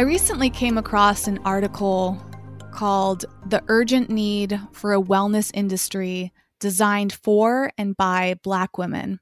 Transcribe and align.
I 0.00 0.04
recently 0.04 0.48
came 0.48 0.78
across 0.78 1.26
an 1.26 1.40
article 1.44 2.16
called 2.72 3.26
The 3.44 3.62
Urgent 3.68 4.08
Need 4.08 4.58
for 4.72 4.94
a 4.94 5.02
Wellness 5.02 5.50
Industry 5.52 6.32
Designed 6.58 7.12
for 7.12 7.70
and 7.76 7.94
by 7.94 8.36
Black 8.42 8.78
Women. 8.78 9.20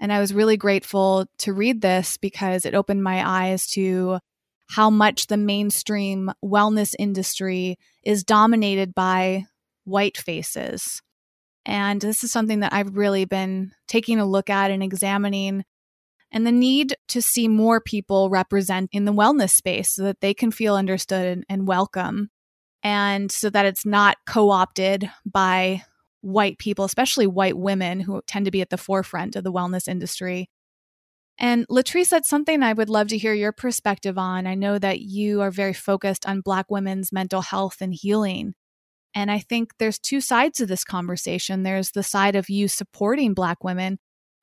And 0.00 0.12
I 0.12 0.18
was 0.18 0.34
really 0.34 0.56
grateful 0.56 1.26
to 1.38 1.52
read 1.52 1.80
this 1.80 2.16
because 2.16 2.64
it 2.64 2.74
opened 2.74 3.04
my 3.04 3.22
eyes 3.24 3.68
to 3.68 4.18
how 4.70 4.90
much 4.90 5.28
the 5.28 5.36
mainstream 5.36 6.32
wellness 6.44 6.92
industry 6.98 7.78
is 8.02 8.24
dominated 8.24 8.96
by 8.96 9.44
white 9.84 10.18
faces. 10.18 11.00
And 11.64 12.00
this 12.00 12.24
is 12.24 12.32
something 12.32 12.58
that 12.60 12.72
I've 12.72 12.96
really 12.96 13.26
been 13.26 13.70
taking 13.86 14.18
a 14.18 14.26
look 14.26 14.50
at 14.50 14.72
and 14.72 14.82
examining 14.82 15.64
and 16.32 16.46
the 16.46 16.52
need 16.52 16.96
to 17.08 17.20
see 17.20 17.48
more 17.48 17.80
people 17.80 18.30
represent 18.30 18.90
in 18.92 19.04
the 19.04 19.12
wellness 19.12 19.50
space 19.50 19.94
so 19.94 20.04
that 20.04 20.20
they 20.20 20.34
can 20.34 20.50
feel 20.50 20.76
understood 20.76 21.26
and, 21.26 21.44
and 21.48 21.66
welcome. 21.66 22.30
And 22.82 23.30
so 23.30 23.50
that 23.50 23.66
it's 23.66 23.84
not 23.84 24.16
co-opted 24.26 25.10
by 25.26 25.82
white 26.22 26.58
people 26.58 26.84
especially 26.84 27.26
white 27.26 27.56
women 27.56 27.98
who 27.98 28.20
tend 28.26 28.44
to 28.44 28.50
be 28.50 28.60
at 28.60 28.68
the 28.68 28.76
forefront 28.76 29.36
of 29.36 29.44
the 29.44 29.52
wellness 29.52 29.88
industry. 29.88 30.50
And 31.38 31.66
latrice 31.68 32.10
that's 32.10 32.28
something 32.28 32.62
i 32.62 32.74
would 32.74 32.90
love 32.90 33.08
to 33.08 33.18
hear 33.18 33.32
your 33.32 33.52
perspective 33.52 34.18
on. 34.18 34.46
I 34.46 34.54
know 34.54 34.78
that 34.78 35.00
you 35.00 35.40
are 35.40 35.50
very 35.50 35.72
focused 35.72 36.26
on 36.26 36.42
black 36.42 36.70
women's 36.70 37.12
mental 37.12 37.40
health 37.40 37.78
and 37.80 37.94
healing. 37.94 38.54
And 39.14 39.30
i 39.30 39.38
think 39.38 39.72
there's 39.78 39.98
two 39.98 40.20
sides 40.20 40.58
to 40.58 40.66
this 40.66 40.84
conversation. 40.84 41.62
There's 41.62 41.90
the 41.92 42.02
side 42.02 42.36
of 42.36 42.50
you 42.50 42.68
supporting 42.68 43.34
black 43.34 43.64
women 43.64 43.98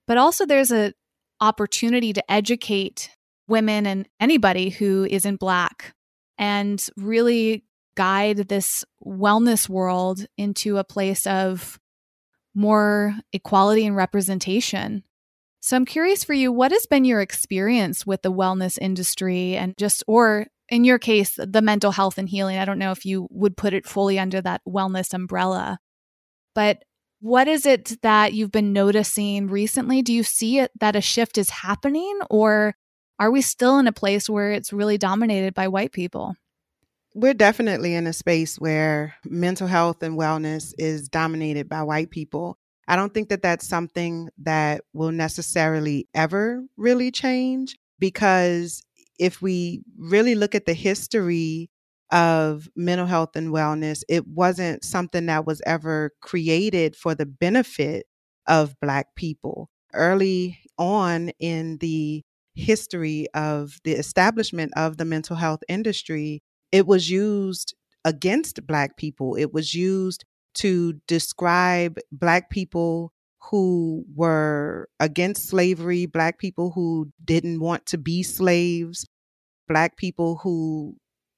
but 0.08 0.18
also 0.18 0.46
there's 0.46 0.72
a 0.72 0.94
opportunity 1.40 2.14
to 2.14 2.32
educate 2.32 3.10
women 3.48 3.86
and 3.86 4.08
anybody 4.20 4.70
who 4.70 5.06
isn't 5.10 5.40
Black 5.40 5.94
and 6.38 6.86
really 6.98 7.64
guide 7.96 8.50
this 8.50 8.86
wellness 9.04 9.68
world 9.68 10.26
into 10.38 10.78
a 10.78 10.84
place 10.84 11.26
of 11.26 11.80
more 12.54 13.16
equality 13.34 13.86
and 13.86 13.96
representation. 13.96 15.04
So 15.62 15.76
I'm 15.76 15.86
curious 15.86 16.24
for 16.24 16.34
you, 16.34 16.52
what 16.52 16.72
has 16.72 16.86
been 16.86 17.06
your 17.06 17.22
experience 17.22 18.06
with 18.06 18.22
the 18.22 18.32
wellness 18.32 18.78
industry 18.80 19.56
and 19.56 19.76
just, 19.78 20.04
or 20.08 20.48
in 20.70 20.84
your 20.84 21.00
case, 21.00 21.38
the 21.38 21.62
mental 21.62 21.92
health 21.92 22.18
and 22.18 22.30
healing? 22.30 22.58
I 22.58 22.66
don't 22.66 22.80
know 22.80 22.92
if 22.92 23.06
you 23.06 23.28
would 23.32 23.58
put 23.58 23.74
it 23.74 23.88
fully 23.88 24.20
under 24.20 24.42
that 24.42 24.62
wellness 24.68 25.14
umbrella, 25.14 25.80
but 26.54 26.84
what 27.20 27.48
is 27.48 27.66
it 27.66 28.02
that 28.02 28.34
you've 28.34 28.52
been 28.52 28.74
noticing 28.74 29.48
recently? 29.48 30.02
Do 30.02 30.14
you 30.14 30.24
see 30.24 30.60
it 30.60 30.72
that 30.80 30.96
a 30.96 31.02
shift 31.02 31.38
is 31.38 31.50
happening, 31.50 32.20
or 32.30 32.76
are 33.20 33.32
we 33.32 33.42
still 33.42 33.80
in 33.80 33.88
a 33.88 33.94
place 33.94 34.30
where 34.30 34.52
it's 34.52 34.74
really 34.74 34.98
dominated 34.98 35.54
by 35.54 35.68
white 35.68 35.92
people? 35.92 36.36
We're 37.16 37.34
definitely 37.34 37.96
in 37.96 38.06
a 38.06 38.14
space 38.14 38.60
where 38.60 39.16
mental 39.26 39.68
health 39.68 40.04
and 40.04 40.18
wellness 40.20 40.74
is 40.78 41.10
dominated 41.10 41.68
by 41.68 41.82
white 41.82 42.12
people. 42.12 42.60
I 42.88 42.96
don't 42.96 43.14
think 43.14 43.30
that 43.30 43.42
that's 43.42 43.68
something 43.68 44.30
that 44.44 44.82
will 44.94 45.12
necessarily 45.12 46.08
ever 46.14 46.64
really 46.78 47.12
change 47.12 47.76
because 48.00 48.84
if 49.20 49.42
we 49.42 49.82
really 49.98 50.36
look 50.36 50.54
at 50.54 50.68
the 50.68 50.74
history 50.74 51.72
of 52.12 52.70
mental 52.76 53.06
health 53.08 53.36
and 53.36 53.50
wellness, 53.54 54.04
it 54.10 54.28
wasn't 54.28 54.84
something 54.84 55.26
that 55.28 55.46
was 55.46 55.62
ever 55.66 56.12
created 56.22 56.96
for 56.96 57.16
the 57.16 57.26
benefit 57.26 58.06
of 58.48 58.80
Black 58.82 59.16
people. 59.16 59.70
Early 59.94 60.60
on 60.78 61.30
in 61.40 61.78
the 61.78 62.24
history 62.56 63.28
of 63.34 63.78
the 63.84 63.94
establishment 63.94 64.72
of 64.76 64.98
the 64.98 65.06
mental 65.06 65.36
health 65.36 65.62
industry, 65.68 66.42
it 66.72 66.88
was 66.88 67.10
used 67.10 67.76
against 68.06 68.66
Black 68.66 68.98
people. 68.98 69.36
It 69.36 69.54
was 69.54 69.74
used 69.74 70.26
to 70.56 70.94
describe 71.08 72.00
Black 72.12 72.50
people 72.50 73.12
who 73.52 74.06
were 74.16 74.90
against 75.00 75.48
slavery, 75.48 76.06
Black 76.06 76.40
people 76.40 76.72
who 76.72 77.12
didn't 77.24 77.60
want 77.60 77.86
to 77.88 77.98
be 77.98 78.24
slaves, 78.24 79.06
Black 79.68 79.98
people 79.98 80.38
who 80.44 80.96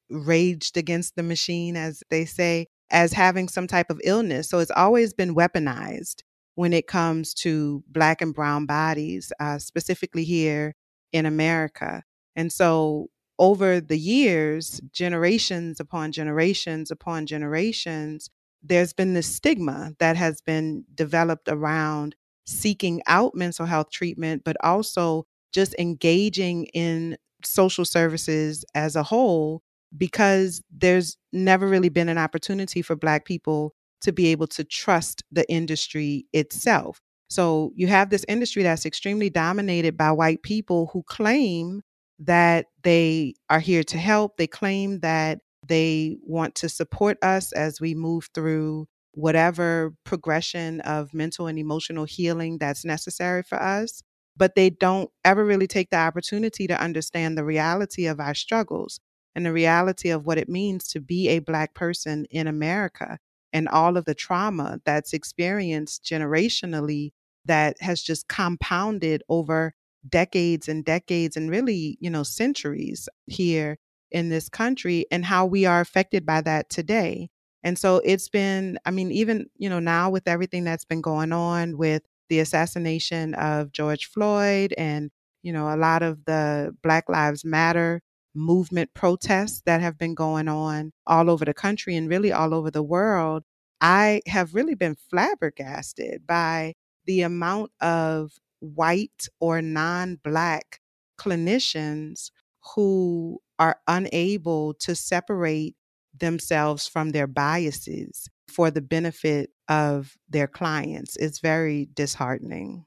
raged 0.09 0.77
against 0.77 1.15
the 1.15 1.23
machine, 1.23 1.75
as 1.75 2.03
they 2.09 2.25
say, 2.25 2.67
as 2.91 3.13
having 3.13 3.47
some 3.47 3.67
type 3.67 3.89
of 3.89 4.01
illness. 4.03 4.49
So 4.49 4.59
it's 4.59 4.71
always 4.71 5.13
been 5.13 5.35
weaponized 5.35 6.21
when 6.55 6.73
it 6.73 6.87
comes 6.87 7.33
to 7.33 7.83
Black 7.87 8.21
and 8.21 8.33
Brown 8.33 8.65
bodies, 8.65 9.31
uh, 9.39 9.59
specifically 9.59 10.23
here 10.23 10.75
in 11.13 11.25
America. 11.25 12.03
And 12.35 12.51
so 12.51 13.07
over 13.37 13.79
the 13.79 13.97
years, 13.97 14.81
generations 14.91 15.79
upon 15.79 16.11
generations 16.11 16.91
upon 16.91 17.25
generations, 17.25 18.29
there's 18.61 18.91
been 18.91 19.13
this 19.13 19.33
stigma 19.33 19.93
that 19.99 20.17
has 20.17 20.41
been 20.41 20.83
developed 20.93 21.47
around 21.47 22.15
seeking 22.45 23.01
out 23.07 23.35
mental 23.35 23.65
health 23.65 23.89
treatment, 23.91 24.43
but 24.43 24.57
also 24.61 25.25
just 25.53 25.73
engaging 25.79 26.65
in 26.73 27.17
social 27.43 27.85
services 27.85 28.65
as 28.75 28.95
a 28.95 29.03
whole 29.03 29.61
because 29.97 30.61
there's 30.71 31.17
never 31.33 31.67
really 31.67 31.89
been 31.89 32.09
an 32.09 32.17
opportunity 32.17 32.81
for 32.81 32.95
Black 32.95 33.25
people 33.25 33.73
to 34.01 34.11
be 34.11 34.27
able 34.27 34.47
to 34.47 34.63
trust 34.63 35.23
the 35.31 35.49
industry 35.51 36.25
itself. 36.33 36.99
So 37.29 37.71
you 37.75 37.87
have 37.87 38.09
this 38.09 38.25
industry 38.27 38.63
that's 38.63 38.85
extremely 38.85 39.29
dominated 39.29 39.97
by 39.97 40.11
white 40.11 40.41
people 40.41 40.89
who 40.93 41.03
claim 41.03 41.81
that 42.19 42.67
they 42.83 43.35
are 43.49 43.59
here 43.59 43.83
to 43.83 43.97
help. 43.97 44.37
They 44.37 44.47
claim 44.47 44.99
that 45.01 45.39
they 45.67 46.17
want 46.23 46.55
to 46.55 46.69
support 46.69 47.17
us 47.23 47.51
as 47.51 47.79
we 47.79 47.93
move 47.93 48.29
through 48.33 48.87
whatever 49.13 49.93
progression 50.05 50.81
of 50.81 51.13
mental 51.13 51.47
and 51.47 51.59
emotional 51.59 52.05
healing 52.05 52.57
that's 52.57 52.85
necessary 52.85 53.43
for 53.43 53.61
us. 53.61 54.01
But 54.37 54.55
they 54.55 54.69
don't 54.69 55.09
ever 55.25 55.43
really 55.43 55.67
take 55.67 55.89
the 55.89 55.97
opportunity 55.97 56.65
to 56.67 56.81
understand 56.81 57.37
the 57.37 57.43
reality 57.43 58.05
of 58.05 58.19
our 58.19 58.33
struggles 58.33 58.99
and 59.39 59.45
the 59.45 59.53
reality 59.53 60.09
of 60.09 60.25
what 60.25 60.37
it 60.37 60.49
means 60.49 60.89
to 60.89 60.99
be 60.99 61.29
a 61.29 61.39
Black 61.39 61.73
person 61.73 62.25
in 62.29 62.45
America 62.45 63.17
and 63.53 63.69
all 63.69 63.95
of 63.95 64.03
the 64.03 64.13
trauma 64.13 64.81
that's 64.83 65.13
experienced 65.13 66.03
generationally 66.03 67.11
that 67.45 67.81
has 67.81 68.01
just 68.01 68.27
compounded 68.27 69.23
over 69.29 69.73
decades 70.09 70.67
and 70.67 70.83
decades 70.83 71.37
and 71.37 71.49
really, 71.49 71.97
you 72.01 72.09
know, 72.09 72.21
centuries 72.21 73.07
here 73.27 73.77
in 74.11 74.27
this 74.27 74.49
country 74.49 75.05
and 75.09 75.23
how 75.23 75.45
we 75.45 75.65
are 75.65 75.79
affected 75.79 76.25
by 76.25 76.41
that 76.41 76.69
today. 76.69 77.29
And 77.63 77.79
so 77.79 78.01
it's 78.03 78.27
been, 78.27 78.77
I 78.85 78.91
mean, 78.91 79.09
even, 79.09 79.45
you 79.55 79.69
know, 79.69 79.79
now 79.79 80.09
with 80.09 80.27
everything 80.27 80.65
that's 80.65 80.83
been 80.83 80.99
going 80.99 81.31
on 81.31 81.77
with 81.77 82.01
the 82.27 82.39
assassination 82.39 83.35
of 83.35 83.71
George 83.71 84.05
Floyd 84.07 84.73
and, 84.77 85.11
you 85.43 85.53
know, 85.53 85.73
a 85.73 85.77
lot 85.77 86.03
of 86.03 86.25
the 86.25 86.75
Black 86.83 87.07
Lives 87.07 87.45
Matter 87.45 88.01
movement 88.39 88.93
protests 88.93 89.61
that 89.65 89.81
have 89.81 89.97
been 89.97 90.15
going 90.15 90.47
on 90.47 90.91
all 91.05 91.29
over 91.29 91.45
the 91.45 91.53
country 91.53 91.95
and 91.95 92.09
really 92.09 92.31
all 92.31 92.53
over 92.53 92.71
the 92.71 92.83
world, 92.83 93.43
I 93.81 94.21
have 94.27 94.55
really 94.55 94.75
been 94.75 94.95
flabbergasted 95.09 96.25
by 96.25 96.73
the 97.05 97.21
amount 97.21 97.71
of 97.81 98.31
white 98.59 99.27
or 99.39 99.61
non 99.61 100.15
Black 100.23 100.79
clinicians 101.19 102.31
who 102.75 103.39
are 103.57 103.77
unable 103.87 104.73
to 104.75 104.95
separate 104.95 105.75
themselves 106.17 106.87
from 106.87 107.09
their 107.09 107.27
biases 107.27 108.29
for 108.47 108.71
the 108.71 108.81
benefit 108.81 109.51
of 109.67 110.17
their 110.29 110.47
clients. 110.47 111.15
It's 111.17 111.39
very 111.39 111.89
disheartening. 111.93 112.85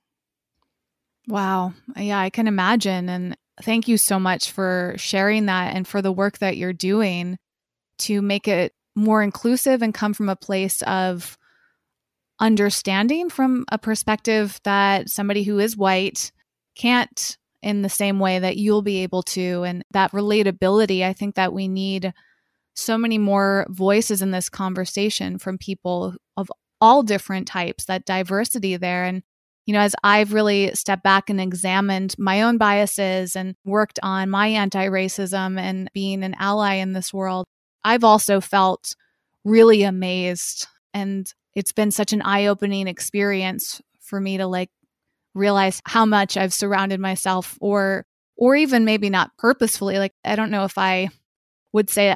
Wow. 1.29 1.73
Yeah, 1.97 2.19
I 2.19 2.31
can 2.31 2.49
imagine. 2.49 3.09
And 3.09 3.37
thank 3.63 3.89
you 3.89 3.97
so 3.97 4.19
much 4.19 4.51
for 4.51 4.95
sharing 4.97 5.47
that 5.47 5.75
and 5.75 5.87
for 5.87 6.01
the 6.01 6.13
work 6.13 6.39
that 6.39 6.57
you're 6.57 6.73
doing 6.73 7.39
to 7.99 8.23
make 8.23 8.49
it 8.49 8.73
more 8.95 9.23
inclusive 9.23 9.83
and 9.83 9.95
come 9.95 10.15
from 10.15 10.29
a 10.29 10.37
place 10.37 10.83
of 10.83 11.39
understanding 12.41 13.31
from 13.31 13.65
a 13.71 13.79
perspective 13.79 14.61
that 14.65 15.09
somebody 15.09 15.43
who 15.43 15.59
is 15.59 15.77
white 15.77 16.33
can't 16.75 17.37
in 17.63 17.83
the 17.83 17.89
same 17.89 18.19
way 18.19 18.39
that 18.39 18.57
you'll 18.57 18.83
be 18.83 19.03
able 19.03 19.23
to 19.23 19.63
and 19.63 19.85
that 19.93 20.11
relatability 20.13 21.05
i 21.05 21.13
think 21.13 21.37
that 21.37 21.53
we 21.53 21.69
need 21.69 22.13
so 22.75 22.97
many 22.99 23.19
more 23.19 23.67
voices 23.69 24.23
in 24.23 24.31
this 24.31 24.49
conversation 24.49 25.39
from 25.39 25.59
people 25.59 26.15
of 26.37 26.51
all 26.83 27.05
different 27.05 27.47
types, 27.47 27.85
that 27.85 28.05
diversity 28.05 28.77
there. 28.77 29.05
And, 29.05 29.23
you 29.67 29.73
know, 29.73 29.81
as 29.81 29.95
I've 30.03 30.33
really 30.33 30.75
stepped 30.75 31.05
back 31.05 31.31
and 31.31 31.41
examined 31.41 32.15
my 32.19 32.43
own 32.43 32.59
biases 32.59 33.37
and 33.37 33.55
worked 33.65 34.01
on 34.03 34.29
my 34.29 34.49
anti 34.49 34.87
racism 34.87 35.59
and 35.59 35.89
being 35.95 36.25
an 36.25 36.35
ally 36.39 36.75
in 36.75 36.93
this 36.93 37.13
world, 37.13 37.47
I've 37.85 38.05
also 38.05 38.41
felt 38.41 38.95
really 39.45 39.83
amazed. 39.83 40.67
And 40.93 41.33
it's 41.55 41.73
been 41.73 41.91
such 41.91 42.13
an 42.13 42.23
eye 42.23 42.47
opening 42.47 42.89
experience 42.89 43.81
for 44.01 44.21
me 44.21 44.39
to 44.39 44.47
like 44.47 44.71
realize 45.35 45.81
how 45.85 46.05
much 46.05 46.37
I've 46.37 46.53
surrounded 46.53 47.01
myself 47.01 47.57
or 47.61 48.05
or 48.37 48.57
even 48.57 48.85
maybe 48.85 49.09
not 49.09 49.31
purposefully 49.39 49.99
like 49.99 50.13
I 50.25 50.37
don't 50.37 50.51
know 50.51 50.65
if 50.65 50.77
I 50.77 51.09
would 51.73 51.89
say 51.89 52.15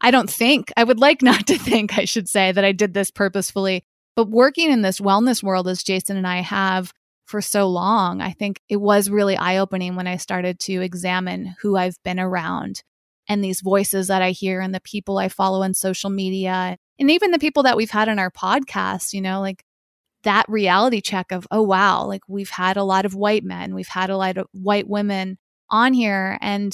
I 0.00 0.10
don't 0.10 0.30
think 0.30 0.72
I 0.76 0.84
would 0.84 0.98
like 0.98 1.22
not 1.22 1.46
to 1.48 1.58
think 1.58 1.98
I 1.98 2.04
should 2.04 2.28
say 2.28 2.52
that 2.52 2.64
I 2.64 2.72
did 2.72 2.94
this 2.94 3.10
purposefully 3.10 3.84
but 4.16 4.30
working 4.30 4.70
in 4.70 4.82
this 4.82 5.00
wellness 5.00 5.42
world 5.42 5.68
as 5.68 5.82
Jason 5.82 6.16
and 6.16 6.26
I 6.26 6.40
have 6.40 6.92
for 7.26 7.40
so 7.40 7.68
long 7.68 8.20
I 8.20 8.32
think 8.32 8.60
it 8.68 8.76
was 8.80 9.08
really 9.08 9.36
eye 9.36 9.56
opening 9.56 9.96
when 9.96 10.06
I 10.06 10.16
started 10.16 10.58
to 10.60 10.80
examine 10.80 11.54
who 11.62 11.76
I've 11.76 11.96
been 12.04 12.20
around 12.20 12.82
and 13.28 13.42
these 13.42 13.60
voices 13.60 14.08
that 14.08 14.22
I 14.22 14.30
hear 14.30 14.60
and 14.60 14.74
the 14.74 14.80
people 14.80 15.18
I 15.18 15.28
follow 15.28 15.62
on 15.62 15.74
social 15.74 16.10
media 16.10 16.76
and 16.98 17.10
even 17.10 17.30
the 17.30 17.38
people 17.38 17.64
that 17.64 17.76
we've 17.76 17.90
had 17.90 18.08
on 18.08 18.18
our 18.18 18.30
podcast, 18.30 19.12
you 19.12 19.20
know, 19.20 19.40
like 19.40 19.64
that 20.22 20.46
reality 20.48 21.00
check 21.00 21.32
of, 21.32 21.46
oh, 21.50 21.62
wow, 21.62 22.04
like 22.04 22.22
we've 22.28 22.50
had 22.50 22.76
a 22.76 22.84
lot 22.84 23.04
of 23.04 23.14
white 23.14 23.44
men, 23.44 23.74
we've 23.74 23.88
had 23.88 24.10
a 24.10 24.16
lot 24.16 24.36
of 24.36 24.46
white 24.52 24.88
women 24.88 25.38
on 25.70 25.92
here. 25.92 26.38
And 26.40 26.72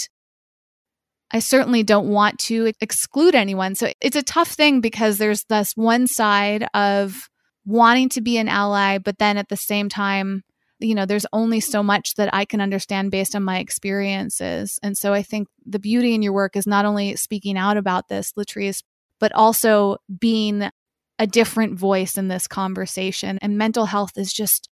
I 1.32 1.38
certainly 1.38 1.82
don't 1.82 2.08
want 2.08 2.38
to 2.40 2.72
exclude 2.80 3.34
anyone. 3.34 3.74
So 3.74 3.92
it's 4.00 4.16
a 4.16 4.22
tough 4.22 4.48
thing 4.48 4.80
because 4.80 5.18
there's 5.18 5.44
this 5.44 5.72
one 5.74 6.06
side 6.06 6.66
of 6.74 7.29
wanting 7.64 8.08
to 8.10 8.20
be 8.20 8.38
an 8.38 8.48
ally, 8.48 8.98
but 8.98 9.18
then 9.18 9.36
at 9.36 9.48
the 9.48 9.56
same 9.56 9.88
time, 9.88 10.42
you 10.78 10.94
know, 10.94 11.04
there's 11.04 11.26
only 11.32 11.60
so 11.60 11.82
much 11.82 12.14
that 12.14 12.32
I 12.34 12.44
can 12.44 12.60
understand 12.60 13.10
based 13.10 13.36
on 13.36 13.42
my 13.42 13.58
experiences. 13.58 14.78
And 14.82 14.96
so 14.96 15.12
I 15.12 15.22
think 15.22 15.48
the 15.66 15.78
beauty 15.78 16.14
in 16.14 16.22
your 16.22 16.32
work 16.32 16.56
is 16.56 16.66
not 16.66 16.86
only 16.86 17.16
speaking 17.16 17.58
out 17.58 17.76
about 17.76 18.08
this, 18.08 18.32
Latrice, 18.32 18.82
but 19.18 19.32
also 19.32 19.98
being 20.18 20.70
a 21.18 21.26
different 21.26 21.78
voice 21.78 22.16
in 22.16 22.28
this 22.28 22.46
conversation. 22.46 23.38
And 23.42 23.58
mental 23.58 23.84
health 23.84 24.12
is 24.16 24.32
just 24.32 24.70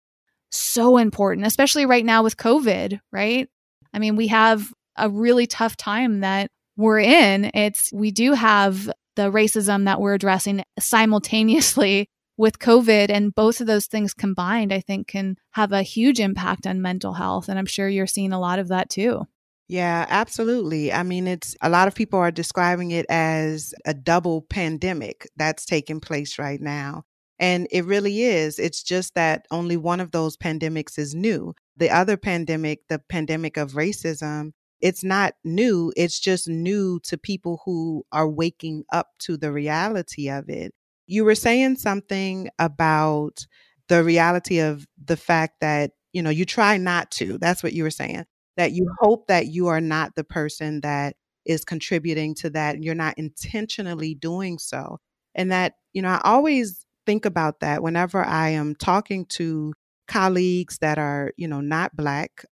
so 0.50 0.97
important, 0.97 1.47
especially 1.47 1.85
right 1.85 2.06
now 2.06 2.21
with 2.21 2.38
COVID, 2.38 3.00
right? 3.12 3.47
I 3.94 4.00
mean, 4.00 4.18
we 4.18 4.27
have 4.27 4.74
a 4.97 5.09
really 5.09 5.47
tough 5.47 5.77
time 5.77 6.19
that 6.19 6.51
we're 6.75 7.00
in. 7.00 7.50
It's 7.53 7.91
we 7.94 8.12
do 8.12 8.33
have 8.33 8.91
the 9.15 9.31
racism 9.31 9.85
that 9.85 10.01
we're 10.01 10.15
addressing 10.15 10.63
simultaneously 10.80 12.09
with 12.38 12.59
COVID, 12.59 13.09
and 13.09 13.33
both 13.33 13.62
of 13.62 13.68
those 13.68 13.85
things 13.85 14.13
combined, 14.13 14.74
I 14.74 14.80
think, 14.80 15.07
can 15.07 15.38
have 15.51 15.71
a 15.71 15.83
huge 15.83 16.19
impact 16.19 16.65
on 16.65 16.81
mental 16.81 17.13
health. 17.13 17.50
And 17.50 17.59
I'm 17.59 17.65
sure 17.65 17.88
you're 17.88 18.07
seeing 18.07 18.33
a 18.33 18.39
lot 18.39 18.59
of 18.59 18.69
that 18.69 18.89
too. 18.89 19.27
Yeah, 19.68 20.06
absolutely. 20.09 20.91
I 20.91 21.03
mean, 21.03 21.27
it's 21.27 21.56
a 21.62 21.69
lot 21.69 21.88
of 21.88 21.95
people 21.95 22.19
are 22.19 22.31
describing 22.31 22.91
it 22.91 23.06
as 23.09 23.74
a 23.85 23.94
double 23.94 24.41
pandemic 24.41 25.30
that's 25.38 25.65
taking 25.65 26.00
place 26.00 26.38
right 26.38 26.59
now. 26.59 27.03
And 27.39 27.68
it 27.71 27.85
really 27.85 28.21
is. 28.21 28.59
It's 28.59 28.83
just 28.83 29.15
that 29.15 29.47
only 29.51 29.77
one 29.77 30.00
of 30.00 30.12
those 30.12 30.38
pandemics 30.38 31.00
is 31.00 31.15
new. 31.15 31.56
The 31.77 31.89
other 31.89 32.18
pandemic, 32.18 32.88
the 32.89 33.00
pandemic 33.00 33.57
of 33.57 33.71
racism, 33.74 34.51
it's 34.81 35.03
not 35.03 35.33
new. 35.44 35.94
It's 35.95 36.19
just 36.19 36.47
new 36.47 37.00
to 37.06 37.18
people 37.18 37.62
who 37.65 38.06
are 38.12 38.30
waking 38.30 38.83
up 38.91 39.07
to 39.19 39.38
the 39.38 39.51
reality 39.51 40.30
of 40.30 40.50
it. 40.50 40.74
You 41.08 41.26
were 41.26 41.36
saying 41.36 41.78
something 41.78 42.50
about 42.60 43.46
the 43.90 44.04
reality 44.04 44.60
of 44.60 44.88
the 45.04 45.18
fact 45.18 45.56
that, 45.62 45.92
you 46.14 46.22
know, 46.22 46.30
you 46.30 46.46
try 46.46 46.78
not 46.78 47.12
to. 47.12 47.38
That's 47.38 47.64
what 47.64 47.74
you 47.74 47.84
were 47.84 47.92
saying 47.92 48.26
that 48.58 48.72
you 48.72 48.84
mm-hmm. 48.84 49.06
hope 49.06 49.28
that 49.28 49.48
you 49.48 49.68
are 49.68 49.82
not 49.82 50.16
the 50.16 50.24
person 50.24 50.82
that 50.82 51.16
is 51.46 51.66
contributing 51.66 52.36
to 52.36 52.50
that 52.52 52.76
and 52.76 52.84
you're 52.84 52.96
not 52.96 53.18
intentionally 53.18 54.16
doing 54.16 54.58
so. 54.58 54.98
And 55.36 55.52
that, 55.52 55.74
you 55.94 56.02
know, 56.02 56.10
I 56.10 56.22
always 56.24 56.86
think 57.06 57.26
about 57.26 57.60
that 57.60 57.84
whenever 57.84 58.24
I 58.24 58.50
am 58.50 58.76
talking 58.76 59.26
to 59.30 59.74
colleagues 60.08 60.78
that 60.80 60.98
are, 60.98 61.32
you 61.38 61.48
know, 61.48 61.62
not 61.62 61.96
Black 61.96 62.46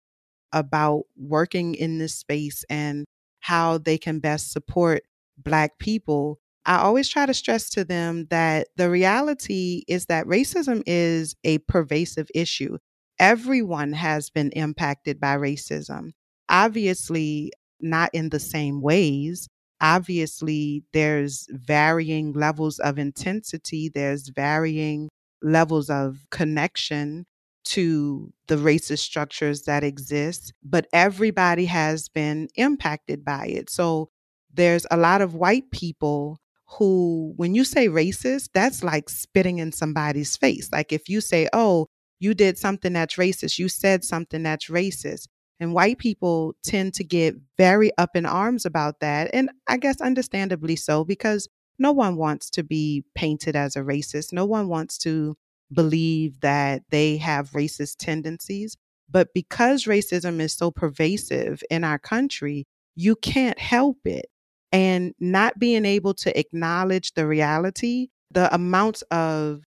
about 0.51 1.03
working 1.15 1.75
in 1.75 1.99
this 1.99 2.15
space 2.15 2.65
and 2.69 3.05
how 3.39 3.77
they 3.77 3.97
can 3.97 4.19
best 4.19 4.51
support 4.51 5.03
Black 5.37 5.77
people. 5.79 6.39
I 6.65 6.77
always 6.77 7.09
try 7.09 7.25
to 7.25 7.33
stress 7.33 7.69
to 7.71 7.83
them 7.83 8.27
that 8.29 8.67
the 8.77 8.89
reality 8.89 9.83
is 9.87 10.05
that 10.07 10.27
racism 10.27 10.83
is 10.85 11.35
a 11.43 11.57
pervasive 11.59 12.29
issue 12.35 12.77
everyone 13.21 13.93
has 13.93 14.31
been 14.31 14.49
impacted 14.49 15.19
by 15.19 15.37
racism. 15.37 16.11
Obviously, 16.49 17.53
not 17.79 18.09
in 18.13 18.29
the 18.29 18.39
same 18.39 18.81
ways. 18.81 19.47
Obviously, 19.79 20.83
there's 20.91 21.47
varying 21.51 22.33
levels 22.33 22.79
of 22.79 22.97
intensity, 22.97 23.89
there's 23.89 24.29
varying 24.29 25.07
levels 25.41 25.89
of 25.89 26.25
connection 26.31 27.25
to 27.63 28.33
the 28.47 28.55
racist 28.55 28.99
structures 28.99 29.63
that 29.63 29.83
exist, 29.83 30.51
but 30.63 30.87
everybody 30.91 31.65
has 31.65 32.09
been 32.09 32.47
impacted 32.55 33.23
by 33.23 33.45
it. 33.45 33.69
So 33.69 34.09
there's 34.51 34.87
a 34.89 34.97
lot 34.97 35.21
of 35.21 35.35
white 35.35 35.69
people 35.71 36.37
who, 36.77 37.33
when 37.35 37.53
you 37.53 37.63
say 37.63 37.87
racist, 37.87 38.49
that's 38.53 38.83
like 38.83 39.09
spitting 39.09 39.59
in 39.59 39.71
somebody's 39.71 40.37
face. 40.37 40.69
Like 40.71 40.91
if 40.93 41.09
you 41.09 41.21
say, 41.21 41.47
oh, 41.53 41.87
you 42.19 42.33
did 42.33 42.57
something 42.57 42.93
that's 42.93 43.15
racist, 43.15 43.59
you 43.59 43.67
said 43.67 44.03
something 44.03 44.43
that's 44.43 44.67
racist. 44.67 45.27
And 45.59 45.73
white 45.73 45.99
people 45.99 46.55
tend 46.63 46.95
to 46.95 47.03
get 47.03 47.35
very 47.57 47.91
up 47.97 48.15
in 48.15 48.25
arms 48.25 48.65
about 48.65 48.99
that. 49.01 49.29
And 49.33 49.51
I 49.67 49.77
guess 49.77 50.01
understandably 50.01 50.75
so, 50.75 51.03
because 51.03 51.47
no 51.77 51.91
one 51.91 52.15
wants 52.15 52.49
to 52.51 52.63
be 52.63 53.03
painted 53.15 53.55
as 53.55 53.75
a 53.75 53.81
racist. 53.81 54.33
No 54.33 54.45
one 54.45 54.67
wants 54.69 54.97
to 54.99 55.35
believe 55.71 56.39
that 56.41 56.83
they 56.89 57.17
have 57.17 57.51
racist 57.51 57.97
tendencies. 57.99 58.75
But 59.09 59.33
because 59.33 59.85
racism 59.85 60.39
is 60.39 60.53
so 60.53 60.71
pervasive 60.71 61.61
in 61.69 61.83
our 61.83 61.99
country, 61.99 62.65
you 62.95 63.15
can't 63.15 63.59
help 63.59 63.97
it. 64.05 64.27
And 64.71 65.13
not 65.19 65.59
being 65.59 65.85
able 65.85 66.13
to 66.15 66.37
acknowledge 66.39 67.13
the 67.13 67.27
reality, 67.27 68.07
the 68.31 68.53
amounts 68.53 69.01
of 69.11 69.63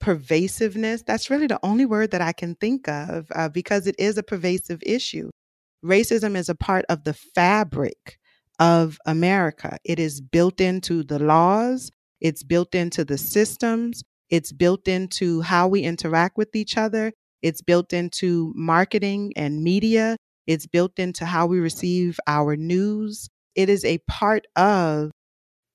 pervasiveness, 0.00 1.02
that's 1.02 1.30
really 1.30 1.46
the 1.46 1.60
only 1.62 1.86
word 1.86 2.10
that 2.10 2.20
I 2.20 2.32
can 2.32 2.54
think 2.56 2.88
of 2.88 3.26
uh, 3.34 3.48
because 3.48 3.86
it 3.86 3.94
is 3.98 4.18
a 4.18 4.22
pervasive 4.22 4.82
issue. 4.84 5.30
Racism 5.84 6.36
is 6.36 6.48
a 6.48 6.54
part 6.54 6.84
of 6.88 7.04
the 7.04 7.14
fabric 7.14 8.18
of 8.58 8.98
America. 9.06 9.78
It 9.84 9.98
is 9.98 10.20
built 10.20 10.60
into 10.60 11.02
the 11.02 11.18
laws, 11.18 11.90
it's 12.20 12.42
built 12.42 12.74
into 12.74 13.04
the 13.04 13.18
systems, 13.18 14.02
it's 14.30 14.52
built 14.52 14.86
into 14.86 15.40
how 15.40 15.68
we 15.68 15.82
interact 15.82 16.36
with 16.36 16.54
each 16.54 16.76
other, 16.76 17.12
it's 17.42 17.62
built 17.62 17.92
into 17.92 18.52
marketing 18.54 19.32
and 19.36 19.64
media, 19.64 20.16
it's 20.46 20.66
built 20.66 20.98
into 20.98 21.24
how 21.24 21.46
we 21.46 21.58
receive 21.58 22.18
our 22.26 22.56
news. 22.56 23.28
It 23.54 23.68
is 23.68 23.84
a 23.84 23.98
part 24.08 24.46
of 24.56 25.10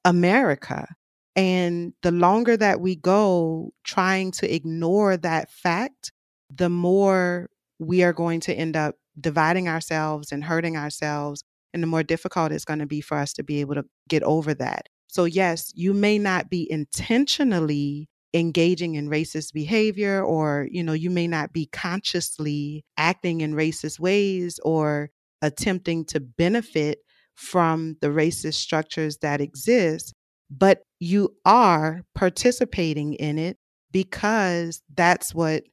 America. 0.05 0.87
And 1.35 1.93
the 2.01 2.11
longer 2.11 2.57
that 2.57 2.81
we 2.81 2.95
go 2.95 3.71
trying 3.83 4.31
to 4.31 4.53
ignore 4.53 5.17
that 5.17 5.51
fact, 5.51 6.11
the 6.49 6.69
more 6.69 7.49
we 7.79 8.03
are 8.03 8.13
going 8.13 8.39
to 8.41 8.53
end 8.53 8.75
up 8.75 8.95
dividing 9.19 9.67
ourselves 9.67 10.31
and 10.31 10.43
hurting 10.43 10.77
ourselves. 10.77 11.43
And 11.73 11.83
the 11.83 11.87
more 11.87 12.03
difficult 12.03 12.51
it's 12.51 12.65
going 12.65 12.79
to 12.79 12.85
be 12.87 13.01
for 13.01 13.17
us 13.17 13.33
to 13.33 13.43
be 13.43 13.61
able 13.61 13.75
to 13.75 13.85
get 14.09 14.23
over 14.23 14.53
that. 14.55 14.87
So, 15.07 15.25
yes, 15.25 15.71
you 15.75 15.93
may 15.93 16.17
not 16.17 16.49
be 16.49 16.69
intentionally 16.71 18.07
engaging 18.33 18.95
in 18.95 19.09
racist 19.09 19.53
behavior 19.53 20.21
or 20.21 20.67
you 20.69 20.83
know 20.83 20.93
you 20.93 21.09
may 21.09 21.27
not 21.27 21.53
be 21.53 21.65
consciously 21.67 22.83
acting 22.97 23.41
in 23.41 23.53
racist 23.53 23.99
ways 23.99 24.59
or 24.63 25.09
attempting 25.41 26.03
to 26.03 26.19
benefit 26.19 26.99
from 27.37 27.95
the 28.01 28.07
racist 28.07 28.55
structures 28.55 29.17
that 29.21 29.39
exist 29.39 30.13
but 30.49 30.83
you 30.99 31.35
are 31.45 32.03
participating 32.15 33.13
in 33.13 33.37
it 33.37 33.57
because 33.91 34.81
that's 34.95 35.33
what 35.33 35.63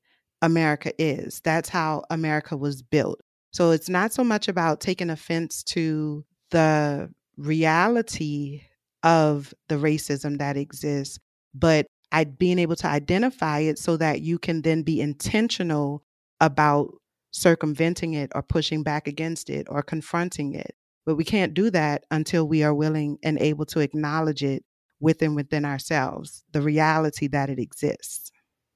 America 0.43 0.93
is. 0.99 1.41
That's 1.45 1.69
how 1.69 2.05
America 2.11 2.57
was 2.57 2.83
built. 2.83 3.21
So 3.53 3.71
it's 3.71 3.89
not 3.89 4.13
so 4.13 4.25
much 4.25 4.49
about 4.49 4.81
taking 4.81 5.11
offense 5.11 5.63
to 5.65 6.25
the 6.51 7.11
reality 7.37 8.63
of 9.03 9.55
the 9.69 9.77
racism 9.77 10.39
that 10.39 10.57
exists, 10.57 11.19
but 11.55 11.87
I, 12.11 12.25
being 12.25 12.59
able 12.59 12.77
to 12.77 12.87
identify 12.87 13.61
it 13.61 13.79
so 13.79 13.97
that 13.97 14.21
you 14.21 14.39
can 14.39 14.63
then 14.63 14.83
be 14.83 15.01
intentional 15.01 16.03
about 16.41 16.95
circumventing 17.33 18.15
it 18.15 18.31
or 18.35 18.43
pushing 18.43 18.83
back 18.83 19.09
against 19.09 19.51
it 19.51 19.67
or 19.69 19.83
confronting 19.83 20.55
it. 20.55 20.75
But 21.07 21.17
we 21.17 21.25
can't 21.25 21.55
do 21.55 21.71
that 21.71 22.05
until 22.11 22.49
we 22.49 22.63
are 22.63 22.75
willing 22.75 23.19
and 23.23 23.39
able 23.39 23.67
to 23.67 23.81
acknowledge 23.81 24.43
it 24.43 24.65
within 25.01 25.35
within 25.35 25.65
ourselves, 25.65 26.45
the 26.53 26.63
reality 26.63 27.29
that 27.29 27.51
it 27.51 27.59
exists. 27.59 28.31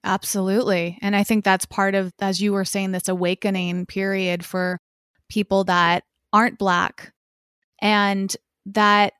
Absolutely. 0.04 0.98
And 1.02 1.16
I 1.16 1.24
think 1.24 1.44
that's 1.44 1.66
part 1.66 1.94
of, 1.94 2.12
as 2.20 2.40
you 2.40 2.52
were 2.52 2.64
saying, 2.64 2.92
this 2.92 3.08
awakening 3.08 3.86
period 3.86 4.44
for 4.44 4.78
people 5.28 5.64
that 5.64 6.04
aren't 6.32 6.58
Black. 6.58 7.12
And 7.80 8.34
that 8.66 9.12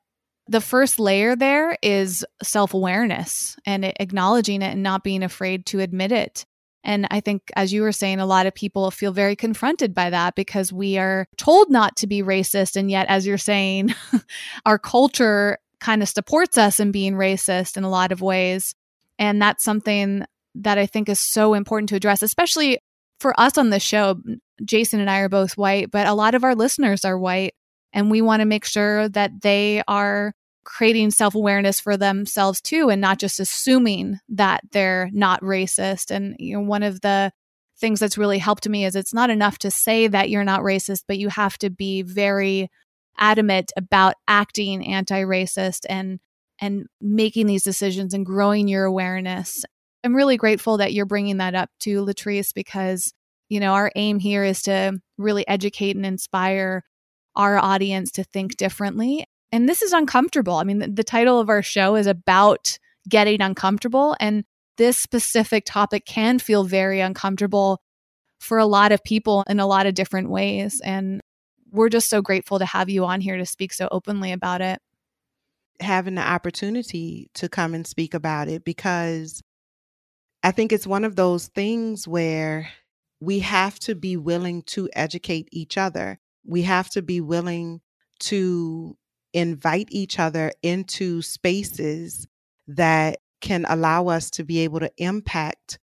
the 0.47 0.61
first 0.61 0.99
layer 0.99 1.35
there 1.35 1.77
is 1.81 2.25
self 2.43 2.73
awareness 2.73 3.55
and 3.65 3.85
acknowledging 3.85 4.61
it 4.61 4.73
and 4.73 4.83
not 4.83 5.03
being 5.03 5.23
afraid 5.23 5.65
to 5.67 5.79
admit 5.79 6.11
it. 6.11 6.45
And 6.83 7.07
I 7.11 7.19
think, 7.19 7.51
as 7.55 7.73
you 7.73 7.81
were 7.81 7.91
saying, 7.91 8.19
a 8.19 8.25
lot 8.25 8.45
of 8.45 8.55
people 8.55 8.89
feel 8.89 9.11
very 9.11 9.35
confronted 9.35 9.93
by 9.93 10.09
that 10.09 10.35
because 10.35 10.71
we 10.71 10.97
are 10.97 11.27
told 11.37 11.69
not 11.69 11.97
to 11.97 12.07
be 12.07 12.23
racist. 12.23 12.75
And 12.75 12.89
yet, 12.89 13.07
as 13.09 13.27
you're 13.27 13.37
saying, 13.37 13.93
our 14.65 14.79
culture 14.79 15.57
kind 15.79 16.01
of 16.01 16.09
supports 16.09 16.57
us 16.57 16.79
in 16.79 16.91
being 16.91 17.13
racist 17.13 17.77
in 17.77 17.83
a 17.83 17.89
lot 17.89 18.11
of 18.11 18.21
ways. 18.21 18.75
And 19.17 19.41
that's 19.41 19.63
something 19.63 20.23
that 20.55 20.77
I 20.77 20.85
think 20.85 21.09
is 21.09 21.19
so 21.19 21.53
important 21.53 21.89
to 21.89 21.95
address, 21.95 22.21
especially 22.21 22.79
for 23.19 23.37
us 23.39 23.57
on 23.57 23.69
the 23.69 23.79
show. 23.79 24.21
Jason 24.63 24.99
and 24.99 25.09
I 25.09 25.19
are 25.19 25.29
both 25.29 25.57
white, 25.57 25.91
but 25.91 26.07
a 26.07 26.13
lot 26.13 26.35
of 26.35 26.43
our 26.43 26.55
listeners 26.55 27.03
are 27.05 27.17
white. 27.17 27.53
And 27.91 28.11
we 28.11 28.21
want 28.21 28.41
to 28.41 28.45
make 28.45 28.65
sure 28.65 29.09
that 29.09 29.41
they 29.41 29.81
are 29.87 30.33
creating 30.63 31.11
self 31.11 31.35
awareness 31.35 31.79
for 31.79 31.97
themselves 31.97 32.61
too, 32.61 32.89
and 32.89 33.01
not 33.01 33.19
just 33.19 33.39
assuming 33.39 34.19
that 34.29 34.61
they're 34.71 35.09
not 35.13 35.41
racist. 35.41 36.11
And, 36.11 36.35
you 36.39 36.55
know, 36.55 36.63
one 36.63 36.83
of 36.83 37.01
the 37.01 37.31
things 37.79 37.99
that's 37.99 38.17
really 38.17 38.37
helped 38.37 38.67
me 38.67 38.85
is 38.85 38.95
it's 38.95 39.13
not 39.13 39.29
enough 39.29 39.57
to 39.59 39.71
say 39.71 40.07
that 40.07 40.29
you're 40.29 40.43
not 40.43 40.61
racist, 40.61 41.03
but 41.07 41.17
you 41.17 41.29
have 41.29 41.57
to 41.59 41.69
be 41.69 42.01
very 42.01 42.69
adamant 43.17 43.71
about 43.75 44.15
acting 44.27 44.85
anti-racist 44.85 45.85
and 45.89 46.19
and 46.61 46.87
making 46.99 47.47
these 47.47 47.63
decisions 47.63 48.13
and 48.13 48.25
growing 48.25 48.67
your 48.67 48.83
awareness. 48.83 49.63
I'm 50.03 50.15
really 50.15 50.35
grateful 50.37 50.77
that 50.77 50.93
you're 50.93 51.05
bringing 51.05 51.37
that 51.37 51.55
up 51.55 51.69
to 51.81 52.03
Latrice 52.03 52.53
because 52.53 53.13
you 53.49 53.59
know 53.59 53.73
our 53.73 53.91
aim 53.95 54.19
here 54.19 54.43
is 54.43 54.61
to 54.63 54.99
really 55.17 55.47
educate 55.47 55.95
and 55.95 56.05
inspire 56.05 56.83
our 57.35 57.57
audience 57.57 58.11
to 58.11 58.23
think 58.23 58.57
differently. 58.57 59.25
And 59.51 59.67
this 59.67 59.81
is 59.81 59.93
uncomfortable. 59.93 60.55
I 60.55 60.63
mean, 60.63 60.79
the, 60.79 60.87
the 60.87 61.03
title 61.03 61.39
of 61.39 61.49
our 61.49 61.63
show 61.63 61.95
is 61.95 62.07
about 62.07 62.77
getting 63.07 63.41
uncomfortable 63.41 64.15
and 64.19 64.43
this 64.77 64.97
specific 64.97 65.65
topic 65.65 66.05
can 66.05 66.39
feel 66.39 66.63
very 66.63 67.01
uncomfortable 67.01 67.81
for 68.39 68.57
a 68.57 68.65
lot 68.65 68.93
of 68.93 69.03
people 69.03 69.43
in 69.49 69.59
a 69.59 69.67
lot 69.67 69.85
of 69.85 69.93
different 69.93 70.29
ways. 70.29 70.81
And 70.83 71.21
we're 71.69 71.89
just 71.89 72.09
so 72.09 72.21
grateful 72.21 72.59
to 72.59 72.65
have 72.65 72.89
you 72.89 73.05
on 73.05 73.19
here 73.19 73.37
to 73.37 73.45
speak 73.45 73.73
so 73.73 73.89
openly 73.91 74.31
about 74.31 74.61
it. 74.61 74.79
Having 75.81 76.15
the 76.15 76.21
opportunity 76.21 77.29
to 77.35 77.49
come 77.49 77.73
and 77.73 77.85
speak 77.85 78.13
about 78.13 78.47
it 78.47 78.63
because 78.63 79.41
I 80.43 80.51
think 80.51 80.71
it's 80.71 80.87
one 80.87 81.03
of 81.03 81.17
those 81.17 81.47
things 81.47 82.07
where 82.07 82.69
we 83.19 83.39
have 83.39 83.79
to 83.79 83.95
be 83.95 84.15
willing 84.15 84.63
to 84.67 84.89
educate 84.93 85.49
each 85.51 85.77
other. 85.77 86.19
We 86.45 86.61
have 86.61 86.89
to 86.91 87.01
be 87.01 87.19
willing 87.19 87.81
to 88.21 88.97
invite 89.33 89.87
each 89.91 90.19
other 90.19 90.51
into 90.61 91.21
spaces 91.21 92.27
that 92.67 93.19
can 93.41 93.65
allow 93.67 94.07
us 94.07 94.29
to 94.31 94.43
be 94.43 94.59
able 94.59 94.79
to 94.79 94.91
impact 94.97 95.79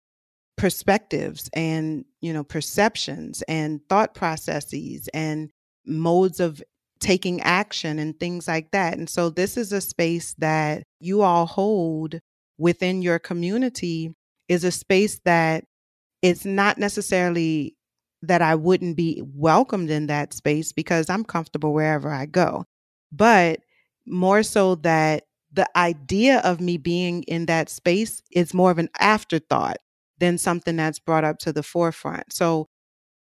perspectives 0.57 1.49
and 1.53 2.05
you 2.21 2.31
know 2.31 2.43
perceptions 2.43 3.41
and 3.47 3.81
thought 3.89 4.13
processes 4.13 5.09
and 5.13 5.49
modes 5.85 6.39
of 6.39 6.61
taking 6.99 7.41
action 7.41 7.99
and 7.99 8.17
things 8.17 8.47
like 8.47 8.71
that. 8.71 8.97
And 8.97 9.09
so 9.09 9.29
this 9.29 9.57
is 9.57 9.73
a 9.73 9.81
space 9.81 10.33
that 10.37 10.83
you 11.01 11.21
all 11.21 11.45
hold 11.45 12.19
within 12.57 13.01
your 13.01 13.19
community 13.19 14.13
is 14.47 14.63
a 14.63 14.71
space 14.71 15.19
that 15.25 15.65
it's 16.21 16.45
not 16.45 16.77
necessarily 16.77 17.75
that 18.21 18.41
I 18.41 18.55
wouldn't 18.55 18.95
be 18.95 19.21
welcomed 19.35 19.89
in 19.89 20.07
that 20.07 20.33
space 20.33 20.71
because 20.71 21.09
I'm 21.09 21.25
comfortable 21.25 21.73
wherever 21.73 22.09
I 22.09 22.25
go, 22.25 22.63
but 23.13 23.61
more 24.07 24.43
so 24.43 24.75
that 24.75 25.25
the 25.53 25.69
idea 25.77 26.39
of 26.39 26.59
me 26.59 26.77
being 26.77 27.23
in 27.23 27.45
that 27.45 27.69
space 27.69 28.21
is 28.31 28.53
more 28.53 28.71
of 28.71 28.79
an 28.79 28.89
afterthought 28.99 29.77
than 30.19 30.37
something 30.37 30.75
that's 30.75 30.99
brought 30.99 31.23
up 31.23 31.37
to 31.39 31.53
the 31.53 31.63
forefront. 31.63 32.33
So 32.33 32.67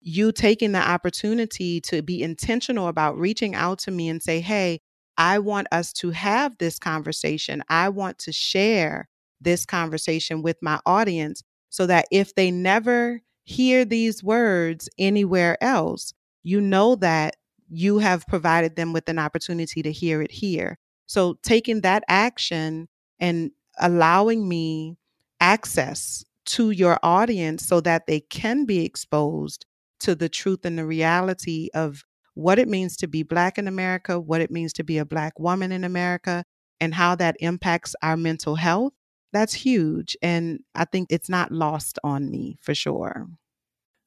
you 0.00 0.32
taking 0.32 0.72
the 0.72 0.80
opportunity 0.80 1.80
to 1.82 2.02
be 2.02 2.22
intentional 2.22 2.88
about 2.88 3.18
reaching 3.18 3.54
out 3.54 3.78
to 3.80 3.90
me 3.90 4.08
and 4.08 4.22
say, 4.22 4.40
Hey, 4.40 4.80
I 5.16 5.38
want 5.38 5.68
us 5.72 5.92
to 5.94 6.10
have 6.10 6.56
this 6.58 6.78
conversation. 6.78 7.62
I 7.68 7.88
want 7.90 8.18
to 8.20 8.32
share 8.32 9.08
this 9.40 9.66
conversation 9.66 10.42
with 10.42 10.56
my 10.62 10.80
audience 10.86 11.42
so 11.70 11.86
that 11.86 12.06
if 12.10 12.34
they 12.34 12.50
never 12.50 13.20
hear 13.44 13.84
these 13.84 14.22
words 14.22 14.88
anywhere 14.98 15.62
else, 15.62 16.14
you 16.42 16.60
know 16.60 16.96
that 16.96 17.36
you 17.74 17.98
have 17.98 18.26
provided 18.26 18.76
them 18.76 18.92
with 18.92 19.08
an 19.08 19.18
opportunity 19.18 19.82
to 19.82 19.90
hear 19.90 20.20
it 20.20 20.30
here. 20.30 20.78
So 21.06 21.38
taking 21.42 21.80
that 21.80 22.04
action 22.06 22.88
and 23.18 23.50
allowing 23.80 24.46
me 24.46 24.98
access 25.40 26.22
to 26.44 26.70
your 26.70 26.98
audience 27.02 27.64
so 27.66 27.80
that 27.80 28.06
they 28.06 28.20
can 28.20 28.66
be 28.66 28.84
exposed 28.84 29.64
to 30.00 30.14
the 30.14 30.28
truth 30.28 30.66
and 30.66 30.78
the 30.78 30.84
reality 30.84 31.68
of 31.72 32.04
what 32.34 32.58
it 32.58 32.68
means 32.68 32.96
to 32.98 33.06
be 33.06 33.22
Black 33.22 33.56
in 33.58 33.66
America, 33.66 34.20
what 34.20 34.40
it 34.40 34.50
means 34.50 34.72
to 34.74 34.84
be 34.84 34.98
a 34.98 35.04
Black 35.04 35.38
woman 35.38 35.72
in 35.72 35.84
America, 35.84 36.44
and 36.80 36.94
how 36.94 37.14
that 37.14 37.36
impacts 37.40 37.94
our 38.02 38.16
mental 38.16 38.56
health, 38.56 38.92
that's 39.32 39.54
huge. 39.54 40.16
And 40.20 40.60
I 40.74 40.84
think 40.84 41.08
it's 41.10 41.28
not 41.28 41.52
lost 41.52 41.98
on 42.04 42.30
me 42.30 42.58
for 42.60 42.74
sure. 42.74 43.28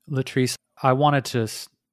Latrice, 0.09 0.55
I 0.83 0.93
wanted 0.93 1.25
to 1.25 1.47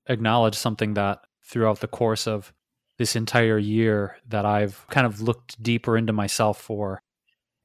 acknowledge 0.07 0.57
something 0.57 0.95
that 0.95 1.21
throughout 1.53 1.81
the 1.81 1.87
course 1.87 2.27
of 2.27 2.53
this 2.99 3.15
entire 3.15 3.59
year 3.59 4.17
that 4.27 4.45
I've 4.45 4.87
kind 4.89 5.07
of 5.07 5.21
looked 5.21 5.63
deeper 5.63 5.97
into 5.97 6.13
myself 6.13 6.61
for 6.61 7.03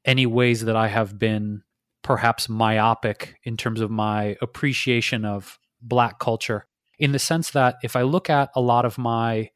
any 0.06 0.26
ways 0.26 0.66
that 0.66 0.76
I 0.76 0.90
have 0.90 1.18
been 1.18 1.64
perhaps 2.04 2.48
myopic 2.48 3.36
in 3.44 3.58
terms 3.58 3.82
of 3.82 3.90
my 3.90 4.38
appreciation 4.42 5.26
of 5.26 5.58
black 5.82 6.20
culture 6.20 6.68
in 7.00 7.12
the 7.12 7.20
sense 7.20 7.52
that 7.52 7.76
if 7.82 7.96
I 7.96 8.02
look 8.02 8.30
at 8.30 8.50
a 8.56 8.62
lot 8.62 8.86
of 8.86 8.98
my 8.98 9.50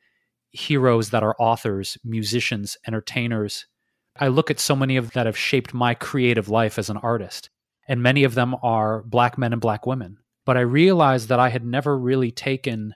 heroes 0.52 1.10
that 1.10 1.24
are 1.24 1.36
authors, 1.40 1.98
musicians, 2.04 2.78
entertainers, 2.88 3.66
I 4.20 4.28
look 4.28 4.52
at 4.52 4.60
so 4.60 4.76
many 4.76 4.98
of 4.98 5.12
that 5.14 5.26
have 5.26 5.38
shaped 5.38 5.74
my 5.74 5.94
creative 5.94 6.50
life 6.50 6.78
as 6.78 6.90
an 6.90 6.98
artist. 6.98 7.50
And 7.88 8.04
many 8.04 8.24
of 8.24 8.36
them 8.36 8.56
are 8.62 9.04
black 9.04 9.38
men 9.38 9.54
and 9.54 9.62
black 9.62 9.86
women. 9.86 10.18
But 10.46 10.58
I 10.58 10.62
realized 10.62 11.30
that 11.30 11.40
I 11.40 11.50
had 11.50 11.66
never 11.66 11.98
really 11.98 12.32
taken 12.32 12.94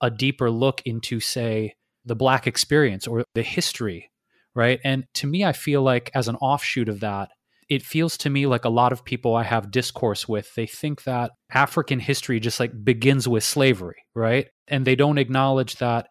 a 0.00 0.10
deeper 0.10 0.50
look 0.50 0.82
into, 0.84 1.20
say, 1.20 1.74
the 2.04 2.16
black 2.16 2.46
experience 2.46 3.06
or 3.06 3.24
the 3.34 3.42
history, 3.42 4.10
right? 4.54 4.80
And 4.84 5.04
to 5.14 5.26
me, 5.26 5.44
I 5.44 5.52
feel 5.52 5.82
like 5.82 6.10
as 6.14 6.28
an 6.28 6.36
offshoot 6.36 6.88
of 6.88 7.00
that, 7.00 7.30
it 7.68 7.82
feels 7.82 8.16
to 8.18 8.30
me 8.30 8.46
like 8.46 8.64
a 8.64 8.70
lot 8.70 8.92
of 8.92 9.04
people 9.04 9.36
I 9.36 9.42
have 9.42 9.70
discourse 9.70 10.26
with, 10.26 10.54
they 10.54 10.66
think 10.66 11.04
that 11.04 11.32
African 11.52 12.00
history 12.00 12.40
just 12.40 12.58
like 12.58 12.72
begins 12.82 13.28
with 13.28 13.44
slavery, 13.44 14.04
right? 14.14 14.46
And 14.68 14.86
they 14.86 14.96
don't 14.96 15.18
acknowledge 15.18 15.76
that 15.76 16.08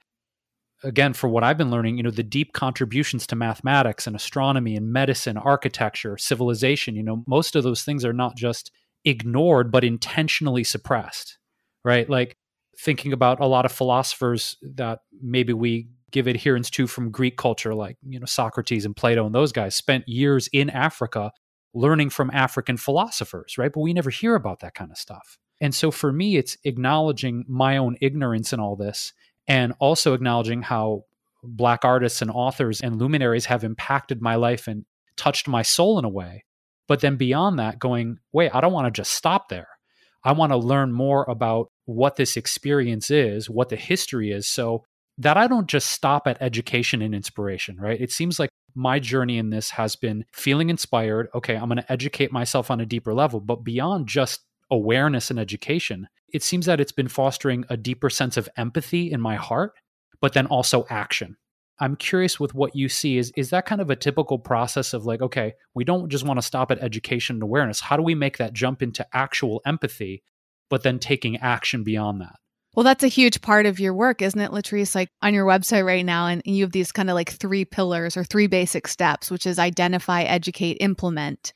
again 0.83 1.13
for 1.13 1.27
what 1.27 1.43
I've 1.43 1.57
been 1.57 1.71
learning, 1.71 1.97
you 1.97 2.03
know, 2.03 2.11
the 2.11 2.21
deep 2.21 2.53
contributions 2.53 3.25
to 3.27 3.35
mathematics 3.35 4.05
and 4.05 4.15
astronomy 4.15 4.75
and 4.75 4.93
medicine, 4.93 5.35
architecture, 5.35 6.17
civilization, 6.17 6.95
you 6.95 7.03
know, 7.03 7.23
most 7.25 7.55
of 7.55 7.63
those 7.63 7.83
things 7.83 8.05
are 8.05 8.13
not 8.13 8.35
just 8.35 8.71
ignored 9.03 9.71
but 9.71 9.83
intentionally 9.83 10.63
suppressed, 10.63 11.39
right? 11.83 12.07
Like 12.07 12.36
thinking 12.77 13.13
about 13.13 13.39
a 13.39 13.47
lot 13.47 13.65
of 13.65 13.71
philosophers 13.71 14.57
that 14.61 14.99
maybe 15.21 15.53
we 15.53 15.87
give 16.11 16.27
adherence 16.27 16.69
to 16.69 16.87
from 16.87 17.11
Greek 17.11 17.37
culture, 17.37 17.73
like 17.73 17.97
you 18.07 18.19
know 18.19 18.25
Socrates 18.25 18.85
and 18.85 18.95
Plato 18.95 19.25
and 19.25 19.35
those 19.35 19.51
guys, 19.51 19.75
spent 19.75 20.07
years 20.07 20.47
in 20.53 20.69
Africa 20.69 21.31
learning 21.73 22.09
from 22.09 22.31
African 22.33 22.77
philosophers, 22.77 23.57
right? 23.57 23.71
But 23.71 23.81
we 23.81 23.93
never 23.93 24.09
hear 24.09 24.35
about 24.35 24.61
that 24.61 24.73
kind 24.73 24.91
of 24.91 24.97
stuff. 24.97 25.37
And 25.59 25.73
so 25.73 25.91
for 25.91 26.11
me, 26.11 26.37
it's 26.37 26.57
acknowledging 26.63 27.45
my 27.47 27.77
own 27.77 27.97
ignorance 28.01 28.53
in 28.53 28.59
all 28.59 28.75
this 28.75 29.13
and 29.47 29.73
also 29.79 30.13
acknowledging 30.13 30.61
how 30.61 31.03
Black 31.43 31.85
artists 31.85 32.21
and 32.21 32.31
authors 32.31 32.81
and 32.81 32.97
luminaries 32.97 33.45
have 33.45 33.63
impacted 33.63 34.21
my 34.21 34.35
life 34.35 34.67
and 34.67 34.85
touched 35.15 35.47
my 35.47 35.61
soul 35.61 35.99
in 35.99 36.05
a 36.05 36.09
way. 36.09 36.45
But 36.87 37.01
then 37.01 37.15
beyond 37.15 37.59
that, 37.59 37.79
going, 37.79 38.19
wait, 38.31 38.53
I 38.53 38.61
don't 38.61 38.73
want 38.73 38.85
to 38.85 38.99
just 38.99 39.11
stop 39.11 39.49
there. 39.49 39.67
I 40.23 40.31
want 40.31 40.51
to 40.51 40.57
learn 40.57 40.91
more 40.91 41.25
about 41.29 41.71
what 41.87 42.17
this 42.17 42.37
experience 42.37 43.09
is, 43.09 43.49
what 43.49 43.69
the 43.69 43.75
history 43.75 44.31
is, 44.31 44.47
so 44.47 44.83
that 45.17 45.37
I 45.37 45.47
don't 45.47 45.67
just 45.67 45.89
stop 45.89 46.27
at 46.27 46.41
education 46.41 47.01
and 47.01 47.15
inspiration, 47.15 47.77
right? 47.79 47.99
It 47.99 48.11
seems 48.11 48.39
like 48.39 48.49
my 48.75 48.99
journey 48.99 49.37
in 49.37 49.49
this 49.49 49.71
has 49.71 49.95
been 49.95 50.25
feeling 50.33 50.69
inspired. 50.69 51.29
Okay, 51.33 51.55
I'm 51.55 51.69
going 51.69 51.77
to 51.77 51.91
educate 51.91 52.31
myself 52.31 52.69
on 52.69 52.81
a 52.81 52.85
deeper 52.85 53.13
level, 53.13 53.39
but 53.39 53.63
beyond 53.63 54.07
just 54.07 54.41
awareness 54.69 55.31
and 55.31 55.39
education, 55.39 56.07
it 56.33 56.43
seems 56.43 56.65
that 56.65 56.81
it's 56.81 56.91
been 56.91 57.07
fostering 57.07 57.65
a 57.69 57.77
deeper 57.77 58.09
sense 58.09 58.37
of 58.37 58.49
empathy 58.57 59.09
in 59.11 59.21
my 59.21 59.35
heart, 59.35 59.71
but 60.21 60.33
then 60.33 60.45
also 60.45 60.85
action. 60.89 61.37
I'm 61.79 61.95
curious 61.95 62.39
with 62.39 62.53
what 62.53 62.75
you 62.75 62.89
see 62.89 63.17
is 63.17 63.31
is 63.37 63.51
that 63.51 63.65
kind 63.65 63.81
of 63.81 63.89
a 63.89 63.95
typical 63.95 64.39
process 64.39 64.93
of 64.93 65.05
like 65.05 65.21
okay, 65.21 65.53
we 65.73 65.83
don't 65.83 66.09
just 66.09 66.25
want 66.25 66.39
to 66.39 66.45
stop 66.45 66.71
at 66.71 66.79
education 66.79 67.37
and 67.37 67.43
awareness. 67.43 67.79
How 67.79 67.95
do 67.97 68.03
we 68.03 68.15
make 68.15 68.37
that 68.37 68.53
jump 68.53 68.81
into 68.81 69.07
actual 69.13 69.61
empathy 69.65 70.23
but 70.69 70.83
then 70.83 70.99
taking 70.99 71.37
action 71.37 71.83
beyond 71.83 72.21
that? 72.21 72.35
Well, 72.75 72.83
that's 72.83 73.03
a 73.03 73.07
huge 73.07 73.41
part 73.41 73.65
of 73.65 73.79
your 73.79 73.93
work, 73.93 74.21
isn't 74.21 74.39
it, 74.39 74.51
Latrice? 74.51 74.93
Like 74.93 75.09
on 75.21 75.33
your 75.33 75.47
website 75.47 75.83
right 75.83 76.05
now, 76.05 76.27
and 76.27 76.43
you 76.45 76.63
have 76.63 76.71
these 76.71 76.91
kind 76.91 77.09
of 77.09 77.15
like 77.15 77.31
three 77.31 77.65
pillars 77.65 78.15
or 78.15 78.23
three 78.23 78.45
basic 78.45 78.87
steps, 78.87 79.31
which 79.31 79.47
is 79.47 79.57
identify, 79.57 80.21
educate, 80.21 80.77
implement. 80.79 81.53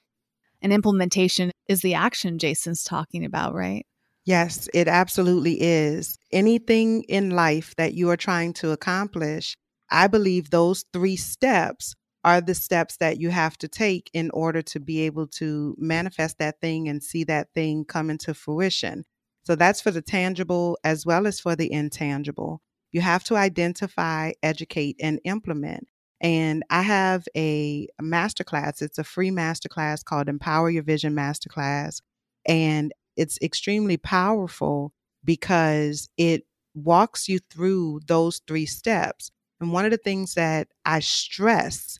And 0.63 0.73
implementation 0.73 1.51
is 1.67 1.81
the 1.81 1.93
action 1.93 2.39
Jason's 2.39 2.83
talking 2.83 3.23
about, 3.23 3.53
right? 3.53 3.85
Yes, 4.25 4.67
it 4.73 4.87
absolutely 4.87 5.57
is. 5.61 6.17
Anything 6.31 7.03
in 7.03 7.31
life 7.31 7.75
that 7.77 7.93
you 7.93 8.09
are 8.09 8.17
trying 8.17 8.53
to 8.53 8.71
accomplish, 8.71 9.55
I 9.91 10.07
believe 10.07 10.49
those 10.49 10.85
three 10.93 11.17
steps 11.17 11.93
are 12.23 12.41
the 12.41 12.55
steps 12.55 12.97
that 12.97 13.19
you 13.19 13.29
have 13.29 13.57
to 13.57 13.67
take 13.67 14.09
in 14.13 14.29
order 14.31 14.61
to 14.61 14.79
be 14.79 15.01
able 15.01 15.27
to 15.27 15.75
manifest 15.79 16.37
that 16.37 16.59
thing 16.61 16.87
and 16.87 17.03
see 17.03 17.23
that 17.23 17.53
thing 17.53 17.83
come 17.85 18.09
into 18.09 18.33
fruition. 18.33 19.05
So 19.43 19.55
that's 19.55 19.81
for 19.81 19.91
the 19.91 20.01
tangible 20.01 20.77
as 20.83 21.05
well 21.05 21.25
as 21.25 21.39
for 21.39 21.55
the 21.55 21.71
intangible. 21.71 22.61
You 22.91 23.01
have 23.01 23.23
to 23.25 23.35
identify, 23.35 24.33
educate, 24.43 24.97
and 24.99 25.19
implement. 25.23 25.87
And 26.19 26.63
I 26.69 26.83
have 26.83 27.25
a 27.35 27.87
masterclass. 27.99 28.81
It's 28.81 28.99
a 28.99 29.03
free 29.03 29.31
masterclass 29.31 30.03
called 30.03 30.29
Empower 30.29 30.69
Your 30.69 30.83
Vision 30.83 31.15
Masterclass. 31.15 32.01
And 32.45 32.93
it's 33.17 33.39
extremely 33.41 33.97
powerful 33.97 34.93
because 35.23 36.09
it 36.17 36.43
walks 36.75 37.27
you 37.27 37.39
through 37.51 38.01
those 38.05 38.41
three 38.47 38.67
steps. 38.67 39.31
And 39.59 39.71
one 39.71 39.85
of 39.85 39.91
the 39.91 39.97
things 39.97 40.35
that 40.35 40.67
I 40.85 40.99
stress 40.99 41.99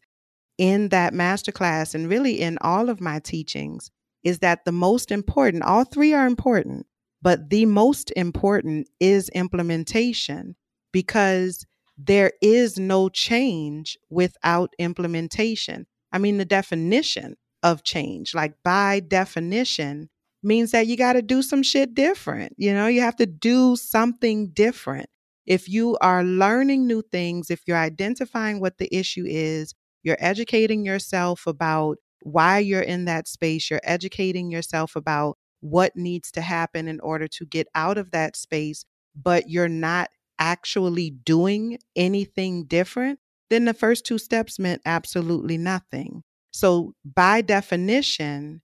in 0.62 0.90
that 0.90 1.12
masterclass 1.12 1.96
and 1.96 2.08
really 2.08 2.40
in 2.40 2.60
all 2.62 2.88
of 2.88 3.02
my 3.02 3.18
teachings 3.18 3.90
is 4.24 4.38
that 4.40 4.64
the 4.64 4.72
most 4.72 5.10
important, 5.12 5.64
all 5.64 5.84
three 5.84 6.14
are 6.14 6.28
important, 6.28 6.86
but 7.20 7.50
the 7.50 7.66
most 7.66 8.14
important 8.16 8.88
is 9.00 9.28
implementation 9.30 10.56
because 10.92 11.66
there 11.98 12.32
is 12.44 12.78
no 12.78 13.10
change 13.10 13.98
without 14.12 14.72
implementation. 14.78 15.88
I 16.12 16.20
mean, 16.20 16.38
the 16.38 16.46
definition 16.46 17.38
of 17.64 17.84
change, 17.84 18.36
like 18.36 18.54
by 18.64 19.00
definition, 19.00 20.12
means 20.44 20.70
that 20.72 20.86
you 20.86 20.96
got 20.96 21.14
to 21.14 21.24
do 21.24 21.42
some 21.42 21.64
shit 21.64 21.96
different. 21.96 22.54
You 22.58 22.72
know, 22.76 22.86
you 22.86 23.02
have 23.02 23.16
to 23.16 23.26
do 23.26 23.76
something 23.76 24.50
different. 24.50 25.10
If 25.48 25.68
you 25.68 25.98
are 26.02 26.24
learning 26.24 26.86
new 26.86 27.02
things, 27.02 27.50
if 27.50 27.64
you're 27.66 27.78
identifying 27.78 28.60
what 28.60 28.78
the 28.78 28.96
issue 28.96 29.26
is, 29.26 29.74
you're 30.04 30.18
educating 30.20 30.86
yourself 30.86 31.48
about 31.48 31.98
why 32.24 32.60
you're 32.60 32.82
in 32.82 33.06
that 33.06 33.28
space, 33.28 33.70
you're 33.70 33.82
educating 33.84 34.52
yourself 34.52 34.96
about 34.96 35.38
what 35.62 35.96
needs 35.96 36.32
to 36.32 36.42
happen 36.42 36.88
in 36.88 37.00
order 37.00 37.28
to 37.28 37.46
get 37.46 37.68
out 37.76 37.98
of 37.98 38.12
that 38.12 38.36
space, 38.36 38.86
but 39.16 39.50
you're 39.50 39.68
not 39.70 40.10
actually 40.40 41.12
doing 41.12 41.78
anything 41.96 42.66
different, 42.66 43.20
then 43.50 43.66
the 43.66 43.74
first 43.74 44.06
two 44.06 44.18
steps 44.18 44.58
meant 44.60 44.82
absolutely 44.86 45.58
nothing. 45.58 46.24
So, 46.52 46.94
by 47.06 47.42
definition, 47.42 48.62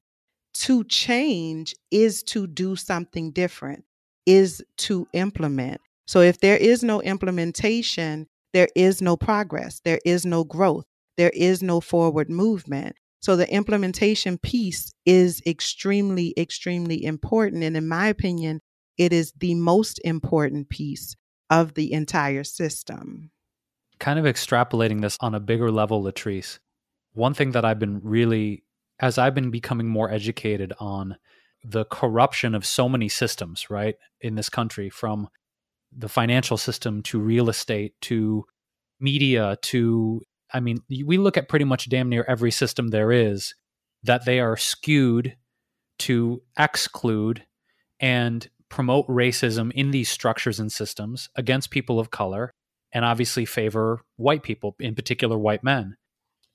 to 0.55 0.83
change 0.85 1.75
is 1.91 2.23
to 2.23 2.47
do 2.47 2.75
something 2.75 3.31
different, 3.31 3.85
is 4.25 4.63
to 4.77 5.07
implement. 5.13 5.81
So, 6.07 6.21
if 6.21 6.39
there 6.39 6.57
is 6.57 6.83
no 6.83 7.01
implementation, 7.01 8.27
there 8.53 8.69
is 8.75 9.01
no 9.01 9.17
progress, 9.17 9.81
there 9.85 9.99
is 10.05 10.25
no 10.25 10.43
growth, 10.43 10.85
there 11.17 11.31
is 11.33 11.61
no 11.63 11.81
forward 11.81 12.29
movement. 12.29 12.95
So 13.19 13.35
the 13.35 13.51
implementation 13.51 14.37
piece 14.37 14.93
is 15.05 15.41
extremely, 15.45 16.33
extremely 16.37 17.03
important. 17.03 17.63
And 17.63 17.75
in 17.75 17.87
my 17.87 18.07
opinion, 18.07 18.61
it 18.97 19.11
is 19.11 19.33
the 19.37 19.55
most 19.55 19.99
important 20.05 20.69
piece 20.69 21.15
of 21.49 21.73
the 21.73 21.91
entire 21.93 22.43
system. 22.43 23.31
Kind 23.99 24.19
of 24.19 24.25
extrapolating 24.25 25.01
this 25.01 25.17
on 25.19 25.33
a 25.33 25.39
bigger 25.39 25.71
level, 25.71 26.03
Latrice, 26.03 26.59
one 27.13 27.33
thing 27.33 27.51
that 27.51 27.65
I've 27.65 27.79
been 27.79 27.99
really, 28.03 28.63
as 28.99 29.17
I've 29.17 29.33
been 29.33 29.49
becoming 29.49 29.87
more 29.87 30.11
educated 30.11 30.73
on 30.79 31.17
the 31.63 31.85
corruption 31.85 32.53
of 32.53 32.65
so 32.65 32.87
many 32.87 33.09
systems, 33.09 33.69
right, 33.69 33.95
in 34.21 34.35
this 34.35 34.49
country, 34.49 34.89
from 34.89 35.27
the 35.91 36.09
financial 36.09 36.57
system 36.57 37.01
to 37.01 37.19
real 37.19 37.49
estate 37.49 37.93
to 38.01 38.45
media 38.99 39.57
to 39.63 40.21
I 40.53 40.59
mean, 40.59 40.77
we 40.89 41.17
look 41.17 41.37
at 41.37 41.49
pretty 41.49 41.65
much 41.65 41.89
damn 41.89 42.09
near 42.09 42.25
every 42.27 42.51
system 42.51 42.89
there 42.89 43.11
is 43.11 43.53
that 44.03 44.25
they 44.25 44.39
are 44.39 44.55
skewed 44.55 45.35
to 45.99 46.41
exclude 46.57 47.45
and 47.99 48.47
promote 48.69 49.07
racism 49.07 49.71
in 49.73 49.91
these 49.91 50.09
structures 50.09 50.59
and 50.59 50.71
systems 50.71 51.29
against 51.35 51.71
people 51.71 51.99
of 51.99 52.11
color 52.11 52.51
and 52.91 53.03
obviously 53.03 53.45
favor 53.45 54.01
white 54.15 54.43
people, 54.43 54.75
in 54.79 54.95
particular 54.95 55.37
white 55.37 55.63
men. 55.63 55.97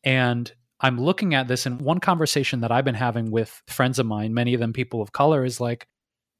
And 0.04 0.50
I'm 0.80 0.98
looking 1.00 1.34
at 1.34 1.48
this, 1.48 1.66
and 1.66 1.80
one 1.80 2.00
conversation 2.00 2.60
that 2.60 2.72
I've 2.72 2.84
been 2.84 2.94
having 2.94 3.30
with 3.30 3.62
friends 3.68 3.98
of 3.98 4.06
mine, 4.06 4.34
many 4.34 4.54
of 4.54 4.60
them 4.60 4.72
people 4.72 5.00
of 5.00 5.12
color, 5.12 5.44
is 5.44 5.60
like, 5.60 5.86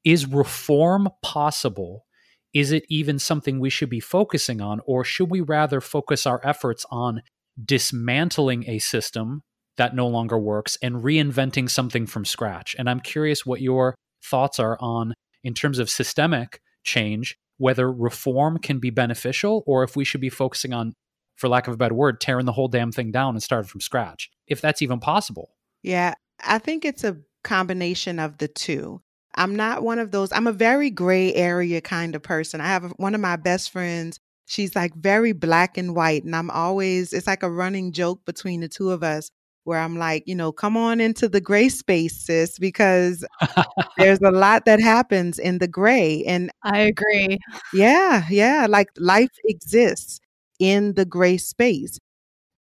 is 0.03 0.25
reform 0.25 1.09
possible? 1.21 2.05
Is 2.53 2.71
it 2.71 2.83
even 2.89 3.19
something 3.19 3.59
we 3.59 3.69
should 3.69 3.89
be 3.89 3.99
focusing 3.99 4.61
on? 4.61 4.81
Or 4.85 5.03
should 5.03 5.31
we 5.31 5.41
rather 5.41 5.79
focus 5.79 6.25
our 6.25 6.41
efforts 6.43 6.85
on 6.91 7.21
dismantling 7.61 8.67
a 8.67 8.79
system 8.79 9.41
that 9.77 9.95
no 9.95 10.07
longer 10.07 10.37
works 10.37 10.77
and 10.81 10.97
reinventing 10.97 11.69
something 11.69 12.05
from 12.05 12.25
scratch. 12.25 12.75
And 12.77 12.89
I'm 12.89 12.99
curious 12.99 13.45
what 13.45 13.61
your 13.61 13.95
thoughts 14.23 14.59
are 14.59 14.77
on, 14.79 15.13
in 15.43 15.53
terms 15.53 15.79
of 15.79 15.89
systemic 15.89 16.61
change, 16.83 17.35
whether 17.57 17.91
reform 17.91 18.57
can 18.57 18.79
be 18.79 18.89
beneficial 18.89 19.63
or 19.65 19.83
if 19.83 19.95
we 19.95 20.05
should 20.05 20.21
be 20.21 20.29
focusing 20.29 20.73
on, 20.73 20.93
for 21.35 21.47
lack 21.47 21.67
of 21.67 21.73
a 21.73 21.77
better 21.77 21.95
word, 21.95 22.21
tearing 22.21 22.45
the 22.45 22.51
whole 22.51 22.67
damn 22.67 22.91
thing 22.91 23.11
down 23.11 23.35
and 23.35 23.43
starting 23.43 23.67
from 23.67 23.81
scratch, 23.81 24.29
if 24.47 24.61
that's 24.61 24.81
even 24.81 24.99
possible. 24.99 25.49
Yeah, 25.81 26.13
I 26.43 26.59
think 26.59 26.85
it's 26.85 27.03
a 27.03 27.17
combination 27.43 28.19
of 28.19 28.37
the 28.37 28.47
two. 28.47 29.01
I'm 29.35 29.55
not 29.55 29.81
one 29.81 29.99
of 29.99 30.11
those, 30.11 30.31
I'm 30.31 30.47
a 30.47 30.51
very 30.51 30.91
gray 30.91 31.33
area 31.33 31.81
kind 31.81 32.15
of 32.15 32.21
person. 32.21 32.61
I 32.61 32.67
have 32.67 32.93
one 32.97 33.15
of 33.15 33.21
my 33.21 33.35
best 33.35 33.71
friends 33.71 34.19
she's 34.45 34.75
like 34.75 34.93
very 34.95 35.31
black 35.31 35.77
and 35.77 35.95
white. 35.95 36.23
And 36.23 36.35
I'm 36.35 36.49
always, 36.49 37.13
it's 37.13 37.27
like 37.27 37.43
a 37.43 37.51
running 37.51 37.91
joke 37.91 38.25
between 38.25 38.61
the 38.61 38.67
two 38.67 38.91
of 38.91 39.03
us 39.03 39.29
where 39.65 39.79
I'm 39.79 39.97
like, 39.97 40.23
you 40.25 40.35
know, 40.35 40.51
come 40.51 40.75
on 40.75 40.99
into 40.99 41.29
the 41.29 41.39
gray 41.39 41.69
space, 41.69 42.25
sis, 42.25 42.59
because 42.59 43.25
there's 43.97 44.19
a 44.19 44.31
lot 44.31 44.65
that 44.65 44.81
happens 44.81 45.39
in 45.39 45.59
the 45.59 45.67
gray. 45.67 46.23
And 46.25 46.51
I 46.63 46.79
agree. 46.79 47.39
Yeah, 47.73 48.25
yeah. 48.29 48.67
Like 48.69 48.89
life 48.97 49.31
exists 49.45 50.19
in 50.59 50.95
the 50.95 51.05
gray 51.05 51.37
space. 51.37 51.97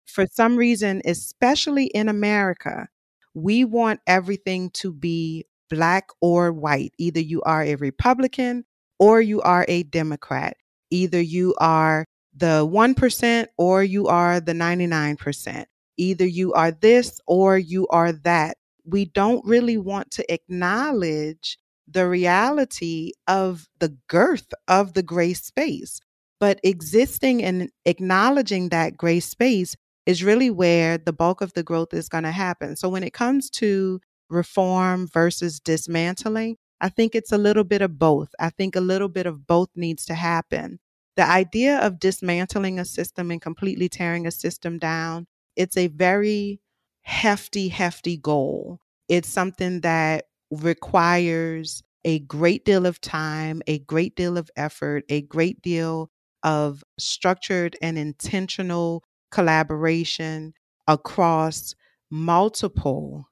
For 0.06 0.26
some 0.32 0.56
reason, 0.56 1.02
especially 1.04 1.86
in 1.86 2.08
America, 2.08 2.88
we 3.34 3.64
want 3.64 4.00
everything 4.06 4.70
to 4.70 4.92
be 4.92 5.44
black 5.68 6.08
or 6.22 6.50
white. 6.52 6.92
Either 6.98 7.20
you 7.20 7.42
are 7.42 7.62
a 7.62 7.74
Republican 7.74 8.64
or 8.98 9.20
you 9.20 9.42
are 9.42 9.66
a 9.68 9.82
Democrat. 9.82 10.56
Either 10.90 11.20
you 11.20 11.54
are 11.58 12.04
the 12.36 12.66
1% 12.66 13.46
or 13.56 13.82
you 13.82 14.06
are 14.06 14.40
the 14.40 14.52
99%. 14.52 15.64
Either 15.96 16.26
you 16.26 16.52
are 16.52 16.70
this 16.70 17.20
or 17.26 17.58
you 17.58 17.86
are 17.88 18.12
that. 18.12 18.56
We 18.84 19.06
don't 19.06 19.44
really 19.44 19.76
want 19.76 20.10
to 20.12 20.32
acknowledge 20.32 21.58
the 21.86 22.08
reality 22.08 23.12
of 23.26 23.66
the 23.80 23.96
girth 24.08 24.46
of 24.68 24.94
the 24.94 25.02
gray 25.02 25.34
space. 25.34 26.00
But 26.40 26.60
existing 26.62 27.42
and 27.42 27.70
acknowledging 27.84 28.68
that 28.68 28.96
gray 28.96 29.20
space 29.20 29.74
is 30.06 30.22
really 30.22 30.50
where 30.50 30.96
the 30.96 31.12
bulk 31.12 31.40
of 31.40 31.52
the 31.54 31.62
growth 31.62 31.92
is 31.92 32.08
going 32.08 32.24
to 32.24 32.30
happen. 32.30 32.76
So 32.76 32.88
when 32.88 33.02
it 33.02 33.12
comes 33.12 33.50
to 33.50 34.00
reform 34.30 35.08
versus 35.12 35.58
dismantling, 35.58 36.56
I 36.80 36.88
think 36.88 37.14
it's 37.14 37.32
a 37.32 37.38
little 37.38 37.64
bit 37.64 37.82
of 37.82 37.98
both. 37.98 38.30
I 38.38 38.50
think 38.50 38.76
a 38.76 38.80
little 38.80 39.08
bit 39.08 39.26
of 39.26 39.46
both 39.46 39.70
needs 39.74 40.04
to 40.06 40.14
happen. 40.14 40.78
The 41.16 41.28
idea 41.28 41.78
of 41.78 41.98
dismantling 41.98 42.78
a 42.78 42.84
system 42.84 43.30
and 43.30 43.42
completely 43.42 43.88
tearing 43.88 44.26
a 44.26 44.30
system 44.30 44.78
down, 44.78 45.26
it's 45.56 45.76
a 45.76 45.88
very 45.88 46.60
hefty, 47.02 47.68
hefty 47.68 48.16
goal. 48.16 48.78
It's 49.08 49.28
something 49.28 49.80
that 49.80 50.26
requires 50.50 51.82
a 52.04 52.20
great 52.20 52.64
deal 52.64 52.86
of 52.86 53.00
time, 53.00 53.60
a 53.66 53.80
great 53.80 54.14
deal 54.14 54.38
of 54.38 54.50
effort, 54.56 55.04
a 55.08 55.22
great 55.22 55.60
deal 55.62 56.10
of 56.44 56.84
structured 56.98 57.76
and 57.82 57.98
intentional 57.98 59.02
collaboration 59.32 60.54
across 60.86 61.74
multiple 62.10 63.26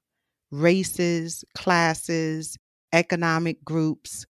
races, 0.50 1.44
classes, 1.54 2.56
economic 2.92 3.64
groups, 3.64 4.26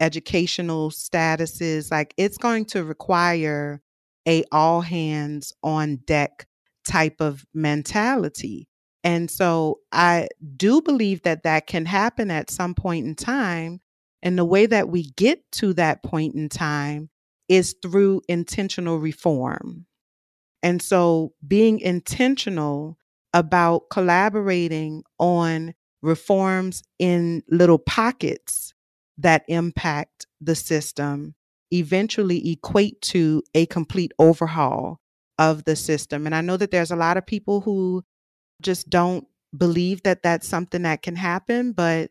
educational 0.00 0.90
statuses. 0.90 1.90
Like 1.90 2.14
it's 2.16 2.38
going 2.38 2.66
to 2.66 2.84
require 2.84 3.80
a 4.26 4.44
all 4.52 4.80
hands 4.80 5.52
on 5.62 5.96
deck 6.06 6.46
type 6.86 7.20
of 7.20 7.44
mentality. 7.54 8.68
And 9.02 9.30
so 9.30 9.80
I 9.92 10.28
do 10.56 10.80
believe 10.80 11.22
that 11.22 11.42
that 11.42 11.66
can 11.66 11.84
happen 11.84 12.30
at 12.30 12.50
some 12.50 12.74
point 12.74 13.06
in 13.06 13.14
time. 13.14 13.80
And 14.22 14.38
the 14.38 14.44
way 14.44 14.64
that 14.64 14.88
we 14.88 15.10
get 15.16 15.40
to 15.52 15.74
that 15.74 16.02
point 16.02 16.34
in 16.34 16.48
time 16.48 17.10
is 17.48 17.74
through 17.82 18.22
intentional 18.28 18.98
reform. 18.98 19.86
And 20.62 20.80
so 20.80 21.34
being 21.46 21.80
intentional 21.80 22.96
about 23.34 23.90
collaborating 23.90 25.02
on 25.18 25.74
reforms 26.04 26.82
in 26.98 27.42
little 27.48 27.78
pockets 27.78 28.74
that 29.18 29.44
impact 29.48 30.26
the 30.40 30.54
system 30.54 31.34
eventually 31.72 32.52
equate 32.52 33.00
to 33.00 33.42
a 33.54 33.66
complete 33.66 34.12
overhaul 34.18 35.00
of 35.38 35.64
the 35.64 35.76
system. 35.76 36.26
And 36.26 36.34
I 36.34 36.40
know 36.40 36.56
that 36.56 36.70
there's 36.70 36.92
a 36.92 36.96
lot 36.96 37.16
of 37.16 37.26
people 37.26 37.62
who 37.62 38.04
just 38.62 38.90
don't 38.90 39.26
believe 39.56 40.02
that 40.04 40.22
that's 40.22 40.48
something 40.48 40.82
that 40.82 41.02
can 41.02 41.16
happen, 41.16 41.72
but 41.72 42.10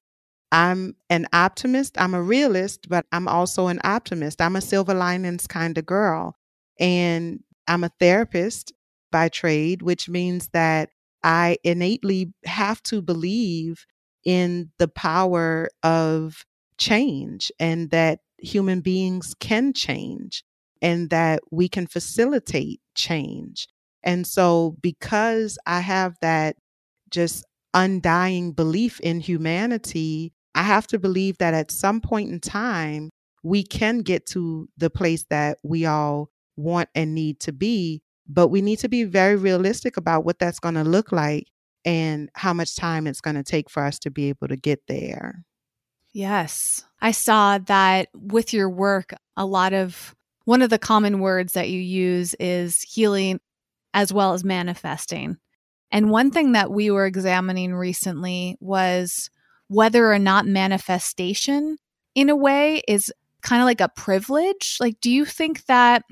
I'm 0.51 0.95
an 1.10 1.27
optimist. 1.34 1.99
I'm 1.99 2.13
a 2.13 2.21
realist, 2.21 2.89
but 2.89 3.06
I'm 3.12 3.27
also 3.27 3.67
an 3.67 3.82
optimist. 3.84 4.41
I'm 4.41 4.56
a 4.56 4.62
silver 4.62 4.93
linings 4.93 5.47
kind 5.47 5.77
of 5.77 5.86
girl. 5.86 6.36
And 6.79 7.41
I'm 7.67 7.84
a 7.84 7.91
therapist 7.99 8.73
by 9.12 9.29
trade, 9.29 9.82
which 9.82 10.10
means 10.10 10.49
that 10.53 10.89
I 11.23 11.57
innately 11.63 12.33
have 12.45 12.81
to 12.83 13.01
believe 13.01 13.86
in 14.25 14.71
the 14.77 14.88
power 14.88 15.69
of 15.83 16.45
change 16.77 17.51
and 17.59 17.89
that 17.91 18.19
human 18.38 18.81
beings 18.81 19.33
can 19.39 19.73
change 19.73 20.43
and 20.81 21.09
that 21.09 21.41
we 21.51 21.69
can 21.69 21.88
facilitate 21.88 22.81
change. 22.95 23.67
And 24.03 24.27
so, 24.27 24.75
because 24.81 25.57
I 25.65 25.79
have 25.79 26.15
that 26.21 26.57
just 27.09 27.45
undying 27.73 28.51
belief 28.51 28.99
in 28.99 29.19
humanity, 29.19 30.33
I 30.55 30.63
have 30.63 30.88
to 30.88 30.99
believe 30.99 31.38
that 31.39 31.53
at 31.53 31.71
some 31.71 32.01
point 32.01 32.29
in 32.31 32.39
time, 32.39 33.09
we 33.43 33.63
can 33.63 33.99
get 33.99 34.25
to 34.27 34.69
the 34.77 34.89
place 34.89 35.25
that 35.29 35.57
we 35.63 35.86
all 35.86 36.29
want 36.55 36.89
and 36.95 37.15
need 37.15 37.39
to 37.41 37.51
be. 37.51 38.01
But 38.34 38.48
we 38.48 38.62
need 38.62 38.80
to 38.80 38.89
be 38.89 39.04
very 39.04 39.36
realistic 39.36 39.96
about 39.96 40.26
what 40.26 40.39
that's 40.39 40.60
going 40.60 40.76
to 40.76 40.84
look 40.84 41.12
like 41.12 41.48
and 41.86 42.30
how 42.34 42.54
much 42.54 42.76
time 42.76 43.06
it's 43.06 43.22
going 43.22 43.36
to 43.36 43.43
take 43.43 43.69
for 43.69 43.84
us 43.84 44.00
to 44.00 44.10
be 44.10 44.30
able 44.30 44.48
to 44.48 44.56
get 44.56 44.82
there. 44.88 45.43
Yes. 46.13 46.84
I 47.02 47.12
saw 47.12 47.58
that 47.60 48.10
with 48.13 48.54
your 48.54 48.69
work, 48.69 49.13
a 49.38 49.46
lot 49.46 49.74
of 49.74 50.15
one 50.46 50.62
of 50.62 50.69
the 50.69 50.80
common 50.80 51.19
words 51.19 51.54
that 51.54 51.69
you 51.69 51.80
use 51.80 52.34
is 52.39 52.82
healing 52.82 53.39
as 53.93 54.12
well 54.12 54.34
as 54.34 54.43
manifesting. 54.43 55.38
And 55.91 56.10
one 56.10 56.32
thing 56.32 56.54
that 56.54 56.72
we 56.72 56.89
were 56.89 57.06
examining 57.06 57.76
recently 57.76 58.58
was 58.60 59.30
whether 59.67 60.12
or 60.12 60.19
not 60.19 60.48
manifestation, 60.48 61.78
in 62.15 62.30
a 62.30 62.36
way, 62.36 62.82
is 62.88 63.12
kind 63.41 63.62
of 63.62 63.65
like 63.65 63.82
a 63.82 63.89
privilege. 63.89 64.78
Like, 64.80 65.00
do 65.02 65.12
you 65.12 65.26
think 65.26 65.65
that 65.65 66.04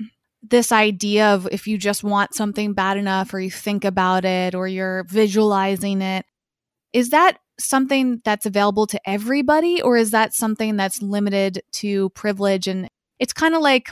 this 0.42 0.72
idea 0.72 1.34
of 1.34 1.48
if 1.52 1.66
you 1.66 1.78
just 1.78 2.02
want 2.02 2.34
something 2.34 2.72
bad 2.72 2.96
enough 2.96 3.32
or 3.32 3.40
you 3.40 3.50
think 3.50 3.84
about 3.84 4.24
it 4.24 4.54
or 4.54 4.66
you're 4.66 5.04
visualizing 5.04 6.02
it, 6.02 6.26
is 6.92 7.10
that 7.10 7.38
something 7.58 8.20
that's 8.24 8.46
available 8.46 8.86
to 8.88 9.00
everybody 9.08 9.80
or 9.80 9.96
is 9.96 10.10
that 10.10 10.34
something 10.34 10.76
that's 10.76 11.00
limited 11.00 11.62
to 11.72 12.10
privilege? 12.10 12.66
And 12.66 12.88
it's 13.18 13.32
kind 13.32 13.54
of 13.54 13.62
like 13.62 13.90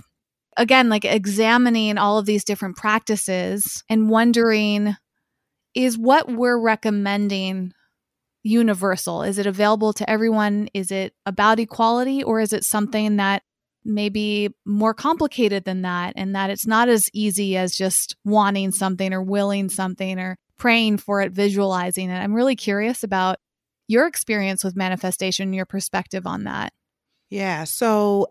again 0.57 0.89
like 0.89 1.05
examining 1.05 1.97
all 1.97 2.19
of 2.19 2.27
these 2.27 2.45
different 2.45 2.77
practices 2.77 3.85
and 3.89 4.11
wondering 4.11 4.97
is 5.75 5.97
what 5.97 6.29
we're 6.29 6.59
recommending 6.59 7.73
universal? 8.43 9.23
Is 9.23 9.39
it 9.39 9.47
available 9.47 9.93
to 9.95 10.09
everyone? 10.09 10.69
Is 10.75 10.91
it 10.91 11.15
about 11.27 11.61
equality 11.61 12.23
or 12.23 12.41
is 12.41 12.53
it 12.53 12.65
something 12.65 13.17
that 13.17 13.43
maybe 13.85 14.55
more 14.67 14.95
complicated 14.95 15.65
than 15.65 15.83
that 15.83 16.13
and 16.17 16.35
that 16.35 16.51
it's 16.51 16.67
not 16.67 16.89
as 16.89 17.09
easy 17.13 17.57
as 17.57 17.77
just 17.77 18.17
wanting 18.25 18.73
something 18.73 19.13
or 19.13 19.23
willing 19.23 19.69
something 19.69 20.19
or 20.19 20.37
praying 20.59 20.99
for 20.99 21.23
it 21.23 21.33
visualizing 21.33 22.11
it 22.11 22.19
i'm 22.19 22.35
really 22.35 22.57
curious 22.57 23.03
about 23.03 23.39
your 23.91 24.07
experience 24.07 24.63
with 24.63 24.77
manifestation, 24.77 25.53
your 25.53 25.67
perspective 25.67 26.25
on 26.25 26.45
that. 26.45 26.73
Yeah. 27.29 27.65
So, 27.65 28.29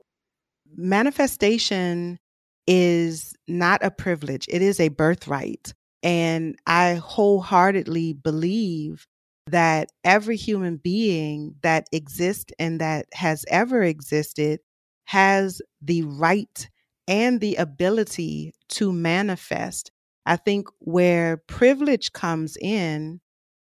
manifestation 0.74 2.18
is 2.66 3.36
not 3.46 3.84
a 3.84 3.92
privilege, 3.92 4.48
it 4.50 4.62
is 4.62 4.80
a 4.80 4.88
birthright. 4.88 5.74
And 6.02 6.58
I 6.66 6.94
wholeheartedly 6.94 8.14
believe 8.14 9.06
that 9.48 9.90
every 10.06 10.38
human 10.38 10.78
being 10.78 11.56
that 11.62 11.88
exists 11.92 12.54
and 12.58 12.80
that 12.80 13.08
has 13.12 13.44
ever 13.50 13.84
existed 13.84 14.62
has 15.10 15.60
the 15.82 16.04
right 16.04 16.70
and 17.08 17.42
the 17.42 17.56
ability 17.56 18.54
to 18.68 18.94
manifest. 18.94 19.90
I 20.28 20.36
think 20.36 20.68
where 20.78 21.38
privilege 21.48 22.14
comes 22.14 22.56
in 22.62 23.20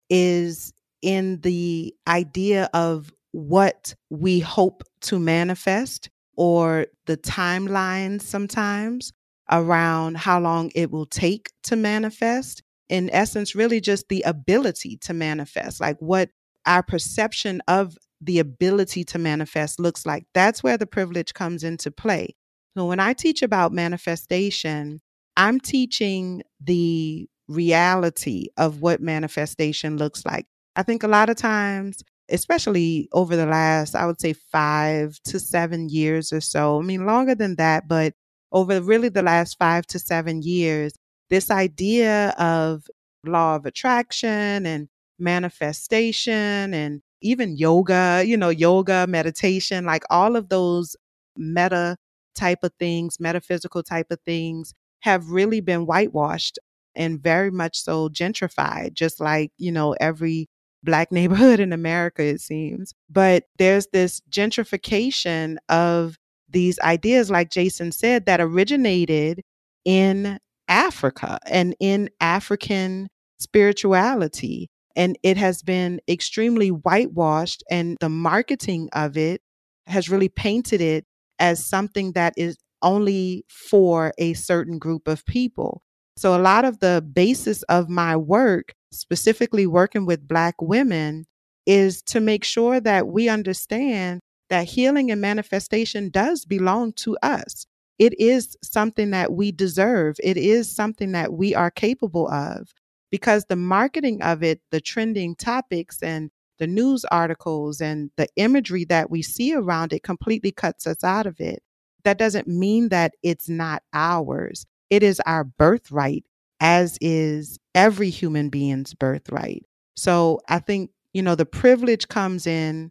is 0.10 0.72
in 1.02 1.42
the 1.42 1.94
idea 2.08 2.70
of 2.74 3.12
what 3.34 3.94
we 4.10 4.40
hope 4.40 4.84
to 5.02 5.20
manifest 5.20 6.10
or 6.38 6.88
the 7.08 7.18
timeline 7.18 8.22
sometimes 8.22 9.12
around 9.52 10.16
how 10.16 10.40
long 10.40 10.72
it 10.76 10.92
will 10.92 11.08
take 11.08 11.50
to 11.64 11.76
manifest. 11.76 12.64
In 12.88 13.10
essence, 13.10 13.54
really 13.54 13.82
just 13.82 14.08
the 14.08 14.22
ability 14.22 14.96
to 15.02 15.14
manifest, 15.14 15.82
like 15.82 15.98
what 16.00 16.30
our 16.66 16.84
perception 16.84 17.62
of 17.68 17.98
the 18.26 18.40
ability 18.40 19.04
to 19.06 19.20
manifest 19.20 19.80
looks 19.80 20.06
like. 20.06 20.26
That's 20.34 20.64
where 20.64 20.78
the 20.78 20.88
privilege 20.88 21.34
comes 21.34 21.64
into 21.64 21.92
play. 21.92 22.36
So 22.78 22.86
when 22.86 23.00
I 23.00 23.14
teach 23.14 23.42
about 23.42 23.72
manifestation, 23.72 25.02
I'm 25.38 25.60
teaching 25.60 26.44
the 26.62 27.28
reality 27.48 28.48
of 28.58 28.82
what 28.82 29.02
manifestation 29.02 29.98
looks 29.98 30.26
like. 30.26 30.46
I 30.76 30.84
think 30.84 31.04
a 31.04 31.08
lot 31.08 31.30
of 31.30 31.36
times, 31.36 32.04
especially 32.30 33.10
over 33.12 33.36
the 33.36 33.46
last, 33.46 33.96
I 33.96 34.06
would 34.06 34.20
say 34.20 34.34
five 34.34 35.20
to 35.26 35.40
seven 35.40 35.90
years 35.90 36.32
or 36.32 36.42
so, 36.42 36.80
I 36.80 36.84
mean, 36.84 37.06
longer 37.06 37.36
than 37.36 37.56
that, 37.58 37.88
but 37.88 38.14
over 38.52 38.82
really 38.82 39.10
the 39.10 39.24
last 39.24 39.58
five 39.60 39.86
to 39.88 40.00
seven 40.00 40.42
years, 40.42 40.94
this 41.30 41.52
idea 41.52 42.30
of 42.40 42.86
law 43.26 43.56
of 43.56 43.66
attraction 43.66 44.66
and 44.66 44.88
manifestation 45.20 46.74
and 46.74 47.02
even 47.24 47.58
yoga, 47.58 48.24
you 48.26 48.38
know, 48.38 48.50
yoga, 48.50 49.08
meditation, 49.08 49.86
like 49.86 50.04
all 50.10 50.36
of 50.36 50.50
those 50.50 50.96
meta 51.38 51.98
type 52.36 52.60
of 52.64 52.72
things, 52.80 53.20
metaphysical 53.20 53.84
type 53.84 54.08
of 54.12 54.20
things 54.26 54.74
have 55.02 55.30
really 55.30 55.62
been 55.62 55.86
whitewashed 55.86 56.60
and 56.96 57.22
very 57.22 57.52
much 57.52 57.80
so 57.82 58.10
gentrified, 58.10 58.94
just 58.94 59.20
like, 59.20 59.52
you 59.58 59.72
know, 59.72 59.96
every 60.00 60.48
black 60.84 61.12
neighborhood 61.14 61.60
in 61.60 61.74
America, 61.74 62.24
it 62.24 62.42
seems. 62.42 62.94
But 63.10 63.46
there's 63.58 63.88
this 63.94 64.22
gentrification 64.30 65.58
of 65.70 66.18
these 66.50 66.80
ideas, 66.80 67.32
like 67.32 67.50
Jason 67.50 67.92
said, 67.92 68.26
that 68.28 68.40
originated 68.42 69.42
in 69.86 70.38
Africa 70.68 71.40
and 71.48 71.76
in 71.80 72.10
African 72.22 73.10
spirituality. 73.40 74.70
And 74.96 75.18
it 75.24 75.38
has 75.38 75.64
been 75.64 76.00
extremely 76.08 76.70
whitewashed, 76.70 77.64
and 77.70 77.98
the 78.00 78.10
marketing 78.10 78.90
of 78.94 79.18
it 79.18 79.42
has 79.88 80.10
really 80.10 80.30
painted 80.30 80.82
it 80.82 81.06
as 81.40 81.66
something 81.66 82.12
that 82.14 82.34
is 82.38 82.58
only 82.82 83.46
for 83.50 84.14
a 84.18 84.34
certain 84.34 84.78
group 84.78 85.08
of 85.08 85.26
people. 85.26 85.82
So, 86.16 86.38
a 86.38 86.42
lot 86.42 86.64
of 86.64 86.80
the 86.80 87.04
basis 87.14 87.64
of 87.64 87.90
my 87.90 88.16
work 88.16 88.74
specifically 88.94 89.68
working 89.68 90.06
with 90.06 90.28
Black 90.28 90.56
women, 90.62 91.26
is 91.66 92.02
to 92.04 92.20
make 92.20 92.44
sure 92.44 92.80
that 92.80 93.08
we 93.08 93.30
understand 93.30 94.22
that 94.50 94.68
healing 94.68 95.12
and 95.12 95.22
manifestation 95.22 96.10
does 96.10 96.46
belong 96.46 96.94
to 96.94 97.18
us. 97.24 97.66
It 98.00 98.20
is 98.20 98.58
something 98.64 99.12
that 99.12 99.34
we 99.34 99.52
deserve, 99.52 100.16
it 100.24 100.38
is 100.38 100.74
something 100.74 101.12
that 101.14 101.34
we 101.34 101.56
are 101.56 101.72
capable 101.72 102.28
of 102.28 102.74
because 103.14 103.46
the 103.46 103.56
marketing 103.56 104.24
of 104.24 104.42
it, 104.42 104.60
the 104.72 104.82
trending 104.82 105.36
topics, 105.36 106.02
and 106.02 106.32
the 106.58 106.66
news 106.66 107.06
articles 107.12 107.80
and 107.80 108.10
the 108.18 108.28
imagery 108.38 108.86
that 108.86 109.12
we 109.12 109.22
see 109.22 109.54
around 109.54 109.94
it 109.94 110.02
completely 110.02 110.52
cuts 110.52 110.88
us 110.88 111.04
out 111.04 111.28
of 111.28 111.40
it. 111.40 111.62
That 112.06 112.18
doesn't 112.18 112.48
mean 112.48 112.90
that 112.90 113.14
it's 113.22 113.48
not 113.48 113.84
ours. 113.94 114.66
It 114.90 115.04
is 115.04 115.22
our 115.28 115.44
birthright 115.44 116.24
as 116.60 116.98
is 117.02 117.60
every 117.76 118.10
human 118.10 118.50
being's 118.50 118.96
birthright. 118.96 119.64
So 119.96 120.40
I 120.50 120.58
think, 120.58 120.90
you 121.14 121.22
know, 121.22 121.36
the 121.36 121.46
privilege 121.46 122.08
comes 122.08 122.48
in 122.48 122.90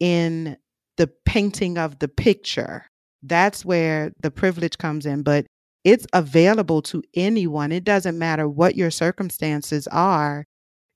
in 0.00 0.58
the 0.98 1.06
painting 1.24 1.78
of 1.78 1.98
the 1.98 2.08
picture. 2.08 2.84
That's 3.22 3.64
where 3.64 4.12
the 4.20 4.30
privilege 4.30 4.76
comes 4.76 5.06
in. 5.06 5.22
But 5.22 5.46
it's 5.84 6.06
available 6.12 6.82
to 6.82 7.02
anyone. 7.14 7.72
It 7.72 7.84
doesn't 7.84 8.18
matter 8.18 8.48
what 8.48 8.76
your 8.76 8.90
circumstances 8.90 9.88
are. 9.88 10.46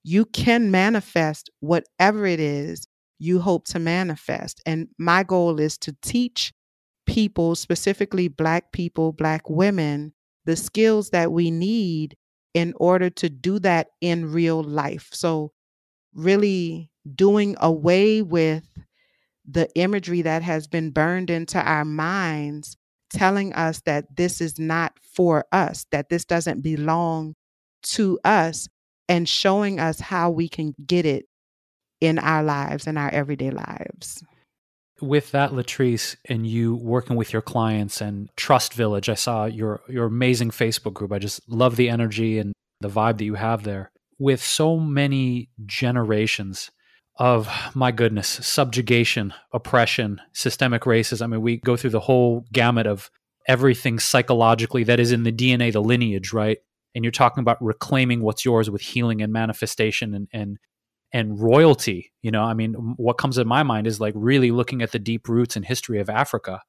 You 0.03 0.25
can 0.25 0.71
manifest 0.71 1.49
whatever 1.59 2.25
it 2.25 2.39
is 2.39 2.87
you 3.19 3.39
hope 3.39 3.65
to 3.67 3.79
manifest. 3.79 4.61
And 4.65 4.87
my 4.97 5.23
goal 5.23 5.59
is 5.59 5.77
to 5.79 5.95
teach 6.01 6.53
people, 7.05 7.55
specifically 7.55 8.27
Black 8.27 8.71
people, 8.71 9.11
Black 9.11 9.49
women, 9.49 10.13
the 10.45 10.55
skills 10.55 11.09
that 11.09 11.31
we 11.31 11.51
need 11.51 12.15
in 12.53 12.73
order 12.77 13.09
to 13.09 13.29
do 13.29 13.59
that 13.59 13.87
in 14.01 14.31
real 14.31 14.63
life. 14.63 15.09
So, 15.11 15.51
really 16.13 16.91
doing 17.15 17.55
away 17.59 18.21
with 18.21 18.65
the 19.49 19.69
imagery 19.75 20.21
that 20.23 20.43
has 20.43 20.67
been 20.67 20.91
burned 20.91 21.29
into 21.29 21.59
our 21.61 21.85
minds, 21.85 22.77
telling 23.09 23.53
us 23.53 23.81
that 23.85 24.15
this 24.15 24.41
is 24.41 24.59
not 24.59 24.93
for 25.01 25.45
us, 25.51 25.85
that 25.91 26.09
this 26.09 26.25
doesn't 26.25 26.61
belong 26.61 27.33
to 27.83 28.19
us, 28.23 28.67
and 29.07 29.27
showing 29.27 29.79
us 29.79 29.99
how 29.99 30.29
we 30.29 30.49
can 30.49 30.75
get 30.85 31.05
it 31.05 31.25
in 32.01 32.19
our 32.19 32.43
lives, 32.43 32.87
in 32.87 32.97
our 32.97 33.09
everyday 33.09 33.51
lives. 33.51 34.23
With 34.99 35.31
that, 35.31 35.51
Latrice, 35.51 36.15
and 36.25 36.47
you 36.47 36.75
working 36.75 37.15
with 37.15 37.31
your 37.31 37.41
clients 37.41 38.01
and 38.01 38.29
Trust 38.35 38.73
Village, 38.73 39.09
I 39.09 39.13
saw 39.13 39.45
your 39.45 39.81
your 39.87 40.05
amazing 40.05 40.49
Facebook 40.49 40.93
group. 40.93 41.11
I 41.11 41.19
just 41.19 41.47
love 41.47 41.75
the 41.75 41.89
energy 41.89 42.39
and 42.39 42.53
the 42.81 42.89
vibe 42.89 43.19
that 43.19 43.25
you 43.25 43.35
have 43.35 43.63
there. 43.63 43.91
With 44.19 44.41
so 44.41 44.79
many 44.79 45.49
generations 45.65 46.71
of 47.17 47.49
my 47.73 47.91
goodness, 47.91 48.27
subjugation, 48.27 49.33
oppression, 49.51 50.21
systemic 50.33 50.83
racism. 50.83 51.23
I 51.23 51.27
mean, 51.27 51.41
we 51.41 51.57
go 51.57 51.75
through 51.75 51.89
the 51.91 51.99
whole 51.99 52.45
gamut 52.51 52.85
of 52.85 53.09
everything 53.47 53.97
psychologically 53.97 54.83
that 54.83 54.99
is 54.99 55.11
in 55.11 55.23
the 55.23 55.31
DNA, 55.31 55.71
the 55.71 55.81
lineage, 55.81 56.33
right? 56.33 56.57
And 56.93 57.03
you're 57.03 57.11
talking 57.11 57.41
about 57.41 57.63
reclaiming 57.63 58.21
what's 58.21 58.45
yours 58.45 58.69
with 58.69 58.81
healing 58.81 59.21
and 59.21 59.33
manifestation 59.33 60.13
and 60.13 60.27
and 60.31 60.57
and 61.13 61.39
royalty. 61.39 62.11
You 62.21 62.31
know, 62.31 62.43
I 62.43 62.53
mean, 62.53 62.73
what 62.97 63.17
comes 63.17 63.37
to 63.37 63.45
my 63.45 63.63
mind 63.63 63.87
is 63.87 63.99
like 63.99 64.13
really 64.15 64.51
looking 64.51 64.81
at 64.81 64.91
the 64.91 64.99
deep 64.99 65.27
roots 65.27 65.55
and 65.55 65.65
history 65.65 65.99
of 65.99 66.09
Africa. 66.09 66.61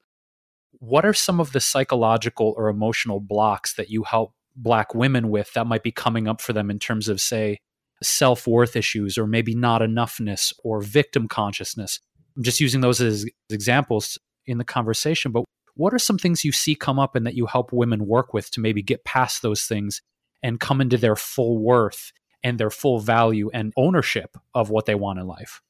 What 0.73 1.05
are 1.05 1.15
some 1.15 1.41
of 1.41 1.53
the 1.53 1.61
psychological 1.61 2.55
or 2.57 2.69
emotional 2.69 3.21
blocks 3.21 3.75
that 3.75 3.91
you 3.91 4.05
help 4.05 4.35
Black 4.55 4.95
women 4.95 5.29
with 5.29 5.53
that 5.55 5.67
might 5.67 5.83
be 5.83 5.93
coming 5.93 6.29
up 6.29 6.41
for 6.41 6.53
them 6.53 6.71
in 6.71 6.79
terms 6.79 7.09
of, 7.09 7.21
say, 7.21 7.59
self 8.03 8.47
worth 8.47 8.77
issues 8.77 9.19
or 9.19 9.27
maybe 9.27 9.55
not 9.55 9.81
enoughness 9.81 10.53
or 10.63 10.81
victim 10.81 11.29
consciousness? 11.29 12.01
I'm 12.37 12.43
just 12.43 12.61
using 12.61 12.81
those 12.81 13.01
as 13.01 13.27
examples 13.51 14.19
in 14.47 14.59
the 14.59 14.65
conversation, 14.65 15.33
but 15.33 15.45
what 15.75 15.95
are 15.95 15.99
some 15.99 16.19
things 16.19 16.45
you 16.45 16.53
see 16.53 16.75
come 16.75 16.99
up 16.99 17.15
and 17.15 17.27
that 17.27 17.35
you 17.35 17.47
help 17.47 17.73
women 17.73 18.07
work 18.07 18.35
with 18.35 18.51
to 18.53 18.61
maybe 18.61 18.83
get 18.83 19.05
past 19.05 19.43
those 19.43 19.65
things 19.65 20.03
and 20.43 20.59
come 20.59 20.81
into 20.81 20.97
their 20.97 21.17
full 21.17 21.59
worth 21.59 22.13
and 22.43 22.59
their 22.59 22.71
full 22.71 22.99
value 22.99 23.51
and 23.53 23.73
ownership 23.77 24.37
of 24.55 24.71
what 24.71 24.87
they 24.87 24.95
want 24.95 25.19
in 25.19 25.27
life? 25.27 25.61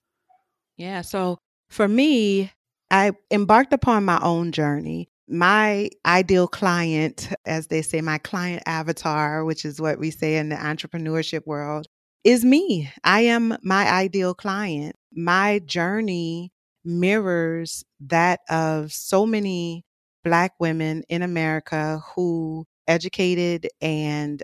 Yeah. 0.77 1.03
So 1.03 1.38
for 1.69 1.87
me, 1.87 2.53
I 2.91 3.12
embarked 3.31 3.73
upon 3.73 4.05
my 4.05 4.19
own 4.23 4.53
journey. 4.53 5.11
My 5.29 5.91
ideal 6.07 6.49
client, 6.49 7.31
as 7.45 7.67
they 7.67 7.83
say, 7.83 8.01
my 8.01 8.17
client 8.17 8.62
avatar, 8.64 9.45
which 9.45 9.67
is 9.67 9.81
what 9.81 9.99
we 9.99 10.11
say 10.11 10.37
in 10.37 10.49
the 10.49 10.57
entrepreneurship 10.57 11.47
world, 11.47 11.87
is 12.29 12.45
me. 12.45 12.93
I 13.05 13.21
am 13.23 13.57
my 13.62 13.91
ideal 13.91 14.35
client. 14.35 14.97
My 15.14 15.61
journey 15.61 16.53
mirrors 16.85 17.85
that 18.01 18.41
of 18.51 18.93
so 18.93 19.25
many 19.25 19.85
Black 20.25 20.53
women 20.61 21.05
in 21.09 21.23
America 21.23 22.03
who 22.14 22.67
educated 22.87 23.69
and 23.81 24.43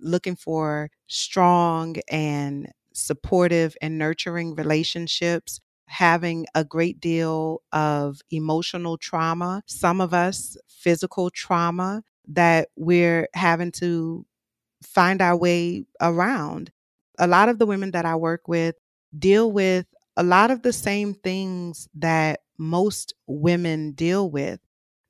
looking 0.00 0.36
for 0.36 0.90
strong 1.08 1.96
and 2.10 2.72
supportive 2.94 3.76
and 3.82 3.98
nurturing 3.98 4.54
relationships, 4.54 5.60
having 5.88 6.46
a 6.54 6.64
great 6.64 7.00
deal 7.00 7.62
of 7.72 8.20
emotional 8.30 8.98
trauma, 8.98 9.62
some 9.66 10.00
of 10.00 10.14
us 10.14 10.56
physical 10.68 11.30
trauma 11.30 12.02
that 12.28 12.68
we're 12.76 13.28
having 13.34 13.72
to 13.72 14.24
find 14.82 15.22
our 15.22 15.36
way 15.36 15.86
around. 16.00 16.70
A 17.18 17.26
lot 17.26 17.48
of 17.48 17.58
the 17.58 17.66
women 17.66 17.90
that 17.92 18.04
I 18.04 18.16
work 18.16 18.48
with 18.48 18.76
deal 19.16 19.50
with 19.50 19.86
a 20.16 20.22
lot 20.22 20.50
of 20.50 20.62
the 20.62 20.72
same 20.72 21.14
things 21.14 21.88
that 21.94 22.40
most 22.58 23.14
women 23.26 23.92
deal 23.92 24.30
with. 24.30 24.60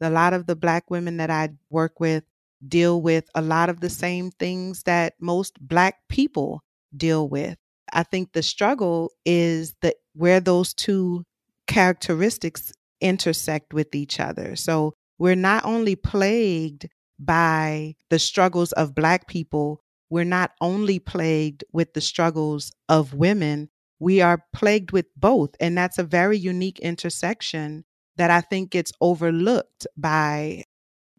A 0.00 0.10
lot 0.10 0.32
of 0.32 0.46
the 0.46 0.56
Black 0.56 0.90
women 0.90 1.16
that 1.16 1.30
I 1.30 1.50
work 1.70 1.98
with 1.98 2.24
deal 2.66 3.00
with 3.00 3.28
a 3.34 3.42
lot 3.42 3.68
of 3.68 3.80
the 3.80 3.90
same 3.90 4.30
things 4.32 4.82
that 4.84 5.14
most 5.20 5.56
black 5.60 5.96
people 6.08 6.62
deal 6.96 7.28
with. 7.28 7.56
I 7.92 8.02
think 8.02 8.32
the 8.32 8.42
struggle 8.42 9.12
is 9.24 9.74
that 9.82 9.96
where 10.14 10.40
those 10.40 10.74
two 10.74 11.24
characteristics 11.66 12.72
intersect 13.00 13.72
with 13.72 13.94
each 13.94 14.18
other. 14.20 14.56
So 14.56 14.94
we're 15.18 15.36
not 15.36 15.64
only 15.64 15.96
plagued 15.96 16.88
by 17.18 17.94
the 18.10 18.18
struggles 18.18 18.72
of 18.72 18.94
black 18.94 19.26
people, 19.26 19.80
we're 20.10 20.24
not 20.24 20.52
only 20.60 20.98
plagued 20.98 21.64
with 21.72 21.94
the 21.94 22.00
struggles 22.00 22.72
of 22.88 23.14
women, 23.14 23.70
we 24.00 24.20
are 24.20 24.44
plagued 24.54 24.92
with 24.92 25.06
both. 25.16 25.50
And 25.60 25.76
that's 25.76 25.98
a 25.98 26.04
very 26.04 26.38
unique 26.38 26.78
intersection 26.80 27.84
that 28.16 28.30
I 28.30 28.40
think 28.40 28.70
gets 28.70 28.92
overlooked 29.00 29.86
by 29.96 30.64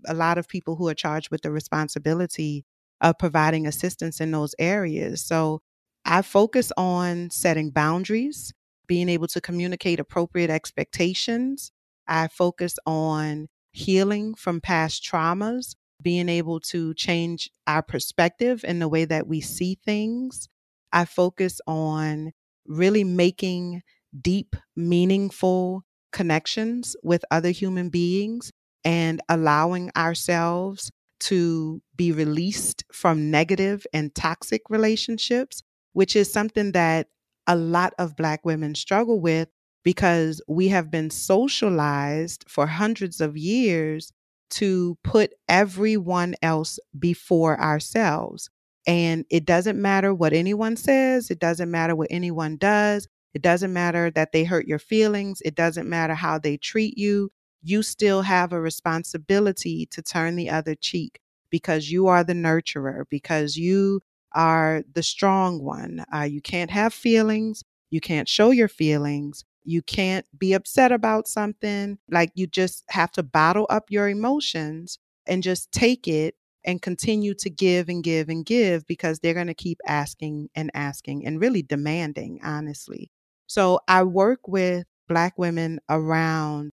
a 0.07 0.13
lot 0.13 0.37
of 0.37 0.47
people 0.47 0.75
who 0.75 0.87
are 0.87 0.93
charged 0.93 1.29
with 1.31 1.41
the 1.41 1.51
responsibility 1.51 2.65
of 3.01 3.17
providing 3.17 3.67
assistance 3.67 4.19
in 4.21 4.31
those 4.31 4.55
areas. 4.59 5.23
So 5.25 5.61
I 6.05 6.21
focus 6.21 6.71
on 6.77 7.29
setting 7.29 7.71
boundaries, 7.71 8.53
being 8.87 9.09
able 9.09 9.27
to 9.27 9.41
communicate 9.41 9.99
appropriate 9.99 10.49
expectations. 10.49 11.71
I 12.07 12.27
focus 12.27 12.75
on 12.85 13.47
healing 13.71 14.33
from 14.35 14.61
past 14.61 15.03
traumas, 15.03 15.75
being 16.01 16.29
able 16.29 16.59
to 16.59 16.93
change 16.93 17.49
our 17.67 17.81
perspective 17.81 18.63
in 18.63 18.79
the 18.79 18.87
way 18.87 19.05
that 19.05 19.27
we 19.27 19.41
see 19.41 19.77
things. 19.85 20.47
I 20.91 21.05
focus 21.05 21.59
on 21.67 22.31
really 22.65 23.03
making 23.03 23.81
deep, 24.19 24.55
meaningful 24.75 25.83
connections 26.11 26.95
with 27.03 27.23
other 27.31 27.51
human 27.51 27.89
beings 27.89 28.51
and 28.83 29.21
allowing 29.29 29.91
ourselves 29.95 30.91
to 31.19 31.81
be 31.95 32.11
released 32.11 32.83
from 32.93 33.29
negative 33.29 33.85
and 33.93 34.13
toxic 34.15 34.61
relationships, 34.69 35.61
which 35.93 36.15
is 36.15 36.31
something 36.31 36.71
that 36.71 37.07
a 37.45 37.55
lot 37.55 37.93
of 37.99 38.15
Black 38.15 38.45
women 38.45 38.73
struggle 38.73 39.19
with 39.19 39.49
because 39.83 40.41
we 40.47 40.69
have 40.69 40.91
been 40.91 41.09
socialized 41.09 42.45
for 42.47 42.67
hundreds 42.67 43.19
of 43.21 43.37
years 43.37 44.11
to 44.51 44.97
put 45.03 45.33
everyone 45.47 46.35
else 46.41 46.79
before 46.97 47.59
ourselves. 47.59 48.49
And 48.87 49.25
it 49.29 49.45
doesn't 49.45 49.81
matter 49.81 50.13
what 50.13 50.33
anyone 50.33 50.75
says, 50.75 51.29
it 51.29 51.39
doesn't 51.39 51.69
matter 51.69 51.95
what 51.95 52.07
anyone 52.09 52.57
does, 52.57 53.07
it 53.33 53.41
doesn't 53.41 53.73
matter 53.73 54.09
that 54.11 54.31
they 54.31 54.43
hurt 54.43 54.65
your 54.67 54.79
feelings, 54.79 55.41
it 55.45 55.55
doesn't 55.55 55.87
matter 55.87 56.15
how 56.15 56.39
they 56.39 56.57
treat 56.57 56.97
you 56.97 57.31
you 57.61 57.83
still 57.83 58.21
have 58.21 58.53
a 58.53 58.61
responsibility 58.61 59.85
to 59.87 60.01
turn 60.01 60.35
the 60.35 60.49
other 60.49 60.75
cheek 60.75 61.19
because 61.49 61.89
you 61.89 62.07
are 62.07 62.23
the 62.23 62.33
nurturer, 62.33 63.03
because 63.09 63.57
you 63.57 64.01
are 64.33 64.83
the 64.93 65.03
strong 65.03 65.63
one. 65.63 66.05
Uh, 66.13 66.21
you 66.21 66.41
can't 66.41 66.71
have 66.71 66.93
feelings. 66.93 67.63
You 67.89 67.99
can't 67.99 68.29
show 68.29 68.51
your 68.51 68.67
feelings. 68.67 69.43
You 69.63 69.81
can't 69.81 70.25
be 70.37 70.53
upset 70.53 70.91
about 70.91 71.27
something. 71.27 71.99
Like 72.09 72.31
you 72.35 72.47
just 72.47 72.83
have 72.89 73.11
to 73.13 73.23
bottle 73.23 73.67
up 73.69 73.85
your 73.89 74.09
emotions 74.09 74.99
and 75.27 75.43
just 75.43 75.71
take 75.71 76.07
it 76.07 76.35
and 76.65 76.81
continue 76.81 77.33
to 77.35 77.49
give 77.49 77.89
and 77.89 78.03
give 78.03 78.29
and 78.29 78.45
give 78.45 78.85
because 78.87 79.19
they're 79.19 79.33
going 79.33 79.47
to 79.47 79.53
keep 79.53 79.79
asking 79.87 80.49
and 80.55 80.71
asking 80.73 81.25
and 81.25 81.39
really 81.39 81.61
demanding, 81.61 82.39
honestly. 82.43 83.11
So 83.47 83.79
I 83.87 84.03
work 84.03 84.47
with 84.47 84.85
Black 85.07 85.37
women 85.37 85.79
around 85.89 86.71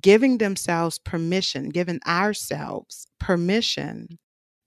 giving 0.00 0.38
themselves 0.38 0.98
permission, 0.98 1.70
giving 1.70 2.00
ourselves 2.06 3.06
permission 3.18 4.18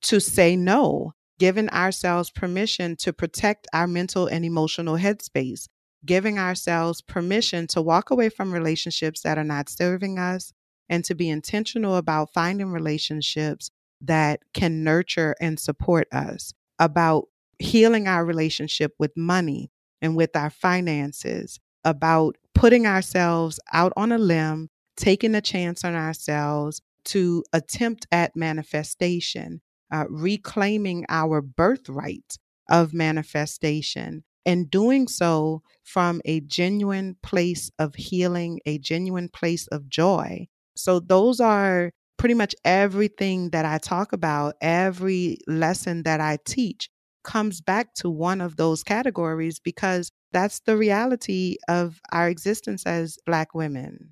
to 0.04 0.19
say 0.19 0.56
no, 0.56 1.13
giving 1.39 1.69
ourselves 1.69 2.32
permission 2.32 2.95
to 2.97 3.13
protect 3.13 3.67
our 3.73 3.88
mental 3.88 4.27
and 4.27 4.43
emotional 4.43 4.97
headspace, 4.97 5.67
giving 6.05 6.39
ourselves 6.39 7.01
permission 7.01 7.67
to 7.67 7.81
walk 7.81 8.09
away 8.09 8.29
from 8.29 8.51
relationships 8.51 9.21
that 9.21 9.37
are 9.37 9.43
not 9.43 9.69
serving 9.69 10.17
us 10.17 10.53
and 10.89 11.05
to 11.05 11.15
be 11.15 11.29
intentional 11.29 11.95
about 11.95 12.33
finding 12.33 12.71
relationships 12.71 13.71
that 14.01 14.41
can 14.53 14.83
nurture 14.83 15.35
and 15.39 15.59
support 15.59 16.07
us, 16.11 16.53
about 16.79 17.25
healing 17.59 18.07
our 18.07 18.25
relationship 18.25 18.93
with 18.97 19.15
money 19.15 19.69
and 20.01 20.15
with 20.15 20.35
our 20.35 20.49
finances, 20.49 21.59
about 21.83 22.35
putting 22.55 22.87
ourselves 22.87 23.59
out 23.71 23.93
on 23.95 24.11
a 24.11 24.17
limb 24.17 24.69
taking 25.01 25.35
a 25.35 25.41
chance 25.41 25.83
on 25.83 25.95
ourselves, 25.95 26.81
to 27.03 27.43
attempt 27.53 28.05
at 28.11 28.35
manifestation, 28.35 29.61
uh, 29.91 30.05
reclaiming 30.09 31.03
our 31.09 31.41
birthright 31.41 32.37
of 32.69 32.93
manifestation, 32.93 34.23
and 34.45 34.69
doing 34.69 35.08
so 35.08 35.62
from 35.84 36.21
a 36.25 36.39
genuine 36.41 37.17
place 37.23 37.71
of 37.80 37.95
healing, 37.95 38.60
a 38.65 38.77
genuine 38.77 39.30
place 39.30 39.67
of 39.67 39.89
joy. 39.89 40.47
So, 40.75 40.99
those 40.99 41.39
are 41.39 41.91
pretty 42.17 42.36
much 42.36 42.54
everything 42.63 43.49
that 43.49 43.65
I 43.65 43.77
talk 43.80 44.13
about, 44.13 44.56
every 44.62 45.39
lesson 45.47 46.04
that 46.04 46.21
I 46.21 46.38
teach 46.45 46.89
comes 47.23 47.62
back 47.62 47.93
to 47.95 48.10
one 48.10 48.41
of 48.41 48.56
those 48.58 48.84
categories 48.84 49.60
because 49.60 50.12
that's 50.32 50.60
the 50.62 50.77
reality 50.77 51.58
of 51.67 51.99
our 52.12 52.30
existence 52.30 52.86
as 52.86 53.17
Black 53.25 53.54
women. 53.54 54.12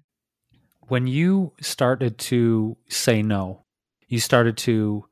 When 0.88 1.08
you 1.08 1.54
started 1.62 2.18
to 2.18 2.78
say 2.88 3.22
no, 3.22 3.64
you 4.08 4.20
started 4.20 4.58
to 4.58 5.06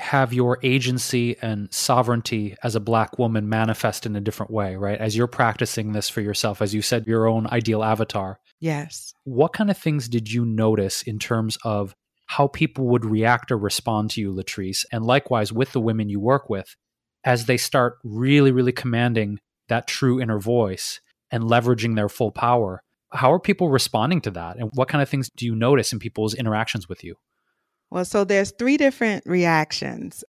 have 0.00 0.32
your 0.32 0.58
agency 0.62 1.36
and 1.40 1.72
sovereignty 1.72 2.56
as 2.62 2.74
a 2.74 2.80
black 2.80 3.18
woman 3.18 3.48
manifest 3.48 4.06
in 4.06 4.16
a 4.16 4.20
different 4.20 4.50
way, 4.50 4.76
right? 4.76 4.98
As 4.98 5.16
you're 5.16 5.26
practicing 5.26 5.92
this 5.92 6.08
for 6.08 6.20
yourself, 6.20 6.60
as 6.62 6.74
you 6.74 6.82
said, 6.82 7.06
your 7.06 7.28
own 7.28 7.46
ideal 7.46 7.82
avatar. 7.82 8.40
Yes. 8.60 9.14
What 9.24 9.52
kind 9.52 9.70
of 9.70 9.78
things 9.78 10.08
did 10.08 10.32
you 10.32 10.44
notice 10.44 11.02
in 11.02 11.18
terms 11.18 11.56
of 11.64 11.94
how 12.26 12.48
people 12.48 12.86
would 12.88 13.04
react 13.04 13.50
or 13.50 13.58
respond 13.58 14.10
to 14.10 14.20
you, 14.20 14.32
Latrice? 14.32 14.84
And 14.92 15.04
likewise 15.04 15.52
with 15.52 15.72
the 15.72 15.80
women 15.80 16.08
you 16.08 16.20
work 16.20 16.50
with, 16.50 16.76
as 17.24 17.46
they 17.46 17.56
start 17.56 17.98
really, 18.02 18.52
really 18.52 18.72
commanding 18.72 19.38
that 19.68 19.86
true 19.86 20.20
inner 20.20 20.38
voice 20.38 21.00
and 21.30 21.44
leveraging 21.44 21.96
their 21.96 22.08
full 22.08 22.32
power. 22.32 22.82
How 23.12 23.32
are 23.32 23.40
people 23.40 23.68
responding 23.68 24.20
to 24.22 24.30
that? 24.32 24.56
And 24.56 24.70
what 24.74 24.88
kind 24.88 25.02
of 25.02 25.08
things 25.08 25.30
do 25.36 25.46
you 25.46 25.54
notice 25.54 25.92
in 25.92 25.98
people's 25.98 26.34
interactions 26.34 26.88
with 26.88 27.04
you? 27.04 27.16
Well, 27.90 28.04
so 28.04 28.24
there's 28.24 28.52
three 28.52 28.76
different 28.76 29.24
reactions. 29.26 30.24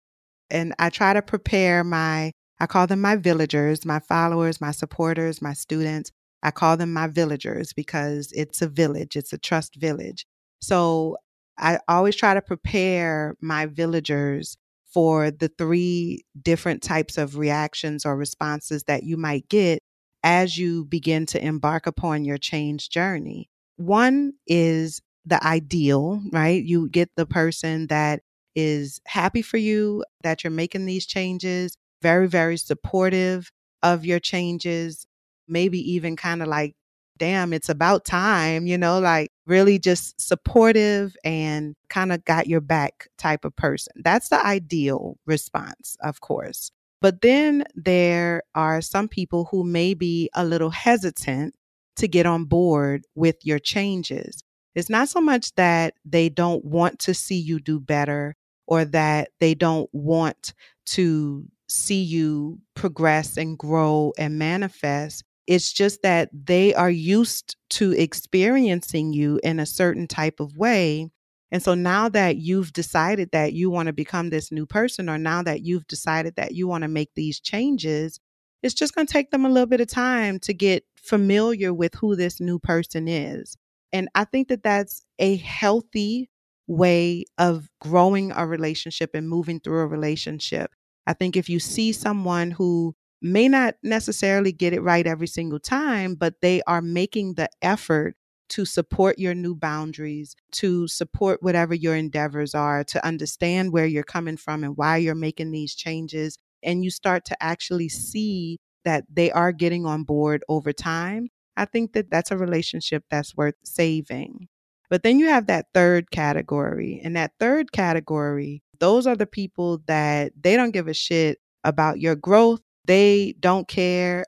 And 0.49 0.73
I 0.79 0.89
try 0.89 1.13
to 1.13 1.21
prepare 1.21 1.83
my, 1.83 2.31
I 2.59 2.67
call 2.67 2.87
them 2.87 3.01
my 3.01 3.15
villagers, 3.15 3.85
my 3.85 3.99
followers, 3.99 4.59
my 4.59 4.71
supporters, 4.71 5.41
my 5.41 5.53
students. 5.53 6.11
I 6.43 6.51
call 6.51 6.75
them 6.75 6.91
my 6.91 7.07
villagers 7.07 7.71
because 7.73 8.31
it's 8.35 8.61
a 8.61 8.67
village, 8.67 9.15
it's 9.15 9.31
a 9.31 9.37
trust 9.37 9.75
village. 9.75 10.25
So 10.59 11.17
I 11.57 11.79
always 11.87 12.15
try 12.15 12.33
to 12.33 12.41
prepare 12.41 13.35
my 13.41 13.67
villagers 13.67 14.57
for 14.91 15.31
the 15.31 15.49
three 15.57 16.25
different 16.41 16.81
types 16.81 17.17
of 17.17 17.37
reactions 17.37 18.05
or 18.05 18.17
responses 18.17 18.83
that 18.83 19.03
you 19.03 19.17
might 19.17 19.47
get 19.47 19.79
as 20.23 20.57
you 20.57 20.85
begin 20.85 21.25
to 21.27 21.43
embark 21.43 21.87
upon 21.87 22.25
your 22.25 22.37
change 22.37 22.89
journey. 22.89 23.49
One 23.77 24.33
is 24.47 25.01
the 25.25 25.43
ideal, 25.45 26.21
right? 26.31 26.63
You 26.63 26.89
get 26.89 27.09
the 27.15 27.25
person 27.25 27.87
that 27.87 28.21
is 28.55 28.99
happy 29.05 29.41
for 29.41 29.57
you 29.57 30.03
that 30.23 30.43
you're 30.43 30.51
making 30.51 30.85
these 30.85 31.05
changes, 31.05 31.77
very, 32.01 32.27
very 32.27 32.57
supportive 32.57 33.51
of 33.83 34.05
your 34.05 34.19
changes, 34.19 35.05
maybe 35.47 35.79
even 35.93 36.15
kind 36.15 36.41
of 36.41 36.47
like, 36.47 36.73
damn, 37.17 37.53
it's 37.53 37.69
about 37.69 38.03
time, 38.03 38.65
you 38.65 38.77
know, 38.77 38.99
like 38.99 39.29
really 39.45 39.77
just 39.77 40.19
supportive 40.19 41.15
and 41.23 41.75
kind 41.89 42.11
of 42.11 42.25
got 42.25 42.47
your 42.47 42.61
back 42.61 43.07
type 43.17 43.45
of 43.45 43.55
person. 43.55 43.93
That's 44.03 44.29
the 44.29 44.43
ideal 44.43 45.17
response, 45.27 45.95
of 46.01 46.19
course. 46.21 46.71
But 46.99 47.21
then 47.21 47.65
there 47.75 48.43
are 48.55 48.81
some 48.81 49.07
people 49.07 49.47
who 49.51 49.63
may 49.63 49.93
be 49.93 50.29
a 50.33 50.43
little 50.45 50.69
hesitant 50.71 51.55
to 51.97 52.07
get 52.07 52.25
on 52.25 52.45
board 52.45 53.05
with 53.15 53.37
your 53.43 53.59
changes. 53.59 54.43
It's 54.75 54.89
not 54.89 55.09
so 55.09 55.21
much 55.21 55.53
that 55.55 55.95
they 56.05 56.29
don't 56.29 56.63
want 56.63 56.99
to 56.99 57.13
see 57.13 57.39
you 57.39 57.59
do 57.59 57.79
better 57.79 58.35
or 58.67 58.85
that 58.85 59.29
they 59.39 59.53
don't 59.53 59.89
want 59.93 60.53
to 60.87 61.45
see 61.67 62.01
you 62.01 62.59
progress 62.75 63.37
and 63.37 63.57
grow 63.57 64.13
and 64.17 64.39
manifest. 64.39 65.23
It's 65.47 65.73
just 65.73 66.01
that 66.03 66.29
they 66.33 66.73
are 66.73 66.89
used 66.89 67.57
to 67.71 67.91
experiencing 67.91 69.13
you 69.13 69.39
in 69.43 69.59
a 69.59 69.65
certain 69.65 70.07
type 70.07 70.39
of 70.39 70.55
way. 70.55 71.09
And 71.51 71.61
so 71.61 71.73
now 71.73 72.07
that 72.09 72.37
you've 72.37 72.71
decided 72.71 73.31
that 73.31 73.51
you 73.51 73.69
want 73.69 73.87
to 73.87 73.93
become 73.93 74.29
this 74.29 74.51
new 74.51 74.65
person, 74.65 75.09
or 75.09 75.17
now 75.17 75.43
that 75.43 75.63
you've 75.63 75.87
decided 75.87 76.35
that 76.35 76.53
you 76.53 76.67
want 76.67 76.83
to 76.83 76.87
make 76.87 77.09
these 77.13 77.41
changes, 77.41 78.19
it's 78.63 78.73
just 78.73 78.95
going 78.95 79.07
to 79.07 79.11
take 79.11 79.31
them 79.31 79.43
a 79.43 79.49
little 79.49 79.67
bit 79.67 79.81
of 79.81 79.87
time 79.87 80.39
to 80.39 80.53
get 80.53 80.85
familiar 80.95 81.73
with 81.73 81.95
who 81.95 82.15
this 82.15 82.39
new 82.39 82.59
person 82.59 83.07
is. 83.07 83.57
And 83.93 84.09
I 84.15 84.23
think 84.25 84.47
that 84.49 84.63
that's 84.63 85.03
a 85.19 85.37
healthy 85.37 86.29
way 86.67 87.25
of 87.37 87.67
growing 87.79 88.31
a 88.31 88.45
relationship 88.45 89.11
and 89.13 89.29
moving 89.29 89.59
through 89.59 89.79
a 89.79 89.87
relationship. 89.87 90.71
I 91.07 91.13
think 91.13 91.35
if 91.35 91.49
you 91.49 91.59
see 91.59 91.91
someone 91.91 92.51
who 92.51 92.95
may 93.21 93.47
not 93.47 93.75
necessarily 93.83 94.51
get 94.51 94.73
it 94.73 94.81
right 94.81 95.05
every 95.05 95.27
single 95.27 95.59
time, 95.59 96.15
but 96.15 96.35
they 96.41 96.61
are 96.67 96.81
making 96.81 97.33
the 97.35 97.49
effort 97.61 98.15
to 98.49 98.65
support 98.65 99.17
your 99.17 99.33
new 99.33 99.55
boundaries, 99.55 100.35
to 100.51 100.87
support 100.87 101.41
whatever 101.41 101.73
your 101.73 101.95
endeavors 101.95 102.53
are, 102.53 102.83
to 102.83 103.05
understand 103.05 103.71
where 103.71 103.85
you're 103.85 104.03
coming 104.03 104.37
from 104.37 104.63
and 104.63 104.75
why 104.75 104.97
you're 104.97 105.15
making 105.15 105.51
these 105.51 105.73
changes. 105.73 106.37
And 106.63 106.83
you 106.83 106.91
start 106.91 107.25
to 107.25 107.43
actually 107.43 107.89
see 107.89 108.59
that 108.83 109.05
they 109.11 109.31
are 109.31 109.51
getting 109.51 109.85
on 109.85 110.03
board 110.03 110.43
over 110.49 110.73
time. 110.73 111.29
I 111.57 111.65
think 111.65 111.93
that 111.93 112.09
that's 112.09 112.31
a 112.31 112.37
relationship 112.37 113.03
that's 113.09 113.35
worth 113.35 113.55
saving. 113.63 114.47
But 114.89 115.03
then 115.03 115.19
you 115.19 115.27
have 115.27 115.47
that 115.47 115.67
third 115.73 116.11
category. 116.11 117.01
And 117.03 117.15
that 117.15 117.31
third 117.39 117.71
category, 117.71 118.61
those 118.79 119.07
are 119.07 119.15
the 119.15 119.25
people 119.25 119.81
that 119.87 120.33
they 120.39 120.55
don't 120.55 120.71
give 120.71 120.87
a 120.87 120.93
shit 120.93 121.39
about 121.63 121.99
your 121.99 122.15
growth. 122.15 122.61
They 122.85 123.35
don't 123.39 123.67
care 123.67 124.25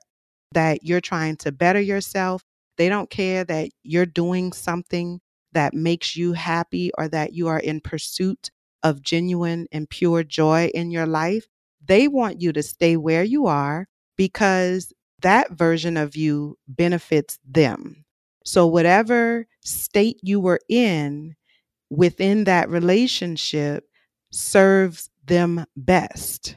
that 0.52 0.84
you're 0.84 1.00
trying 1.00 1.36
to 1.38 1.52
better 1.52 1.80
yourself. 1.80 2.42
They 2.78 2.88
don't 2.88 3.10
care 3.10 3.44
that 3.44 3.70
you're 3.82 4.06
doing 4.06 4.52
something 4.52 5.20
that 5.52 5.74
makes 5.74 6.16
you 6.16 6.32
happy 6.32 6.90
or 6.98 7.08
that 7.08 7.34
you 7.34 7.48
are 7.48 7.58
in 7.60 7.80
pursuit 7.80 8.50
of 8.82 9.02
genuine 9.02 9.66
and 9.72 9.88
pure 9.88 10.22
joy 10.24 10.70
in 10.74 10.90
your 10.90 11.06
life. 11.06 11.46
They 11.84 12.08
want 12.08 12.40
you 12.40 12.52
to 12.52 12.62
stay 12.62 12.96
where 12.96 13.24
you 13.24 13.46
are 13.46 13.86
because 14.16 14.92
that 15.24 15.52
version 15.52 15.96
of 15.96 16.16
you 16.16 16.58
benefits 16.68 17.38
them. 17.46 18.04
So, 18.44 18.66
whatever 18.66 19.46
state 19.62 20.20
you 20.22 20.38
were 20.38 20.60
in 20.68 21.34
within 21.90 22.44
that 22.44 22.68
relationship 22.68 23.84
serves 24.30 25.10
them 25.24 25.64
best. 25.76 26.56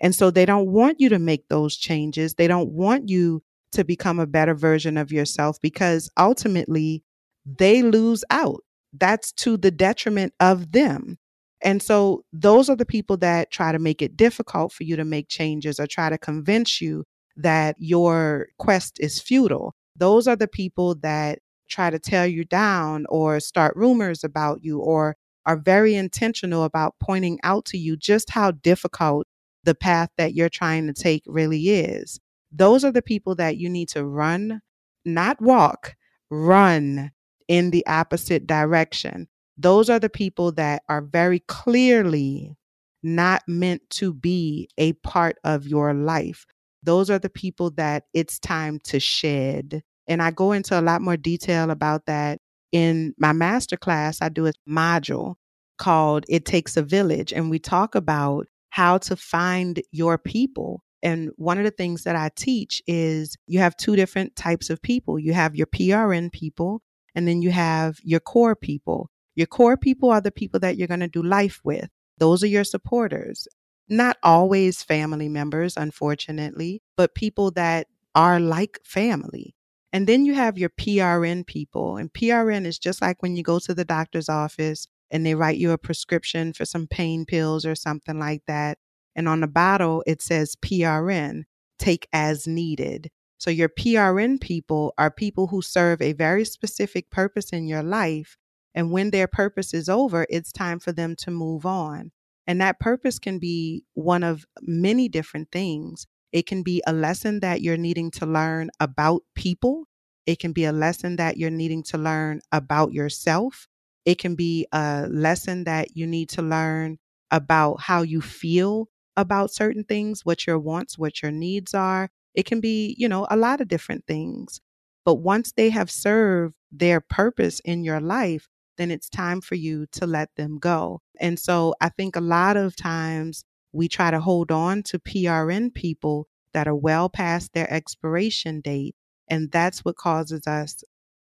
And 0.00 0.14
so, 0.14 0.30
they 0.30 0.44
don't 0.44 0.70
want 0.70 1.00
you 1.00 1.08
to 1.10 1.20
make 1.20 1.48
those 1.48 1.76
changes. 1.76 2.34
They 2.34 2.48
don't 2.48 2.70
want 2.70 3.08
you 3.08 3.42
to 3.72 3.84
become 3.84 4.18
a 4.18 4.26
better 4.26 4.54
version 4.54 4.96
of 4.96 5.12
yourself 5.12 5.58
because 5.62 6.10
ultimately 6.18 7.04
they 7.46 7.82
lose 7.82 8.24
out. 8.30 8.64
That's 8.92 9.30
to 9.34 9.56
the 9.56 9.70
detriment 9.70 10.34
of 10.40 10.72
them. 10.72 11.16
And 11.62 11.80
so, 11.80 12.24
those 12.32 12.68
are 12.68 12.76
the 12.76 12.86
people 12.86 13.16
that 13.18 13.52
try 13.52 13.70
to 13.70 13.78
make 13.78 14.02
it 14.02 14.16
difficult 14.16 14.72
for 14.72 14.82
you 14.82 14.96
to 14.96 15.04
make 15.04 15.28
changes 15.28 15.78
or 15.78 15.86
try 15.86 16.10
to 16.10 16.18
convince 16.18 16.80
you 16.80 17.04
that 17.36 17.76
your 17.78 18.48
quest 18.58 18.98
is 19.00 19.20
futile. 19.20 19.74
Those 19.96 20.26
are 20.26 20.36
the 20.36 20.48
people 20.48 20.94
that 20.96 21.40
try 21.68 21.90
to 21.90 21.98
tear 21.98 22.26
you 22.26 22.44
down 22.44 23.06
or 23.08 23.40
start 23.40 23.76
rumors 23.76 24.24
about 24.24 24.62
you 24.62 24.78
or 24.78 25.16
are 25.46 25.56
very 25.56 25.94
intentional 25.94 26.64
about 26.64 26.94
pointing 27.00 27.38
out 27.42 27.64
to 27.66 27.78
you 27.78 27.96
just 27.96 28.30
how 28.30 28.50
difficult 28.50 29.26
the 29.64 29.74
path 29.74 30.10
that 30.16 30.34
you're 30.34 30.48
trying 30.48 30.86
to 30.86 30.92
take 30.92 31.22
really 31.26 31.68
is. 31.70 32.18
Those 32.52 32.84
are 32.84 32.92
the 32.92 33.02
people 33.02 33.34
that 33.36 33.56
you 33.56 33.68
need 33.68 33.88
to 33.90 34.04
run, 34.04 34.60
not 35.04 35.40
walk, 35.40 35.94
run 36.30 37.12
in 37.48 37.70
the 37.70 37.86
opposite 37.86 38.46
direction. 38.46 39.28
Those 39.56 39.90
are 39.90 39.98
the 39.98 40.08
people 40.08 40.52
that 40.52 40.82
are 40.88 41.02
very 41.02 41.40
clearly 41.40 42.56
not 43.02 43.42
meant 43.46 43.82
to 43.90 44.12
be 44.12 44.68
a 44.78 44.92
part 44.94 45.36
of 45.44 45.66
your 45.66 45.94
life 45.94 46.46
those 46.82 47.10
are 47.10 47.18
the 47.18 47.30
people 47.30 47.70
that 47.72 48.04
it's 48.14 48.38
time 48.38 48.78
to 48.84 49.00
shed. 49.00 49.82
And 50.08 50.22
I 50.22 50.30
go 50.30 50.52
into 50.52 50.78
a 50.78 50.82
lot 50.82 51.02
more 51.02 51.16
detail 51.16 51.70
about 51.70 52.06
that 52.06 52.38
in 52.72 53.14
my 53.18 53.32
master 53.32 53.76
class. 53.76 54.20
I 54.22 54.28
do 54.28 54.46
a 54.46 54.52
module 54.68 55.34
called 55.78 56.24
It 56.28 56.44
Takes 56.44 56.76
a 56.76 56.82
Village, 56.82 57.32
and 57.32 57.50
we 57.50 57.58
talk 57.58 57.94
about 57.94 58.46
how 58.70 58.98
to 58.98 59.16
find 59.16 59.82
your 59.92 60.18
people. 60.18 60.82
And 61.02 61.30
one 61.36 61.58
of 61.58 61.64
the 61.64 61.70
things 61.70 62.04
that 62.04 62.16
I 62.16 62.30
teach 62.36 62.82
is 62.86 63.36
you 63.46 63.58
have 63.58 63.76
two 63.76 63.96
different 63.96 64.36
types 64.36 64.68
of 64.68 64.82
people 64.82 65.18
you 65.18 65.32
have 65.32 65.56
your 65.56 65.66
PRN 65.66 66.32
people, 66.32 66.82
and 67.14 67.26
then 67.26 67.42
you 67.42 67.50
have 67.50 67.98
your 68.02 68.20
core 68.20 68.56
people. 68.56 69.08
Your 69.34 69.46
core 69.46 69.76
people 69.76 70.10
are 70.10 70.20
the 70.20 70.30
people 70.30 70.60
that 70.60 70.76
you're 70.76 70.88
going 70.88 71.00
to 71.00 71.08
do 71.08 71.22
life 71.22 71.60
with. 71.64 71.88
Those 72.18 72.42
are 72.42 72.48
your 72.48 72.64
supporters 72.64 73.48
not 73.90 74.16
always 74.22 74.82
family 74.82 75.28
members, 75.28 75.76
unfortunately, 75.76 76.82
but 76.96 77.14
people 77.14 77.50
that 77.52 77.88
are 78.14 78.40
like 78.40 78.78
family. 78.84 79.54
And 79.92 80.06
then 80.06 80.24
you 80.24 80.34
have 80.34 80.56
your 80.56 80.70
PRN 80.70 81.46
people. 81.46 81.96
And 81.96 82.12
PRN 82.12 82.64
is 82.64 82.78
just 82.78 83.02
like 83.02 83.22
when 83.22 83.36
you 83.36 83.42
go 83.42 83.58
to 83.58 83.74
the 83.74 83.84
doctor's 83.84 84.28
office 84.28 84.86
and 85.10 85.26
they 85.26 85.34
write 85.34 85.58
you 85.58 85.72
a 85.72 85.78
prescription 85.78 86.52
for 86.52 86.64
some 86.64 86.86
pain 86.86 87.24
pills 87.24 87.66
or 87.66 87.74
something 87.74 88.18
like 88.18 88.42
that. 88.46 88.78
And 89.16 89.28
on 89.28 89.40
the 89.40 89.48
bottle, 89.48 90.04
it 90.06 90.22
says 90.22 90.56
PRN, 90.56 91.42
take 91.78 92.08
as 92.12 92.46
needed. 92.46 93.10
So 93.38 93.50
your 93.50 93.68
PRN 93.68 94.40
people 94.40 94.94
are 94.98 95.10
people 95.10 95.48
who 95.48 95.62
serve 95.62 96.00
a 96.00 96.12
very 96.12 96.44
specific 96.44 97.10
purpose 97.10 97.50
in 97.50 97.66
your 97.66 97.82
life. 97.82 98.36
And 98.72 98.92
when 98.92 99.10
their 99.10 99.26
purpose 99.26 99.74
is 99.74 99.88
over, 99.88 100.26
it's 100.30 100.52
time 100.52 100.78
for 100.78 100.92
them 100.92 101.16
to 101.16 101.30
move 101.32 101.66
on. 101.66 102.12
And 102.50 102.60
that 102.60 102.80
purpose 102.80 103.20
can 103.20 103.38
be 103.38 103.84
one 103.94 104.24
of 104.24 104.44
many 104.60 105.08
different 105.08 105.52
things. 105.52 106.08
It 106.32 106.46
can 106.46 106.64
be 106.64 106.82
a 106.84 106.92
lesson 106.92 107.38
that 107.40 107.60
you're 107.60 107.76
needing 107.76 108.10
to 108.10 108.26
learn 108.26 108.70
about 108.80 109.22
people. 109.36 109.84
It 110.26 110.40
can 110.40 110.50
be 110.50 110.64
a 110.64 110.72
lesson 110.72 111.14
that 111.14 111.36
you're 111.36 111.48
needing 111.48 111.84
to 111.84 111.96
learn 111.96 112.40
about 112.50 112.92
yourself. 112.92 113.68
It 114.04 114.18
can 114.18 114.34
be 114.34 114.66
a 114.72 115.06
lesson 115.08 115.62
that 115.62 115.96
you 115.96 116.08
need 116.08 116.28
to 116.30 116.42
learn 116.42 116.98
about 117.30 117.82
how 117.82 118.02
you 118.02 118.20
feel 118.20 118.88
about 119.16 119.52
certain 119.52 119.84
things, 119.84 120.24
what 120.24 120.44
your 120.44 120.58
wants, 120.58 120.98
what 120.98 121.22
your 121.22 121.30
needs 121.30 121.72
are. 121.72 122.10
It 122.34 122.46
can 122.46 122.60
be, 122.60 122.96
you 122.98 123.08
know, 123.08 123.28
a 123.30 123.36
lot 123.36 123.60
of 123.60 123.68
different 123.68 124.08
things. 124.08 124.60
But 125.04 125.20
once 125.20 125.52
they 125.52 125.70
have 125.70 125.88
served 125.88 126.56
their 126.72 127.00
purpose 127.00 127.60
in 127.60 127.84
your 127.84 128.00
life, 128.00 128.48
then 128.80 128.90
it's 128.90 129.10
time 129.10 129.42
for 129.42 129.56
you 129.56 129.86
to 129.92 130.06
let 130.06 130.34
them 130.36 130.58
go. 130.58 131.02
And 131.20 131.38
so 131.38 131.74
I 131.82 131.90
think 131.90 132.16
a 132.16 132.20
lot 132.20 132.56
of 132.56 132.74
times 132.74 133.44
we 133.72 133.88
try 133.88 134.10
to 134.10 134.20
hold 134.20 134.50
on 134.50 134.82
to 134.84 134.98
PRN 134.98 135.74
people 135.74 136.26
that 136.54 136.66
are 136.66 136.74
well 136.74 137.10
past 137.10 137.52
their 137.52 137.70
expiration 137.70 138.60
date. 138.60 138.96
And 139.28 139.52
that's 139.52 139.84
what 139.84 139.96
causes 139.96 140.46
us 140.46 140.82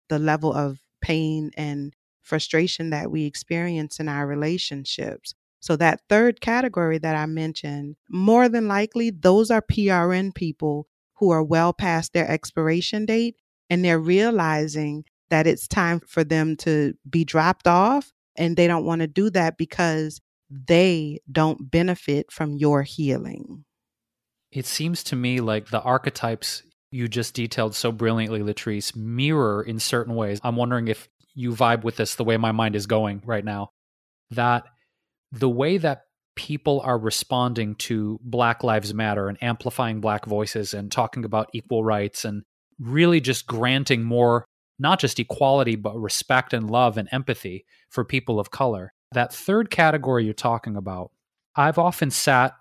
the 0.09 0.19
level 0.19 0.53
of 0.53 0.79
pain 1.01 1.51
and 1.55 1.93
frustration 2.21 2.89
that 2.89 3.09
we 3.09 3.25
experience 3.25 3.99
in 3.99 4.09
our 4.09 4.27
relationships. 4.27 5.33
So, 5.61 5.75
that 5.77 6.01
third 6.09 6.41
category 6.41 6.99
that 6.99 7.15
I 7.15 7.25
mentioned, 7.25 7.95
more 8.09 8.49
than 8.49 8.67
likely, 8.67 9.09
those 9.09 9.49
are 9.49 9.61
PRN 9.61 10.35
people 10.35 10.87
who 11.15 11.31
are 11.31 11.41
well 11.41 11.73
past 11.73 12.13
their 12.13 12.29
expiration 12.29 13.05
date 13.05 13.37
and 13.69 13.83
they're 13.83 13.97
realizing 13.97 15.05
that 15.29 15.47
it's 15.47 15.67
time 15.67 16.01
for 16.07 16.23
them 16.23 16.55
to 16.57 16.93
be 17.09 17.23
dropped 17.23 17.67
off. 17.67 18.11
And 18.37 18.57
they 18.57 18.67
don't 18.67 18.85
want 18.85 19.01
to 19.01 19.07
do 19.07 19.29
that 19.31 19.57
because 19.57 20.19
they 20.49 21.19
don't 21.31 21.71
benefit 21.71 22.31
from 22.31 22.57
your 22.57 22.83
healing. 22.83 23.63
It 24.51 24.65
seems 24.65 25.03
to 25.05 25.15
me 25.15 25.39
like 25.39 25.67
the 25.69 25.81
archetypes 25.81 26.63
you 26.91 27.07
just 27.07 27.33
detailed 27.33 27.75
so 27.75 27.91
brilliantly, 27.91 28.39
Latrice, 28.39 28.95
mirror 28.95 29.61
in 29.61 29.79
certain 29.79 30.15
ways. 30.15 30.39
I'm 30.43 30.55
wondering 30.55 30.87
if 30.87 31.09
you 31.33 31.51
vibe 31.51 31.83
with 31.83 31.97
this 31.97 32.15
the 32.15 32.23
way 32.23 32.37
my 32.37 32.53
mind 32.53 32.75
is 32.75 32.87
going 32.87 33.21
right 33.25 33.43
now. 33.43 33.69
That 34.31 34.63
the 35.31 35.49
way 35.49 35.77
that 35.77 36.03
people 36.35 36.81
are 36.81 36.97
responding 36.97 37.75
to 37.75 38.19
Black 38.23 38.63
Lives 38.63 38.93
Matter 38.93 39.27
and 39.27 39.41
amplifying 39.41 40.01
Black 40.01 40.25
voices 40.25 40.73
and 40.73 40.91
talking 40.91 41.25
about 41.25 41.49
equal 41.53 41.83
rights 41.83 42.25
and 42.25 42.43
really 42.79 43.21
just 43.21 43.47
granting 43.47 44.03
more, 44.03 44.45
not 44.77 44.99
just 44.99 45.19
equality, 45.19 45.75
but 45.75 45.95
respect 45.97 46.53
and 46.53 46.69
love 46.69 46.97
and 46.97 47.09
empathy 47.11 47.65
for 47.89 48.03
people 48.03 48.39
of 48.39 48.51
color 48.51 48.93
that 49.15 49.33
third 49.33 49.69
category 49.71 50.25
you're 50.25 50.33
talking 50.33 50.75
about, 50.75 51.11
I've 51.55 51.79
often 51.79 52.11
sat 52.11 52.53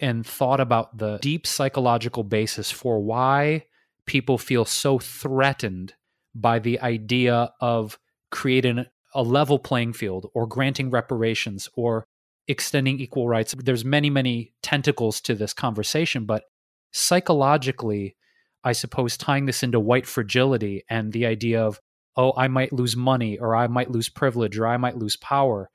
and 0.00 0.26
thought 0.26 0.60
about 0.60 0.98
the 0.98 1.18
deep 1.18 1.46
psychological 1.46 2.24
basis 2.24 2.70
for 2.70 3.00
why 3.00 3.66
people 4.06 4.38
feel 4.38 4.64
so 4.64 4.98
threatened 4.98 5.94
by 6.34 6.58
the 6.58 6.80
idea 6.80 7.52
of 7.60 7.98
creating 8.30 8.86
a 9.14 9.22
level 9.22 9.58
playing 9.58 9.92
field 9.92 10.30
or 10.34 10.46
granting 10.46 10.90
reparations 10.90 11.68
or 11.74 12.06
extending 12.46 13.00
equal 13.00 13.28
rights. 13.28 13.54
There's 13.58 13.84
many, 13.84 14.08
many 14.08 14.54
tentacles 14.62 15.20
to 15.22 15.34
this 15.34 15.52
conversation, 15.52 16.24
but 16.24 16.44
psychologically, 16.92 18.16
I 18.64 18.72
suppose 18.72 19.16
tying 19.16 19.46
this 19.46 19.62
into 19.62 19.80
white 19.80 20.06
fragility 20.06 20.84
and 20.88 21.12
the 21.12 21.26
idea 21.26 21.62
of, 21.62 21.80
oh, 22.16 22.32
I 22.36 22.48
might 22.48 22.72
lose 22.72 22.96
money 22.96 23.38
or 23.38 23.54
I 23.54 23.66
might 23.66 23.90
lose 23.90 24.08
privilege 24.08 24.58
or 24.58 24.66
I 24.66 24.76
might 24.76 24.96
lose 24.96 25.16
power 25.16 25.70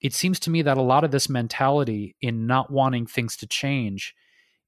it 0.00 0.14
seems 0.14 0.38
to 0.40 0.50
me 0.50 0.62
that 0.62 0.78
a 0.78 0.82
lot 0.82 1.04
of 1.04 1.10
this 1.10 1.28
mentality 1.28 2.16
in 2.20 2.46
not 2.46 2.70
wanting 2.70 3.06
things 3.06 3.36
to 3.38 3.46
change 3.46 4.14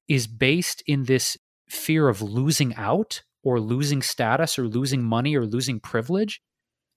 is 0.07 0.27
based 0.27 0.83
in 0.85 1.03
this 1.03 1.37
fear 1.69 2.09
of 2.09 2.21
losing 2.21 2.75
out 2.75 3.23
or 3.43 3.59
losing 3.59 4.01
status 4.01 4.59
or 4.59 4.67
losing 4.67 5.03
money 5.03 5.35
or 5.35 5.45
losing 5.45 5.79
privilege. 5.79 6.41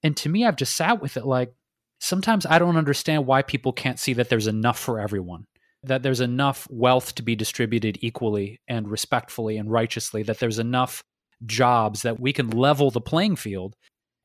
And 0.02 0.16
to 0.18 0.28
me, 0.28 0.44
I've 0.44 0.56
just 0.56 0.76
sat 0.76 1.00
with 1.00 1.16
it 1.16 1.24
like 1.24 1.54
sometimes 2.00 2.44
I 2.44 2.58
don't 2.58 2.76
understand 2.76 3.26
why 3.26 3.42
people 3.42 3.72
can't 3.72 4.00
see 4.00 4.14
that 4.14 4.28
there's 4.28 4.48
enough 4.48 4.78
for 4.78 4.98
everyone, 4.98 5.46
that 5.86 6.02
there's 6.02 6.20
enough 6.20 6.66
wealth 6.70 7.14
to 7.16 7.22
be 7.22 7.36
distributed 7.36 7.98
equally 8.00 8.60
and 8.68 8.88
respectfully 8.88 9.56
and 9.56 9.70
righteously, 9.70 10.22
that 10.24 10.38
there's 10.38 10.58
enough 10.58 11.02
jobs 11.44 12.02
that 12.02 12.20
we 12.20 12.32
can 12.32 12.50
level 12.50 12.90
the 12.90 13.00
playing 13.00 13.36
field 13.36 13.76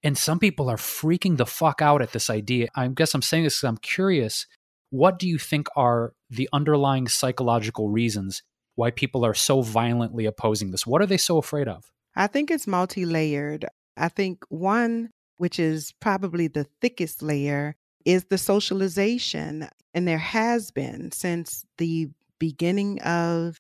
and 0.04 0.18
some 0.18 0.40
people 0.40 0.70
are 0.70 0.78
freaking 0.78 1.38
the 1.38 1.46
fuck 1.46 1.82
out 1.82 2.02
at 2.02 2.14
this 2.14 2.30
idea. 2.30 2.70
I 2.76 2.88
guess 2.88 3.14
I'm 3.14 3.22
saying 3.22 3.44
this 3.44 3.58
because 3.58 3.68
I'm 3.68 3.78
curious. 3.78 4.46
What 4.92 5.20
do 5.20 5.28
you 5.28 5.38
think 5.38 5.68
are 5.76 6.14
the 6.30 6.50
underlying 6.54 7.08
psychological 7.08 7.90
reasons 7.90 8.42
why 8.76 8.92
people 8.92 9.26
are 9.26 9.34
so 9.34 9.62
violently 9.62 10.26
opposing 10.26 10.72
this? 10.72 10.88
What 10.88 11.02
are 11.02 11.06
they 11.06 11.18
so 11.18 11.38
afraid 11.38 11.68
of? 11.68 11.92
I 12.16 12.28
think 12.28 12.50
it's 12.50 12.66
multi 12.66 13.06
layered. 13.06 13.66
I 13.98 14.08
think 14.08 14.44
one, 14.48 15.10
which 15.38 15.60
is 15.60 15.94
probably 16.00 16.48
the 16.48 16.66
thickest 16.82 17.22
layer, 17.22 17.76
is 18.06 18.26
the 18.26 18.38
socialization. 18.38 19.68
And 19.94 20.08
there 20.08 20.18
has 20.20 20.72
been 20.72 21.12
since 21.12 21.66
the 21.78 22.10
beginning 22.40 23.02
of 23.02 23.60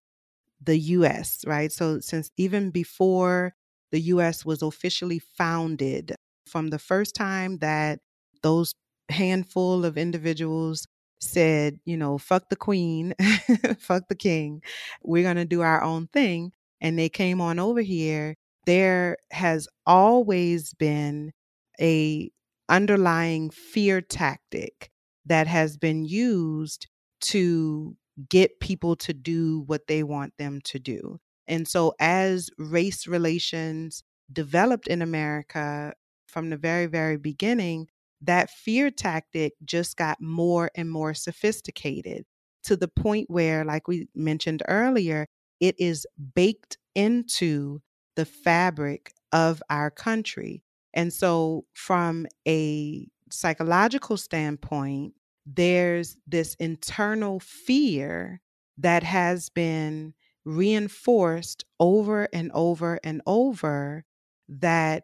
the 0.61 0.77
US, 0.77 1.43
right? 1.47 1.71
So, 1.71 1.99
since 1.99 2.31
even 2.37 2.71
before 2.71 3.53
the 3.91 4.01
US 4.01 4.45
was 4.45 4.61
officially 4.61 5.19
founded, 5.19 6.15
from 6.47 6.69
the 6.69 6.79
first 6.79 7.15
time 7.15 7.57
that 7.59 7.99
those 8.43 8.73
handful 9.09 9.85
of 9.85 9.97
individuals 9.97 10.85
said, 11.21 11.79
you 11.85 11.97
know, 11.97 12.17
fuck 12.17 12.49
the 12.49 12.55
queen, 12.55 13.13
fuck 13.79 14.07
the 14.09 14.15
king, 14.15 14.61
we're 15.03 15.23
going 15.23 15.35
to 15.35 15.45
do 15.45 15.61
our 15.61 15.83
own 15.83 16.07
thing. 16.07 16.51
And 16.81 16.97
they 16.97 17.09
came 17.09 17.41
on 17.41 17.59
over 17.59 17.81
here. 17.81 18.35
There 18.65 19.17
has 19.31 19.67
always 19.85 20.73
been 20.75 21.31
a 21.79 22.31
underlying 22.69 23.49
fear 23.49 24.01
tactic 24.01 24.89
that 25.29 25.47
has 25.47 25.77
been 25.77 26.05
used 26.05 26.87
to 27.21 27.95
get 28.29 28.59
people 28.59 28.95
to 28.97 29.13
do 29.13 29.63
what 29.67 29.87
they 29.87 30.03
want 30.03 30.33
them 30.37 30.59
to 30.65 30.79
do. 30.79 31.19
And 31.47 31.67
so 31.67 31.93
as 31.99 32.49
race 32.57 33.07
relations 33.07 34.03
developed 34.31 34.87
in 34.87 35.01
America 35.01 35.93
from 36.27 36.49
the 36.49 36.57
very, 36.57 36.85
very 36.85 37.17
beginning, 37.17 37.87
that 38.21 38.49
fear 38.49 38.91
tactic 38.91 39.53
just 39.63 39.95
got 39.97 40.21
more 40.21 40.69
and 40.75 40.91
more 40.91 41.13
sophisticated 41.13 42.25
to 42.63 42.75
the 42.75 42.87
point 42.87 43.29
where, 43.29 43.63
like 43.63 43.87
we 43.87 44.07
mentioned 44.13 44.61
earlier, 44.67 45.27
it 45.59 45.75
is 45.79 46.05
baked 46.35 46.77
into 46.95 47.81
the 48.15 48.25
fabric 48.25 49.13
of 49.31 49.63
our 49.69 49.89
country. 49.89 50.61
And 50.93 51.13
so, 51.13 51.65
from 51.73 52.25
a 52.47 53.07
psychological 53.31 54.17
standpoint, 54.17 55.13
there's 55.55 56.17
this 56.27 56.53
internal 56.55 57.39
fear 57.39 58.41
that 58.77 59.03
has 59.03 59.49
been 59.49 60.13
reinforced 60.45 61.65
over 61.79 62.27
and 62.33 62.51
over 62.53 62.99
and 63.03 63.21
over 63.25 64.03
that 64.47 65.03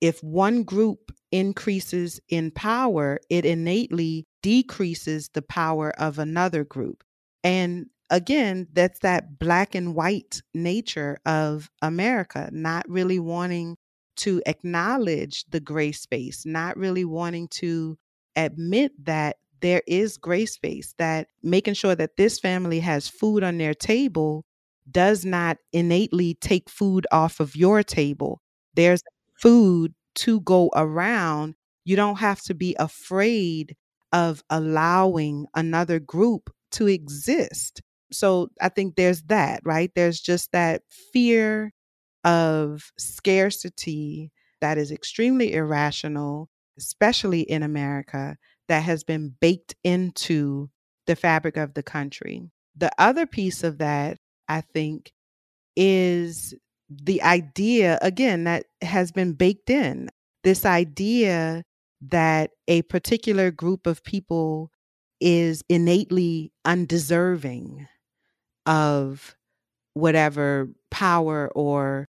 if 0.00 0.22
one 0.22 0.64
group 0.64 1.12
increases 1.30 2.20
in 2.28 2.50
power, 2.50 3.18
it 3.30 3.44
innately 3.44 4.26
decreases 4.42 5.30
the 5.32 5.42
power 5.42 5.90
of 5.98 6.18
another 6.18 6.64
group. 6.64 7.04
And 7.44 7.86
again, 8.10 8.68
that's 8.72 8.98
that 9.00 9.38
black 9.38 9.74
and 9.74 9.94
white 9.94 10.42
nature 10.54 11.18
of 11.24 11.70
America, 11.80 12.50
not 12.52 12.88
really 12.88 13.18
wanting 13.18 13.76
to 14.16 14.42
acknowledge 14.46 15.44
the 15.48 15.60
gray 15.60 15.92
space, 15.92 16.44
not 16.44 16.76
really 16.76 17.04
wanting 17.04 17.48
to 17.48 17.96
admit 18.36 18.92
that 19.04 19.36
there 19.62 19.82
is 19.86 20.18
gray 20.18 20.46
space, 20.46 20.94
that 20.98 21.28
making 21.42 21.74
sure 21.74 21.94
that 21.94 22.16
this 22.18 22.38
family 22.38 22.80
has 22.80 23.08
food 23.08 23.42
on 23.42 23.58
their 23.58 23.74
table 23.74 24.44
does 24.90 25.24
not 25.24 25.58
innately 25.72 26.34
take 26.40 26.68
food 26.68 27.06
off 27.12 27.40
of 27.40 27.56
your 27.56 27.82
table. 27.82 28.42
There's 28.74 29.02
food 29.40 29.94
to 30.16 30.40
go 30.42 30.70
around, 30.74 31.54
you 31.84 31.96
don't 31.96 32.18
have 32.18 32.42
to 32.42 32.54
be 32.54 32.76
afraid 32.78 33.76
of 34.12 34.42
allowing 34.50 35.46
another 35.54 35.98
group 35.98 36.50
to 36.72 36.86
exist. 36.86 37.80
So 38.12 38.48
I 38.60 38.68
think 38.68 38.96
there's 38.96 39.22
that, 39.24 39.62
right? 39.64 39.90
There's 39.94 40.20
just 40.20 40.52
that 40.52 40.82
fear 41.12 41.72
of 42.24 42.92
scarcity 42.98 44.30
that 44.60 44.78
is 44.78 44.92
extremely 44.92 45.54
irrational, 45.54 46.50
especially 46.78 47.40
in 47.40 47.62
America, 47.62 48.36
that 48.68 48.82
has 48.82 49.04
been 49.04 49.34
baked 49.40 49.74
into 49.84 50.70
the 51.06 51.16
fabric 51.16 51.56
of 51.56 51.74
the 51.74 51.82
country. 51.82 52.50
The 52.76 52.90
other 52.98 53.26
piece 53.26 53.64
of 53.64 53.78
that, 53.78 54.18
I 54.48 54.60
think, 54.60 55.12
is 55.76 56.54
the 56.88 57.22
idea, 57.22 57.98
again, 58.02 58.44
that 58.44 58.66
has 58.82 59.12
been 59.12 59.32
baked 59.32 59.70
in 59.70 60.08
this 60.44 60.64
idea 60.64 61.64
that 62.00 62.50
a 62.66 62.82
particular 62.82 63.50
group 63.50 63.86
of 63.86 64.02
people 64.04 64.70
is 65.20 65.62
innately 65.68 66.52
undeserving 66.64 67.86
of 68.66 69.36
whatever 69.94 70.68
power 70.90 71.50
or 71.54 72.08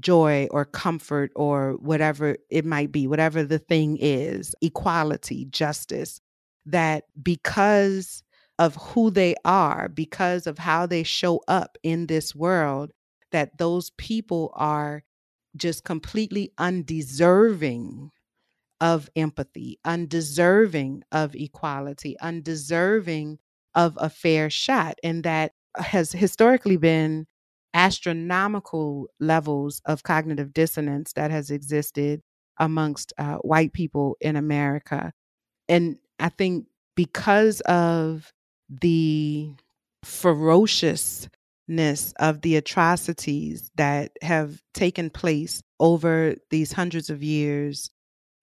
joy 0.00 0.48
or 0.50 0.64
comfort 0.64 1.30
or 1.36 1.72
whatever 1.80 2.36
it 2.50 2.64
might 2.64 2.92
be, 2.92 3.06
whatever 3.06 3.44
the 3.44 3.58
thing 3.58 3.96
is, 4.00 4.54
equality, 4.62 5.46
justice, 5.46 6.20
that 6.66 7.04
because 7.22 8.22
of 8.58 8.74
who 8.76 9.10
they 9.10 9.34
are, 9.44 9.88
because 9.88 10.46
of 10.46 10.58
how 10.58 10.86
they 10.86 11.02
show 11.02 11.40
up 11.48 11.78
in 11.82 12.06
this 12.06 12.34
world, 12.34 12.90
that 13.30 13.58
those 13.58 13.90
people 13.90 14.52
are 14.54 15.02
just 15.56 15.84
completely 15.84 16.52
undeserving 16.58 18.10
of 18.80 19.08
empathy, 19.16 19.78
undeserving 19.84 21.02
of 21.12 21.34
equality, 21.34 22.18
undeserving 22.20 23.38
of 23.74 23.98
a 24.00 24.08
fair 24.08 24.50
shot. 24.50 24.96
And 25.02 25.24
that 25.24 25.52
has 25.76 26.12
historically 26.12 26.76
been 26.76 27.26
astronomical 27.78 29.08
levels 29.20 29.80
of 29.84 30.02
cognitive 30.02 30.52
dissonance 30.52 31.12
that 31.12 31.30
has 31.30 31.48
existed 31.48 32.20
amongst 32.58 33.12
uh, 33.18 33.36
white 33.36 33.72
people 33.72 34.16
in 34.20 34.34
America. 34.34 35.12
And 35.68 35.98
I 36.18 36.28
think 36.28 36.66
because 36.96 37.60
of 37.60 38.32
the 38.68 39.52
ferociousness 40.04 41.30
of 42.18 42.40
the 42.42 42.56
atrocities 42.56 43.70
that 43.76 44.10
have 44.22 44.60
taken 44.74 45.08
place 45.08 45.62
over 45.78 46.34
these 46.50 46.72
hundreds 46.72 47.10
of 47.10 47.22
years 47.22 47.90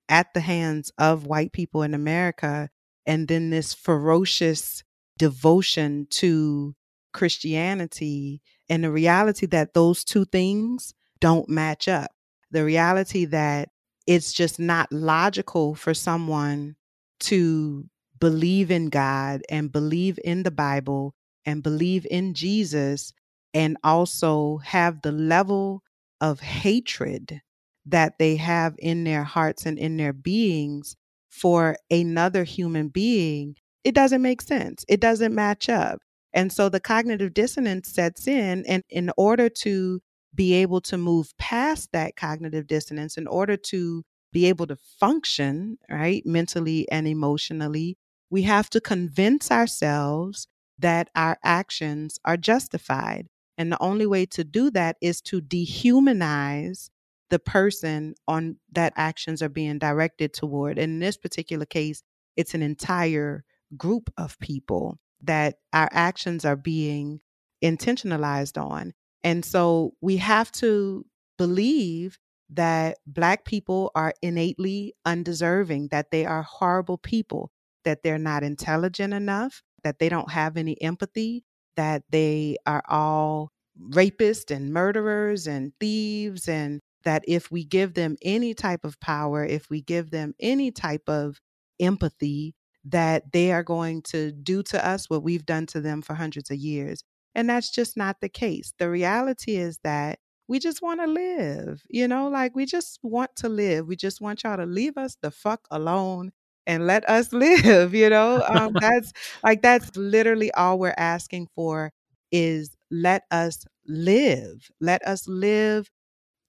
at 0.08 0.34
the 0.34 0.40
hands 0.40 0.94
of 0.98 1.26
white 1.26 1.52
people 1.52 1.84
in 1.84 1.94
America, 1.94 2.70
and 3.06 3.28
then 3.28 3.50
this 3.50 3.74
ferocious 3.74 4.82
devotion 5.18 6.08
to 6.12 6.74
Christianity, 7.14 8.42
and 8.70 8.84
the 8.84 8.92
reality 8.92 9.46
that 9.48 9.74
those 9.74 10.04
two 10.04 10.26
things 10.26 10.94
don't 11.20 11.50
match 11.50 11.88
up. 11.88 12.12
The 12.52 12.64
reality 12.64 13.26
that 13.26 13.70
it's 14.08 14.34
just 14.34 14.60
not 14.60 14.92
logical 14.92 15.76
for 15.76 15.94
someone 15.94 16.76
to 17.22 17.86
believe 18.20 18.72
in 18.72 18.90
God 18.90 19.42
and 19.50 19.72
believe 19.72 20.20
in 20.24 20.44
the 20.44 20.52
Bible 20.52 21.14
and 21.46 21.64
believe 21.64 22.06
in 22.10 22.34
Jesus 22.34 23.14
and 23.54 23.78
also 23.84 24.58
have 24.58 25.02
the 25.02 25.12
level 25.12 25.82
of 26.22 26.40
hatred 26.40 27.42
that 27.86 28.18
they 28.20 28.36
have 28.36 28.76
in 28.80 29.04
their 29.04 29.24
hearts 29.24 29.66
and 29.66 29.78
in 29.78 29.98
their 29.98 30.14
beings 30.14 30.96
for 31.30 31.78
another 31.92 32.44
human 32.44 32.88
being, 32.88 33.56
it 33.84 33.94
doesn't 33.94 34.22
make 34.22 34.42
sense. 34.42 34.86
It 34.88 35.00
doesn't 35.00 35.36
match 35.36 35.70
up. 35.70 36.00
And 36.36 36.52
so 36.52 36.70
the 36.70 36.82
cognitive 36.82 37.34
dissonance 37.34 37.90
sets 37.90 38.28
in. 38.28 38.66
And 38.68 38.84
in 38.90 39.10
order 39.18 39.50
to 39.50 40.02
be 40.36 40.54
able 40.54 40.82
to 40.82 40.98
move 40.98 41.34
past 41.38 41.90
that 41.94 42.18
cognitive 42.18 42.68
dissonance, 42.68 43.18
in 43.18 43.26
order 43.26 43.56
to 43.56 44.04
be 44.34 44.46
able 44.48 44.68
to 44.68 44.76
function, 45.00 45.78
right, 45.90 46.24
mentally 46.26 46.88
and 46.92 47.08
emotionally, 47.08 47.98
we 48.30 48.42
have 48.42 48.70
to 48.72 48.82
convince 48.82 49.50
ourselves 49.50 50.48
that 50.78 51.10
our 51.16 51.38
actions 51.42 52.20
are 52.26 52.36
justified. 52.36 53.28
And 53.58 53.72
the 53.72 53.82
only 53.82 54.06
way 54.06 54.26
to 54.28 54.44
do 54.44 54.70
that 54.72 54.98
is 55.00 55.22
to 55.22 55.42
dehumanize 55.42 56.90
the 57.30 57.40
person 57.40 58.14
on 58.28 58.58
that 58.74 58.92
actions 58.98 59.42
are 59.42 59.50
being 59.50 59.80
directed 59.80 60.34
toward. 60.34 60.78
In 60.78 61.00
this 61.00 61.16
particular 61.16 61.66
case, 61.66 62.04
it's 62.36 62.54
an 62.54 62.62
entire 62.62 63.46
group 63.78 64.12
of 64.18 64.38
people 64.40 65.00
that 65.24 65.56
our 65.74 65.90
actions 65.92 66.46
are 66.46 66.56
being 66.56 67.22
intentionalized 67.64 68.62
on. 68.62 68.94
And 69.24 69.44
so 69.44 69.94
we 70.02 70.18
have 70.18 70.52
to 70.54 71.06
believe 71.38 72.18
that 72.52 72.98
Black 73.08 73.46
people 73.46 73.92
are 73.96 74.14
innately 74.22 74.94
undeserving, 75.06 75.88
that 75.90 76.12
they 76.12 76.26
are 76.26 76.44
horrible 76.44 76.98
people, 76.98 77.52
that 77.84 78.04
they're 78.04 78.20
not 78.20 78.44
intelligent 78.44 79.14
enough, 79.14 79.64
that 79.84 80.00
they 80.00 80.10
don't 80.10 80.32
have 80.32 80.58
any 80.58 80.80
empathy, 80.82 81.44
that 81.76 82.04
they 82.10 82.58
are 82.66 82.84
all 82.88 83.52
rapists 83.90 84.56
and 84.56 84.72
murderers 84.72 85.48
and 85.48 85.74
thieves 85.80 86.48
and 86.48 86.82
that 87.04 87.24
if 87.28 87.52
we 87.52 87.64
give 87.64 87.94
them 87.94 88.16
any 88.22 88.54
type 88.54 88.84
of 88.84 89.00
power, 89.00 89.44
if 89.46 89.70
we 89.70 89.82
give 89.82 90.10
them 90.12 90.34
any 90.40 90.72
type 90.72 91.08
of 91.08 91.40
empathy, 91.80 92.56
that 92.86 93.32
they 93.32 93.52
are 93.52 93.64
going 93.64 94.02
to 94.04 94.32
do 94.32 94.62
to 94.64 94.88
us 94.88 95.10
what 95.10 95.24
we've 95.24 95.46
done 95.46 95.66
to 95.68 95.82
them 95.82 96.02
for 96.02 96.14
hundreds 96.14 96.52
of 96.52 96.58
years. 96.58 97.04
And 97.34 97.50
that's 97.50 97.70
just 97.72 97.98
not 97.98 98.18
the 98.22 98.30
case. 98.30 98.74
The 98.80 98.90
reality 98.90 99.56
is 99.58 99.80
that 99.84 100.20
we 100.48 100.60
just 100.60 100.82
want 100.82 101.02
to 101.02 101.08
live, 101.08 101.82
you 101.90 102.08
know, 102.08 102.28
like 102.30 102.56
we 102.56 102.66
just 102.66 103.00
want 103.02 103.36
to 103.38 103.50
live. 103.50 103.88
We 103.88 103.96
just 103.96 104.22
want 104.22 104.44
y'all 104.44 104.58
to 104.58 104.66
leave 104.66 104.98
us 104.98 105.18
the 105.22 105.32
fuck 105.32 105.68
alone 105.72 106.32
and 106.68 106.86
let 106.86 107.08
us 107.10 107.34
live, 107.34 107.94
you 107.96 108.10
know? 108.10 108.44
Um, 108.48 108.78
that's 108.80 109.12
like, 109.44 109.62
that's 109.62 109.96
literally 109.98 110.52
all 110.54 110.78
we're 110.78 110.94
asking 110.98 111.48
for 111.56 111.92
is 112.32 112.76
let 112.92 113.24
us 113.32 113.66
live. 113.88 114.70
Let 114.80 115.06
us 115.08 115.28
live 115.28 115.90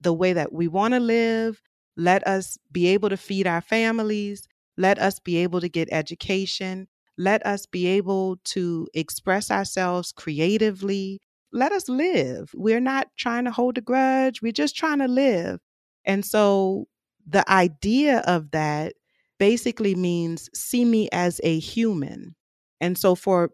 the 0.01 0.13
way 0.13 0.35
that 0.35 0.53
we 0.53 0.69
want 0.69 0.95
to 0.95 1.01
live. 1.01 1.61
Let 1.97 2.27
us 2.27 2.59
be 2.71 2.89
able 2.89 3.09
to 3.09 3.17
feed 3.17 3.47
our 3.47 3.63
families. 3.63 4.47
Let 4.77 4.99
us 4.99 5.19
be 5.19 5.39
able 5.39 5.61
to 5.61 5.69
get 5.69 5.89
education. 5.91 6.89
Let 7.19 7.45
us 7.47 7.67
be 7.67 7.87
able 7.87 8.37
to 8.45 8.89
express 8.95 9.51
ourselves 9.51 10.13
creatively. 10.13 11.21
Let 11.53 11.73
us 11.73 11.89
live. 11.89 12.51
We're 12.55 12.81
not 12.81 13.09
trying 13.17 13.45
to 13.45 13.51
hold 13.51 13.79
a 13.79 13.81
grudge. 13.81 14.43
We're 14.43 14.53
just 14.53 14.77
trying 14.77 14.99
to 14.99 15.09
live. 15.09 15.61
And 16.05 16.25
so 16.25 16.89
the 17.27 17.49
idea 17.51 18.19
of 18.27 18.51
that 18.53 18.95
basically 19.39 19.95
means 19.95 20.49
see 20.55 20.85
me 20.85 21.09
as 21.13 21.41
a 21.43 21.59
human. 21.59 22.35
And 22.81 22.97
so 22.99 23.15
for 23.15 23.51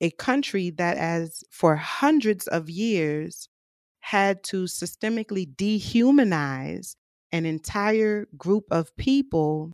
a 0.00 0.10
country 0.10 0.70
that 0.70 0.96
has 0.96 1.44
for 1.50 1.76
hundreds 1.76 2.46
of 2.48 2.68
years 2.68 3.48
had 4.00 4.42
to 4.44 4.64
systemically 4.64 5.46
dehumanize 5.54 6.96
an 7.32 7.46
entire 7.46 8.26
group 8.36 8.64
of 8.70 8.94
people, 8.96 9.72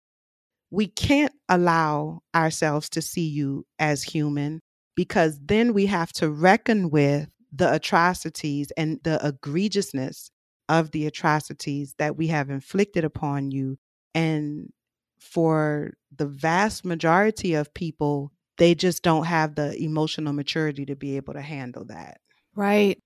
we 0.71 0.87
can't 0.87 1.33
allow 1.49 2.21
ourselves 2.35 2.89
to 2.91 3.03
see 3.03 3.27
you 3.27 3.67
as 3.79 4.03
human 4.03 4.61
because 4.97 5.39
then 5.43 5.73
we 5.73 5.87
have 5.87 6.13
to 6.13 6.31
reckon 6.31 6.91
with 6.91 7.29
the 7.53 7.73
atrocities 7.73 8.71
and 8.77 9.01
the 9.03 9.19
egregiousness 9.23 10.31
of 10.69 10.93
the 10.93 11.07
atrocities 11.07 11.95
that 11.99 12.17
we 12.17 12.29
have 12.29 12.51
inflicted 12.51 13.05
upon 13.05 13.51
you. 13.51 13.77
And 14.15 14.73
for 15.19 15.95
the 16.17 16.27
vast 16.27 16.85
majority 16.85 17.55
of 17.55 17.75
people, 17.75 18.33
they 18.59 18.75
just 18.75 19.03
don't 19.03 19.25
have 19.25 19.57
the 19.57 19.77
emotional 19.83 20.33
maturity 20.33 20.87
to 20.87 20.95
be 20.95 21.17
able 21.17 21.35
to 21.35 21.41
handle 21.41 21.85
that. 21.87 22.21
Right 22.55 23.01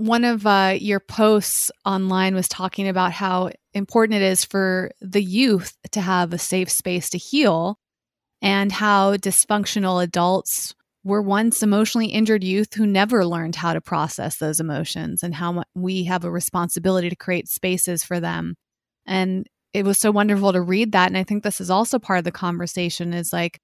one 0.00 0.24
of 0.24 0.46
uh, 0.46 0.76
your 0.80 0.98
posts 0.98 1.70
online 1.84 2.34
was 2.34 2.48
talking 2.48 2.88
about 2.88 3.12
how 3.12 3.50
important 3.74 4.22
it 4.22 4.24
is 4.24 4.46
for 4.46 4.90
the 5.02 5.22
youth 5.22 5.76
to 5.92 6.00
have 6.00 6.32
a 6.32 6.38
safe 6.38 6.70
space 6.70 7.10
to 7.10 7.18
heal 7.18 7.78
and 8.40 8.72
how 8.72 9.16
dysfunctional 9.16 10.02
adults 10.02 10.74
were 11.04 11.20
once 11.20 11.62
emotionally 11.62 12.06
injured 12.06 12.42
youth 12.42 12.72
who 12.72 12.86
never 12.86 13.26
learned 13.26 13.56
how 13.56 13.74
to 13.74 13.80
process 13.82 14.36
those 14.36 14.58
emotions 14.58 15.22
and 15.22 15.34
how 15.34 15.62
we 15.74 16.04
have 16.04 16.24
a 16.24 16.30
responsibility 16.30 17.10
to 17.10 17.16
create 17.16 17.46
spaces 17.46 18.02
for 18.02 18.20
them. 18.20 18.54
And 19.06 19.46
it 19.74 19.84
was 19.84 20.00
so 20.00 20.10
wonderful 20.10 20.52
to 20.54 20.62
read 20.62 20.92
that. 20.92 21.08
And 21.08 21.18
i 21.18 21.24
think 21.24 21.42
this 21.42 21.60
is 21.60 21.68
also 21.68 21.98
part 21.98 22.20
of 22.20 22.24
the 22.24 22.32
conversation 22.32 23.12
is 23.12 23.34
like 23.34 23.60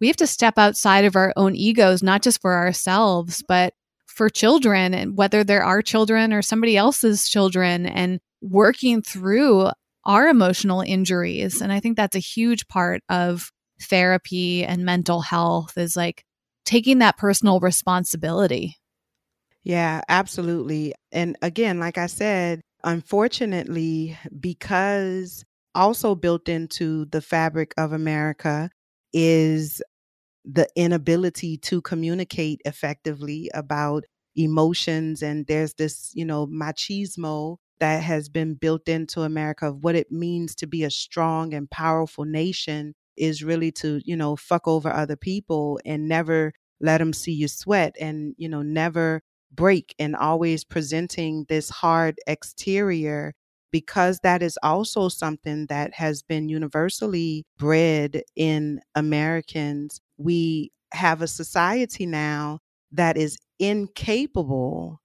we 0.00 0.06
have 0.06 0.16
to 0.16 0.26
step 0.28 0.56
outside 0.56 1.04
of 1.04 1.16
our 1.16 1.32
own 1.36 1.56
egos 1.56 2.00
not 2.00 2.22
just 2.22 2.40
for 2.40 2.54
ourselves 2.54 3.42
but 3.48 3.74
for 4.20 4.28
children 4.28 4.92
and 4.92 5.16
whether 5.16 5.42
they're 5.42 5.64
our 5.64 5.80
children 5.80 6.34
or 6.34 6.42
somebody 6.42 6.76
else's 6.76 7.26
children 7.26 7.86
and 7.86 8.20
working 8.42 9.00
through 9.00 9.70
our 10.04 10.28
emotional 10.28 10.82
injuries. 10.82 11.62
And 11.62 11.72
I 11.72 11.80
think 11.80 11.96
that's 11.96 12.16
a 12.16 12.18
huge 12.18 12.68
part 12.68 13.00
of 13.08 13.50
therapy 13.80 14.62
and 14.62 14.84
mental 14.84 15.22
health 15.22 15.78
is 15.78 15.96
like 15.96 16.22
taking 16.66 16.98
that 16.98 17.16
personal 17.16 17.60
responsibility. 17.60 18.76
Yeah, 19.62 20.02
absolutely. 20.06 20.92
And 21.10 21.38
again, 21.40 21.80
like 21.80 21.96
I 21.96 22.06
said, 22.06 22.60
unfortunately, 22.84 24.18
because 24.38 25.46
also 25.74 26.14
built 26.14 26.46
into 26.46 27.06
the 27.06 27.22
fabric 27.22 27.72
of 27.78 27.94
America 27.94 28.68
is 29.14 29.80
the 30.44 30.68
inability 30.76 31.56
to 31.58 31.80
communicate 31.82 32.60
effectively 32.64 33.50
about 33.54 34.04
emotions 34.36 35.22
and 35.22 35.46
there's 35.46 35.74
this 35.74 36.12
you 36.14 36.24
know 36.24 36.46
machismo 36.46 37.56
that 37.80 38.02
has 38.02 38.28
been 38.28 38.54
built 38.54 38.88
into 38.88 39.22
america 39.22 39.66
of 39.68 39.82
what 39.82 39.96
it 39.96 40.10
means 40.12 40.54
to 40.54 40.66
be 40.66 40.84
a 40.84 40.90
strong 40.90 41.52
and 41.52 41.68
powerful 41.70 42.24
nation 42.24 42.94
is 43.16 43.42
really 43.42 43.72
to 43.72 44.00
you 44.04 44.16
know 44.16 44.36
fuck 44.36 44.66
over 44.68 44.88
other 44.90 45.16
people 45.16 45.80
and 45.84 46.08
never 46.08 46.52
let 46.80 46.98
them 46.98 47.12
see 47.12 47.32
you 47.32 47.48
sweat 47.48 47.94
and 48.00 48.34
you 48.38 48.48
know 48.48 48.62
never 48.62 49.20
break 49.52 49.94
and 49.98 50.14
always 50.14 50.62
presenting 50.64 51.44
this 51.48 51.68
hard 51.70 52.16
exterior 52.26 53.34
because 53.70 54.20
that 54.22 54.42
is 54.42 54.58
also 54.62 55.08
something 55.08 55.66
that 55.66 55.94
has 55.94 56.22
been 56.22 56.48
universally 56.48 57.44
bred 57.58 58.22
in 58.36 58.80
Americans. 58.94 60.00
We 60.18 60.72
have 60.92 61.22
a 61.22 61.28
society 61.28 62.06
now 62.06 62.60
that 62.92 63.16
is 63.16 63.38
incapable 63.58 65.00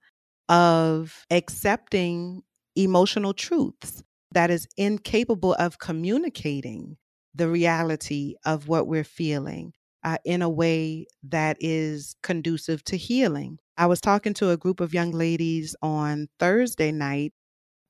of 0.48 1.24
accepting 1.30 2.42
emotional 2.76 3.34
truths, 3.34 4.02
that 4.32 4.50
is 4.50 4.68
incapable 4.76 5.54
of 5.54 5.78
communicating 5.78 6.96
the 7.34 7.48
reality 7.48 8.34
of 8.44 8.68
what 8.68 8.86
we're 8.86 9.04
feeling 9.04 9.72
uh, 10.04 10.18
in 10.24 10.42
a 10.42 10.48
way 10.48 11.06
that 11.22 11.56
is 11.60 12.14
conducive 12.22 12.82
to 12.84 12.96
healing. 12.96 13.58
I 13.76 13.86
was 13.86 14.00
talking 14.00 14.34
to 14.34 14.50
a 14.50 14.56
group 14.56 14.80
of 14.80 14.94
young 14.94 15.10
ladies 15.10 15.76
on 15.82 16.28
Thursday 16.38 16.92
night 16.92 17.32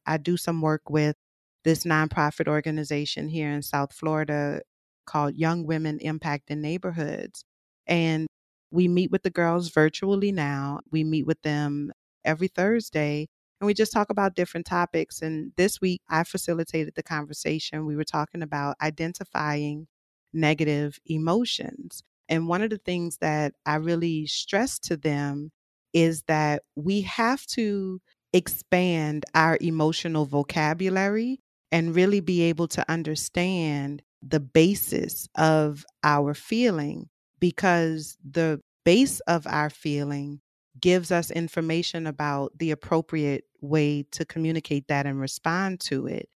I 0.06 0.18
do 0.18 0.36
some 0.36 0.60
work 0.60 0.88
with 0.88 1.16
this 1.64 1.84
nonprofit 1.84 2.48
organization 2.48 3.28
here 3.28 3.50
in 3.50 3.62
South 3.62 3.92
Florida 3.92 4.60
called 5.06 5.36
Young 5.36 5.66
Women 5.66 5.98
Impacting 5.98 6.58
Neighborhoods. 6.58 7.44
And 7.86 8.26
we 8.70 8.88
meet 8.88 9.10
with 9.10 9.22
the 9.22 9.30
girls 9.30 9.70
virtually 9.70 10.32
now. 10.32 10.80
We 10.90 11.04
meet 11.04 11.26
with 11.26 11.42
them 11.42 11.92
every 12.24 12.48
Thursday 12.48 13.28
and 13.60 13.66
we 13.66 13.74
just 13.74 13.92
talk 13.92 14.10
about 14.10 14.34
different 14.34 14.66
topics. 14.66 15.22
And 15.22 15.52
this 15.56 15.80
week, 15.80 16.02
I 16.08 16.24
facilitated 16.24 16.94
the 16.94 17.02
conversation. 17.02 17.86
We 17.86 17.96
were 17.96 18.04
talking 18.04 18.42
about 18.42 18.76
identifying 18.82 19.86
negative 20.32 20.98
emotions. 21.06 22.02
And 22.28 22.48
one 22.48 22.60
of 22.60 22.70
the 22.70 22.78
things 22.78 23.18
that 23.20 23.54
I 23.64 23.76
really 23.76 24.26
stressed 24.26 24.84
to 24.84 24.96
them 24.96 25.50
is 25.94 26.22
that 26.28 26.62
we 26.74 27.02
have 27.02 27.46
to 27.46 28.00
expand 28.36 29.24
our 29.34 29.56
emotional 29.60 30.26
vocabulary 30.26 31.40
and 31.72 31.94
really 31.94 32.20
be 32.20 32.42
able 32.42 32.68
to 32.68 32.90
understand 32.90 34.02
the 34.22 34.40
basis 34.40 35.28
of 35.36 35.84
our 36.04 36.34
feeling 36.34 37.08
because 37.40 38.16
the 38.28 38.60
base 38.84 39.20
of 39.20 39.46
our 39.46 39.70
feeling 39.70 40.40
gives 40.80 41.10
us 41.10 41.30
information 41.30 42.06
about 42.06 42.52
the 42.58 42.70
appropriate 42.70 43.44
way 43.62 44.04
to 44.12 44.24
communicate 44.26 44.86
that 44.88 45.06
and 45.06 45.18
respond 45.18 45.80
to 45.80 46.06
it. 46.06 46.28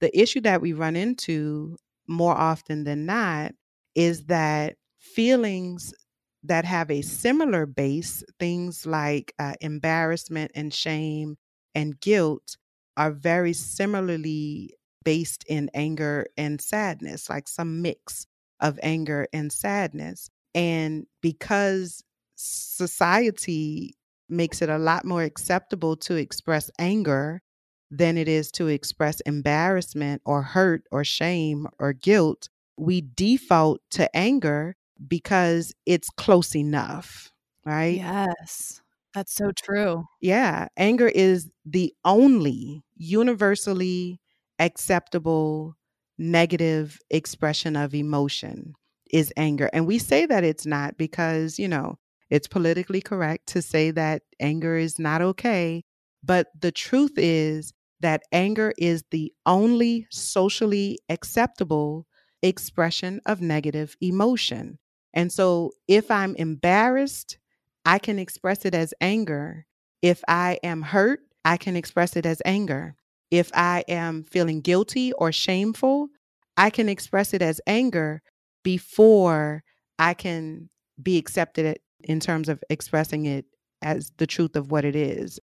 The 0.00 0.16
issue 0.18 0.40
that 0.42 0.60
we 0.60 0.72
run 0.72 0.96
into 0.96 1.76
more 2.08 2.34
often 2.34 2.84
than 2.84 3.06
not 3.06 3.52
is 3.94 4.24
that 4.24 4.74
feelings 4.98 5.94
that 6.42 6.64
have 6.64 6.90
a 6.90 7.02
similar 7.02 7.64
base, 7.64 8.24
things 8.38 8.84
like 8.84 9.32
uh, 9.38 9.54
embarrassment 9.60 10.50
and 10.54 10.74
shame 10.74 11.36
and 11.74 12.00
guilt 12.00 12.56
are 12.96 13.10
very 13.10 13.52
similarly 13.52 14.74
based 15.04 15.44
in 15.48 15.70
anger 15.74 16.26
and 16.36 16.60
sadness, 16.60 17.28
like 17.28 17.48
some 17.48 17.82
mix 17.82 18.26
of 18.60 18.78
anger 18.82 19.26
and 19.32 19.52
sadness. 19.52 20.30
And 20.54 21.06
because 21.20 22.02
society 22.36 23.94
makes 24.28 24.62
it 24.62 24.68
a 24.68 24.78
lot 24.78 25.04
more 25.04 25.22
acceptable 25.22 25.96
to 25.96 26.14
express 26.16 26.70
anger 26.78 27.42
than 27.90 28.16
it 28.16 28.28
is 28.28 28.50
to 28.52 28.68
express 28.68 29.20
embarrassment 29.20 30.22
or 30.24 30.42
hurt 30.42 30.82
or 30.90 31.04
shame 31.04 31.66
or 31.78 31.92
guilt, 31.92 32.48
we 32.76 33.02
default 33.14 33.80
to 33.90 34.14
anger 34.16 34.74
because 35.06 35.72
it's 35.86 36.08
close 36.10 36.56
enough, 36.56 37.32
right? 37.64 38.02
Yes. 38.02 38.80
That's 39.14 39.34
so 39.34 39.52
true. 39.52 40.04
Yeah, 40.20 40.68
anger 40.76 41.08
is 41.08 41.50
the 41.64 41.94
only 42.04 42.82
universally 42.96 44.20
acceptable 44.58 45.76
negative 46.18 46.98
expression 47.10 47.76
of 47.76 47.94
emotion 47.94 48.74
is 49.10 49.32
anger. 49.36 49.68
And 49.72 49.86
we 49.86 49.98
say 49.98 50.26
that 50.26 50.44
it's 50.44 50.66
not 50.66 50.96
because, 50.96 51.58
you 51.58 51.68
know, 51.68 51.98
it's 52.30 52.48
politically 52.48 53.00
correct 53.00 53.46
to 53.48 53.62
say 53.62 53.90
that 53.92 54.22
anger 54.40 54.76
is 54.76 54.98
not 54.98 55.22
okay. 55.22 55.84
But 56.22 56.48
the 56.58 56.72
truth 56.72 57.12
is 57.16 57.72
that 58.00 58.22
anger 58.32 58.72
is 58.78 59.04
the 59.10 59.32
only 59.46 60.06
socially 60.10 60.98
acceptable 61.08 62.06
expression 62.42 63.20
of 63.26 63.40
negative 63.40 63.94
emotion. 64.00 64.78
And 65.12 65.30
so 65.32 65.72
if 65.86 66.10
I'm 66.10 66.34
embarrassed, 66.36 67.38
I 67.84 67.98
can 67.98 68.18
express 68.18 68.64
it 68.64 68.74
as 68.74 68.94
anger. 69.00 69.66
If 70.02 70.22
I 70.28 70.58
am 70.62 70.82
hurt, 70.82 71.20
I 71.44 71.56
can 71.56 71.76
express 71.76 72.16
it 72.16 72.26
as 72.26 72.40
anger. 72.44 72.94
If 73.30 73.50
I 73.54 73.84
am 73.88 74.24
feeling 74.24 74.60
guilty 74.60 75.12
or 75.12 75.32
shameful, 75.32 76.08
I 76.56 76.70
can 76.70 76.88
express 76.88 77.34
it 77.34 77.42
as 77.42 77.60
anger 77.66 78.22
before 78.62 79.62
I 79.98 80.14
can 80.14 80.70
be 81.02 81.18
accepted 81.18 81.78
in 82.02 82.20
terms 82.20 82.48
of 82.48 82.62
expressing 82.70 83.26
it 83.26 83.46
as 83.82 84.12
the 84.18 84.26
truth 84.26 84.56
of 84.56 84.70
what 84.70 84.84
it 84.84 84.96
is. 84.96 85.38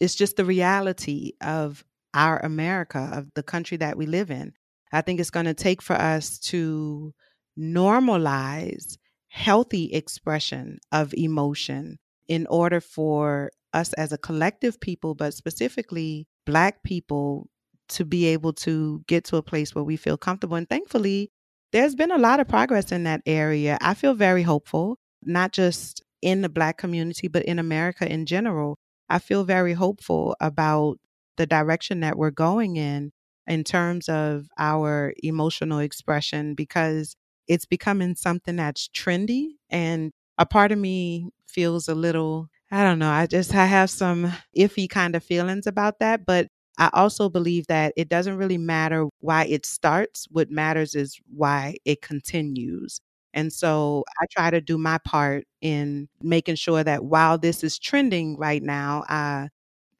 It's 0.00 0.14
just 0.14 0.36
the 0.36 0.44
reality 0.44 1.32
of 1.40 1.84
our 2.14 2.38
America, 2.44 3.10
of 3.12 3.28
the 3.34 3.42
country 3.42 3.76
that 3.78 3.96
we 3.96 4.06
live 4.06 4.30
in. 4.30 4.52
I 4.92 5.00
think 5.00 5.20
it's 5.20 5.30
going 5.30 5.46
to 5.46 5.54
take 5.54 5.80
for 5.80 5.94
us 5.94 6.38
to 6.40 7.14
normalize 7.58 8.96
healthy 9.32 9.90
expression 9.94 10.78
of 10.92 11.14
emotion 11.14 11.98
in 12.28 12.46
order 12.48 12.80
for 12.82 13.50
us 13.72 13.94
as 13.94 14.12
a 14.12 14.18
collective 14.18 14.78
people, 14.78 15.14
but 15.14 15.32
specifically 15.32 16.26
Black 16.44 16.82
people, 16.82 17.48
to 17.88 18.04
be 18.04 18.26
able 18.26 18.52
to 18.52 19.02
get 19.06 19.24
to 19.24 19.36
a 19.36 19.42
place 19.42 19.74
where 19.74 19.84
we 19.84 19.96
feel 19.96 20.18
comfortable. 20.18 20.56
And 20.56 20.68
thankfully, 20.68 21.30
there's 21.72 21.94
been 21.94 22.12
a 22.12 22.18
lot 22.18 22.40
of 22.40 22.48
progress 22.48 22.92
in 22.92 23.04
that 23.04 23.22
area. 23.24 23.78
I 23.80 23.94
feel 23.94 24.12
very 24.12 24.42
hopeful, 24.42 24.98
not 25.22 25.52
just 25.52 26.02
in 26.20 26.42
the 26.42 26.50
Black 26.50 26.76
community, 26.76 27.28
but 27.28 27.44
in 27.44 27.58
America 27.58 28.10
in 28.10 28.26
general. 28.26 28.76
I 29.08 29.18
feel 29.18 29.44
very 29.44 29.72
hopeful 29.72 30.36
about 30.40 30.98
the 31.38 31.46
direction 31.46 32.00
that 32.00 32.18
we're 32.18 32.30
going 32.30 32.76
in 32.76 33.12
in 33.46 33.64
terms 33.64 34.10
of 34.10 34.46
our 34.58 35.14
emotional 35.22 35.78
expression 35.78 36.54
because 36.54 37.16
it's 37.48 37.64
becoming 37.66 38.14
something 38.14 38.56
that's 38.56 38.88
trendy 38.88 39.50
and 39.70 40.12
a 40.38 40.46
part 40.46 40.72
of 40.72 40.78
me 40.78 41.28
feels 41.46 41.88
a 41.88 41.94
little 41.94 42.48
I 42.70 42.82
don't 42.84 42.98
know, 42.98 43.10
I 43.10 43.26
just 43.26 43.54
I 43.54 43.66
have 43.66 43.90
some 43.90 44.32
iffy 44.56 44.88
kind 44.88 45.14
of 45.14 45.22
feelings 45.22 45.66
about 45.66 45.98
that, 46.00 46.24
but 46.24 46.48
I 46.78 46.88
also 46.94 47.28
believe 47.28 47.66
that 47.66 47.92
it 47.96 48.08
doesn't 48.08 48.38
really 48.38 48.56
matter 48.56 49.08
why 49.20 49.44
it 49.44 49.66
starts. 49.66 50.26
What 50.30 50.50
matters 50.50 50.94
is 50.94 51.20
why 51.34 51.76
it 51.84 52.00
continues. 52.00 53.00
And 53.34 53.52
so 53.52 54.04
I 54.20 54.26
try 54.30 54.50
to 54.50 54.60
do 54.60 54.78
my 54.78 54.98
part 55.04 55.44
in 55.60 56.08
making 56.22 56.54
sure 56.56 56.82
that 56.82 57.04
while 57.04 57.36
this 57.38 57.62
is 57.62 57.78
trending 57.78 58.36
right 58.38 58.62
now, 58.62 59.02
uh, 59.08 59.48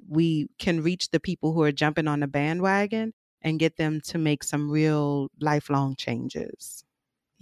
we 0.09 0.49
can 0.59 0.82
reach 0.82 1.11
the 1.11 1.20
people 1.20 1.53
who 1.53 1.62
are 1.62 1.72
jumping 1.72 2.09
on 2.09 2.20
the 2.20 2.26
bandwagon 2.26 3.12
and 3.43 3.59
get 3.59 3.76
them 3.76 4.01
to 4.03 4.18
make 4.18 4.43
some 4.45 4.70
real 4.70 5.28
lifelong 5.40 5.97
changes. 5.97 6.84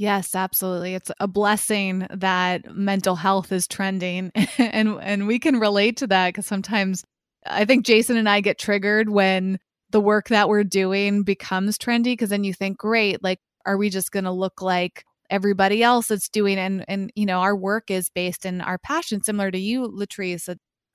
Yes, 0.00 0.34
absolutely. 0.34 0.94
It's 0.94 1.10
a 1.20 1.28
blessing 1.28 2.06
that 2.10 2.74
mental 2.74 3.16
health 3.16 3.52
is 3.52 3.68
trending 3.68 4.32
and 4.58 4.98
and 5.02 5.26
we 5.26 5.38
can 5.38 5.60
relate 5.60 5.98
to 5.98 6.06
that 6.06 6.32
cuz 6.34 6.46
sometimes 6.46 7.04
I 7.46 7.66
think 7.66 7.84
Jason 7.84 8.16
and 8.16 8.26
I 8.28 8.40
get 8.40 8.58
triggered 8.58 9.10
when 9.10 9.58
the 9.90 10.00
work 10.00 10.28
that 10.28 10.48
we're 10.48 10.64
doing 10.64 11.22
becomes 11.22 11.76
trendy 11.76 12.18
cuz 12.18 12.30
then 12.30 12.44
you 12.44 12.54
think, 12.54 12.78
"Great, 12.78 13.22
like 13.22 13.40
are 13.66 13.76
we 13.76 13.90
just 13.90 14.10
going 14.10 14.24
to 14.24 14.30
look 14.32 14.62
like 14.62 15.04
everybody 15.28 15.82
else 15.82 16.08
that's 16.08 16.30
doing 16.30 16.56
and 16.58 16.82
and 16.88 17.12
you 17.14 17.26
know, 17.26 17.40
our 17.40 17.54
work 17.54 17.90
is 17.90 18.08
based 18.08 18.46
in 18.46 18.62
our 18.62 18.78
passion 18.78 19.22
similar 19.22 19.50
to 19.50 19.58
you, 19.58 19.86
Latrice, 19.86 20.48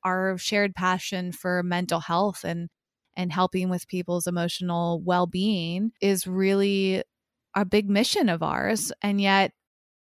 our 0.04 0.36
shared 0.40 0.74
passion 0.74 1.32
for 1.32 1.62
mental 1.62 2.00
health 2.00 2.44
and 2.44 2.70
and 3.16 3.32
helping 3.32 3.70
with 3.70 3.88
people's 3.88 4.26
emotional 4.28 5.00
well-being 5.02 5.92
is 6.02 6.26
really 6.28 7.04
a 7.56 7.66
big 7.66 7.90
mission 7.90 8.30
of 8.30 8.44
ours. 8.44 8.92
And 9.02 9.20
yet, 9.20 9.52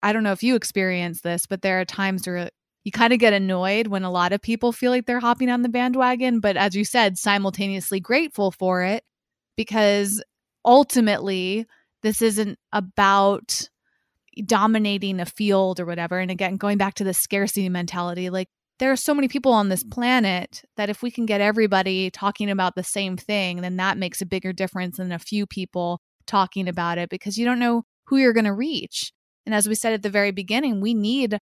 I 0.02 0.12
don't 0.12 0.22
know 0.22 0.32
if 0.32 0.42
you 0.42 0.56
experience 0.56 1.20
this, 1.20 1.46
but 1.46 1.62
there 1.62 1.80
are 1.80 1.84
times 1.84 2.26
where 2.26 2.50
you 2.84 2.92
kind 2.92 3.12
of 3.12 3.18
get 3.18 3.32
annoyed 3.32 3.86
when 3.86 4.02
a 4.02 4.10
lot 4.10 4.32
of 4.32 4.42
people 4.42 4.72
feel 4.72 4.90
like 4.90 5.06
they're 5.06 5.20
hopping 5.20 5.50
on 5.50 5.62
the 5.62 5.68
bandwagon. 5.68 6.40
But 6.40 6.56
as 6.56 6.74
you 6.74 6.84
said, 6.84 7.18
simultaneously 7.18 8.00
grateful 8.00 8.50
for 8.50 8.82
it 8.82 9.04
because 9.56 10.22
ultimately, 10.64 11.66
this 12.02 12.20
isn't 12.20 12.58
about 12.72 13.68
dominating 14.44 15.20
a 15.20 15.26
field 15.26 15.80
or 15.80 15.86
whatever. 15.86 16.18
And 16.18 16.30
again, 16.30 16.56
going 16.56 16.76
back 16.76 16.94
to 16.94 17.04
the 17.04 17.14
scarcity 17.14 17.68
mentality, 17.68 18.30
like 18.30 18.48
there 18.78 18.90
are 18.90 18.96
so 18.96 19.14
many 19.14 19.28
people 19.28 19.52
on 19.52 19.68
this 19.68 19.84
mm. 19.84 19.90
planet 19.90 20.62
that 20.76 20.90
if 20.90 21.02
we 21.02 21.10
can 21.10 21.26
get 21.26 21.40
everybody 21.40 22.10
talking 22.10 22.50
about 22.50 22.74
the 22.74 22.82
same 22.82 23.16
thing, 23.16 23.60
then 23.60 23.76
that 23.76 23.98
makes 23.98 24.20
a 24.20 24.26
bigger 24.26 24.52
difference 24.52 24.96
than 24.96 25.12
a 25.12 25.18
few 25.18 25.46
people 25.46 26.00
talking 26.26 26.68
about 26.68 26.98
it 26.98 27.08
because 27.08 27.38
you 27.38 27.44
don't 27.44 27.58
know 27.58 27.84
who 28.06 28.16
you're 28.16 28.32
going 28.32 28.44
to 28.44 28.52
reach. 28.52 29.12
And 29.46 29.54
as 29.54 29.68
we 29.68 29.74
said 29.74 29.92
at 29.92 30.02
the 30.02 30.10
very 30.10 30.30
beginning, 30.30 30.80
we 30.80 30.94
need 30.94 31.38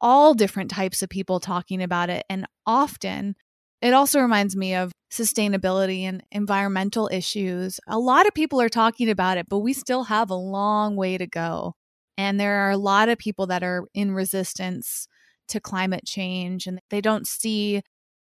all 0.00 0.34
different 0.34 0.70
types 0.70 1.02
of 1.02 1.08
people 1.08 1.40
talking 1.40 1.82
about 1.82 2.10
it. 2.10 2.24
And 2.28 2.46
often 2.66 3.34
it 3.80 3.94
also 3.94 4.20
reminds 4.20 4.56
me 4.56 4.74
of 4.74 4.92
sustainability 5.12 6.02
and 6.02 6.22
environmental 6.32 7.08
issues. 7.12 7.78
A 7.86 7.98
lot 7.98 8.26
of 8.26 8.34
people 8.34 8.60
are 8.60 8.68
talking 8.68 9.08
about 9.08 9.38
it, 9.38 9.46
but 9.48 9.60
we 9.60 9.72
still 9.72 10.04
have 10.04 10.30
a 10.30 10.34
long 10.34 10.96
way 10.96 11.16
to 11.16 11.26
go. 11.26 11.74
And 12.16 12.40
there 12.40 12.66
are 12.66 12.70
a 12.70 12.76
lot 12.76 13.08
of 13.08 13.18
people 13.18 13.46
that 13.46 13.62
are 13.62 13.84
in 13.94 14.12
resistance 14.12 15.06
to 15.48 15.60
climate 15.60 16.04
change 16.04 16.66
and 16.66 16.80
they 16.90 17.00
don't 17.00 17.26
see 17.26 17.82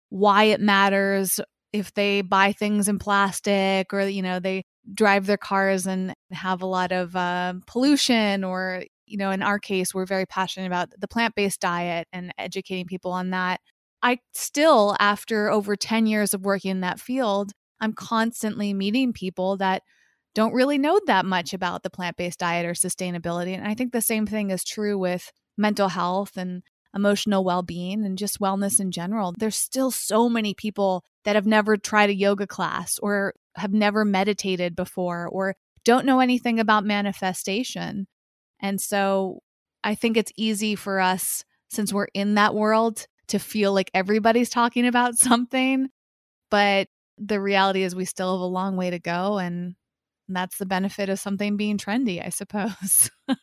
why 0.08 0.44
it 0.44 0.60
matters 0.60 1.38
if 1.72 1.92
they 1.94 2.22
buy 2.22 2.52
things 2.52 2.88
in 2.88 2.98
plastic 2.98 3.92
or 3.92 4.02
you 4.02 4.22
know 4.22 4.40
they 4.40 4.64
drive 4.92 5.26
their 5.26 5.36
cars 5.36 5.86
and 5.86 6.14
have 6.30 6.62
a 6.62 6.66
lot 6.66 6.92
of 6.92 7.16
uh, 7.16 7.54
pollution 7.66 8.44
or 8.44 8.84
you 9.06 9.16
know 9.16 9.30
in 9.30 9.42
our 9.42 9.58
case 9.58 9.94
we're 9.94 10.06
very 10.06 10.26
passionate 10.26 10.66
about 10.66 10.88
the 10.98 11.08
plant-based 11.08 11.60
diet 11.60 12.06
and 12.12 12.32
educating 12.38 12.86
people 12.86 13.12
on 13.12 13.30
that 13.30 13.60
I 14.04 14.18
still, 14.34 14.94
after 15.00 15.50
over 15.50 15.76
10 15.76 16.06
years 16.06 16.34
of 16.34 16.44
working 16.44 16.70
in 16.70 16.80
that 16.82 17.00
field, 17.00 17.52
I'm 17.80 17.94
constantly 17.94 18.74
meeting 18.74 19.14
people 19.14 19.56
that 19.56 19.82
don't 20.34 20.52
really 20.52 20.76
know 20.76 21.00
that 21.06 21.24
much 21.24 21.54
about 21.54 21.82
the 21.82 21.90
plant 21.90 22.18
based 22.18 22.40
diet 22.40 22.66
or 22.66 22.74
sustainability. 22.74 23.56
And 23.56 23.66
I 23.66 23.72
think 23.72 23.92
the 23.92 24.02
same 24.02 24.26
thing 24.26 24.50
is 24.50 24.62
true 24.62 24.98
with 24.98 25.32
mental 25.56 25.88
health 25.88 26.36
and 26.36 26.62
emotional 26.94 27.44
well 27.44 27.62
being 27.62 28.04
and 28.04 28.18
just 28.18 28.40
wellness 28.40 28.78
in 28.78 28.90
general. 28.90 29.32
There's 29.38 29.56
still 29.56 29.90
so 29.90 30.28
many 30.28 30.52
people 30.52 31.02
that 31.24 31.34
have 31.34 31.46
never 31.46 31.78
tried 31.78 32.10
a 32.10 32.14
yoga 32.14 32.46
class 32.46 32.98
or 32.98 33.32
have 33.56 33.72
never 33.72 34.04
meditated 34.04 34.74
before 34.76 35.28
or 35.28 35.56
don't 35.84 36.06
know 36.06 36.20
anything 36.20 36.58
about 36.58 36.84
manifestation. 36.84 38.06
And 38.60 38.80
so 38.80 39.40
I 39.82 39.94
think 39.94 40.16
it's 40.16 40.32
easy 40.36 40.74
for 40.74 41.00
us, 41.00 41.44
since 41.70 41.92
we're 41.92 42.08
in 42.14 42.34
that 42.34 42.54
world, 42.54 43.06
to 43.28 43.38
feel 43.38 43.72
like 43.72 43.90
everybody's 43.94 44.50
talking 44.50 44.86
about 44.86 45.14
something. 45.18 45.88
But 46.50 46.88
the 47.18 47.40
reality 47.40 47.82
is, 47.82 47.94
we 47.94 48.04
still 48.04 48.32
have 48.34 48.40
a 48.40 48.46
long 48.46 48.76
way 48.76 48.90
to 48.90 48.98
go. 48.98 49.38
And 49.38 49.74
that's 50.28 50.58
the 50.58 50.66
benefit 50.66 51.08
of 51.08 51.18
something 51.18 51.56
being 51.56 51.78
trendy, 51.78 52.24
I 52.24 52.30
suppose. 52.30 53.10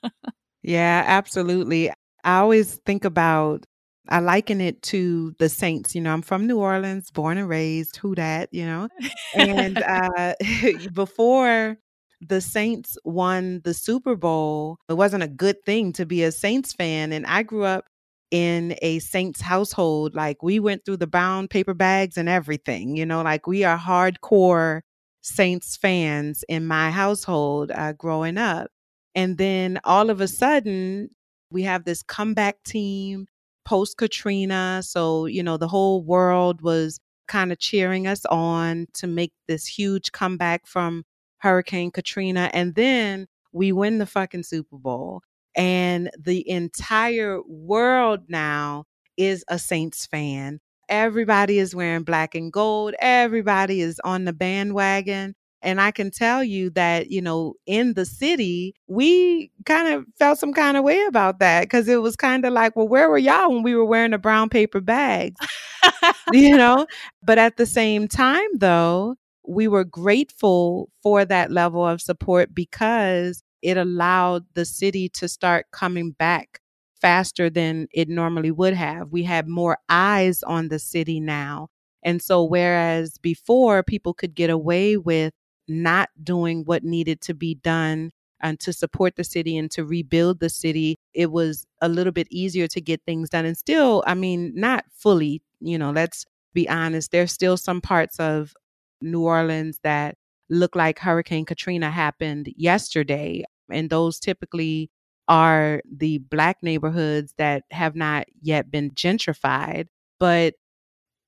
yeah, 0.64 1.03
absolutely. 1.05 1.91
I 2.24 2.39
always 2.39 2.76
think 2.86 3.05
about, 3.05 3.66
I 4.09 4.19
liken 4.19 4.61
it 4.61 4.81
to 4.83 5.35
the 5.39 5.49
Saints. 5.49 5.95
You 5.95 6.01
know, 6.01 6.13
I'm 6.13 6.21
from 6.21 6.47
New 6.47 6.57
Orleans, 6.57 7.11
born 7.11 7.37
and 7.37 7.47
raised, 7.47 7.97
who 7.97 8.15
that, 8.15 8.49
you 8.51 8.65
know? 8.65 8.87
And 9.35 9.77
uh, 10.17 10.33
before 10.93 11.77
the 12.21 12.41
Saints 12.41 12.97
won 13.03 13.61
the 13.63 13.73
Super 13.73 14.15
Bowl, 14.15 14.77
it 14.89 14.93
wasn't 14.93 15.23
a 15.23 15.27
good 15.27 15.63
thing 15.65 15.93
to 15.93 16.05
be 16.05 16.23
a 16.23 16.31
Saints 16.31 16.73
fan. 16.73 17.13
And 17.13 17.25
I 17.25 17.43
grew 17.43 17.63
up 17.63 17.85
in 18.31 18.75
a 18.81 18.99
Saints 18.99 19.41
household. 19.41 20.15
Like 20.15 20.41
we 20.41 20.59
went 20.59 20.85
through 20.85 20.97
the 20.97 21.07
bound 21.07 21.49
paper 21.49 21.73
bags 21.73 22.17
and 22.17 22.29
everything, 22.29 22.95
you 22.95 23.05
know, 23.05 23.21
like 23.21 23.45
we 23.47 23.63
are 23.63 23.77
hardcore 23.77 24.81
Saints 25.21 25.77
fans 25.77 26.43
in 26.49 26.65
my 26.65 26.89
household 26.89 27.71
uh, 27.71 27.93
growing 27.93 28.37
up. 28.37 28.71
And 29.13 29.37
then 29.37 29.79
all 29.83 30.09
of 30.09 30.21
a 30.21 30.27
sudden, 30.27 31.09
we 31.51 31.63
have 31.63 31.83
this 31.83 32.01
comeback 32.01 32.63
team 32.63 33.27
post 33.66 33.97
Katrina. 33.97 34.82
So, 34.84 35.26
you 35.26 35.43
know, 35.43 35.57
the 35.57 35.68
whole 35.68 36.03
world 36.03 36.62
was 36.62 36.99
kind 37.28 37.51
of 37.51 37.59
cheering 37.59 38.07
us 38.07 38.26
on 38.26 38.88
to 38.93 39.07
make 39.07 39.34
this 39.47 39.66
huge 39.66 40.12
comeback 40.12 40.68
from 40.68 41.03
Hurricane 41.39 41.91
Katrina. 41.91 42.49
And 42.53 42.76
then 42.76 43.28
we 43.53 43.72
win 43.72 43.97
the 43.97 44.05
fucking 44.05 44.43
Super 44.43 44.78
Bowl 44.78 45.22
and 45.55 46.09
the 46.18 46.47
entire 46.49 47.41
world 47.43 48.22
now 48.30 48.86
is 49.18 49.43
a 49.47 49.59
Saints 49.59 50.05
fan. 50.05 50.59
Everybody 50.89 51.59
is 51.59 51.76
wearing 51.76 52.03
black 52.03 52.36
and 52.36 52.51
gold. 52.51 52.95
Everybody 52.99 53.82
is 53.82 53.99
on 54.03 54.26
the 54.26 54.34
bandwagon. 54.34 55.36
And 55.62 55.80
I 55.80 55.91
can 55.91 56.12
tell 56.12 56.43
you 56.43 56.72
that, 56.72 57.12
you 57.12 57.22
know, 57.22 57.53
in 57.66 57.93
the 57.93 58.05
city, 58.05 58.76
we 58.88 59.51
kind 59.66 59.88
of 59.93 60.05
felt 60.18 60.39
some 60.39 60.53
kind 60.53 60.76
of 60.78 60.84
way 60.84 61.03
about 61.05 61.39
that 61.39 61.62
because 61.62 61.88
it 61.88 62.01
was 62.01 62.16
kind 62.16 62.45
of 62.45 62.53
like, 62.53 62.76
well, 62.76 62.88
where 62.88 63.09
were 63.09 63.18
y'all 63.18 63.49
when 63.51 63.64
we 63.64 63.76
were 63.76 63.86
wearing 63.86 64.12
the 64.12 64.18
brown 64.18 64.49
paper 64.49 64.82
bags? 64.82 65.39
you 66.32 66.57
know? 66.57 66.88
But 67.24 67.38
at 67.38 67.57
the 67.57 67.66
same 67.66 68.07
time, 68.07 68.47
though, 68.57 69.16
we 69.47 69.68
were 69.68 69.84
grateful 69.84 70.89
for 71.03 71.26
that 71.26 71.51
level 71.51 71.86
of 71.86 72.01
support 72.01 72.53
because 72.53 73.43
it 73.62 73.78
allowed 73.78 74.45
the 74.53 74.66
city 74.66 75.09
to 75.09 75.28
start 75.28 75.68
coming 75.72 76.12
back 76.12 76.59
faster 76.99 77.49
than 77.49 77.88
it 77.93 78.09
normally 78.09 78.51
would 78.51 78.74
have. 78.74 79.12
We 79.12 79.24
had 79.24 79.47
more 79.47 79.78
eyes 79.89 80.43
on 80.43 80.70
the 80.70 80.80
city 80.80 81.20
now. 81.20 81.70
And 82.03 82.22
so, 82.22 82.43
whereas 82.43 83.18
before 83.20 83.84
people 83.84 84.14
could 84.14 84.34
get 84.34 84.49
away 84.49 84.97
with 84.97 85.34
not 85.68 86.09
doing 86.24 86.64
what 86.66 86.84
needed 86.84 87.22
to 87.22 87.34
be 87.34 87.55
done 87.55 88.12
and 88.41 88.59
to 88.59 88.74
support 88.74 89.16
the 89.16 89.24
city 89.24 89.57
and 89.57 89.70
to 89.72 89.86
rebuild 89.86 90.39
the 90.39 90.49
city, 90.49 90.97
it 91.14 91.32
was 91.32 91.66
a 91.82 91.88
little 91.88 92.12
bit 92.12 92.28
easier 92.32 92.68
to 92.68 92.82
get 92.82 93.01
things 93.05 93.30
done. 93.30 93.45
And 93.45 93.57
still, 93.57 94.03
I 94.07 94.16
mean, 94.16 94.51
not 94.55 94.86
fully, 94.91 95.41
you 95.59 95.78
know, 95.78 95.91
let's 95.91 96.26
be 96.53 96.68
honest, 96.68 97.12
there's 97.12 97.32
still 97.32 97.57
some 97.57 97.82
parts 97.82 98.20
of 98.20 98.53
New 99.01 99.24
Orleans 99.24 99.80
that 99.84 100.16
look 100.49 100.76
like 100.76 100.99
Hurricane 100.99 101.45
Katrina 101.45 101.89
happened 101.89 102.51
yesterday. 102.57 103.43
And 103.70 103.89
those 103.89 104.20
typically 104.20 104.89
are 105.28 105.82
the 105.89 106.18
black 106.18 106.57
neighborhoods 106.62 107.34
that 107.38 107.64
have 107.72 107.95
not 107.95 108.26
yet 108.41 108.70
been 108.70 108.91
gentrified. 108.91 109.88
But 110.20 110.55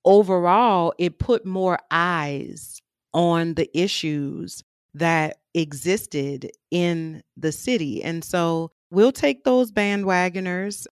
overall, 0.04 0.94
it 0.98 1.20
put 1.20 1.46
more 1.46 1.80
eyes 1.90 2.82
on 3.14 3.54
the 3.56 3.70
issues 3.78 4.64
that 4.94 5.38
existed 5.54 6.52
in 6.72 7.22
the 7.38 7.52
city. 7.52 8.04
And 8.04 8.24
so 8.24 8.72
we'll 8.92 9.12
take 9.12 9.44
those 9.44 9.72
bandwagoners 9.72 10.88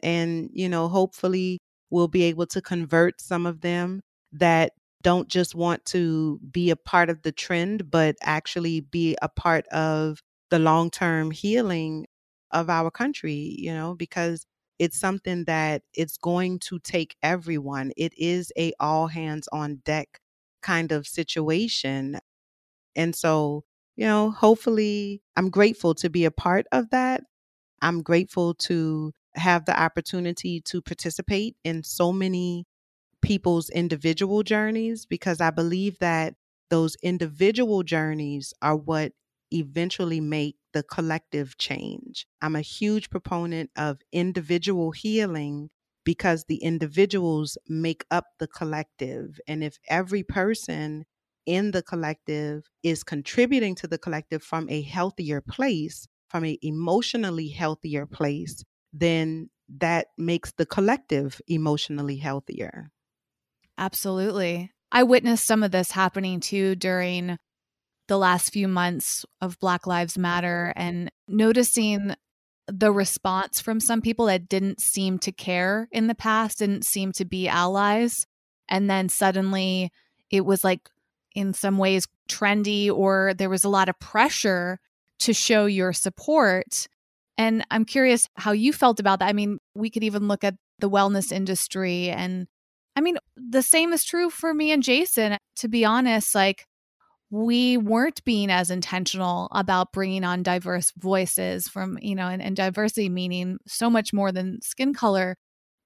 and, 0.00 0.50
you 0.52 0.68
know, 0.68 0.88
hopefully 0.88 1.58
we'll 1.90 2.08
be 2.08 2.24
able 2.24 2.46
to 2.46 2.60
convert 2.60 3.20
some 3.20 3.46
of 3.46 3.60
them 3.60 4.00
that 4.32 4.72
don't 5.02 5.28
just 5.28 5.54
want 5.54 5.84
to 5.86 6.40
be 6.50 6.70
a 6.70 6.76
part 6.76 7.10
of 7.10 7.22
the 7.22 7.32
trend, 7.32 7.90
but 7.90 8.16
actually 8.22 8.80
be 8.80 9.16
a 9.22 9.28
part 9.28 9.66
of 9.68 10.20
the 10.50 10.58
long 10.58 10.90
term 10.90 11.30
healing 11.30 12.06
of 12.50 12.70
our 12.70 12.90
country, 12.90 13.54
you 13.58 13.72
know, 13.72 13.94
because 13.94 14.44
it's 14.78 14.98
something 14.98 15.44
that 15.44 15.82
it's 15.94 16.16
going 16.16 16.58
to 16.58 16.78
take 16.80 17.16
everyone. 17.22 17.92
It 17.96 18.12
is 18.16 18.52
a 18.58 18.72
all 18.80 19.06
hands 19.06 19.48
on 19.52 19.76
deck 19.84 20.20
kind 20.64 20.92
of 20.92 21.06
situation. 21.06 22.18
And 22.96 23.14
so, 23.14 23.64
you 23.96 24.06
know, 24.06 24.30
hopefully 24.30 25.22
I'm 25.36 25.50
grateful 25.50 25.94
to 25.96 26.10
be 26.10 26.24
a 26.24 26.30
part 26.30 26.66
of 26.72 26.90
that. 26.90 27.22
I'm 27.82 28.02
grateful 28.02 28.54
to 28.54 29.12
have 29.34 29.66
the 29.66 29.80
opportunity 29.80 30.60
to 30.62 30.82
participate 30.82 31.56
in 31.64 31.82
so 31.84 32.12
many 32.12 32.66
people's 33.22 33.70
individual 33.70 34.42
journeys 34.42 35.06
because 35.06 35.40
I 35.40 35.50
believe 35.50 35.98
that 36.00 36.34
those 36.70 36.96
individual 37.02 37.82
journeys 37.82 38.52
are 38.62 38.76
what 38.76 39.12
eventually 39.52 40.20
make 40.20 40.56
the 40.72 40.82
collective 40.82 41.56
change. 41.58 42.26
I'm 42.42 42.56
a 42.56 42.60
huge 42.60 43.10
proponent 43.10 43.70
of 43.76 44.00
individual 44.12 44.92
healing 44.92 45.70
because 46.04 46.44
the 46.44 46.56
individuals 46.56 47.58
make 47.68 48.04
up 48.10 48.26
the 48.38 48.46
collective. 48.46 49.40
And 49.48 49.64
if 49.64 49.78
every 49.88 50.22
person 50.22 51.04
in 51.46 51.72
the 51.72 51.82
collective 51.82 52.64
is 52.82 53.02
contributing 53.04 53.74
to 53.76 53.86
the 53.86 53.98
collective 53.98 54.42
from 54.42 54.68
a 54.70 54.82
healthier 54.82 55.40
place, 55.40 56.06
from 56.28 56.44
an 56.44 56.56
emotionally 56.62 57.48
healthier 57.48 58.06
place, 58.06 58.64
then 58.92 59.50
that 59.68 60.08
makes 60.18 60.52
the 60.52 60.66
collective 60.66 61.40
emotionally 61.46 62.16
healthier. 62.16 62.90
Absolutely. 63.78 64.70
I 64.92 65.02
witnessed 65.02 65.46
some 65.46 65.62
of 65.62 65.72
this 65.72 65.90
happening 65.90 66.40
too 66.40 66.76
during 66.76 67.38
the 68.06 68.18
last 68.18 68.52
few 68.52 68.68
months 68.68 69.24
of 69.40 69.58
Black 69.58 69.86
Lives 69.86 70.18
Matter 70.18 70.72
and 70.76 71.10
noticing 71.26 72.14
the 72.66 72.92
response 72.92 73.60
from 73.60 73.80
some 73.80 74.00
people 74.00 74.26
that 74.26 74.48
didn't 74.48 74.80
seem 74.80 75.18
to 75.20 75.32
care 75.32 75.88
in 75.92 76.06
the 76.06 76.14
past, 76.14 76.58
didn't 76.58 76.84
seem 76.84 77.12
to 77.12 77.24
be 77.24 77.48
allies. 77.48 78.26
And 78.68 78.88
then 78.88 79.08
suddenly 79.08 79.90
it 80.30 80.44
was 80.44 80.64
like, 80.64 80.88
in 81.34 81.52
some 81.52 81.78
ways, 81.78 82.06
trendy, 82.28 82.90
or 82.90 83.34
there 83.36 83.50
was 83.50 83.64
a 83.64 83.68
lot 83.68 83.88
of 83.88 83.98
pressure 83.98 84.78
to 85.18 85.32
show 85.32 85.66
your 85.66 85.92
support. 85.92 86.86
And 87.36 87.66
I'm 87.70 87.84
curious 87.84 88.28
how 88.36 88.52
you 88.52 88.72
felt 88.72 89.00
about 89.00 89.18
that. 89.18 89.28
I 89.28 89.32
mean, 89.32 89.58
we 89.74 89.90
could 89.90 90.04
even 90.04 90.28
look 90.28 90.44
at 90.44 90.54
the 90.78 90.88
wellness 90.88 91.32
industry. 91.32 92.08
And 92.08 92.46
I 92.94 93.00
mean, 93.00 93.16
the 93.36 93.62
same 93.62 93.92
is 93.92 94.04
true 94.04 94.30
for 94.30 94.54
me 94.54 94.70
and 94.70 94.82
Jason. 94.82 95.36
To 95.56 95.68
be 95.68 95.84
honest, 95.84 96.34
like, 96.34 96.66
we 97.30 97.76
weren't 97.76 98.24
being 98.24 98.50
as 98.50 98.70
intentional 98.70 99.48
about 99.52 99.92
bringing 99.92 100.24
on 100.24 100.42
diverse 100.42 100.92
voices 100.96 101.68
from, 101.68 101.98
you 102.00 102.14
know, 102.14 102.28
and, 102.28 102.42
and 102.42 102.54
diversity 102.54 103.08
meaning 103.08 103.58
so 103.66 103.90
much 103.90 104.12
more 104.12 104.30
than 104.30 104.60
skin 104.62 104.94
color. 104.94 105.36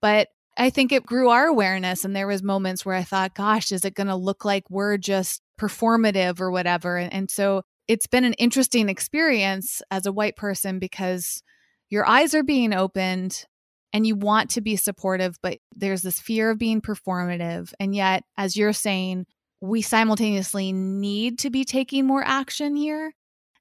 But 0.03 0.29
I 0.57 0.71
think 0.71 0.93
it 0.93 1.07
grew 1.07 1.31
our 1.31 1.47
awareness. 1.47 2.05
And 2.05 2.15
there 2.15 2.27
was 2.27 2.43
moments 2.43 2.85
where 2.85 2.97
I 2.97 3.05
thought, 3.05 3.35
gosh, 3.35 3.73
is 3.73 3.85
it 3.85 3.95
going 3.95 4.09
to 4.09 4.17
look 4.17 4.45
like 4.45 4.69
we're 4.69 4.97
just 4.97 5.41
performative 5.59 6.41
or 6.41 6.51
whatever? 6.51 6.97
And, 6.97 7.13
and 7.13 7.31
so 7.31 7.63
it's 7.87 8.07
been 8.07 8.25
an 8.25 8.35
interesting 8.35 8.89
experience 8.89 9.81
as 9.91 10.05
a 10.05 10.13
white 10.13 10.37
person 10.37 10.79
because 10.79 11.43
your 11.89 12.07
eyes 12.07 12.35
are 12.35 12.43
being 12.43 12.75
opened 12.75 13.47
and 13.93 14.07
you 14.07 14.17
want 14.17 14.51
to 14.51 14.61
be 14.61 14.77
supportive, 14.77 15.37
but 15.43 15.59
there's 15.75 16.03
this 16.03 16.21
fear 16.21 16.51
of 16.51 16.59
being 16.59 16.83
performative. 16.83 17.73
And 17.81 17.95
yet, 17.95 18.25
as 18.37 18.57
you're 18.57 18.75
saying, 18.75 19.27
we 19.61 19.83
simultaneously 19.83 20.73
need 20.73 21.39
to 21.41 21.51
be 21.51 21.65
taking 21.65 22.07
more 22.07 22.23
action 22.25 22.77
here. 22.77 23.13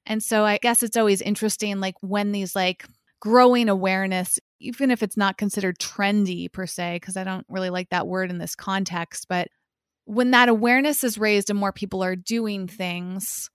And 0.06 0.22
so 0.22 0.44
I 0.44 0.58
guess 0.58 0.82
it's 0.82 0.96
always 0.96 1.20
interesting, 1.20 1.80
like 1.80 1.96
when 2.00 2.32
these 2.32 2.56
like 2.56 2.86
growing 3.20 3.68
awareness, 3.68 4.38
even 4.60 4.90
if 4.90 5.02
it's 5.02 5.16
not 5.16 5.38
considered 5.38 5.78
trendy 5.78 6.50
per 6.50 6.66
se, 6.66 6.96
because 6.96 7.16
I 7.16 7.24
don't 7.24 7.46
really 7.48 7.70
like 7.70 7.90
that 7.90 8.06
word 8.06 8.30
in 8.30 8.38
this 8.38 8.54
context, 8.54 9.26
but 9.28 9.48
when 10.04 10.30
that 10.30 10.48
awareness 10.48 11.04
is 11.04 11.18
raised 11.18 11.50
and 11.50 11.58
more 11.58 11.72
people 11.72 12.02
are 12.02 12.16
doing 12.16 12.66
things, 12.66 13.50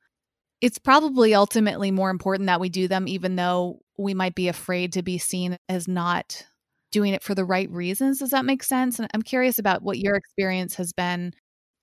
it's 0.62 0.78
probably 0.78 1.34
ultimately 1.34 1.92
more 1.92 2.10
important 2.10 2.48
that 2.48 2.60
we 2.60 2.70
do 2.70 2.88
them, 2.88 3.08
even 3.08 3.36
though 3.36 3.80
we 3.98 4.14
might 4.14 4.36
be 4.36 4.48
afraid 4.48 4.94
to 4.94 5.02
be 5.02 5.18
seen 5.18 5.58
as 5.68 5.88
not 5.88 6.46
doing 6.92 7.14
it 7.14 7.24
for 7.24 7.34
the 7.34 7.44
right 7.44 7.70
reasons. 7.72 8.20
Does 8.20 8.30
that 8.30 8.46
make 8.46 8.64
sense? 8.64 9.00
And 9.00 9.10
I'm 9.14 9.24
curious 9.24 9.58
about 9.58 9.82
what 9.82 9.98
your 9.98 10.16
experience 10.16 10.76
has 10.76 10.94
been 10.94 11.34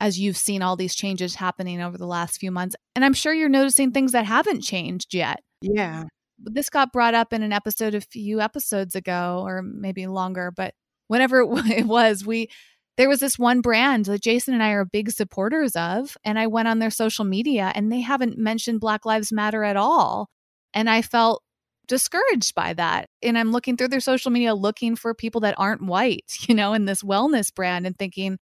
as 0.01 0.19
you've 0.19 0.37
seen 0.37 0.63
all 0.63 0.77
these 0.77 0.95
changes 0.95 1.35
happening 1.35 1.81
over 1.81 1.99
the 1.99 2.07
last 2.07 2.39
few 2.39 2.51
months. 2.51 2.75
And 2.97 3.05
I'm 3.05 3.13
sure 3.13 3.35
you're 3.35 3.49
noticing 3.49 3.93
things 3.93 4.13
that 4.13 4.25
haven't 4.25 4.63
changed 4.63 5.15
yet. 5.15 5.41
Yeah. 5.61 6.05
This 6.39 6.71
got 6.71 6.93
brought 6.93 7.15
up 7.15 7.33
in 7.33 7.43
an 7.43 7.53
episode 7.53 7.95
a 7.95 8.01
few 8.01 8.41
episodes 8.41 8.95
ago, 8.95 9.43
or 9.45 9.63
maybe 9.63 10.07
longer, 10.07 10.51
but 10.55 10.75
whenever 11.09 11.41
it 11.67 11.87
was, 11.87 12.25
we 12.25 12.49
there 12.97 13.09
was 13.09 13.21
this 13.21 13.39
one 13.39 13.61
brand 13.61 14.07
that 14.07 14.23
Jason 14.23 14.53
and 14.53 14.63
I 14.63 14.71
are 14.71 14.85
big 14.85 15.11
supporters 15.11 15.75
of. 15.75 16.17
And 16.25 16.39
I 16.39 16.47
went 16.49 16.69
on 16.69 16.81
their 16.81 16.91
social 16.91 17.25
media 17.25 17.73
and 17.75 17.91
they 17.91 18.01
haven't 18.01 18.37
mentioned 18.37 18.81
Black 18.81 19.07
Lives 19.07 19.33
Matter 19.33 19.65
at 19.65 19.77
all. 19.77 20.29
And 20.75 20.91
I 20.91 21.01
felt 21.01 21.43
discouraged 21.89 22.55
by 22.55 22.75
that. 22.75 23.09
And 23.23 23.39
I'm 23.39 23.53
looking 23.53 23.77
through 23.77 23.89
their 23.89 24.01
social 24.01 24.31
media 24.31 24.55
looking 24.55 24.97
for 24.97 25.15
people 25.15 25.41
that 25.43 25.55
aren't 25.57 25.83
white, 25.83 26.31
you 26.49 26.55
know, 26.55 26.75
in 26.75 26.85
this 26.85 27.03
wellness 27.03 27.55
brand 27.55 27.87
and 27.87 27.99
thinking, 27.99 28.39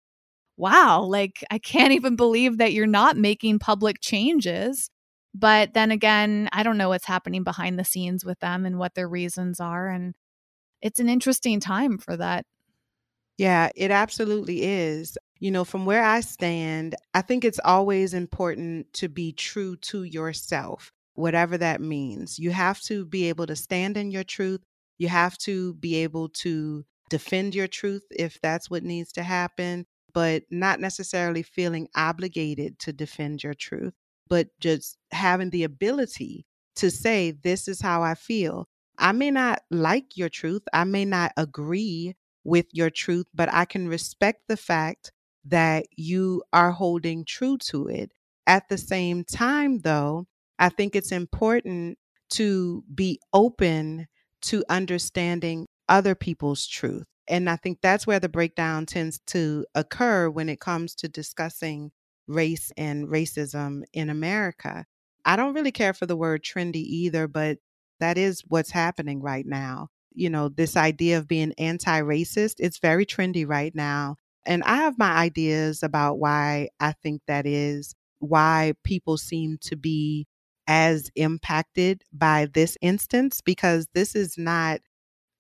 wow, 0.57 1.03
like 1.03 1.45
I 1.51 1.59
can't 1.59 1.93
even 1.93 2.17
believe 2.17 2.59
that 2.59 2.73
you're 2.73 2.87
not 2.87 3.17
making 3.17 3.59
public 3.59 4.01
changes. 4.01 4.91
But 5.35 5.75
then 5.75 5.91
again, 5.91 6.49
I 6.53 6.63
don't 6.63 6.79
know 6.79 6.91
what's 6.91 7.07
happening 7.07 7.43
behind 7.43 7.79
the 7.79 7.85
scenes 7.85 8.25
with 8.25 8.39
them 8.39 8.65
and 8.65 8.79
what 8.79 8.95
their 8.95 9.09
reasons 9.09 9.59
are. 9.59 9.89
And 9.89 10.15
it's 10.81 11.01
an 11.01 11.09
interesting 11.09 11.59
time 11.59 11.99
for 11.99 12.17
that. 12.17 12.45
Yeah, 13.37 13.71
it 13.75 13.91
absolutely 13.91 14.63
is. 14.63 15.19
You 15.41 15.51
know, 15.51 15.65
from 15.65 15.87
where 15.87 16.05
I 16.05 16.21
stand, 16.21 16.95
I 17.15 17.23
think 17.23 17.45
it's 17.45 17.59
always 17.65 18.15
important 18.15 18.93
to 18.95 19.09
be 19.09 19.33
true 19.33 19.77
to 19.77 20.05
yourself, 20.05 20.93
whatever 21.15 21.59
that 21.59 21.81
means. 21.81 22.39
You 22.39 22.53
have 22.53 22.81
to 22.83 23.05
be 23.05 23.29
able 23.29 23.47
to 23.49 23.57
stand 23.57 23.97
in 23.97 24.13
your 24.13 24.23
truth. 24.23 24.61
You 24.99 25.09
have 25.09 25.37
to 25.39 25.75
be 25.75 25.97
able 25.97 26.29
to 26.29 26.85
defend 27.11 27.57
your 27.57 27.67
truth 27.67 28.05
if 28.11 28.41
that's 28.41 28.71
what 28.71 28.85
needs 28.85 29.11
to 29.13 29.25
happen 29.25 29.85
but 30.15 30.45
not 30.51 30.81
necessarily 30.81 31.43
feeling 31.43 31.89
obligated 31.97 32.79
to 32.81 32.93
defend 32.93 33.43
your 33.43 33.55
truth, 33.55 33.95
but 34.29 34.49
just 34.61 34.97
having 35.13 35.51
the 35.51 35.65
ability 35.65 36.47
to 36.77 36.91
say, 36.91 37.31
This 37.33 37.69
is 37.69 37.81
how 37.81 38.03
I 38.03 38.15
feel. 38.15 38.69
I 38.99 39.13
may 39.13 39.31
not 39.31 39.63
like 39.71 40.17
your 40.17 40.29
truth, 40.29 40.63
I 40.73 40.85
may 40.85 41.05
not 41.05 41.33
agree 41.37 42.15
with 42.45 42.67
your 42.73 42.91
truth, 42.91 43.27
but 43.35 43.53
I 43.53 43.65
can 43.65 43.89
respect 43.89 44.43
the 44.49 44.57
fact 44.57 45.13
that 45.45 45.87
you 45.97 46.43
are 46.53 46.73
holding 46.73 47.25
true 47.25 47.59
to 47.59 47.89
it. 47.89 48.13
At 48.47 48.69
the 48.69 48.79
same 48.79 49.25
time, 49.25 49.81
though, 49.81 50.27
I 50.59 50.69
think 50.69 50.95
it's 50.95 51.13
important 51.13 51.99
to 52.31 52.85
be 52.95 53.21
open 53.33 54.07
to 54.43 54.65
understanding 54.69 55.67
other 55.89 56.15
people's 56.15 56.67
truth. 56.67 57.07
And 57.29 57.49
I 57.49 57.57
think 57.57 57.79
that's 57.81 58.07
where 58.07 58.21
the 58.21 58.29
breakdown 58.29 58.87
tends 58.87 59.21
to 59.29 59.67
occur 59.75 60.29
when 60.29 60.49
it 60.49 60.61
comes 60.61 60.95
to 60.97 61.09
discussing 61.09 61.91
race 62.27 62.73
and 62.77 63.09
racism 63.09 63.83
in 63.93 64.11
America. 64.11 64.85
I 65.25 65.37
don't 65.37 65.55
really 65.55 65.73
care 65.73 65.95
for 65.95 66.07
the 66.07 66.17
word 66.17 66.43
trendy 66.43 66.77
either, 66.77 67.27
but 67.29 67.59
that 68.01 68.19
is 68.19 68.43
what's 68.49 68.71
happening 68.71 69.23
right 69.23 69.47
now. 69.47 69.89
You 70.15 70.31
know, 70.31 70.49
this 70.49 70.77
idea 70.77 71.19
of 71.19 71.29
being 71.29 71.55
anti 71.59 72.01
racist, 72.01 72.55
it's 72.59 72.79
very 72.79 73.07
trendy 73.07 73.49
right 73.49 73.75
now. 73.75 74.17
And 74.47 74.63
I 74.65 74.77
have 74.77 74.99
my 74.99 75.13
ideas 75.13 75.83
about 75.83 76.19
why 76.19 76.69
I 76.79 76.93
think 76.93 77.23
that 77.27 77.47
is, 77.47 77.95
why 78.19 78.75
people 78.85 79.17
seem 79.17 79.59
to 79.63 79.77
be 79.77 80.27
as 80.67 81.11
impacted 81.15 82.03
by 82.13 82.49
this 82.53 82.77
instance, 82.81 83.41
because 83.41 83.89
this 83.95 84.15
is 84.15 84.37
not 84.39 84.81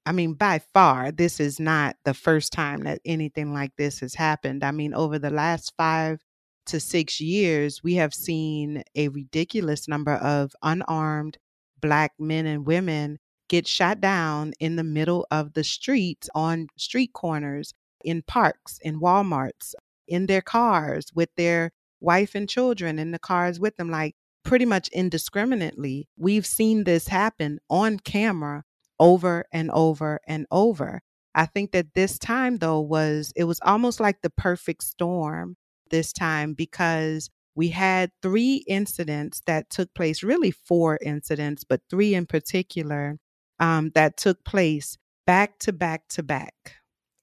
I 0.06 0.12
mean, 0.12 0.34
by 0.34 0.60
far, 0.74 1.10
this 1.10 1.40
is 1.40 1.58
not 1.58 1.96
the 2.04 2.12
first 2.14 2.52
time 2.52 2.82
that 2.84 3.00
anything 3.04 3.54
like 3.54 3.72
this 3.76 4.00
has 4.00 4.14
happened. 4.14 4.62
I 4.62 4.70
mean, 4.70 4.92
over 4.92 5.18
the 5.18 5.30
last 5.30 5.72
five 5.78 6.20
to 6.66 6.78
six 6.78 7.20
years, 7.20 7.82
we 7.82 7.94
have 7.94 8.12
seen 8.12 8.82
a 8.94 9.08
ridiculous 9.08 9.88
number 9.88 10.14
of 10.14 10.52
unarmed 10.62 11.38
Black 11.80 12.12
men 12.18 12.46
and 12.46 12.66
women 12.66 13.18
get 13.48 13.66
shot 13.66 14.00
down 14.00 14.52
in 14.60 14.76
the 14.76 14.84
middle 14.84 15.26
of 15.30 15.54
the 15.54 15.64
streets, 15.64 16.28
on 16.34 16.66
street 16.76 17.12
corners, 17.12 17.72
in 18.02 18.22
parks, 18.22 18.78
in 18.82 19.00
Walmarts, 19.00 19.74
in 20.06 20.26
their 20.26 20.42
cars 20.42 21.06
with 21.14 21.30
their 21.36 21.70
wife 22.00 22.34
and 22.34 22.48
children 22.48 22.98
in 22.98 23.10
the 23.10 23.18
cars 23.18 23.58
with 23.58 23.76
them, 23.76 23.90
like 23.90 24.14
pretty 24.44 24.66
much 24.66 24.88
indiscriminately. 24.88 26.08
We've 26.18 26.46
seen 26.46 26.84
this 26.84 27.08
happen 27.08 27.58
on 27.70 27.98
camera 27.98 28.64
over 29.00 29.44
and 29.52 29.70
over 29.70 30.20
and 30.26 30.46
over. 30.50 31.02
I 31.34 31.46
think 31.46 31.72
that 31.72 31.94
this 31.94 32.18
time 32.18 32.58
though 32.58 32.80
was 32.80 33.32
it 33.36 33.44
was 33.44 33.60
almost 33.64 34.00
like 34.00 34.22
the 34.22 34.30
perfect 34.30 34.84
storm 34.84 35.56
this 35.90 36.12
time 36.12 36.54
because 36.54 37.30
we 37.56 37.68
had 37.68 38.10
three 38.22 38.64
incidents 38.66 39.42
that 39.46 39.70
took 39.70 39.92
place, 39.94 40.22
really 40.22 40.50
four 40.50 40.98
incidents, 41.02 41.64
but 41.64 41.80
three 41.90 42.14
in 42.14 42.26
particular 42.26 43.18
um, 43.60 43.90
that 43.94 44.16
took 44.16 44.44
place 44.44 44.96
back 45.26 45.58
to 45.60 45.72
back 45.72 46.02
to 46.10 46.22
back 46.22 46.76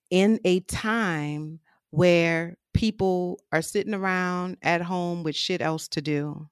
in 0.10 0.40
a 0.46 0.60
time 0.62 1.60
where 1.92 2.58
people 2.74 3.40
are 3.52 3.62
sitting 3.62 3.94
around 3.94 4.58
at 4.62 4.82
home 4.82 5.24
with 5.24 5.36
shit 5.36 5.62
else 5.62 5.88
to 5.90 6.02
do, 6.02 6.48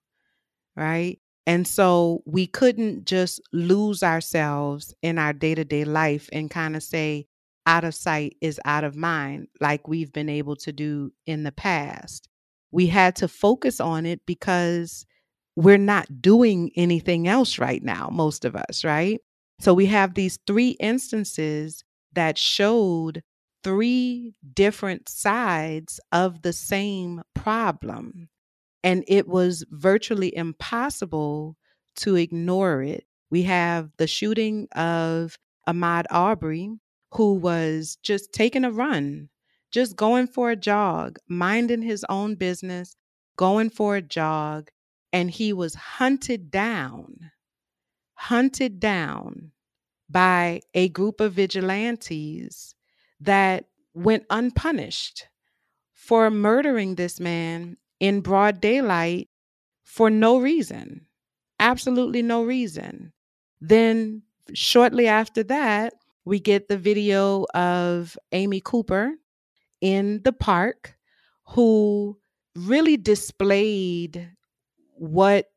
right? 0.76 1.20
And 1.50 1.68
so 1.68 2.22
we 2.28 2.45
couldn't 2.45 3.06
just 3.06 3.41
lose 3.52 4.04
ourselves 4.04 4.93
in 5.02 5.18
our 5.18 5.34
day 5.34 5.56
to 5.56 5.66
day 5.66 5.84
life 5.84 6.30
and 6.32 6.47
kind 6.47 6.76
of 6.76 6.84
say, 6.84 7.26
out 7.66 7.84
of 7.84 7.95
sight 7.95 8.38
is 8.39 8.60
out 8.66 8.84
of 8.84 8.95
mind, 8.95 9.47
like 9.60 9.88
we've 9.88 10.14
been 10.14 10.30
able 10.30 10.56
to 10.58 10.72
do 10.72 11.12
in 11.26 11.41
the 11.45 11.52
past. 11.52 12.30
We 12.72 12.86
had 12.86 13.16
to 13.16 13.28
focus 13.28 13.80
on 13.80 14.06
it 14.06 14.22
because 14.28 15.08
we're 15.56 15.80
not 15.80 16.22
doing 16.22 16.70
anything 16.76 17.28
else 17.28 17.58
right 17.58 17.82
now, 17.82 18.10
most 18.12 18.45
of 18.45 18.56
us, 18.56 18.84
right? 18.84 19.20
So 19.60 19.74
we 19.74 19.88
have 19.88 20.14
these 20.14 20.38
three 20.45 20.78
instances 20.80 21.84
that 22.14 22.38
showed 22.38 23.24
three 23.64 24.36
different 24.54 25.10
sides 25.10 26.00
of 26.12 26.43
the 26.43 26.54
same 26.54 27.24
problem. 27.34 28.30
And 28.84 29.03
it 29.07 29.27
was 29.27 29.65
virtually 29.71 30.36
impossible 30.36 31.57
to 31.97 32.15
ignore 32.15 32.82
it. 32.82 33.05
We 33.30 33.43
have 33.43 33.91
the 33.97 34.07
shooting 34.07 34.67
of 34.75 35.38
Ahmaud 35.67 36.05
Arbery, 36.09 36.71
who 37.13 37.36
was 37.36 37.97
just 38.01 38.34
taking 38.34 38.63
a 38.63 38.71
run, 38.71 39.30
just 39.71 39.95
going 39.95 40.27
for 40.27 40.49
a 40.51 40.55
jog, 40.55 41.19
minding 41.27 41.82
his 41.82 42.05
own 42.09 42.36
business, 42.36 42.95
going 43.38 43.69
for 43.69 43.95
a 43.95 44.01
jog, 44.01 44.69
and 45.11 45.30
he 45.30 45.53
was 45.53 45.75
hunted 45.75 46.49
down, 46.51 47.32
hunted 48.15 48.80
down 48.80 49.51
by 50.09 50.61
a 50.73 50.89
group 50.89 51.21
of 51.21 51.34
vigilantes 51.34 52.75
that 53.19 53.65
went 53.93 54.25
unpunished 54.30 55.27
for 55.93 56.30
murdering 56.32 56.95
this 56.95 57.19
man 57.19 57.77
in 58.00 58.22
broad 58.22 58.62
daylight 58.62 59.30
for 59.84 60.10
no 60.10 60.39
reason, 60.39 61.06
absolutely 61.60 62.22
no 62.22 62.43
reason. 62.43 63.12
Then 63.62 64.24
Shortly 64.54 65.08
after 65.08 65.43
that, 65.43 65.93
we 66.26 66.39
get 66.39 66.68
the 66.68 66.78
video 66.78 67.45
of 67.54 68.18
Amy 68.32 68.62
Cooper 68.62 69.14
in 69.82 70.22
the 70.24 70.34
park 70.34 70.95
who 71.50 72.18
really 72.56 72.97
displayed 72.97 74.30
what 74.95 75.47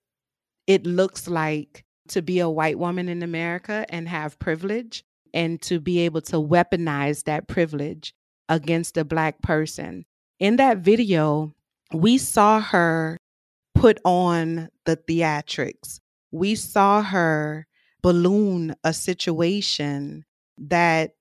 it 0.66 0.86
looks 0.86 1.28
like 1.28 1.84
to 2.08 2.22
be 2.22 2.38
a 2.38 2.48
white 2.48 2.78
woman 2.78 3.08
in 3.08 3.22
America 3.22 3.84
and 3.88 4.08
have 4.08 4.38
privilege 4.38 5.04
and 5.34 5.60
to 5.62 5.80
be 5.80 6.00
able 6.00 6.20
to 6.20 6.36
weaponize 6.36 7.24
that 7.24 7.48
privilege 7.48 8.14
against 8.48 8.96
a 8.96 9.04
black 9.04 9.40
person. 9.42 10.04
In 10.38 10.56
that 10.56 10.78
video, 10.78 11.54
we 11.92 12.18
saw 12.18 12.60
her 12.60 13.18
put 13.74 13.98
on 14.04 14.68
the 14.84 14.96
theatrics. 14.96 15.98
We 16.30 16.54
saw 16.54 17.02
her 17.02 17.66
balloon 18.02 18.74
a 18.84 18.92
situation 18.92 20.24
that 20.58 21.12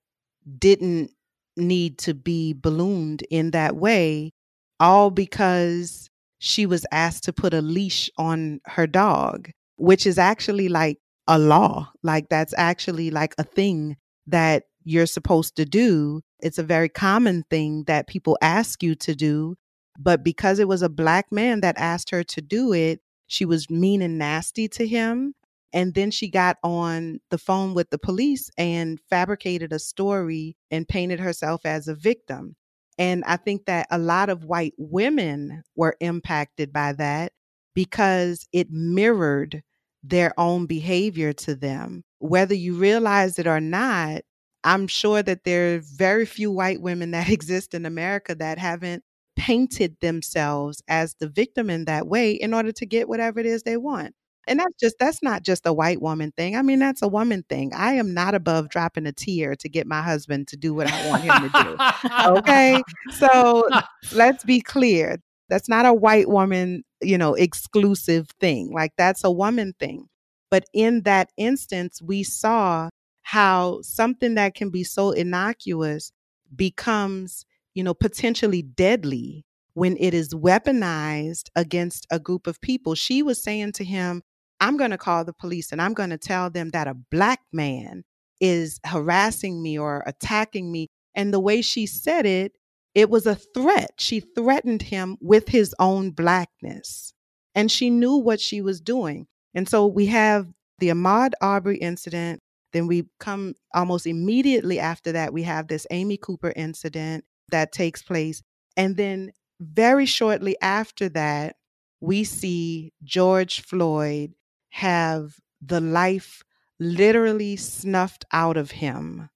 didn't 0.58 1.12
need 1.58 1.98
to 2.00 2.14
be 2.14 2.54
ballooned 2.54 3.24
in 3.30 3.52
that 3.52 3.76
way, 3.76 4.32
all 4.80 5.12
because 5.12 6.10
she 6.40 6.66
was 6.66 6.86
asked 6.92 7.24
to 7.26 7.34
put 7.34 7.54
a 7.54 7.62
leash 7.62 8.10
on 8.18 8.62
her 8.66 8.88
dog, 8.88 9.50
which 9.76 10.08
is 10.08 10.18
actually 10.18 10.70
like 10.70 10.98
a 11.28 11.38
law. 11.38 11.92
Like, 12.04 12.30
that's 12.30 12.54
actually 12.58 13.12
like 13.12 13.36
a 13.38 13.44
thing 13.44 13.98
that 14.28 14.64
you're 14.84 15.06
supposed 15.06 15.56
to 15.58 15.66
do. 15.66 16.22
It's 16.40 16.58
a 16.58 16.64
very 16.64 16.90
common 16.90 17.44
thing 17.50 17.84
that 17.86 18.08
people 18.08 18.38
ask 18.42 18.82
you 18.82 18.96
to 18.96 19.14
do. 19.14 19.56
But 20.02 20.24
because 20.24 20.58
it 20.58 20.68
was 20.68 20.82
a 20.82 20.90
black 20.90 21.32
man 21.32 21.62
that 21.62 21.78
asked 21.78 22.10
her 22.10 22.24
to 22.24 22.42
do 22.42 22.74
it, 22.74 23.02
she 23.28 23.46
was 23.46 23.70
mean 23.70 24.02
and 24.02 24.18
nasty 24.18 24.68
to 24.70 24.88
him. 24.88 25.36
And 25.74 25.94
then 25.94 26.12
she 26.12 26.30
got 26.30 26.58
on 26.64 27.20
the 27.30 27.38
phone 27.38 27.74
with 27.74 27.92
the 27.92 27.98
police 28.00 28.50
and 28.58 29.00
fabricated 29.10 29.72
a 29.72 29.80
story 29.80 30.58
and 30.70 30.88
painted 30.88 31.20
herself 31.20 31.66
as 31.66 31.88
a 31.88 31.96
victim. 31.96 32.56
And 32.98 33.24
I 33.26 33.38
think 33.38 33.66
that 33.66 33.88
a 33.90 33.98
lot 33.98 34.30
of 34.30 34.44
white 34.44 34.74
women 34.78 35.64
were 35.76 35.96
impacted 36.02 36.74
by 36.74 36.94
that 36.94 37.32
because 37.74 38.48
it 38.52 38.70
mirrored 38.72 39.64
their 40.04 40.34
own 40.38 40.66
behavior 40.66 41.32
to 41.32 41.56
them. 41.56 42.04
Whether 42.20 42.56
you 42.56 42.76
realize 42.76 43.40
it 43.40 43.48
or 43.48 43.62
not, 43.62 44.24
I'm 44.64 44.88
sure 44.88 45.24
that 45.24 45.44
there 45.44 45.76
are 45.76 45.82
very 45.82 46.26
few 46.26 46.52
white 46.52 46.82
women 46.82 47.12
that 47.12 47.30
exist 47.32 47.74
in 47.74 47.86
America 47.86 48.36
that 48.36 48.58
haven't 48.58 49.04
painted 49.36 49.96
themselves 50.02 50.82
as 50.88 51.16
the 51.16 51.28
victim 51.28 51.70
in 51.70 51.86
that 51.86 52.08
way 52.08 52.32
in 52.32 52.54
order 52.54 52.72
to 52.72 52.86
get 52.86 53.08
whatever 53.08 53.40
it 53.40 53.46
is 53.46 53.64
they 53.64 53.78
want. 53.78 54.14
And 54.48 54.60
that's 54.60 54.76
just 54.80 54.96
that's 55.00 55.22
not 55.22 55.44
just 55.44 55.66
a 55.66 55.74
white 55.74 56.02
woman 56.02 56.34
thing. 56.36 56.56
I 56.56 56.64
mean, 56.64 56.80
that's 56.80 57.02
a 57.02 57.08
woman 57.08 57.44
thing. 57.48 57.72
I 57.76 57.94
am 57.94 58.14
not 58.14 58.34
above 58.34 58.70
dropping 58.70 59.06
a 59.06 59.12
tear 59.12 59.56
to 59.56 59.70
get 59.70 59.86
my 59.86 60.02
husband 60.02 60.48
to 60.50 60.58
do 60.58 60.74
what 60.74 60.92
I 60.92 61.10
want 61.10 61.24
him 61.24 61.50
to 61.50 61.64
do. 61.64 62.38
okay? 62.38 62.82
So, 63.12 63.68
let's 64.14 64.44
be 64.44 64.60
clear. 64.60 65.22
That's 65.50 65.70
not 65.70 65.86
a 65.86 65.94
white 65.94 66.28
woman, 66.28 66.84
you 67.02 67.18
know, 67.18 67.36
exclusive 67.36 68.28
thing. 68.40 68.72
Like 68.74 68.94
that's 68.98 69.24
a 69.24 69.32
woman 69.32 69.74
thing. 69.80 70.08
But 70.50 70.66
in 70.74 71.04
that 71.04 71.30
instance, 71.38 72.02
we 72.02 72.24
saw 72.24 72.90
how 73.24 73.82
something 73.82 74.36
that 74.36 74.56
can 74.56 74.70
be 74.70 74.84
so 74.84 75.12
innocuous 75.12 76.12
becomes, 76.56 77.46
you 77.74 77.84
know, 77.84 77.94
potentially 77.94 78.62
deadly 78.62 79.46
when 79.74 79.96
it 79.98 80.14
is 80.14 80.34
weaponized 80.34 81.50
against 81.56 82.06
a 82.12 82.20
group 82.20 82.48
of 82.48 82.60
people. 82.62 82.96
She 82.96 83.24
was 83.24 83.42
saying 83.42 83.74
to 83.74 83.84
him, 83.84 84.22
I'm 84.60 84.78
going 84.78 84.92
to 84.92 84.98
call 84.98 85.26
the 85.26 85.34
police 85.34 85.72
and 85.72 85.82
I'm 85.82 85.94
going 85.94 86.10
to 86.10 86.18
tell 86.18 86.50
them 86.50 86.70
that 86.70 86.88
a 86.88 86.94
black 86.94 87.40
man 87.52 88.04
is 88.40 88.80
harassing 88.86 89.62
me 89.62 89.78
or 89.78 90.04
attacking 90.06 90.72
me. 90.72 90.90
And 91.16 91.34
the 91.34 91.40
way 91.40 91.62
she 91.62 91.86
said 91.86 92.26
it, 92.26 92.54
it 92.94 93.10
was 93.10 93.26
a 93.26 93.36
threat. 93.36 93.92
She 93.98 94.20
threatened 94.20 94.82
him 94.82 95.18
with 95.22 95.48
his 95.50 95.74
own 95.80 96.12
blackness. 96.12 97.14
And 97.56 97.72
she 97.72 97.90
knew 97.90 98.16
what 98.16 98.40
she 98.40 98.62
was 98.62 98.82
doing. 98.82 99.28
And 99.54 99.68
so 99.68 99.88
we 99.88 100.08
have 100.08 100.48
the 100.80 100.90
Ahmaud 100.90 101.32
Arbery 101.42 101.78
incident. 101.78 102.42
Then 102.74 102.88
we 102.88 103.08
come 103.20 103.56
almost 103.74 104.08
immediately 104.08 104.80
after 104.80 105.12
that, 105.12 105.34
we 105.34 105.44
have 105.44 105.68
this 105.68 105.86
Amy 105.92 106.18
Cooper 106.18 106.54
incident 106.56 107.26
that 107.52 107.72
takes 107.72 108.02
place. 108.02 108.42
And 108.76 108.98
then 108.98 109.32
very 109.60 110.06
shortly 110.06 110.56
after 110.62 111.10
that, 111.10 111.56
we 112.00 112.24
see 112.24 112.94
George 113.04 113.62
Floyd 113.62 114.34
have 114.70 115.36
the 115.62 115.80
life 115.82 116.44
literally 116.80 117.56
snuffed 117.56 118.26
out 118.32 118.58
of 118.58 118.72
him 118.72 119.30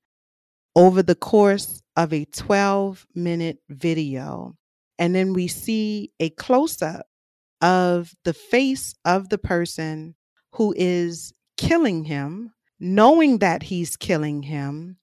over 0.76 1.04
the 1.04 1.16
course 1.16 1.82
of 1.96 2.12
a 2.12 2.26
12 2.26 3.06
minute 3.14 3.60
video. 3.70 4.56
And 4.98 5.14
then 5.14 5.34
we 5.34 5.48
see 5.48 6.12
a 6.20 6.30
close 6.32 6.82
up 6.82 7.06
of 7.62 8.14
the 8.24 8.34
face 8.34 8.96
of 9.06 9.30
the 9.30 9.38
person 9.38 10.16
who 10.54 10.74
is 10.78 11.34
killing 11.58 12.06
him, 12.06 12.54
knowing 12.80 13.40
that 13.40 13.64
he's 13.64 13.96
killing 13.96 14.44
him, 14.44 14.98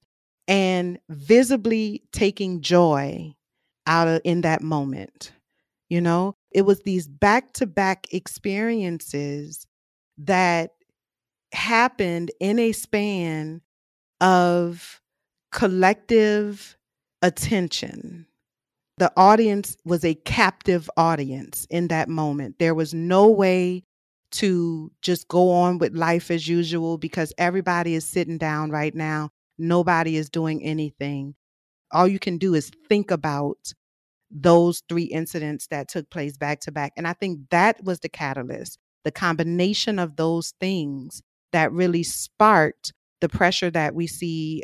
and 0.48 0.98
visibly 1.08 2.02
taking 2.12 2.60
joy 2.60 3.34
out 3.86 4.08
of 4.08 4.20
in 4.24 4.42
that 4.42 4.62
moment. 4.62 5.32
You 5.88 6.00
know, 6.00 6.36
it 6.50 6.62
was 6.62 6.80
these 6.82 7.06
back 7.08 7.52
to 7.54 7.66
back 7.66 8.06
experiences 8.12 9.66
that 10.18 10.72
happened 11.52 12.30
in 12.40 12.58
a 12.58 12.72
span 12.72 13.60
of 14.20 15.00
collective 15.52 16.76
attention. 17.22 18.26
The 18.98 19.12
audience 19.16 19.76
was 19.84 20.04
a 20.04 20.14
captive 20.14 20.88
audience 20.96 21.66
in 21.70 21.88
that 21.88 22.08
moment. 22.08 22.56
There 22.58 22.74
was 22.74 22.94
no 22.94 23.28
way 23.28 23.84
to 24.32 24.90
just 25.02 25.28
go 25.28 25.50
on 25.50 25.78
with 25.78 25.94
life 25.94 26.30
as 26.30 26.48
usual 26.48 26.98
because 26.98 27.32
everybody 27.38 27.94
is 27.94 28.06
sitting 28.06 28.38
down 28.38 28.70
right 28.70 28.94
now. 28.94 29.30
Nobody 29.62 30.16
is 30.16 30.30
doing 30.30 30.62
anything. 30.62 31.34
All 31.92 32.08
you 32.08 32.18
can 32.18 32.38
do 32.38 32.54
is 32.54 32.70
think 32.88 33.10
about 33.10 33.58
those 34.30 34.82
three 34.88 35.04
incidents 35.04 35.68
that 35.68 35.88
took 35.88 36.10
place 36.10 36.36
back 36.36 36.60
to 36.60 36.72
back. 36.72 36.92
And 36.96 37.06
I 37.06 37.12
think 37.12 37.50
that 37.50 37.82
was 37.84 38.00
the 38.00 38.08
catalyst 38.08 38.78
the 39.04 39.10
combination 39.10 39.98
of 39.98 40.16
those 40.16 40.54
things 40.60 41.22
that 41.52 41.72
really 41.72 42.04
sparked 42.04 42.92
the 43.20 43.28
pressure 43.28 43.70
that 43.70 43.94
we 43.94 44.06
see 44.06 44.62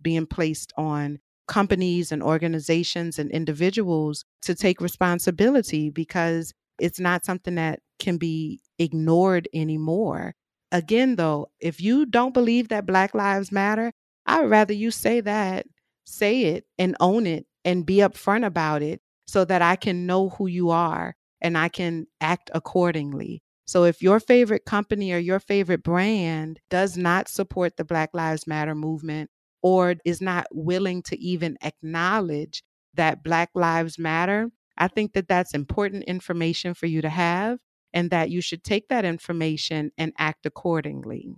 being 0.00 0.26
placed 0.26 0.72
on 0.76 1.18
companies 1.48 2.12
and 2.12 2.22
organizations 2.22 3.18
and 3.18 3.30
individuals 3.32 4.24
to 4.42 4.54
take 4.54 4.80
responsibility 4.80 5.90
because 5.90 6.52
it's 6.78 7.00
not 7.00 7.24
something 7.24 7.56
that 7.56 7.80
can 7.98 8.16
be 8.16 8.60
ignored 8.78 9.48
anymore. 9.52 10.34
Again, 10.72 11.16
though, 11.16 11.50
if 11.60 11.80
you 11.80 12.06
don't 12.06 12.32
believe 12.32 12.68
that 12.68 12.86
Black 12.86 13.12
Lives 13.12 13.50
Matter, 13.50 13.92
I 14.30 14.40
would 14.40 14.50
rather 14.50 14.72
you 14.72 14.90
say 14.90 15.20
that, 15.20 15.66
say 16.04 16.44
it 16.44 16.64
and 16.78 16.96
own 17.00 17.26
it 17.26 17.46
and 17.64 17.86
be 17.86 17.96
upfront 17.96 18.46
about 18.46 18.82
it 18.82 19.00
so 19.26 19.44
that 19.44 19.62
I 19.62 19.76
can 19.76 20.06
know 20.06 20.30
who 20.30 20.46
you 20.46 20.70
are 20.70 21.14
and 21.40 21.56
I 21.56 21.68
can 21.68 22.06
act 22.20 22.50
accordingly. 22.54 23.42
So 23.66 23.84
if 23.84 24.02
your 24.02 24.18
favorite 24.20 24.64
company 24.64 25.12
or 25.12 25.18
your 25.18 25.40
favorite 25.40 25.82
brand 25.82 26.58
does 26.70 26.96
not 26.96 27.28
support 27.28 27.76
the 27.76 27.84
Black 27.84 28.10
Lives 28.14 28.46
Matter 28.46 28.74
movement 28.74 29.30
or 29.62 29.94
is 30.04 30.20
not 30.20 30.46
willing 30.50 31.02
to 31.04 31.18
even 31.20 31.56
acknowledge 31.62 32.62
that 32.94 33.22
Black 33.22 33.50
Lives 33.54 33.98
Matter, 33.98 34.50
I 34.76 34.88
think 34.88 35.12
that 35.12 35.28
that's 35.28 35.54
important 35.54 36.04
information 36.04 36.74
for 36.74 36.86
you 36.86 37.02
to 37.02 37.08
have 37.10 37.58
and 37.92 38.10
that 38.10 38.30
you 38.30 38.40
should 38.40 38.64
take 38.64 38.88
that 38.88 39.04
information 39.04 39.92
and 39.98 40.12
act 40.18 40.46
accordingly. 40.46 41.28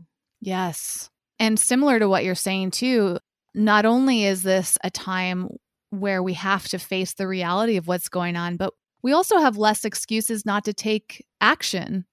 Yes. 0.40 1.10
And 1.42 1.58
similar 1.58 1.98
to 1.98 2.08
what 2.08 2.24
you're 2.24 2.36
saying, 2.36 2.70
too, 2.70 3.18
not 3.52 3.84
only 3.84 4.24
is 4.24 4.44
this 4.44 4.78
a 4.84 4.90
time 4.90 5.48
where 5.90 6.22
we 6.22 6.34
have 6.34 6.68
to 6.68 6.78
face 6.78 7.14
the 7.14 7.26
reality 7.26 7.76
of 7.76 7.88
what's 7.88 8.08
going 8.08 8.36
on, 8.36 8.56
but 8.56 8.72
we 9.02 9.12
also 9.12 9.38
have 9.38 9.56
less 9.56 9.84
excuses 9.84 10.46
not 10.46 10.64
to 10.66 10.72
take 10.72 11.26
action 11.40 12.04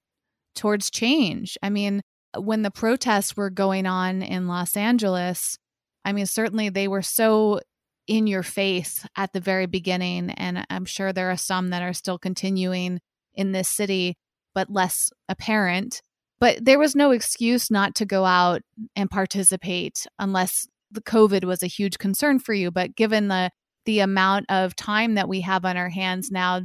towards 0.56 0.90
change. 0.90 1.56
I 1.62 1.70
mean, 1.70 2.02
when 2.36 2.62
the 2.62 2.72
protests 2.72 3.36
were 3.36 3.50
going 3.50 3.86
on 3.86 4.22
in 4.22 4.48
Los 4.48 4.76
Angeles, 4.76 5.56
I 6.04 6.12
mean, 6.12 6.26
certainly 6.26 6.68
they 6.68 6.88
were 6.88 7.00
so 7.00 7.60
in 8.08 8.26
your 8.26 8.42
face 8.42 9.06
at 9.16 9.32
the 9.32 9.38
very 9.38 9.66
beginning. 9.66 10.30
And 10.30 10.66
I'm 10.70 10.86
sure 10.86 11.12
there 11.12 11.30
are 11.30 11.36
some 11.36 11.70
that 11.70 11.84
are 11.84 11.92
still 11.92 12.18
continuing 12.18 12.98
in 13.34 13.52
this 13.52 13.68
city, 13.68 14.16
but 14.56 14.72
less 14.72 15.12
apparent. 15.28 16.02
But 16.40 16.64
there 16.64 16.78
was 16.78 16.96
no 16.96 17.10
excuse 17.10 17.70
not 17.70 17.94
to 17.96 18.06
go 18.06 18.24
out 18.24 18.62
and 18.96 19.10
participate 19.10 20.06
unless 20.18 20.66
the 20.90 21.02
COVID 21.02 21.44
was 21.44 21.62
a 21.62 21.66
huge 21.68 21.98
concern 21.98 22.38
for 22.38 22.54
you. 22.54 22.70
But 22.70 22.96
given 22.96 23.28
the 23.28 23.50
the 23.86 24.00
amount 24.00 24.46
of 24.50 24.76
time 24.76 25.14
that 25.14 25.28
we 25.28 25.40
have 25.40 25.64
on 25.64 25.76
our 25.76 25.88
hands 25.88 26.30
now, 26.30 26.60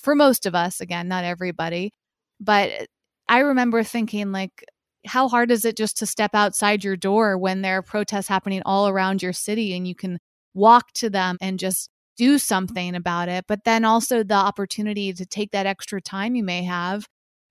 for 0.00 0.14
most 0.14 0.46
of 0.46 0.54
us, 0.54 0.80
again, 0.80 1.08
not 1.08 1.24
everybody, 1.24 1.92
but 2.40 2.86
I 3.28 3.40
remember 3.40 3.82
thinking, 3.82 4.32
like, 4.32 4.64
how 5.06 5.28
hard 5.28 5.50
is 5.50 5.64
it 5.64 5.76
just 5.76 5.98
to 5.98 6.06
step 6.06 6.32
outside 6.34 6.84
your 6.84 6.96
door 6.96 7.38
when 7.38 7.62
there 7.62 7.78
are 7.78 7.82
protests 7.82 8.28
happening 8.28 8.62
all 8.66 8.88
around 8.88 9.22
your 9.22 9.32
city 9.32 9.74
and 9.74 9.86
you 9.88 9.94
can 9.94 10.18
walk 10.54 10.92
to 10.94 11.10
them 11.10 11.38
and 11.40 11.58
just 11.58 11.90
do 12.16 12.38
something 12.38 12.94
about 12.94 13.28
it? 13.28 13.44
But 13.48 13.64
then 13.64 13.84
also 13.84 14.22
the 14.22 14.34
opportunity 14.34 15.12
to 15.12 15.26
take 15.26 15.52
that 15.52 15.66
extra 15.66 16.00
time 16.00 16.34
you 16.34 16.44
may 16.44 16.62
have 16.64 17.06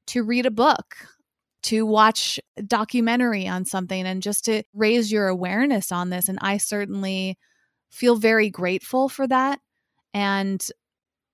to 0.07 0.23
read 0.23 0.45
a 0.45 0.51
book, 0.51 0.95
to 1.63 1.85
watch 1.85 2.39
documentary 2.65 3.47
on 3.47 3.65
something, 3.65 4.05
and 4.05 4.21
just 4.21 4.45
to 4.45 4.63
raise 4.73 5.11
your 5.11 5.27
awareness 5.27 5.91
on 5.91 6.09
this. 6.09 6.29
And 6.29 6.39
I 6.41 6.57
certainly 6.57 7.37
feel 7.91 8.15
very 8.15 8.49
grateful 8.49 9.09
for 9.09 9.27
that. 9.27 9.59
And 10.13 10.65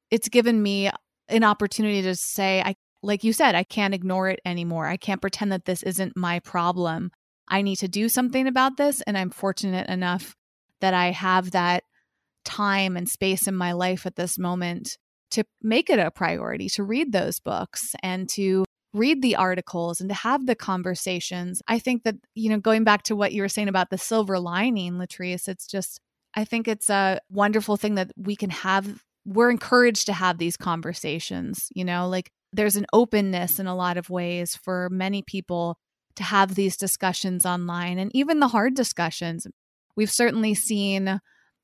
it's 0.10 0.30
given 0.30 0.62
me 0.62 0.90
an 1.28 1.44
opportunity 1.44 2.02
to 2.04 2.16
say, 2.16 2.62
I 2.62 2.76
like 3.04 3.24
you 3.24 3.34
said, 3.34 3.56
I 3.56 3.64
can't 3.64 3.94
ignore 3.94 4.30
it 4.30 4.40
anymore. 4.46 4.88
I 4.88 4.98
can't 4.98 5.22
pretend 5.22 5.52
that 5.52 5.66
this 5.66 5.84
isn't 5.84 6.18
my 6.18 6.40
problem. 6.40 7.12
I 7.48 7.62
need 7.62 7.78
to 7.78 7.88
do 7.88 8.10
something 8.10 8.48
about 8.48 8.78
this. 8.78 9.02
And 9.02 9.18
I'm 9.18 9.30
fortunate 9.30 9.88
enough 9.88 10.36
that 10.82 10.96
I 10.96 11.12
have 11.12 11.52
that 11.52 11.84
time 12.44 12.98
and 12.98 13.08
space 13.08 13.48
in 13.48 13.56
my 13.56 13.74
life 13.74 14.06
at 14.06 14.16
this 14.16 14.40
moment 14.40 14.98
to 15.32 15.44
make 15.62 15.90
it 15.90 16.00
a 16.00 16.12
priority 16.12 16.70
to 16.70 16.84
read 16.84 17.12
those 17.12 17.40
books 17.40 17.94
and 18.02 18.28
to 18.30 18.65
read 18.96 19.22
the 19.22 19.36
articles 19.36 20.00
and 20.00 20.10
to 20.10 20.16
have 20.16 20.46
the 20.46 20.56
conversations. 20.56 21.62
I 21.68 21.80
think 21.80 22.04
that, 22.04 22.16
you 22.34 22.50
know, 22.50 22.60
going 22.60 22.84
back 22.84 23.04
to 23.04 23.16
what 23.16 23.34
you 23.34 23.42
were 23.42 23.50
saying 23.50 23.68
about 23.68 23.90
the 23.90 23.98
silver 23.98 24.40
lining, 24.40 24.94
Latrice, 24.94 25.48
it's 25.48 25.68
just, 25.68 26.00
I 26.34 26.46
think 26.46 26.68
it's 26.68 26.90
a 26.90 27.20
wonderful 27.30 27.78
thing 27.78 27.96
that 27.96 28.12
we 28.16 28.36
can 28.36 28.50
have. 28.50 29.04
We're 29.26 29.52
encouraged 29.52 30.06
to 30.06 30.14
have 30.14 30.38
these 30.38 30.56
conversations, 30.56 31.68
you 31.76 31.84
know, 31.84 32.08
like 32.08 32.32
there's 32.54 32.78
an 32.78 32.86
openness 32.94 33.60
in 33.60 33.68
a 33.68 33.76
lot 33.76 33.98
of 33.98 34.10
ways 34.10 34.56
for 34.56 34.90
many 34.90 35.22
people 35.22 35.78
to 36.16 36.24
have 36.24 36.56
these 36.56 36.78
discussions 36.78 37.46
online 37.46 38.00
and 38.00 38.16
even 38.16 38.40
the 38.40 38.48
hard 38.48 38.76
discussions. 38.76 39.46
We've 39.98 40.12
certainly 40.12 40.54
seen 40.54 41.20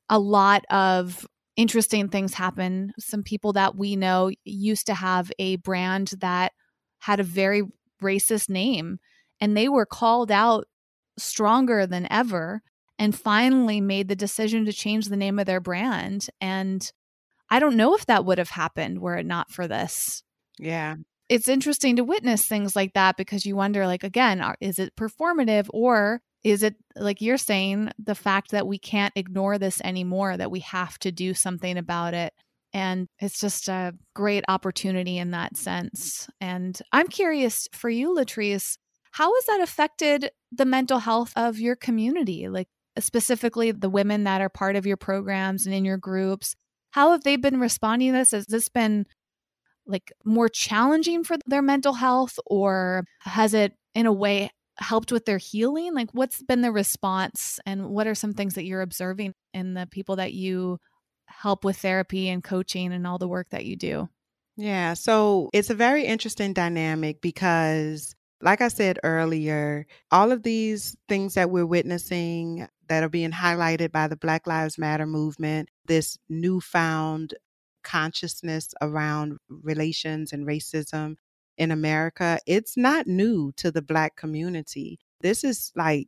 a 0.10 0.20
lot 0.20 0.66
of 0.70 1.26
interesting 1.56 2.10
things 2.10 2.34
happen. 2.34 2.92
Some 3.00 3.24
people 3.24 3.54
that 3.54 3.76
we 3.76 3.96
know 3.96 4.32
used 4.44 4.88
to 4.88 4.94
have 4.94 5.32
a 5.40 5.56
brand 5.58 6.14
that 6.20 6.52
had 7.02 7.20
a 7.20 7.24
very 7.24 7.64
racist 8.02 8.50
name 8.50 9.00
and 9.40 9.56
they 9.56 9.68
were 9.68 9.86
called 9.86 10.32
out 10.32 10.68
stronger 11.18 11.86
than 11.86 12.08
ever 12.12 12.62
and 12.98 13.18
finally 13.18 13.82
made 13.82 14.08
the 14.08 14.16
decision 14.16 14.66
to 14.66 14.74
change 14.74 15.08
the 15.08 15.18
name 15.18 15.40
of 15.40 15.46
their 15.46 15.60
brand. 15.60 16.28
And 16.40 16.90
I 17.50 17.60
don't 17.60 17.76
know 17.76 17.96
if 17.96 18.06
that 18.06 18.26
would 18.26 18.38
have 18.38 18.50
happened 18.50 19.00
were 19.00 19.18
it 19.18 19.26
not 19.26 19.52
for 19.52 19.68
this. 19.68 20.24
Yeah. 20.60 20.96
It's 21.28 21.48
interesting 21.48 21.96
to 21.96 22.04
witness 22.04 22.46
things 22.46 22.76
like 22.76 22.94
that 22.94 23.18
because 23.18 23.46
you 23.46 23.56
wonder, 23.56 23.88
like, 23.88 24.04
again, 24.04 24.44
is 24.60 24.80
it 24.80 24.96
performative 24.96 25.68
or 25.72 26.22
is 26.44 26.62
it, 26.62 26.76
like 26.96 27.22
you're 27.22 27.38
saying, 27.38 27.92
the 27.98 28.16
fact 28.16 28.52
that 28.52 28.68
we 28.68 28.78
can't 28.78 29.14
ignore 29.16 29.58
this 29.58 29.82
anymore, 29.82 30.38
that 30.38 30.52
we 30.52 30.60
have 30.60 31.00
to 31.00 31.12
do 31.12 31.34
something 31.34 31.78
about 31.78 32.14
it? 32.14 32.34
And 32.74 33.08
it's 33.20 33.40
just 33.40 33.68
a 33.68 33.94
great 34.14 34.46
opportunity 34.48 35.18
in 35.18 35.32
that 35.32 35.58
sense. 35.58 36.30
And 36.40 36.80
I'm 36.92 37.08
curious 37.08 37.68
for 37.74 37.90
you, 37.90 38.16
Latrice, 38.16 38.78
how 39.12 39.34
has 39.34 39.46
that 39.46 39.62
affected 39.62 40.32
the 40.52 40.66
mental 40.66 41.00
health 41.00 41.34
of 41.36 41.60
your 41.60 41.76
community? 41.76 42.48
Like, 42.48 42.68
specifically 43.00 43.72
the 43.72 43.90
women 43.90 44.24
that 44.26 44.42
are 44.42 44.50
part 44.50 44.76
of 44.76 44.86
your 44.86 44.98
programs 44.98 45.66
and 45.66 45.74
in 45.74 45.86
your 45.86 45.98
groups. 45.98 46.56
How 46.92 47.12
have 47.12 47.24
they 47.24 47.38
been 47.38 47.60
responding 47.60 48.12
to 48.12 48.20
this? 48.20 48.32
Has 48.32 48.48
this 48.48 48.70
been 48.70 49.06
like 49.86 50.12
more 50.26 50.50
challenging 50.50 51.24
for 51.24 51.38
their 51.48 51.62
mental 51.62 51.94
health 51.94 52.38
or 52.46 53.04
has 53.22 53.54
it 53.54 53.74
in 53.96 54.06
a 54.06 54.14
way 54.14 54.50
helped 54.78 55.12
with 55.12 55.26
their 55.26 55.38
healing 55.38 55.94
like 55.94 56.10
what's 56.14 56.42
been 56.44 56.62
the 56.62 56.72
response 56.72 57.60
and 57.66 57.90
what 57.90 58.08
are 58.08 58.16
some 58.16 58.34
things 58.34 58.56
that 58.56 58.66
you're 58.66 58.82
observing 58.82 59.34
in 59.54 59.74
the 59.74 59.88
people 59.92 60.16
that 60.16 60.34
you 60.34 60.78
help 61.32 61.64
with 61.64 61.78
therapy 61.78 62.30
and 62.30 62.44
coaching 62.44 62.94
and 62.94 63.08
all 63.08 63.18
the 63.18 63.28
work 63.28 63.50
that 63.50 63.66
you 63.66 63.76
do 63.76 64.10
yeah 64.58 64.94
so 64.94 65.50
it's 65.54 65.70
a 65.70 65.76
very 65.76 66.06
interesting 66.06 66.54
dynamic 66.54 67.22
because 67.22 68.16
like 68.42 68.62
I 68.62 68.68
said 68.70 69.00
earlier, 69.04 69.86
all 70.12 70.32
of 70.32 70.44
these 70.44 70.96
things 71.08 71.36
that 71.36 71.52
we're 71.52 71.66
witnessing 71.66 72.68
that 72.88 73.04
are 73.04 73.10
being 73.10 73.32
highlighted 73.32 73.92
by 73.92 74.08
the 74.08 74.16
Black 74.16 74.48
Lives 74.48 74.78
Matter 74.78 75.06
movement, 75.06 75.70
this 75.86 76.18
newfound 76.28 77.36
consciousness 77.84 78.74
around 78.82 79.38
relations 79.50 80.34
and 80.34 80.46
racism 80.46 81.16
in 81.58 81.72
America, 81.72 82.40
it's 82.48 82.76
not 82.76 83.08
new 83.08 83.52
to 83.58 83.72
the 83.72 83.82
Black 83.82 84.16
community. 84.16 85.00
This 85.22 85.44
is 85.44 85.72
like 85.76 86.08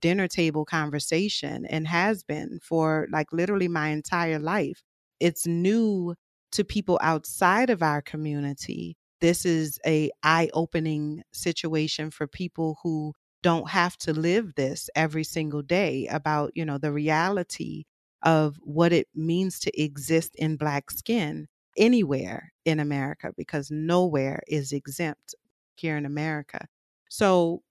dinner 0.00 0.28
table 0.28 0.64
conversation 0.64 1.64
and 1.66 1.86
has 1.86 2.22
been 2.22 2.58
for 2.62 3.06
like 3.10 3.32
literally 3.32 3.68
my 3.68 3.88
entire 3.88 4.38
life. 4.38 4.82
It's 5.20 5.46
new 5.46 6.14
to 6.52 6.64
people 6.64 6.98
outside 7.02 7.70
of 7.70 7.82
our 7.82 8.02
community. 8.02 8.96
This 9.20 9.44
is 9.44 9.78
a 9.86 10.10
eye-opening 10.22 11.22
situation 11.32 12.10
for 12.10 12.26
people 12.26 12.78
who 12.82 13.14
don't 13.42 13.68
have 13.70 13.96
to 13.98 14.12
live 14.12 14.54
this 14.54 14.88
every 14.94 15.24
single 15.24 15.62
day 15.62 16.06
about, 16.10 16.50
you 16.54 16.64
know, 16.64 16.78
the 16.78 16.92
reality 16.92 17.84
of 18.22 18.56
what 18.62 18.92
it 18.92 19.06
means 19.14 19.60
to 19.60 19.82
exist 19.82 20.34
in 20.36 20.56
Black 20.56 20.90
skin 20.90 21.46
anywhere 21.76 22.52
in 22.64 22.80
America 22.80 23.32
because 23.36 23.70
nowhere 23.70 24.42
is 24.48 24.72
exempt 24.72 25.34
here 25.76 25.96
in 25.96 26.06
America. 26.06 26.66
So 27.10 27.62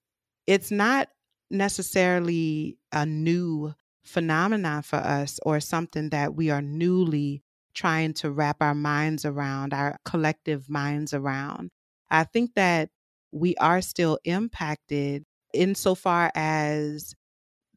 it's 0.45 0.71
not 0.71 1.07
necessarily 1.54 2.78
a 2.91 3.06
new 3.06 3.74
phenomenon 4.04 4.82
for 4.82 4.97
us 4.97 5.39
or 5.43 5.60
something 5.60 6.10
that 6.10 6.36
we 6.36 6.49
are 6.49 6.62
newly 6.62 7.43
trying 7.74 8.14
to 8.14 8.32
wrap 8.32 8.58
our 8.62 8.76
minds 8.76 9.26
around, 9.26 9.74
our 9.74 9.97
collective 10.06 10.70
minds 10.70 11.14
around. 11.14 11.72
I 12.10 12.26
think 12.26 12.56
that 12.56 12.89
we 13.32 13.56
are 13.58 13.82
still 13.82 14.20
impacted 14.26 15.26
insofar 15.54 16.32
as 16.36 17.16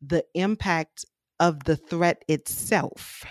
the 0.00 0.24
impact 0.34 1.04
of 1.40 1.64
the 1.64 1.76
threat 1.76 2.24
itself 2.28 3.24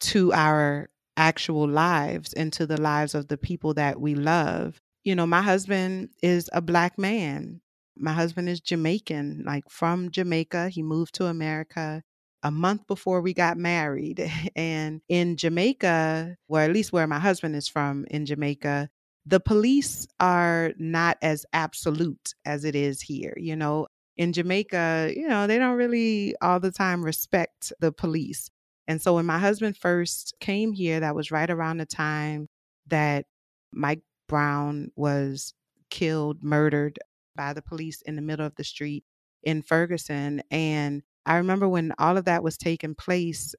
to 0.00 0.32
our 0.32 0.88
actual 1.16 1.68
lives 1.68 2.32
and 2.32 2.52
to 2.54 2.66
the 2.66 2.80
lives 2.80 3.14
of 3.14 3.28
the 3.28 3.36
people 3.36 3.74
that 3.74 4.00
we 4.00 4.14
love. 4.14 4.80
You 5.04 5.14
know, 5.14 5.26
my 5.26 5.42
husband 5.42 6.10
is 6.22 6.48
a 6.52 6.60
black 6.62 6.98
man. 6.98 7.60
My 8.00 8.12
husband 8.12 8.48
is 8.48 8.60
Jamaican, 8.60 9.44
like 9.46 9.64
from 9.68 10.10
Jamaica. 10.10 10.70
He 10.70 10.82
moved 10.82 11.14
to 11.16 11.26
America 11.26 12.02
a 12.42 12.50
month 12.50 12.86
before 12.86 13.20
we 13.20 13.34
got 13.34 13.56
married. 13.56 14.30
And 14.56 15.00
in 15.08 15.36
Jamaica, 15.36 16.36
or 16.48 16.60
at 16.60 16.72
least 16.72 16.92
where 16.92 17.06
my 17.06 17.18
husband 17.18 17.54
is 17.56 17.68
from 17.68 18.06
in 18.10 18.26
Jamaica, 18.26 18.88
the 19.26 19.40
police 19.40 20.06
are 20.18 20.72
not 20.78 21.18
as 21.22 21.44
absolute 21.52 22.34
as 22.44 22.64
it 22.64 22.74
is 22.74 23.02
here. 23.02 23.34
You 23.36 23.56
know, 23.56 23.86
in 24.16 24.32
Jamaica, 24.32 25.12
you 25.14 25.28
know, 25.28 25.46
they 25.46 25.58
don't 25.58 25.76
really 25.76 26.34
all 26.40 26.60
the 26.60 26.72
time 26.72 27.04
respect 27.04 27.72
the 27.80 27.92
police. 27.92 28.50
And 28.88 29.00
so 29.00 29.14
when 29.14 29.26
my 29.26 29.38
husband 29.38 29.76
first 29.76 30.34
came 30.40 30.72
here, 30.72 31.00
that 31.00 31.14
was 31.14 31.30
right 31.30 31.48
around 31.48 31.78
the 31.78 31.86
time 31.86 32.48
that 32.88 33.26
Mike 33.72 34.02
Brown 34.26 34.90
was 34.96 35.54
killed, 35.90 36.42
murdered 36.42 36.98
by 37.36 37.52
the 37.52 37.62
police 37.62 38.02
in 38.02 38.16
the 38.16 38.22
middle 38.22 38.46
of 38.46 38.54
the 38.56 38.64
street 38.64 39.04
in 39.42 39.62
Ferguson. 39.62 40.42
And 40.50 41.02
I 41.26 41.36
remember 41.36 41.68
when 41.68 41.92
all 41.98 42.16
of 42.16 42.24
that 42.26 42.42
was 42.42 42.56
taking 42.56 42.94
place, 42.94 43.54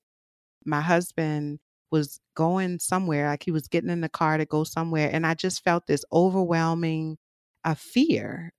my 0.65 0.81
husband 0.81 1.59
was 1.91 2.19
going 2.35 2.79
somewhere, 2.79 3.27
like 3.27 3.43
he 3.43 3.51
was 3.51 3.67
getting 3.67 3.89
in 3.89 4.01
the 4.01 4.09
car 4.09 4.37
to 4.37 4.45
go 4.45 4.63
somewhere. 4.63 5.09
And 5.11 5.25
I 5.25 5.33
just 5.33 5.63
felt 5.63 5.87
this 5.87 6.05
overwhelming 6.13 7.17
uh, 7.65 7.75
fear 7.75 8.51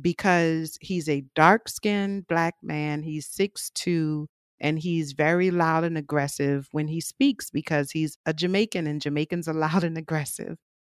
because 0.00 0.78
he's 0.80 1.08
a 1.08 1.24
dark 1.34 1.68
skinned 1.68 2.26
black 2.28 2.54
man. 2.62 3.02
He's 3.02 3.26
six 3.26 3.70
two, 3.74 4.28
and 4.60 4.78
he's 4.78 5.12
very 5.12 5.50
loud 5.50 5.84
and 5.84 5.98
aggressive 5.98 6.68
when 6.72 6.88
he 6.88 7.00
speaks 7.00 7.50
because 7.50 7.90
he's 7.90 8.16
a 8.26 8.34
Jamaican 8.34 8.86
and 8.86 9.00
Jamaicans 9.00 9.48
are 9.48 9.54
loud 9.54 9.84
and 9.84 9.98
aggressive. 9.98 10.56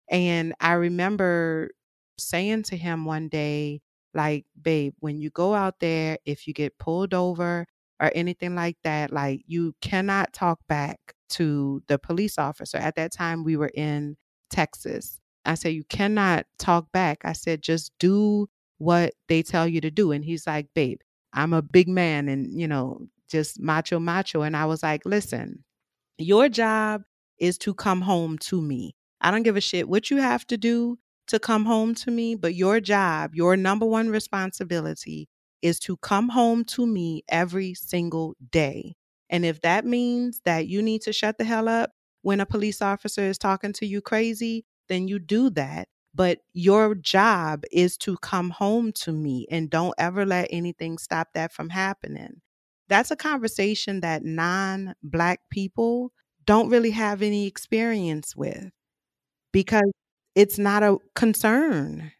And 0.09 0.53
I 0.59 0.73
remember 0.73 1.71
saying 2.17 2.63
to 2.63 2.77
him 2.77 3.05
one 3.05 3.27
day, 3.27 3.81
like, 4.13 4.45
babe, 4.61 4.93
when 4.99 5.19
you 5.19 5.29
go 5.29 5.53
out 5.53 5.79
there, 5.79 6.17
if 6.25 6.47
you 6.47 6.53
get 6.53 6.77
pulled 6.77 7.13
over 7.13 7.65
or 7.99 8.11
anything 8.15 8.55
like 8.55 8.77
that, 8.83 9.11
like, 9.11 9.41
you 9.45 9.75
cannot 9.81 10.33
talk 10.33 10.59
back 10.67 10.99
to 11.29 11.81
the 11.87 11.99
police 11.99 12.37
officer. 12.37 12.77
At 12.77 12.95
that 12.95 13.11
time, 13.11 13.43
we 13.43 13.57
were 13.57 13.71
in 13.73 14.15
Texas. 14.49 15.19
I 15.45 15.55
said, 15.55 15.73
you 15.73 15.83
cannot 15.83 16.45
talk 16.57 16.91
back. 16.91 17.19
I 17.23 17.33
said, 17.33 17.61
just 17.61 17.91
do 17.99 18.47
what 18.77 19.13
they 19.27 19.43
tell 19.43 19.67
you 19.67 19.81
to 19.81 19.91
do. 19.91 20.11
And 20.11 20.23
he's 20.23 20.47
like, 20.47 20.67
babe, 20.73 20.99
I'm 21.33 21.53
a 21.53 21.61
big 21.61 21.87
man 21.87 22.29
and, 22.29 22.57
you 22.57 22.67
know, 22.67 23.07
just 23.29 23.59
macho, 23.59 23.99
macho. 23.99 24.41
And 24.41 24.55
I 24.55 24.65
was 24.65 24.81
like, 24.81 25.01
listen, 25.05 25.63
your 26.17 26.49
job 26.49 27.03
is 27.37 27.57
to 27.59 27.73
come 27.73 28.01
home 28.01 28.37
to 28.37 28.61
me. 28.61 28.95
I 29.21 29.31
don't 29.31 29.43
give 29.43 29.57
a 29.57 29.61
shit 29.61 29.89
what 29.89 30.09
you 30.09 30.17
have 30.17 30.45
to 30.47 30.57
do. 30.57 30.97
To 31.27 31.39
come 31.39 31.65
home 31.65 31.95
to 31.95 32.11
me, 32.11 32.35
but 32.35 32.55
your 32.55 32.79
job, 32.79 33.35
your 33.35 33.57
number 33.57 33.85
one 33.85 34.09
responsibility 34.09 35.27
is 35.61 35.79
to 35.81 35.97
come 35.97 36.29
home 36.29 36.63
to 36.65 36.85
me 36.85 37.23
every 37.29 37.73
single 37.73 38.35
day. 38.51 38.95
And 39.29 39.45
if 39.45 39.61
that 39.61 39.85
means 39.85 40.41
that 40.45 40.67
you 40.67 40.81
need 40.81 41.01
to 41.03 41.13
shut 41.13 41.37
the 41.37 41.43
hell 41.43 41.67
up 41.67 41.91
when 42.21 42.39
a 42.39 42.45
police 42.45 42.81
officer 42.81 43.21
is 43.23 43.37
talking 43.37 43.73
to 43.73 43.85
you 43.85 44.01
crazy, 44.01 44.65
then 44.87 45.07
you 45.07 45.19
do 45.19 45.49
that. 45.51 45.87
But 46.13 46.39
your 46.53 46.95
job 46.95 47.63
is 47.71 47.97
to 47.99 48.17
come 48.17 48.51
home 48.51 48.91
to 48.93 49.11
me 49.11 49.47
and 49.51 49.69
don't 49.69 49.93
ever 49.97 50.25
let 50.25 50.47
anything 50.51 50.97
stop 50.97 51.29
that 51.33 51.51
from 51.51 51.69
happening. 51.69 52.41
That's 52.87 53.11
a 53.11 53.15
conversation 53.15 54.01
that 54.01 54.23
non 54.23 54.93
Black 55.03 55.41
people 55.49 56.11
don't 56.45 56.69
really 56.69 56.91
have 56.91 57.21
any 57.21 57.47
experience 57.47 58.35
with 58.35 58.69
because 59.51 59.91
it's 60.35 60.59
not 60.59 60.83
a 60.83 60.97
concern, 61.15 62.11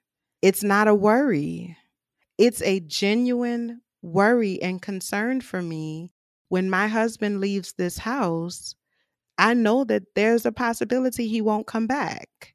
it's 0.42 0.64
not 0.64 0.88
a 0.88 0.96
worry. 0.96 1.78
It's 2.38 2.62
a 2.64 2.82
genuine 2.82 3.82
worry 4.02 4.62
and 4.62 4.82
concern 4.82 5.40
for 5.40 5.62
me 5.62 6.12
when 6.50 6.70
my 6.70 6.88
husband 6.88 7.40
leaves 7.40 7.74
this 7.74 8.00
house. 8.00 8.76
I 9.38 9.54
know 9.54 9.86
that 9.86 10.16
there's 10.16 10.46
a 10.46 10.52
possibility 10.52 11.28
he 11.28 11.42
won't 11.42 11.68
come 11.68 11.88
back, 11.88 12.54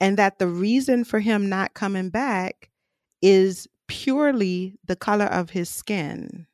and 0.00 0.16
that 0.16 0.38
the 0.38 0.48
reason 0.48 1.04
for 1.04 1.20
him 1.20 1.48
not 1.48 1.74
coming 1.74 2.10
back 2.10 2.70
is 3.22 3.68
purely 3.86 4.76
the 4.84 4.96
color 4.96 5.26
of 5.26 5.50
his 5.50 5.68
skin. 5.68 6.46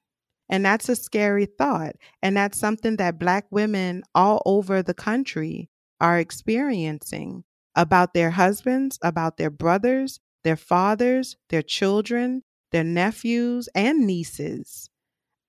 And 0.48 0.64
that's 0.64 0.88
a 0.88 0.96
scary 0.96 1.46
thought. 1.46 1.96
And 2.22 2.36
that's 2.36 2.58
something 2.58 2.96
that 2.96 3.18
Black 3.18 3.46
women 3.50 4.04
all 4.14 4.42
over 4.46 4.82
the 4.82 4.94
country 4.94 5.68
are 6.00 6.18
experiencing 6.18 7.44
about 7.76 8.14
their 8.14 8.32
husbands, 8.32 8.98
about 9.02 9.36
their 9.38 9.50
brothers, 9.50 10.20
their 10.44 10.56
fathers, 10.56 11.36
their 11.50 11.62
children, 11.62 12.42
their 12.72 12.84
nephews 12.84 13.68
and 13.74 14.06
nieces, 14.06 14.90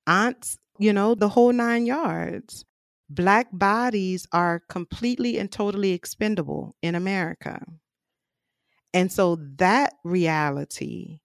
aunts, 0.07 0.59
you 0.79 0.93
know, 0.93 1.15
the 1.15 1.29
whole 1.29 1.53
nine 1.53 1.85
yards. 1.85 2.65
Black 3.09 3.47
bodies 3.53 4.27
are 4.33 4.61
completely 4.69 5.39
and 5.39 5.51
totally 5.51 5.91
expendable 5.93 6.75
in 6.81 6.95
America. 6.95 7.61
And 8.93 9.11
so 9.11 9.37
that 9.57 9.93
reality 10.03 11.19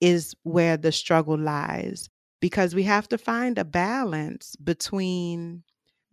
is 0.00 0.34
where 0.42 0.76
the 0.76 0.92
struggle 0.92 1.38
lies 1.38 2.08
because 2.40 2.74
we 2.74 2.84
have 2.84 3.08
to 3.08 3.18
find 3.18 3.58
a 3.58 3.64
balance 3.64 4.54
between 4.56 5.64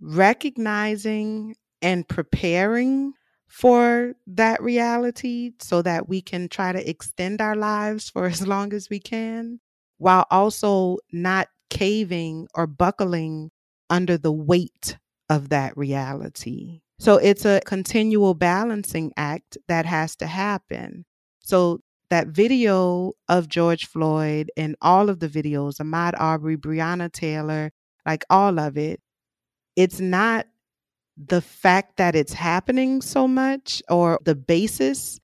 recognizing 0.01 1.55
and 1.81 2.07
preparing 2.07 3.13
for 3.55 4.13
that 4.27 4.61
reality 4.61 5.53
so 5.61 5.81
that 5.81 6.09
we 6.09 6.21
can 6.21 6.49
try 6.49 6.73
to 6.73 6.89
extend 6.89 7.39
our 7.39 7.55
lives 7.55 8.09
for 8.09 8.25
as 8.35 8.45
long 8.45 8.73
as 8.73 8.89
we 8.89 8.99
can 8.99 9.61
while 9.97 10.25
also 10.29 10.97
not 11.13 11.47
caving 11.69 12.49
or 12.53 12.67
buckling 12.67 13.49
under 13.89 14.17
the 14.17 14.31
weight 14.31 14.97
of 15.29 15.47
that 15.47 15.75
reality. 15.77 16.81
So 16.99 17.15
it's 17.15 17.45
a 17.45 17.61
continual 17.65 18.33
balancing 18.33 19.13
act 19.15 19.57
that 19.69 19.85
has 19.85 20.17
to 20.17 20.27
happen. 20.27 21.05
So 21.39 21.79
that 22.09 22.27
video 22.27 23.13
of 23.29 23.47
George 23.47 23.85
Floyd 23.85 24.51
and 24.57 24.75
all 24.81 25.09
of 25.09 25.21
the 25.21 25.29
videos, 25.29 25.79
Ahmaud 25.79 26.13
Arbery, 26.19 26.57
Breonna 26.57 27.09
Taylor, 27.09 27.71
like 28.05 28.25
all 28.29 28.59
of 28.59 28.77
it, 28.77 28.99
it's 29.77 30.01
not 30.01 30.45
the 31.17 31.41
fact 31.41 31.97
that 31.97 32.15
it's 32.15 32.33
happening 32.33 33.01
so 33.01 33.27
much 33.27 33.81
or 33.89 34.19
the 34.23 34.35
basis 34.35 35.19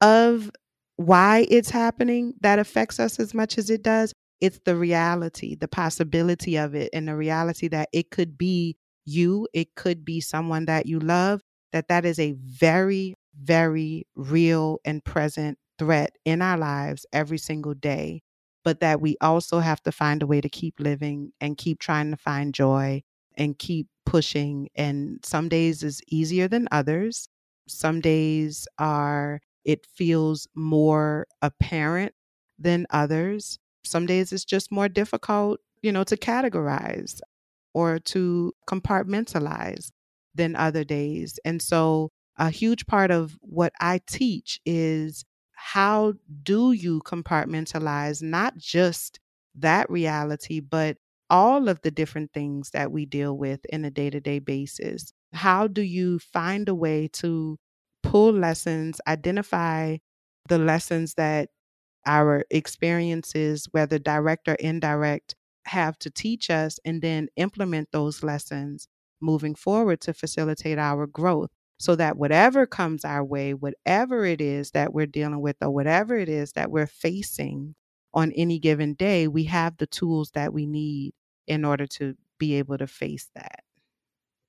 of 0.00 0.50
why 0.96 1.46
it's 1.50 1.70
happening 1.70 2.34
that 2.40 2.58
affects 2.58 3.00
us 3.00 3.18
as 3.18 3.34
much 3.34 3.58
as 3.58 3.70
it 3.70 3.82
does. 3.82 4.12
It's 4.40 4.60
the 4.64 4.76
reality, 4.76 5.54
the 5.56 5.68
possibility 5.68 6.56
of 6.56 6.74
it, 6.74 6.90
and 6.92 7.08
the 7.08 7.16
reality 7.16 7.68
that 7.68 7.88
it 7.92 8.10
could 8.10 8.36
be 8.36 8.76
you, 9.04 9.48
it 9.52 9.74
could 9.74 10.04
be 10.04 10.20
someone 10.20 10.66
that 10.66 10.86
you 10.86 10.98
love, 10.98 11.40
that 11.72 11.88
that 11.88 12.04
is 12.04 12.18
a 12.18 12.32
very, 12.38 13.14
very 13.40 14.06
real 14.14 14.78
and 14.84 15.04
present 15.04 15.58
threat 15.78 16.16
in 16.24 16.42
our 16.42 16.56
lives 16.56 17.06
every 17.12 17.38
single 17.38 17.74
day, 17.74 18.22
but 18.62 18.80
that 18.80 19.00
we 19.00 19.16
also 19.20 19.58
have 19.58 19.82
to 19.82 19.92
find 19.92 20.22
a 20.22 20.26
way 20.26 20.40
to 20.40 20.48
keep 20.48 20.78
living 20.78 21.32
and 21.40 21.58
keep 21.58 21.80
trying 21.80 22.10
to 22.10 22.16
find 22.16 22.54
joy 22.54 23.02
and 23.36 23.58
keep 23.58 23.88
pushing. 24.06 24.68
And 24.74 25.20
some 25.24 25.48
days 25.48 25.82
is 25.82 26.00
easier 26.08 26.48
than 26.48 26.68
others. 26.70 27.28
Some 27.68 28.00
days 28.00 28.68
are, 28.78 29.40
it 29.64 29.86
feels 29.86 30.46
more 30.54 31.26
apparent 31.42 32.14
than 32.58 32.86
others. 32.90 33.58
Some 33.84 34.06
days 34.06 34.32
it's 34.32 34.44
just 34.44 34.70
more 34.72 34.88
difficult, 34.88 35.60
you 35.82 35.92
know, 35.92 36.04
to 36.04 36.16
categorize 36.16 37.20
or 37.72 37.98
to 37.98 38.52
compartmentalize 38.68 39.90
than 40.34 40.56
other 40.56 40.84
days. 40.84 41.38
And 41.44 41.60
so 41.60 42.10
a 42.36 42.50
huge 42.50 42.86
part 42.86 43.10
of 43.10 43.36
what 43.40 43.72
I 43.80 44.00
teach 44.06 44.60
is 44.64 45.24
how 45.52 46.14
do 46.42 46.72
you 46.72 47.00
compartmentalize 47.02 48.22
not 48.22 48.56
just 48.56 49.20
that 49.56 49.88
reality, 49.90 50.60
but 50.60 50.96
all 51.30 51.68
of 51.68 51.80
the 51.82 51.90
different 51.90 52.32
things 52.32 52.70
that 52.70 52.92
we 52.92 53.06
deal 53.06 53.36
with 53.36 53.64
in 53.66 53.84
a 53.84 53.90
day 53.90 54.10
to 54.10 54.20
day 54.20 54.38
basis? 54.38 55.12
How 55.32 55.66
do 55.66 55.82
you 55.82 56.18
find 56.18 56.68
a 56.68 56.74
way 56.74 57.08
to 57.14 57.58
pull 58.02 58.32
lessons, 58.32 59.00
identify 59.08 59.98
the 60.48 60.58
lessons 60.58 61.14
that 61.14 61.48
our 62.06 62.44
experiences, 62.50 63.66
whether 63.72 63.98
direct 63.98 64.48
or 64.48 64.54
indirect, 64.54 65.34
have 65.66 65.98
to 66.00 66.10
teach 66.10 66.50
us, 66.50 66.78
and 66.84 67.00
then 67.02 67.28
implement 67.36 67.88
those 67.92 68.22
lessons 68.22 68.88
moving 69.20 69.54
forward 69.54 70.00
to 70.02 70.14
facilitate 70.14 70.78
our 70.78 71.06
growth? 71.06 71.50
so 71.80 71.96
that 71.96 72.16
whatever 72.16 72.66
comes 72.66 73.04
our 73.04 73.24
way, 73.24 73.52
whatever 73.52 74.24
it 74.24 74.40
is 74.40 74.70
that 74.70 74.94
we're 74.94 75.06
dealing 75.06 75.40
with, 75.40 75.56
or 75.60 75.70
whatever 75.70 76.16
it 76.16 76.28
is 76.28 76.52
that 76.52 76.70
we're 76.70 76.86
facing 76.86 77.74
on 78.14 78.32
any 78.32 78.58
given 78.58 78.94
day, 78.94 79.28
we 79.28 79.44
have 79.44 79.76
the 79.76 79.86
tools 79.86 80.30
that 80.32 80.52
we 80.52 80.66
need 80.66 81.12
in 81.46 81.64
order 81.64 81.86
to 81.86 82.16
be 82.38 82.54
able 82.54 82.78
to 82.78 82.86
face 82.86 83.28
that. 83.34 83.60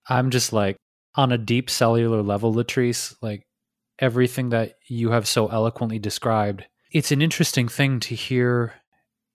I'm 0.07 0.29
just 0.29 0.53
like 0.53 0.77
on 1.15 1.31
a 1.31 1.37
deep 1.37 1.69
cellular 1.69 2.21
level, 2.21 2.53
Latrice, 2.53 3.15
like 3.21 3.45
everything 3.99 4.49
that 4.49 4.75
you 4.87 5.11
have 5.11 5.27
so 5.27 5.47
eloquently 5.47 5.99
described. 5.99 6.65
It's 6.91 7.11
an 7.11 7.21
interesting 7.21 7.67
thing 7.67 7.99
to 8.01 8.15
hear 8.15 8.75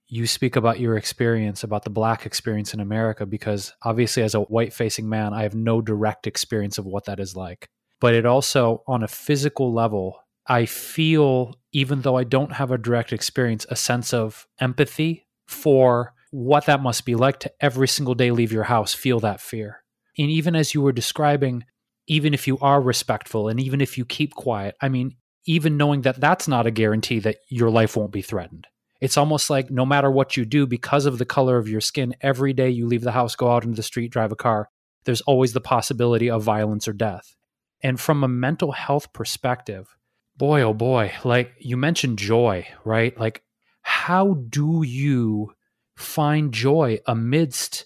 you 0.07 0.27
speak 0.27 0.57
about 0.57 0.81
your 0.81 0.97
experience, 0.97 1.63
about 1.63 1.85
the 1.85 1.91
black 1.91 2.25
experience 2.25 2.73
in 2.73 2.81
America, 2.81 3.27
because 3.27 3.75
obviously, 3.83 4.23
as 4.23 4.35
a 4.35 4.41
white 4.41 4.73
facing 4.73 5.09
man, 5.09 5.35
I 5.35 5.43
have 5.43 5.55
no 5.55 5.81
direct 5.81 6.27
experience 6.27 6.79
of 6.79 6.87
what 6.87 7.05
that 7.05 7.21
is 7.21 7.37
like 7.37 7.69
but 8.01 8.15
it 8.15 8.27
also, 8.27 8.83
on 8.87 9.03
a 9.03 9.09
physical 9.09 9.73
level, 9.73 10.21
I 10.51 10.67
feel, 10.67 11.55
even 11.73 12.03
though 12.03 12.17
I 12.17 12.25
don't 12.25 12.51
have 12.51 12.73
a 12.73 12.77
direct 12.77 13.13
experience, 13.13 13.65
a 13.71 13.77
sense 13.77 14.13
of 14.13 14.49
empathy 14.59 15.29
for 15.47 16.13
what 16.33 16.67
that 16.67 16.83
must 16.83 17.07
be 17.07 17.15
like 17.15 17.39
to 17.41 17.53
every 17.61 17.87
single 17.87 18.17
day 18.17 18.33
leave 18.33 18.51
your 18.51 18.65
house, 18.65 18.93
feel 18.93 19.21
that 19.21 19.41
fear. 19.41 19.85
And 20.19 20.29
even 20.29 20.57
as 20.57 20.75
you 20.75 20.83
were 20.83 20.91
describing, 20.91 21.65
even 22.09 22.35
if 22.35 22.49
you 22.49 22.59
are 22.59 22.81
respectful 22.81 23.49
and 23.49 23.61
even 23.61 23.81
if 23.81 23.97
you 23.97 24.05
keep 24.05 24.35
quiet, 24.35 24.75
I 24.81 24.89
mean, 24.89 25.15
even 25.47 25.77
knowing 25.77 26.03
that 26.03 26.21
that's 26.21 26.49
not 26.49 26.67
a 26.67 26.73
guarantee 26.73 27.21
that 27.21 27.37
your 27.49 27.71
life 27.71 27.97
won't 27.97 28.13
be 28.13 28.21
threatened. 28.21 28.67
It's 29.01 29.17
almost 29.17 29.51
like 29.51 29.71
no 29.71 29.87
matter 29.87 30.11
what 30.11 30.37
you 30.37 30.45
do, 30.45 30.67
because 30.67 31.07
of 31.07 31.19
the 31.19 31.25
color 31.25 31.59
of 31.59 31.69
your 31.69 31.81
skin, 31.81 32.17
every 32.23 32.55
day 32.55 32.71
you 32.71 32.89
leave 32.89 33.03
the 33.03 33.13
house, 33.13 33.37
go 33.37 33.53
out 33.53 33.63
into 33.63 33.77
the 33.77 33.85
street, 33.85 34.11
drive 34.11 34.33
a 34.33 34.37
car, 34.37 34.69
there's 35.05 35.21
always 35.21 35.53
the 35.53 35.61
possibility 35.61 36.29
of 36.29 36.43
violence 36.43 36.89
or 36.89 36.93
death. 36.93 37.37
And 37.85 38.01
from 38.01 38.25
a 38.25 38.29
mental 38.29 38.73
health 38.73 39.13
perspective, 39.13 39.97
boy, 40.41 40.63
oh 40.63 40.73
boy, 40.73 41.13
like 41.23 41.53
you 41.59 41.77
mentioned 41.77 42.19
joy, 42.19 42.67
right? 42.83 43.17
Like, 43.21 43.43
how 43.83 44.33
do 44.49 44.83
you 44.83 45.53
find 45.99 46.51
joy 46.51 46.99
amidst 47.07 47.85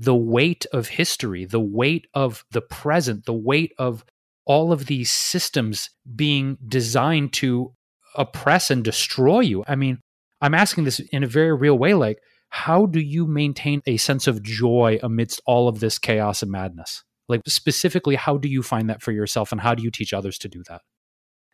the 0.00 0.16
weight 0.16 0.66
of 0.72 0.88
history, 0.88 1.44
the 1.44 1.60
weight 1.60 2.08
of 2.12 2.44
the 2.50 2.60
present, 2.60 3.24
the 3.24 3.32
weight 3.32 3.72
of 3.78 4.04
all 4.44 4.72
of 4.72 4.86
these 4.86 5.12
systems 5.12 5.90
being 6.16 6.58
designed 6.66 7.32
to 7.34 7.72
oppress 8.16 8.68
and 8.68 8.82
destroy 8.82 9.38
you? 9.38 9.62
I 9.68 9.76
mean, 9.76 10.00
I'm 10.40 10.54
asking 10.54 10.82
this 10.82 10.98
in 10.98 11.22
a 11.22 11.28
very 11.28 11.54
real 11.54 11.78
way. 11.78 11.94
Like, 11.94 12.18
how 12.48 12.86
do 12.86 12.98
you 12.98 13.28
maintain 13.28 13.80
a 13.86 13.96
sense 13.96 14.26
of 14.26 14.42
joy 14.42 14.98
amidst 15.04 15.40
all 15.46 15.68
of 15.68 15.78
this 15.78 16.00
chaos 16.00 16.42
and 16.42 16.50
madness? 16.50 17.04
Like, 17.28 17.42
specifically, 17.46 18.16
how 18.16 18.38
do 18.38 18.48
you 18.48 18.64
find 18.64 18.90
that 18.90 19.02
for 19.02 19.12
yourself 19.12 19.52
and 19.52 19.60
how 19.60 19.76
do 19.76 19.84
you 19.84 19.92
teach 19.92 20.12
others 20.12 20.36
to 20.38 20.48
do 20.48 20.64
that? 20.68 20.80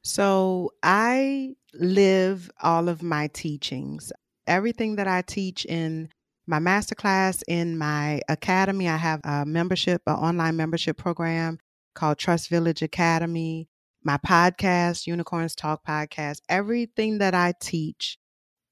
So, 0.08 0.70
I 0.82 1.54
live 1.74 2.50
all 2.62 2.88
of 2.88 3.02
my 3.02 3.26
teachings. 3.26 4.10
Everything 4.46 4.96
that 4.96 5.06
I 5.06 5.20
teach 5.20 5.66
in 5.66 6.08
my 6.46 6.58
masterclass, 6.58 7.42
in 7.46 7.76
my 7.76 8.22
academy, 8.26 8.88
I 8.88 8.96
have 8.96 9.20
a 9.22 9.44
membership, 9.44 10.00
an 10.06 10.14
online 10.14 10.56
membership 10.56 10.96
program 10.96 11.58
called 11.94 12.16
Trust 12.16 12.48
Village 12.48 12.80
Academy. 12.80 13.68
my 14.02 14.16
podcast, 14.16 15.06
Unicorns 15.06 15.54
Talk 15.54 15.84
podcast, 15.84 16.40
everything 16.48 17.18
that 17.18 17.34
I 17.34 17.52
teach 17.60 18.16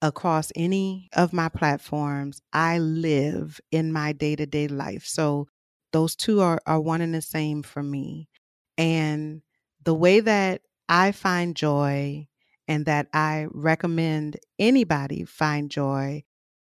across 0.01 0.51
any 0.57 1.11
of 1.13 1.35
my 1.35 1.51
platforms, 1.51 2.41
I 2.55 2.79
live 2.79 3.61
in 3.71 3.93
my 3.93 4.13
day 4.13 4.37
to 4.37 4.47
day 4.47 4.69
life. 4.69 5.05
So 5.05 5.49
those 5.93 6.17
two 6.17 6.41
are, 6.41 6.63
are 6.65 6.81
one 6.81 7.03
and 7.03 7.15
the 7.15 7.21
same 7.21 7.63
for 7.63 7.83
me. 7.83 8.31
And 8.79 9.43
the 9.85 9.95
way 9.95 10.21
that 10.21 10.63
I 10.89 11.13
find 11.13 11.57
joy 11.57 12.29
and 12.69 12.87
that 12.87 13.09
I 13.13 13.47
recommend 13.51 14.39
anybody 14.59 15.25
find 15.25 15.71
joy 15.71 16.25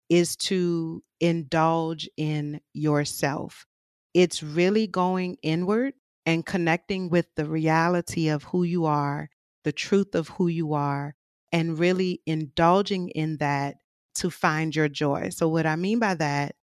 is 0.09 0.37
to 0.37 1.03
indulge 1.21 2.09
in 2.17 2.61
yourself. 2.73 3.67
It's 4.15 4.43
really 4.43 4.87
going 4.87 5.37
inward 5.43 5.95
and 6.25 6.45
connecting 6.47 7.11
with 7.11 7.27
the 7.37 7.47
reality 7.47 8.29
of 8.29 8.45
who 8.45 8.63
you 8.65 8.87
are, 8.87 9.29
the 9.65 9.73
truth 9.73 10.15
of 10.15 10.29
who 10.31 10.49
you 10.49 10.75
are, 10.75 11.15
and 11.53 11.79
really 11.79 12.23
indulging 12.27 13.09
in 13.11 13.39
that 13.39 13.77
to 14.17 14.31
find 14.31 14.75
your 14.75 14.89
joy. 14.89 15.29
So, 15.31 15.49
what 15.49 15.67
I 15.67 15.77
mean 15.77 15.99
by 15.99 16.15
that 16.15 16.55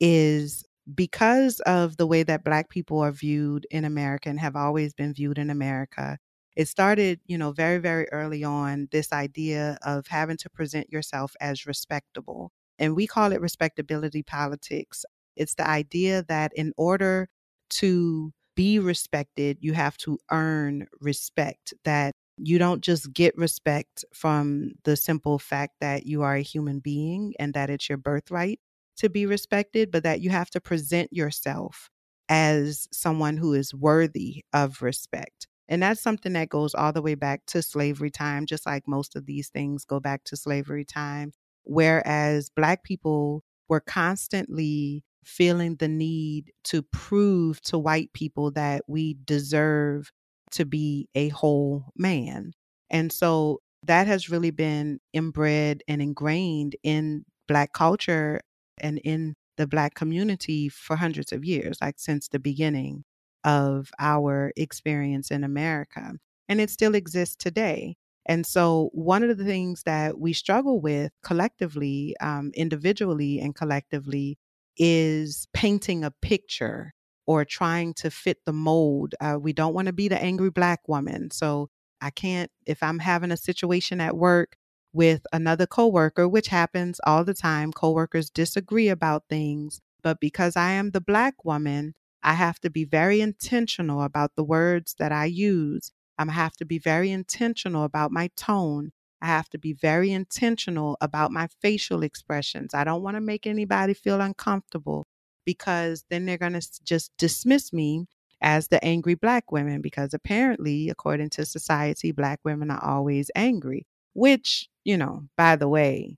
is 0.00 0.64
because 0.94 1.60
of 1.60 1.96
the 1.96 2.06
way 2.06 2.22
that 2.22 2.44
Black 2.44 2.68
people 2.70 3.00
are 3.00 3.12
viewed 3.12 3.66
in 3.70 3.84
America 3.84 4.28
and 4.28 4.40
have 4.40 4.56
always 4.56 4.94
been 4.94 5.12
viewed 5.14 5.38
in 5.38 5.50
America, 5.50 6.18
it 6.60 6.68
started, 6.68 7.20
you 7.26 7.38
know, 7.38 7.52
very, 7.52 7.78
very 7.78 8.06
early 8.12 8.44
on 8.44 8.86
this 8.92 9.14
idea 9.14 9.78
of 9.82 10.08
having 10.08 10.36
to 10.36 10.50
present 10.50 10.92
yourself 10.92 11.34
as 11.40 11.64
respectable. 11.64 12.52
And 12.78 12.94
we 12.94 13.06
call 13.06 13.32
it 13.32 13.40
respectability 13.40 14.22
politics. 14.22 15.06
It's 15.36 15.54
the 15.54 15.66
idea 15.66 16.22
that 16.28 16.52
in 16.54 16.74
order 16.76 17.30
to 17.70 18.34
be 18.56 18.78
respected, 18.78 19.56
you 19.62 19.72
have 19.72 19.96
to 19.98 20.18
earn 20.30 20.86
respect, 21.00 21.72
that 21.84 22.12
you 22.36 22.58
don't 22.58 22.82
just 22.82 23.10
get 23.14 23.34
respect 23.38 24.04
from 24.12 24.72
the 24.84 24.96
simple 24.96 25.38
fact 25.38 25.76
that 25.80 26.04
you 26.04 26.20
are 26.20 26.34
a 26.34 26.42
human 26.42 26.80
being 26.80 27.32
and 27.38 27.54
that 27.54 27.70
it's 27.70 27.88
your 27.88 27.96
birthright 27.96 28.60
to 28.98 29.08
be 29.08 29.24
respected, 29.24 29.90
but 29.90 30.02
that 30.02 30.20
you 30.20 30.28
have 30.28 30.50
to 30.50 30.60
present 30.60 31.10
yourself 31.10 31.88
as 32.28 32.86
someone 32.92 33.38
who 33.38 33.54
is 33.54 33.72
worthy 33.72 34.44
of 34.52 34.82
respect. 34.82 35.46
And 35.70 35.80
that's 35.84 36.00
something 36.00 36.32
that 36.32 36.48
goes 36.48 36.74
all 36.74 36.92
the 36.92 37.00
way 37.00 37.14
back 37.14 37.46
to 37.46 37.62
slavery 37.62 38.10
time, 38.10 38.44
just 38.44 38.66
like 38.66 38.88
most 38.88 39.14
of 39.14 39.24
these 39.24 39.48
things 39.48 39.84
go 39.84 40.00
back 40.00 40.24
to 40.24 40.36
slavery 40.36 40.84
time. 40.84 41.32
Whereas 41.62 42.50
Black 42.50 42.82
people 42.82 43.44
were 43.68 43.80
constantly 43.80 45.04
feeling 45.24 45.76
the 45.76 45.86
need 45.86 46.50
to 46.64 46.82
prove 46.82 47.60
to 47.62 47.78
white 47.78 48.12
people 48.12 48.50
that 48.50 48.82
we 48.88 49.16
deserve 49.24 50.10
to 50.50 50.64
be 50.64 51.08
a 51.14 51.28
whole 51.28 51.84
man. 51.96 52.52
And 52.90 53.12
so 53.12 53.60
that 53.84 54.08
has 54.08 54.28
really 54.28 54.50
been 54.50 54.98
inbred 55.12 55.84
and 55.86 56.02
ingrained 56.02 56.74
in 56.82 57.24
Black 57.46 57.72
culture 57.72 58.40
and 58.80 58.98
in 59.04 59.34
the 59.56 59.68
Black 59.68 59.94
community 59.94 60.68
for 60.68 60.96
hundreds 60.96 61.30
of 61.30 61.44
years, 61.44 61.78
like 61.80 62.00
since 62.00 62.26
the 62.26 62.40
beginning 62.40 63.04
of 63.44 63.90
our 63.98 64.52
experience 64.56 65.30
in 65.30 65.44
America. 65.44 66.14
And 66.48 66.60
it 66.60 66.70
still 66.70 66.94
exists 66.94 67.36
today. 67.36 67.96
And 68.26 68.46
so, 68.46 68.90
one 68.92 69.22
of 69.22 69.38
the 69.38 69.44
things 69.44 69.82
that 69.84 70.18
we 70.18 70.32
struggle 70.32 70.80
with 70.80 71.12
collectively, 71.22 72.14
um, 72.20 72.50
individually, 72.54 73.40
and 73.40 73.54
collectively 73.54 74.38
is 74.76 75.46
painting 75.52 76.04
a 76.04 76.10
picture 76.10 76.92
or 77.26 77.44
trying 77.44 77.94
to 77.94 78.10
fit 78.10 78.38
the 78.46 78.52
mold. 78.52 79.14
Uh, 79.20 79.38
we 79.40 79.52
don't 79.52 79.74
want 79.74 79.86
to 79.86 79.92
be 79.92 80.08
the 80.08 80.20
angry 80.22 80.50
black 80.50 80.86
woman. 80.88 81.30
So, 81.30 81.68
I 82.02 82.10
can't, 82.10 82.50
if 82.66 82.82
I'm 82.82 82.98
having 82.98 83.30
a 83.30 83.36
situation 83.36 84.00
at 84.00 84.16
work 84.16 84.56
with 84.92 85.22
another 85.32 85.66
coworker, 85.66 86.28
which 86.28 86.48
happens 86.48 87.00
all 87.06 87.24
the 87.24 87.34
time, 87.34 87.72
coworkers 87.72 88.30
disagree 88.30 88.88
about 88.88 89.24
things. 89.28 89.80
But 90.02 90.20
because 90.20 90.56
I 90.56 90.70
am 90.72 90.90
the 90.90 91.00
black 91.00 91.44
woman, 91.44 91.94
I 92.22 92.34
have 92.34 92.60
to 92.60 92.70
be 92.70 92.84
very 92.84 93.20
intentional 93.20 94.02
about 94.02 94.32
the 94.36 94.44
words 94.44 94.94
that 94.98 95.12
I 95.12 95.26
use. 95.26 95.92
I 96.18 96.30
have 96.30 96.56
to 96.58 96.64
be 96.64 96.78
very 96.78 97.10
intentional 97.10 97.84
about 97.84 98.12
my 98.12 98.30
tone. 98.36 98.92
I 99.22 99.26
have 99.26 99.48
to 99.50 99.58
be 99.58 99.72
very 99.72 100.10
intentional 100.12 100.96
about 101.00 101.30
my 101.32 101.48
facial 101.60 102.02
expressions. 102.02 102.74
I 102.74 102.84
don't 102.84 103.02
want 103.02 103.16
to 103.16 103.20
make 103.20 103.46
anybody 103.46 103.94
feel 103.94 104.20
uncomfortable 104.20 105.06
because 105.44 106.04
then 106.10 106.26
they're 106.26 106.38
going 106.38 106.52
to 106.60 106.66
just 106.84 107.12
dismiss 107.18 107.72
me 107.72 108.06
as 108.42 108.68
the 108.68 108.82
angry 108.84 109.14
black 109.14 109.52
women 109.52 109.80
because 109.80 110.14
apparently, 110.14 110.88
according 110.88 111.30
to 111.30 111.44
society, 111.44 112.12
black 112.12 112.40
women 112.44 112.70
are 112.70 112.82
always 112.82 113.30
angry, 113.34 113.86
which, 114.14 114.68
you 114.84 114.96
know, 114.96 115.24
by 115.36 115.56
the 115.56 115.68
way, 115.68 116.16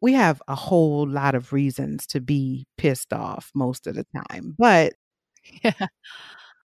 we 0.00 0.12
have 0.14 0.42
a 0.48 0.54
whole 0.54 1.08
lot 1.08 1.34
of 1.34 1.52
reasons 1.52 2.06
to 2.08 2.20
be 2.20 2.66
pissed 2.76 3.12
off 3.12 3.50
most 3.54 3.86
of 3.86 3.94
the 3.94 4.04
time. 4.28 4.54
But 4.58 4.94
yeah. 5.64 5.86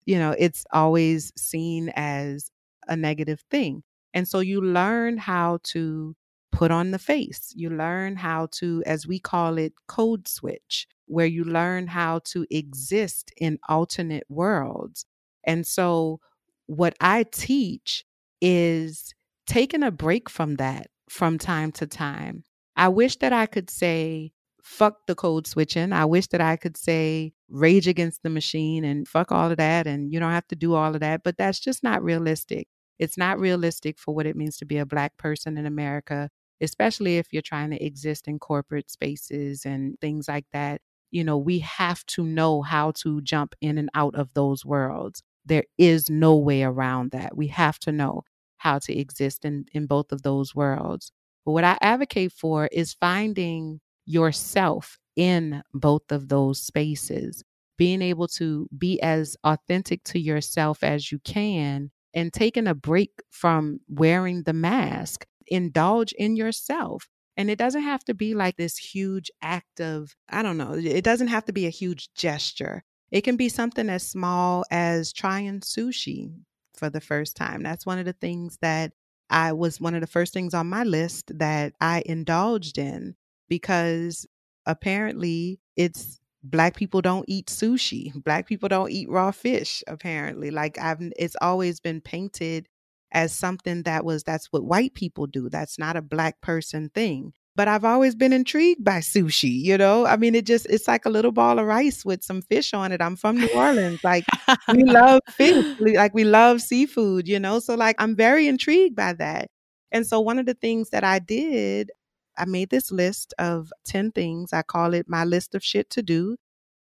You 0.04 0.18
know, 0.18 0.34
it's 0.38 0.64
always 0.72 1.32
seen 1.36 1.90
as 1.94 2.50
a 2.88 2.96
negative 2.96 3.40
thing. 3.50 3.82
And 4.14 4.26
so 4.26 4.40
you 4.40 4.60
learn 4.60 5.16
how 5.18 5.58
to 5.64 6.16
put 6.50 6.70
on 6.70 6.90
the 6.90 6.98
face. 6.98 7.52
You 7.56 7.70
learn 7.70 8.16
how 8.16 8.48
to, 8.52 8.82
as 8.84 9.06
we 9.06 9.18
call 9.18 9.58
it, 9.58 9.72
code 9.88 10.28
switch, 10.28 10.86
where 11.06 11.26
you 11.26 11.44
learn 11.44 11.86
how 11.86 12.20
to 12.26 12.46
exist 12.50 13.32
in 13.36 13.58
alternate 13.68 14.24
worlds. 14.28 15.06
And 15.44 15.66
so, 15.66 16.20
what 16.66 16.94
I 17.00 17.24
teach 17.24 18.04
is 18.40 19.14
taking 19.46 19.82
a 19.82 19.90
break 19.90 20.28
from 20.30 20.56
that 20.56 20.88
from 21.08 21.38
time 21.38 21.72
to 21.72 21.86
time. 21.86 22.44
I 22.76 22.88
wish 22.88 23.16
that 23.18 23.32
I 23.32 23.46
could 23.46 23.70
say, 23.70 24.32
fuck 24.62 25.06
the 25.06 25.14
code 25.14 25.46
switching. 25.46 25.92
I 25.92 26.04
wish 26.04 26.28
that 26.28 26.40
I 26.40 26.56
could 26.56 26.76
say 26.76 27.32
rage 27.48 27.88
against 27.88 28.22
the 28.22 28.30
machine 28.30 28.84
and 28.84 29.06
fuck 29.06 29.32
all 29.32 29.50
of 29.50 29.56
that 29.58 29.86
and 29.86 30.12
you 30.12 30.20
don't 30.20 30.30
have 30.32 30.48
to 30.48 30.56
do 30.56 30.74
all 30.74 30.94
of 30.94 31.00
that, 31.00 31.22
but 31.24 31.36
that's 31.36 31.60
just 31.60 31.82
not 31.82 32.02
realistic. 32.02 32.68
It's 32.98 33.18
not 33.18 33.40
realistic 33.40 33.98
for 33.98 34.14
what 34.14 34.26
it 34.26 34.36
means 34.36 34.56
to 34.58 34.64
be 34.64 34.78
a 34.78 34.86
black 34.86 35.16
person 35.18 35.58
in 35.58 35.66
America, 35.66 36.30
especially 36.60 37.18
if 37.18 37.32
you're 37.32 37.42
trying 37.42 37.70
to 37.70 37.84
exist 37.84 38.28
in 38.28 38.38
corporate 38.38 38.90
spaces 38.90 39.64
and 39.66 39.98
things 40.00 40.28
like 40.28 40.46
that. 40.52 40.80
You 41.10 41.24
know, 41.24 41.36
we 41.36 41.58
have 41.60 42.04
to 42.06 42.24
know 42.24 42.62
how 42.62 42.92
to 43.02 43.20
jump 43.22 43.54
in 43.60 43.78
and 43.78 43.90
out 43.94 44.14
of 44.14 44.32
those 44.34 44.64
worlds. 44.64 45.22
There 45.44 45.64
is 45.76 46.08
no 46.08 46.36
way 46.36 46.62
around 46.62 47.10
that. 47.10 47.36
We 47.36 47.48
have 47.48 47.78
to 47.80 47.92
know 47.92 48.22
how 48.58 48.78
to 48.78 48.96
exist 48.96 49.44
in, 49.44 49.66
in 49.72 49.86
both 49.86 50.12
of 50.12 50.22
those 50.22 50.54
worlds. 50.54 51.10
But 51.44 51.52
what 51.52 51.64
I 51.64 51.76
advocate 51.80 52.32
for 52.32 52.66
is 52.70 52.94
finding 52.94 53.80
yourself 54.04 54.98
in 55.16 55.62
both 55.74 56.10
of 56.10 56.28
those 56.28 56.60
spaces, 56.60 57.42
being 57.76 58.02
able 58.02 58.28
to 58.28 58.68
be 58.76 59.00
as 59.00 59.36
authentic 59.44 60.04
to 60.04 60.18
yourself 60.18 60.82
as 60.82 61.12
you 61.12 61.18
can 61.20 61.90
and 62.14 62.32
taking 62.32 62.66
a 62.66 62.74
break 62.74 63.10
from 63.30 63.80
wearing 63.88 64.42
the 64.42 64.52
mask. 64.52 65.26
Indulge 65.46 66.12
in 66.12 66.36
yourself. 66.36 67.08
And 67.36 67.50
it 67.50 67.58
doesn't 67.58 67.82
have 67.82 68.04
to 68.04 68.14
be 68.14 68.34
like 68.34 68.56
this 68.56 68.76
huge 68.76 69.30
act 69.40 69.80
of, 69.80 70.14
I 70.28 70.42
don't 70.42 70.58
know, 70.58 70.74
it 70.74 71.02
doesn't 71.02 71.28
have 71.28 71.46
to 71.46 71.52
be 71.52 71.66
a 71.66 71.70
huge 71.70 72.10
gesture. 72.14 72.84
It 73.10 73.22
can 73.22 73.36
be 73.36 73.48
something 73.48 73.88
as 73.88 74.06
small 74.06 74.64
as 74.70 75.12
trying 75.12 75.60
sushi 75.60 76.32
for 76.74 76.90
the 76.90 77.00
first 77.00 77.36
time. 77.36 77.62
That's 77.62 77.86
one 77.86 77.98
of 77.98 78.04
the 78.04 78.12
things 78.12 78.58
that 78.60 78.92
I 79.30 79.52
was 79.52 79.80
one 79.80 79.94
of 79.94 80.02
the 80.02 80.06
first 80.06 80.34
things 80.34 80.52
on 80.52 80.68
my 80.68 80.84
list 80.84 81.32
that 81.38 81.72
I 81.80 82.02
indulged 82.04 82.76
in 82.76 83.14
because 83.52 84.26
apparently 84.64 85.60
it's 85.76 86.18
black 86.42 86.74
people 86.74 87.02
don't 87.02 87.26
eat 87.28 87.48
sushi 87.48 88.10
black 88.24 88.46
people 88.46 88.66
don't 88.66 88.90
eat 88.90 89.10
raw 89.10 89.30
fish 89.30 89.84
apparently 89.88 90.50
like 90.50 90.78
i've 90.78 91.02
it's 91.18 91.36
always 91.42 91.78
been 91.78 92.00
painted 92.00 92.66
as 93.12 93.30
something 93.30 93.82
that 93.82 94.06
was 94.06 94.22
that's 94.22 94.46
what 94.52 94.64
white 94.64 94.94
people 94.94 95.26
do 95.26 95.50
that's 95.50 95.78
not 95.78 95.96
a 95.96 96.00
black 96.00 96.40
person 96.40 96.90
thing 96.94 97.34
but 97.54 97.68
i've 97.68 97.84
always 97.84 98.14
been 98.14 98.32
intrigued 98.32 98.82
by 98.82 99.00
sushi 99.00 99.52
you 99.52 99.76
know? 99.76 100.06
I 100.06 100.16
mean 100.16 100.34
it 100.34 100.46
just 100.46 100.64
it's 100.70 100.88
like 100.88 101.04
a 101.04 101.10
little 101.10 101.30
ball 101.30 101.58
of 101.58 101.66
rice 101.66 102.06
with 102.06 102.24
some 102.24 102.40
fish 102.40 102.72
on 102.72 102.90
it 102.90 103.02
i'm 103.02 103.16
from 103.16 103.36
new 103.36 103.50
orleans 103.54 104.00
like 104.02 104.24
we 104.72 104.82
love 104.86 105.20
fish 105.28 105.62
like 105.78 106.14
we 106.14 106.24
love 106.24 106.62
seafood 106.62 107.28
you 107.28 107.38
know? 107.38 107.58
So 107.58 107.74
like 107.74 107.96
i'm 107.98 108.16
very 108.16 108.48
intrigued 108.48 108.96
by 108.96 109.12
that. 109.12 109.50
And 109.94 110.06
so 110.06 110.20
one 110.20 110.38
of 110.38 110.46
the 110.46 110.54
things 110.54 110.88
that 110.88 111.04
i 111.04 111.18
did 111.18 111.90
I 112.36 112.44
made 112.46 112.70
this 112.70 112.90
list 112.90 113.34
of 113.38 113.72
10 113.84 114.12
things. 114.12 114.52
I 114.52 114.62
call 114.62 114.94
it 114.94 115.08
my 115.08 115.24
list 115.24 115.54
of 115.54 115.64
shit 115.64 115.90
to 115.90 116.02
do. 116.02 116.36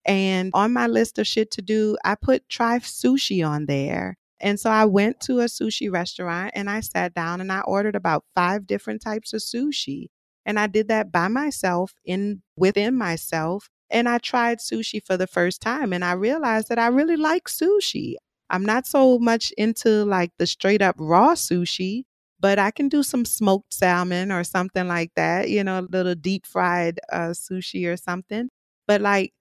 And 0.06 0.52
on 0.54 0.74
my 0.74 0.88
list 0.88 1.20
of 1.20 1.28
shit 1.28 1.52
to 1.52 1.62
do, 1.62 1.98
I 2.04 2.16
put 2.16 2.48
try 2.50 2.80
sushi 2.80 3.48
on 3.48 3.66
there. 3.66 4.18
And 4.40 4.60
so 4.60 4.70
I 4.70 4.86
went 4.86 5.20
to 5.22 5.42
a 5.42 5.46
sushi 5.46 5.92
restaurant 5.92 6.52
and 6.56 6.70
I 6.70 6.80
sat 6.80 7.14
down 7.14 7.42
and 7.42 7.52
I 7.52 7.62
ordered 7.62 7.96
about 7.96 8.24
five 8.36 8.66
different 8.66 9.02
types 9.02 9.34
of 9.34 9.42
sushi. 9.42 10.08
And 10.46 10.58
I 10.60 10.68
did 10.68 10.88
that 10.88 11.12
by 11.12 11.28
myself 11.28 11.94
in 12.06 12.42
within 12.56 12.96
myself. 12.96 13.70
And 13.90 14.08
I 14.08 14.18
tried 14.20 14.60
sushi 14.60 15.04
for 15.06 15.18
the 15.18 15.28
first 15.28 15.62
time 15.62 15.94
and 15.94 16.06
I 16.06 16.14
realized 16.14 16.70
that 16.70 16.80
I 16.80 16.88
really 16.88 17.18
like 17.18 17.46
sushi. 17.48 18.16
I'm 18.50 18.66
not 18.66 18.88
so 18.88 19.20
much 19.20 19.52
into 19.58 20.06
like 20.06 20.32
the 20.38 20.48
straight 20.48 20.82
up 20.82 20.96
raw 20.98 21.34
sushi, 21.34 22.06
but 22.40 22.60
I 22.60 22.72
can 22.72 22.90
do 22.90 23.04
some 23.04 23.26
smoked 23.26 23.74
salmon 23.74 24.32
or 24.32 24.44
something 24.44 24.88
like 24.88 25.12
that, 25.16 25.50
you 25.50 25.64
know, 25.64 25.80
a 25.80 25.88
little 25.90 26.16
deep 26.16 26.46
fried 26.46 27.00
uh, 27.12 27.30
sushi 27.30 27.88
or 27.92 27.98
something. 27.98 28.50
But 28.88 29.02
like 29.02 29.34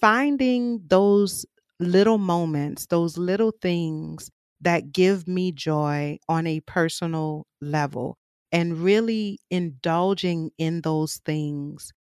finding 0.00 0.80
those 0.86 1.46
little 1.80 2.18
moments, 2.18 2.86
those 2.86 3.16
little 3.18 3.52
things 3.62 4.30
that 4.60 4.92
give 4.92 5.26
me 5.26 5.52
joy 5.52 6.18
on 6.28 6.46
a 6.46 6.60
personal 6.60 7.46
level 7.60 8.16
and 8.52 8.78
really 8.78 9.40
indulging 9.50 10.50
in 10.58 10.82
those 10.82 11.16
things 11.24 11.92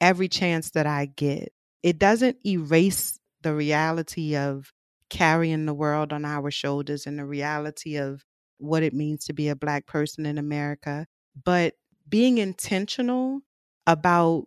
every 0.00 0.28
chance 0.28 0.70
that 0.72 0.86
I 0.86 1.06
get. 1.06 1.52
It 1.82 1.98
doesn't 1.98 2.38
erase 2.46 3.18
the 3.42 3.54
reality 3.54 4.36
of 4.36 4.72
carrying 5.10 5.66
the 5.66 5.74
world 5.74 6.12
on 6.12 6.24
our 6.24 6.50
shoulders 6.50 7.06
and 7.06 7.18
the 7.18 7.24
reality 7.26 7.96
of 7.96 8.24
what 8.62 8.82
it 8.82 8.94
means 8.94 9.24
to 9.26 9.32
be 9.32 9.48
a 9.48 9.56
Black 9.56 9.86
person 9.86 10.26
in 10.26 10.38
America, 10.38 11.06
but 11.44 11.74
being 12.08 12.38
intentional 12.38 13.40
about 13.86 14.46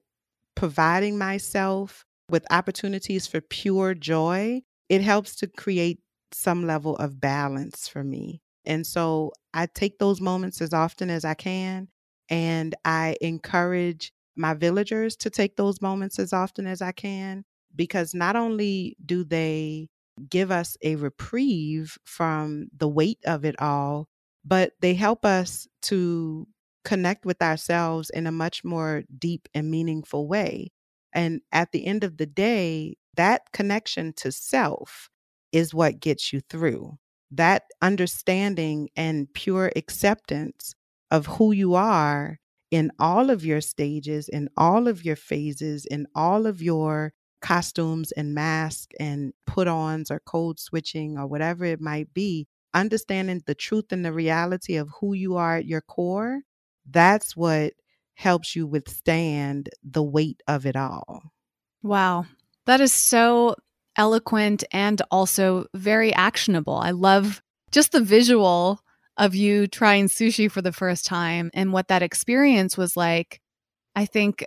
providing 0.55 1.17
myself 1.17 2.05
with 2.29 2.45
opportunities 2.49 3.27
for 3.27 3.41
pure 3.41 3.93
joy, 3.93 4.61
it 4.89 5.01
helps 5.01 5.35
to 5.35 5.47
create 5.47 5.99
some 6.31 6.65
level 6.65 6.95
of 6.97 7.19
balance 7.19 7.87
for 7.87 8.03
me. 8.03 8.41
And 8.65 8.85
so 8.85 9.31
I 9.53 9.67
take 9.67 9.99
those 9.99 10.21
moments 10.21 10.61
as 10.61 10.73
often 10.73 11.09
as 11.09 11.23
I 11.25 11.33
can. 11.33 11.87
And 12.29 12.73
I 12.83 13.17
encourage 13.21 14.11
my 14.35 14.53
villagers 14.53 15.15
to 15.17 15.29
take 15.29 15.55
those 15.55 15.81
moments 15.81 16.19
as 16.19 16.33
often 16.33 16.65
as 16.65 16.81
I 16.81 16.91
can 16.91 17.45
because 17.75 18.13
not 18.13 18.35
only 18.35 18.97
do 19.05 19.23
they 19.23 19.87
give 20.29 20.51
us 20.51 20.77
a 20.81 20.95
reprieve 20.95 21.97
from 22.05 22.67
the 22.75 22.87
weight 22.87 23.19
of 23.25 23.45
it 23.45 23.59
all, 23.61 24.07
but 24.43 24.73
they 24.81 24.93
help 24.93 25.25
us 25.25 25.67
to 25.83 26.47
connect 26.83 27.25
with 27.25 27.41
ourselves 27.41 28.09
in 28.11 28.27
a 28.27 28.31
much 28.31 28.63
more 28.63 29.03
deep 29.17 29.49
and 29.53 29.71
meaningful 29.71 30.27
way. 30.27 30.71
And 31.13 31.41
at 31.51 31.71
the 31.71 31.85
end 31.85 32.03
of 32.03 32.17
the 32.17 32.25
day, 32.25 32.95
that 33.15 33.51
connection 33.53 34.13
to 34.17 34.31
self 34.31 35.09
is 35.51 35.73
what 35.73 35.99
gets 35.99 36.31
you 36.31 36.41
through. 36.49 36.97
That 37.31 37.63
understanding 37.81 38.89
and 38.95 39.33
pure 39.33 39.71
acceptance 39.75 40.75
of 41.11 41.25
who 41.25 41.51
you 41.51 41.73
are 41.75 42.39
in 42.71 42.91
all 42.99 43.29
of 43.29 43.45
your 43.45 43.61
stages, 43.61 44.27
in 44.27 44.49
all 44.57 44.87
of 44.87 45.05
your 45.05 45.15
phases, 45.15 45.85
in 45.85 46.07
all 46.15 46.45
of 46.45 46.61
your 46.61 47.13
costumes 47.41 48.11
and 48.11 48.33
masks 48.33 48.95
and 48.99 49.33
put 49.45 49.67
ons 49.67 50.09
or 50.09 50.19
code 50.19 50.59
switching 50.59 51.17
or 51.17 51.27
whatever 51.27 51.65
it 51.65 51.81
might 51.81 52.13
be, 52.13 52.47
understanding 52.73 53.41
the 53.45 53.55
truth 53.55 53.91
and 53.91 54.03
the 54.05 54.13
reality 54.13 54.75
of 54.75 54.89
who 54.99 55.13
you 55.13 55.35
are 55.35 55.57
at 55.57 55.65
your 55.65 55.81
core, 55.81 56.41
that's 56.89 57.35
what 57.35 57.73
helps 58.15 58.55
you 58.55 58.65
withstand 58.65 59.69
the 59.83 60.03
weight 60.03 60.41
of 60.47 60.65
it 60.65 60.75
all. 60.75 61.23
Wow. 61.83 62.25
That 62.65 62.81
is 62.81 62.93
so 62.93 63.55
eloquent 63.97 64.63
and 64.71 65.01
also 65.11 65.65
very 65.73 66.13
actionable. 66.13 66.75
I 66.75 66.91
love 66.91 67.41
just 67.71 67.91
the 67.91 68.01
visual 68.01 68.79
of 69.17 69.35
you 69.35 69.67
trying 69.67 70.07
sushi 70.07 70.51
for 70.51 70.61
the 70.61 70.73
first 70.73 71.05
time 71.05 71.49
and 71.53 71.71
what 71.71 71.87
that 71.87 72.01
experience 72.01 72.77
was 72.77 72.97
like. 72.97 73.41
I 73.95 74.05
think 74.05 74.45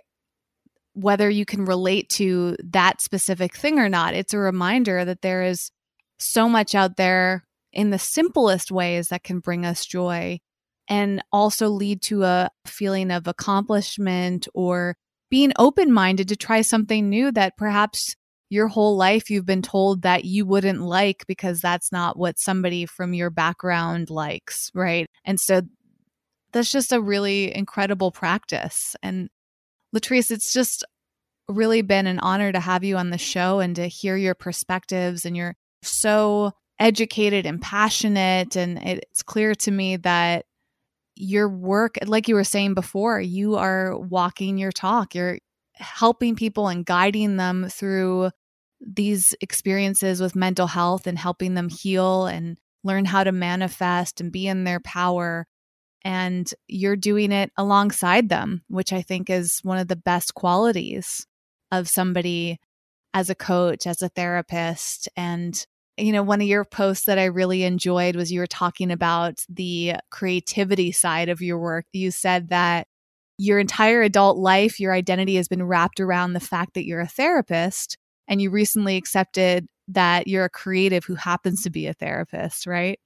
whether 0.93 1.29
you 1.29 1.45
can 1.45 1.65
relate 1.65 2.09
to 2.09 2.55
that 2.71 3.01
specific 3.01 3.55
thing 3.55 3.79
or 3.79 3.89
not, 3.89 4.13
it's 4.13 4.33
a 4.33 4.39
reminder 4.39 5.05
that 5.05 5.21
there 5.21 5.43
is 5.43 5.71
so 6.17 6.49
much 6.49 6.75
out 6.75 6.97
there 6.97 7.43
in 7.71 7.91
the 7.91 7.99
simplest 7.99 8.71
ways 8.71 9.09
that 9.09 9.23
can 9.23 9.39
bring 9.39 9.65
us 9.65 9.85
joy 9.85 10.39
and 10.87 11.23
also 11.31 11.69
lead 11.69 12.01
to 12.01 12.23
a 12.23 12.49
feeling 12.65 13.11
of 13.11 13.27
accomplishment 13.27 14.47
or 14.53 14.95
being 15.29 15.53
open 15.57 15.91
minded 15.93 16.27
to 16.29 16.35
try 16.35 16.61
something 16.61 17.09
new 17.09 17.31
that 17.31 17.55
perhaps 17.57 18.15
your 18.49 18.67
whole 18.67 18.97
life 18.97 19.29
you've 19.29 19.45
been 19.45 19.61
told 19.61 20.01
that 20.01 20.25
you 20.25 20.45
wouldn't 20.45 20.81
like 20.81 21.23
because 21.27 21.61
that's 21.61 21.91
not 21.91 22.17
what 22.17 22.39
somebody 22.39 22.87
from 22.87 23.13
your 23.13 23.29
background 23.29 24.09
likes, 24.09 24.71
right? 24.73 25.05
And 25.23 25.39
so 25.39 25.61
that's 26.51 26.71
just 26.71 26.91
a 26.91 26.99
really 26.99 27.55
incredible 27.55 28.11
practice. 28.11 28.95
And 29.03 29.29
Latrice, 29.95 30.31
it's 30.31 30.53
just 30.53 30.85
really 31.47 31.81
been 31.81 32.07
an 32.07 32.19
honor 32.19 32.51
to 32.51 32.59
have 32.59 32.83
you 32.83 32.97
on 32.97 33.09
the 33.09 33.17
show 33.17 33.59
and 33.59 33.75
to 33.75 33.87
hear 33.87 34.15
your 34.15 34.35
perspectives. 34.35 35.25
And 35.25 35.35
you're 35.35 35.55
so 35.81 36.51
educated 36.79 37.45
and 37.45 37.61
passionate. 37.61 38.55
And 38.55 38.77
it's 38.77 39.23
clear 39.23 39.55
to 39.55 39.71
me 39.71 39.97
that 39.97 40.45
your 41.15 41.49
work, 41.49 41.97
like 42.05 42.27
you 42.27 42.35
were 42.35 42.43
saying 42.43 42.75
before, 42.75 43.19
you 43.19 43.55
are 43.55 43.97
walking 43.97 44.57
your 44.57 44.71
talk. 44.71 45.15
You're 45.15 45.39
helping 45.73 46.35
people 46.35 46.67
and 46.67 46.85
guiding 46.85 47.37
them 47.37 47.67
through 47.69 48.31
these 48.79 49.35
experiences 49.41 50.21
with 50.21 50.35
mental 50.35 50.67
health 50.67 51.07
and 51.07 51.17
helping 51.17 51.55
them 51.55 51.67
heal 51.67 52.25
and 52.27 52.57
learn 52.83 53.05
how 53.05 53.23
to 53.23 53.31
manifest 53.31 54.21
and 54.21 54.31
be 54.31 54.47
in 54.47 54.63
their 54.63 54.79
power 54.79 55.45
and 56.03 56.49
you're 56.67 56.95
doing 56.95 57.31
it 57.31 57.51
alongside 57.57 58.29
them, 58.29 58.63
which 58.67 58.93
I 58.93 59.01
think 59.01 59.29
is 59.29 59.59
one 59.63 59.77
of 59.77 59.87
the 59.87 59.95
best 59.95 60.33
qualities 60.33 61.25
of 61.71 61.87
somebody 61.87 62.59
as 63.13 63.29
a 63.29 63.35
coach, 63.35 63.85
as 63.85 64.01
a 64.01 64.09
therapist. 64.09 65.09
And, 65.15 65.65
you 65.97 66.11
know, 66.11 66.23
one 66.23 66.41
of 66.41 66.47
your 66.47 66.65
posts 66.65 67.05
that 67.05 67.19
I 67.19 67.25
really 67.25 67.63
enjoyed 67.63 68.15
was 68.15 68.31
you 68.31 68.39
were 68.39 68.47
talking 68.47 68.91
about 68.91 69.43
the 69.49 69.95
creativity 70.09 70.91
side 70.91 71.29
of 71.29 71.41
your 71.41 71.59
work. 71.59 71.85
You 71.91 72.11
said 72.11 72.49
that 72.49 72.87
your 73.37 73.59
entire 73.59 74.01
adult 74.01 74.37
life, 74.37 74.79
your 74.79 74.93
identity 74.93 75.35
has 75.35 75.47
been 75.47 75.63
wrapped 75.63 75.99
around 75.99 76.33
the 76.33 76.39
fact 76.39 76.73
that 76.73 76.85
you're 76.85 76.99
a 76.99 77.07
therapist. 77.07 77.97
And 78.27 78.41
you 78.41 78.51
recently 78.51 78.95
accepted 78.95 79.67
that 79.87 80.27
you're 80.27 80.45
a 80.45 80.49
creative 80.49 81.03
who 81.03 81.15
happens 81.15 81.63
to 81.63 81.69
be 81.69 81.87
a 81.87 81.93
therapist, 81.93 82.67
right? 82.67 82.99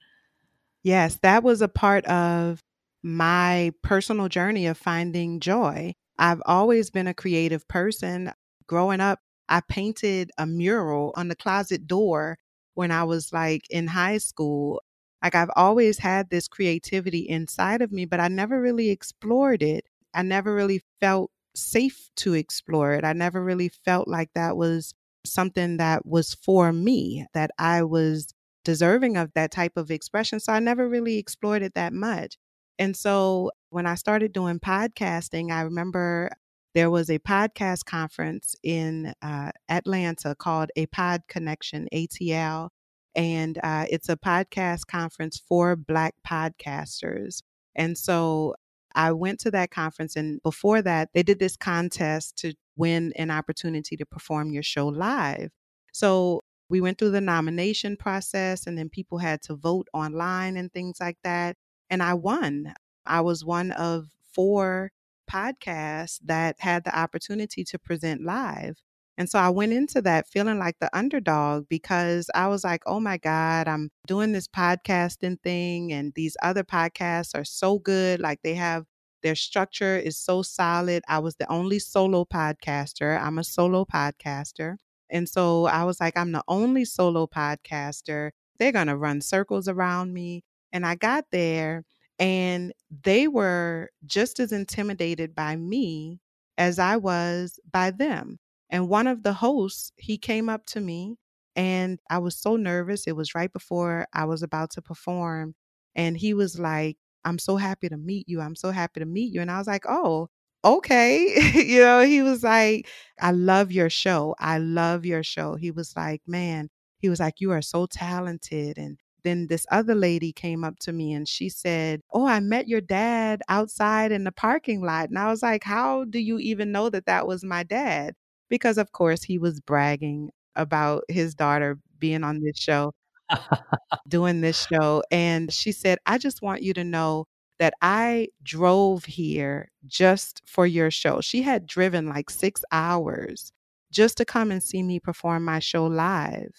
Yes, 0.83 1.17
that 1.21 1.43
was 1.43 1.61
a 1.61 1.69
part 1.69 2.05
of 2.05 2.62
my 3.03 3.73
personal 3.81 4.29
journey 4.29 4.65
of 4.65 4.77
finding 4.77 5.39
joy. 5.39 5.93
I've 6.17 6.41
always 6.45 6.89
been 6.89 7.07
a 7.07 7.13
creative 7.13 7.67
person. 7.67 8.31
Growing 8.67 9.01
up, 9.01 9.19
I 9.49 9.61
painted 9.61 10.31
a 10.37 10.45
mural 10.45 11.13
on 11.15 11.27
the 11.27 11.35
closet 11.35 11.87
door 11.87 12.37
when 12.75 12.91
I 12.91 13.03
was 13.03 13.33
like 13.33 13.67
in 13.69 13.87
high 13.87 14.17
school. 14.17 14.81
Like 15.21 15.35
I've 15.35 15.51
always 15.55 15.99
had 15.99 16.29
this 16.29 16.47
creativity 16.47 17.19
inside 17.27 17.81
of 17.81 17.91
me, 17.91 18.05
but 18.05 18.19
I 18.19 18.27
never 18.27 18.59
really 18.61 18.89
explored 18.89 19.61
it. 19.63 19.85
I 20.13 20.21
never 20.21 20.53
really 20.53 20.83
felt 20.99 21.31
safe 21.55 22.09
to 22.17 22.33
explore 22.33 22.93
it. 22.93 23.03
I 23.05 23.13
never 23.13 23.43
really 23.43 23.69
felt 23.69 24.07
like 24.07 24.29
that 24.35 24.57
was 24.57 24.93
something 25.25 25.77
that 25.77 26.05
was 26.05 26.33
for 26.33 26.73
me, 26.73 27.25
that 27.33 27.51
I 27.57 27.83
was 27.83 28.33
deserving 28.65 29.17
of 29.17 29.31
that 29.33 29.51
type 29.51 29.77
of 29.77 29.91
expression. 29.91 30.39
So 30.39 30.53
I 30.53 30.59
never 30.59 30.87
really 30.87 31.17
explored 31.17 31.61
it 31.61 31.73
that 31.75 31.93
much. 31.93 32.37
And 32.79 32.95
so 32.95 33.51
when 33.69 33.85
I 33.85 33.95
started 33.95 34.33
doing 34.33 34.59
podcasting, 34.59 35.51
I 35.51 35.61
remember 35.61 36.29
there 36.73 36.89
was 36.89 37.09
a 37.09 37.19
podcast 37.19 37.85
conference 37.85 38.55
in 38.63 39.13
uh, 39.21 39.51
Atlanta 39.69 40.35
called 40.35 40.71
A 40.75 40.87
Pod 40.87 41.21
Connection, 41.27 41.87
ATL. 41.93 42.69
And 43.15 43.59
uh, 43.63 43.85
it's 43.89 44.09
a 44.09 44.17
podcast 44.17 44.87
conference 44.87 45.39
for 45.47 45.75
Black 45.75 46.15
podcasters. 46.27 47.41
And 47.75 47.95
so 47.95 48.55
I 48.95 49.11
went 49.11 49.39
to 49.41 49.51
that 49.51 49.69
conference. 49.69 50.15
And 50.15 50.41
before 50.41 50.81
that, 50.81 51.09
they 51.13 51.21
did 51.21 51.39
this 51.39 51.55
contest 51.55 52.37
to 52.39 52.53
win 52.75 53.13
an 53.15 53.29
opportunity 53.29 53.95
to 53.97 54.05
perform 54.05 54.51
your 54.51 54.63
show 54.63 54.87
live. 54.87 55.51
So 55.93 56.41
we 56.69 56.81
went 56.81 56.97
through 56.97 57.11
the 57.11 57.21
nomination 57.21 57.97
process, 57.97 58.65
and 58.65 58.75
then 58.75 58.89
people 58.89 59.19
had 59.19 59.43
to 59.43 59.55
vote 59.55 59.87
online 59.93 60.57
and 60.57 60.73
things 60.73 60.97
like 60.99 61.17
that 61.23 61.55
and 61.89 62.01
I 62.03 62.13
won. 62.13 62.73
I 63.05 63.21
was 63.21 63.45
one 63.45 63.71
of 63.71 64.07
four 64.33 64.91
podcasts 65.31 66.19
that 66.25 66.55
had 66.59 66.83
the 66.83 66.97
opportunity 66.97 67.63
to 67.65 67.79
present 67.79 68.23
live. 68.23 68.75
And 69.17 69.29
so 69.29 69.37
I 69.37 69.49
went 69.49 69.73
into 69.73 70.01
that 70.01 70.27
feeling 70.27 70.57
like 70.57 70.75
the 70.79 70.89
underdog 70.95 71.67
because 71.69 72.29
I 72.33 72.47
was 72.47 72.63
like, 72.63 72.81
oh 72.85 72.99
my 72.99 73.17
God, 73.17 73.67
I'm 73.67 73.89
doing 74.07 74.31
this 74.31 74.47
podcasting 74.47 75.39
thing, 75.41 75.93
and 75.93 76.13
these 76.15 76.35
other 76.41 76.63
podcasts 76.63 77.35
are 77.35 77.45
so 77.45 77.77
good. 77.79 78.19
Like 78.19 78.39
they 78.43 78.55
have 78.55 78.85
their 79.21 79.35
structure 79.35 79.97
is 79.97 80.17
so 80.17 80.41
solid. 80.41 81.03
I 81.07 81.19
was 81.19 81.35
the 81.35 81.49
only 81.51 81.79
solo 81.79 82.25
podcaster. 82.25 83.19
I'm 83.21 83.37
a 83.39 83.43
solo 83.43 83.85
podcaster. 83.85 84.75
And 85.09 85.29
so 85.29 85.65
I 85.65 85.83
was 85.85 86.01
like, 86.01 86.17
I'm 86.17 86.33
the 86.33 86.43
only 86.47 86.83
solo 86.85 87.27
podcaster. 87.27 88.31
They're 88.59 88.71
going 88.71 88.87
to 88.87 88.97
run 88.97 89.21
circles 89.21 89.67
around 89.67 90.13
me. 90.13 90.43
And 90.73 90.85
I 90.85 90.95
got 90.95 91.27
there 91.31 91.85
and 92.19 92.73
they 93.03 93.27
were 93.29 93.91
just 94.05 94.39
as 94.41 94.51
intimidated 94.51 95.35
by 95.35 95.55
me 95.55 96.19
as 96.57 96.79
I 96.79 96.97
was 96.97 97.59
by 97.71 97.91
them. 97.91 98.39
And 98.69 98.89
one 98.89 99.07
of 99.07 99.23
the 99.23 99.33
hosts, 99.33 99.91
he 99.97 100.17
came 100.17 100.49
up 100.49 100.65
to 100.67 100.81
me 100.81 101.17
And 101.55 101.99
I 102.09 102.17
was 102.19 102.35
so 102.37 102.55
nervous. 102.55 103.05
It 103.07 103.15
was 103.15 103.35
right 103.35 103.51
before 103.53 104.07
I 104.13 104.25
was 104.25 104.41
about 104.43 104.71
to 104.71 104.81
perform. 104.81 105.55
And 105.95 106.17
he 106.17 106.33
was 106.33 106.59
like, 106.59 106.97
I'm 107.25 107.37
so 107.39 107.57
happy 107.57 107.89
to 107.89 107.97
meet 107.97 108.27
you. 108.27 108.41
I'm 108.41 108.55
so 108.55 108.71
happy 108.71 108.99
to 108.99 109.05
meet 109.05 109.33
you. 109.33 109.41
And 109.41 109.51
I 109.51 109.59
was 109.59 109.67
like, 109.67 109.85
oh, 109.87 110.29
okay. 110.65 111.51
you 111.65 111.81
know, 111.81 112.01
he 112.01 112.21
was 112.23 112.43
like, 112.43 112.87
I 113.21 113.31
love 113.31 113.71
your 113.71 113.89
show. 113.89 114.35
I 114.39 114.57
love 114.57 115.05
your 115.05 115.23
show. 115.23 115.55
He 115.55 115.71
was 115.71 115.93
like, 115.95 116.21
man, 116.27 116.69
he 116.99 117.09
was 117.09 117.19
like, 117.19 117.35
you 117.39 117.51
are 117.51 117.61
so 117.61 117.85
talented. 117.85 118.77
And 118.77 118.97
then 119.23 119.47
this 119.47 119.65
other 119.71 119.95
lady 119.95 120.31
came 120.33 120.63
up 120.63 120.79
to 120.79 120.93
me 120.93 121.13
and 121.13 121.27
she 121.27 121.49
said, 121.49 122.01
Oh, 122.11 122.25
I 122.27 122.39
met 122.39 122.67
your 122.67 122.81
dad 122.81 123.41
outside 123.49 124.11
in 124.11 124.23
the 124.23 124.31
parking 124.31 124.81
lot. 124.83 125.09
And 125.09 125.17
I 125.19 125.29
was 125.29 125.41
like, 125.43 125.63
How 125.63 126.03
do 126.05 126.19
you 126.19 126.39
even 126.39 126.71
know 126.71 126.89
that 126.89 127.05
that 127.07 127.27
was 127.27 127.43
my 127.43 127.63
dad? 127.63 128.15
Because, 128.49 128.77
of 128.77 128.91
course, 128.91 129.23
he 129.23 129.37
was 129.37 129.59
bragging 129.61 130.31
about 130.55 131.03
his 131.09 131.33
daughter 131.35 131.79
being 131.99 132.23
on 132.23 132.41
this 132.41 132.57
show, 132.57 132.93
doing 134.07 134.41
this 134.41 134.67
show. 134.71 135.03
And 135.11 135.51
she 135.53 135.71
said, 135.71 135.99
I 136.05 136.17
just 136.17 136.41
want 136.41 136.61
you 136.63 136.73
to 136.73 136.83
know 136.83 137.25
that 137.59 137.73
I 137.81 138.29
drove 138.43 139.05
here 139.05 139.69
just 139.87 140.41
for 140.45 140.65
your 140.65 140.91
show. 140.91 141.21
She 141.21 141.41
had 141.41 141.67
driven 141.67 142.07
like 142.09 142.29
six 142.29 142.63
hours 142.71 143.51
just 143.91 144.17
to 144.17 144.25
come 144.25 144.51
and 144.51 144.61
see 144.61 144.83
me 144.83 144.99
perform 144.99 145.45
my 145.45 145.59
show 145.59 145.85
live. 145.85 146.51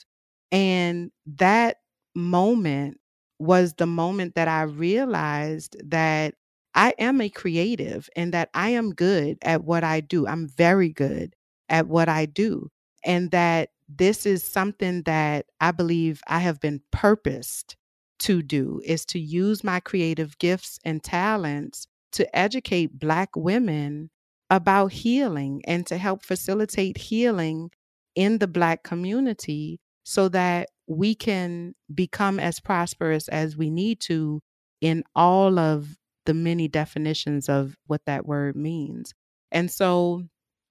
And 0.52 1.10
that 1.26 1.78
moment 2.14 2.98
was 3.38 3.74
the 3.74 3.86
moment 3.86 4.34
that 4.34 4.48
I 4.48 4.62
realized 4.62 5.76
that 5.90 6.34
I 6.74 6.94
am 6.98 7.20
a 7.20 7.28
creative 7.28 8.08
and 8.16 8.32
that 8.34 8.50
I 8.54 8.70
am 8.70 8.92
good 8.94 9.38
at 9.42 9.64
what 9.64 9.84
I 9.84 10.00
do. 10.00 10.26
I'm 10.26 10.48
very 10.48 10.88
good 10.90 11.34
at 11.68 11.86
what 11.88 12.08
I 12.08 12.26
do. 12.26 12.70
And 13.04 13.30
that 13.30 13.70
this 13.88 14.26
is 14.26 14.42
something 14.42 15.02
that 15.02 15.46
I 15.60 15.70
believe 15.70 16.20
I 16.26 16.38
have 16.40 16.60
been 16.60 16.80
purposed 16.90 17.76
to 18.20 18.42
do 18.42 18.80
is 18.84 19.04
to 19.06 19.18
use 19.18 19.62
my 19.62 19.80
creative 19.80 20.38
gifts 20.38 20.78
and 20.84 21.02
talents 21.02 21.86
to 22.12 22.36
educate 22.36 22.98
Black 22.98 23.36
women 23.36 24.10
about 24.50 24.92
healing 24.92 25.62
and 25.66 25.86
to 25.86 25.98
help 25.98 26.24
facilitate 26.24 26.96
healing 26.96 27.70
in 28.14 28.38
the 28.38 28.46
Black 28.46 28.84
community 28.84 29.80
so 30.04 30.28
that 30.28 30.68
we 30.86 31.14
can 31.14 31.74
become 31.92 32.38
as 32.38 32.60
prosperous 32.60 33.28
as 33.28 33.56
we 33.56 33.70
need 33.70 34.00
to 34.00 34.40
in 34.80 35.02
all 35.14 35.58
of 35.58 35.96
the 36.26 36.34
many 36.34 36.68
definitions 36.68 37.48
of 37.48 37.76
what 37.86 38.02
that 38.06 38.26
word 38.26 38.56
means. 38.56 39.12
And 39.50 39.70
so 39.70 40.24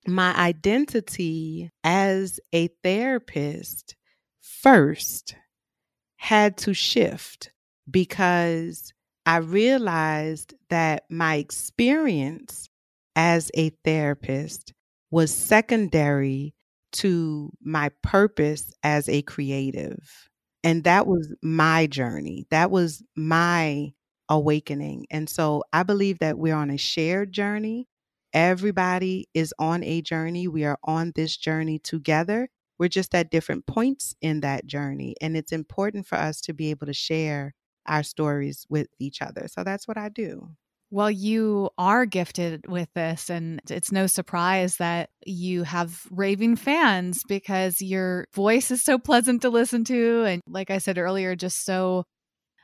my 0.06 0.36
identity 0.36 1.72
as 1.84 2.40
a 2.52 2.70
therapist 2.84 3.96
first 4.42 5.36
had 6.18 6.58
to 6.58 6.74
shift 6.74 7.52
because 7.90 8.94
I 9.26 9.38
realized 9.38 10.54
that 10.70 11.04
my 11.10 11.36
experience 11.36 12.70
as 13.16 13.52
a 13.54 13.70
therapist 13.86 14.74
was 15.12 15.34
secondary 15.34 16.54
to 16.94 17.52
my 17.62 17.90
purpose 18.02 18.72
as 18.84 19.10
a 19.10 19.22
creative. 19.24 20.30
And 20.64 20.84
that 20.86 21.08
was 21.08 21.34
my 21.42 21.88
journey. 21.88 22.46
That 22.50 22.72
was 22.72 23.04
my 23.16 23.94
awakening. 24.30 25.06
And 25.12 25.30
so 25.30 25.64
I 25.74 25.84
believe 25.84 26.20
that 26.20 26.38
we're 26.38 26.56
on 26.56 26.70
a 26.70 26.78
shared 26.78 27.32
journey. 27.32 27.88
Everybody 28.34 29.28
is 29.34 29.54
on 29.60 29.84
a 29.84 30.02
journey. 30.02 30.48
We 30.48 30.64
are 30.64 30.80
on 30.84 31.12
this 31.16 31.38
journey 31.38 31.80
together. 31.80 32.50
We're 32.80 32.90
just 32.90 33.14
at 33.14 33.30
different 33.30 33.68
points 33.68 34.16
in 34.22 34.42
that 34.42 34.66
journey. 34.66 35.16
And 35.22 35.38
it's 35.38 35.52
important 35.52 36.08
for 36.08 36.16
us 36.18 36.42
to 36.42 36.54
be 36.54 36.70
able 36.72 36.88
to 36.88 36.94
share 36.94 37.54
our 37.86 38.04
stories 38.04 38.66
with 38.70 38.88
each 39.00 39.22
other. 39.22 39.48
So 39.48 39.64
that's 39.64 39.88
what 39.88 39.98
I 39.98 40.10
do. 40.10 40.50
Well, 40.94 41.10
you 41.10 41.72
are 41.80 42.06
gifted 42.06 42.68
with 42.68 42.88
this, 42.94 43.32
and 43.32 43.60
it's 43.68 43.92
no 43.92 44.06
surprise 44.06 44.78
that 44.78 45.10
you 45.26 45.64
have 45.64 46.06
raving 46.12 46.56
fans 46.58 47.24
because 47.28 47.82
your 47.82 48.28
voice 48.36 48.70
is 48.70 48.84
so 48.84 49.00
pleasant 49.00 49.42
to 49.42 49.50
listen 49.50 49.86
to. 49.86 50.24
And 50.26 50.44
like 50.48 50.70
I 50.70 50.78
said 50.78 51.00
earlier, 51.00 51.36
just 51.36 51.66
so 51.66 52.04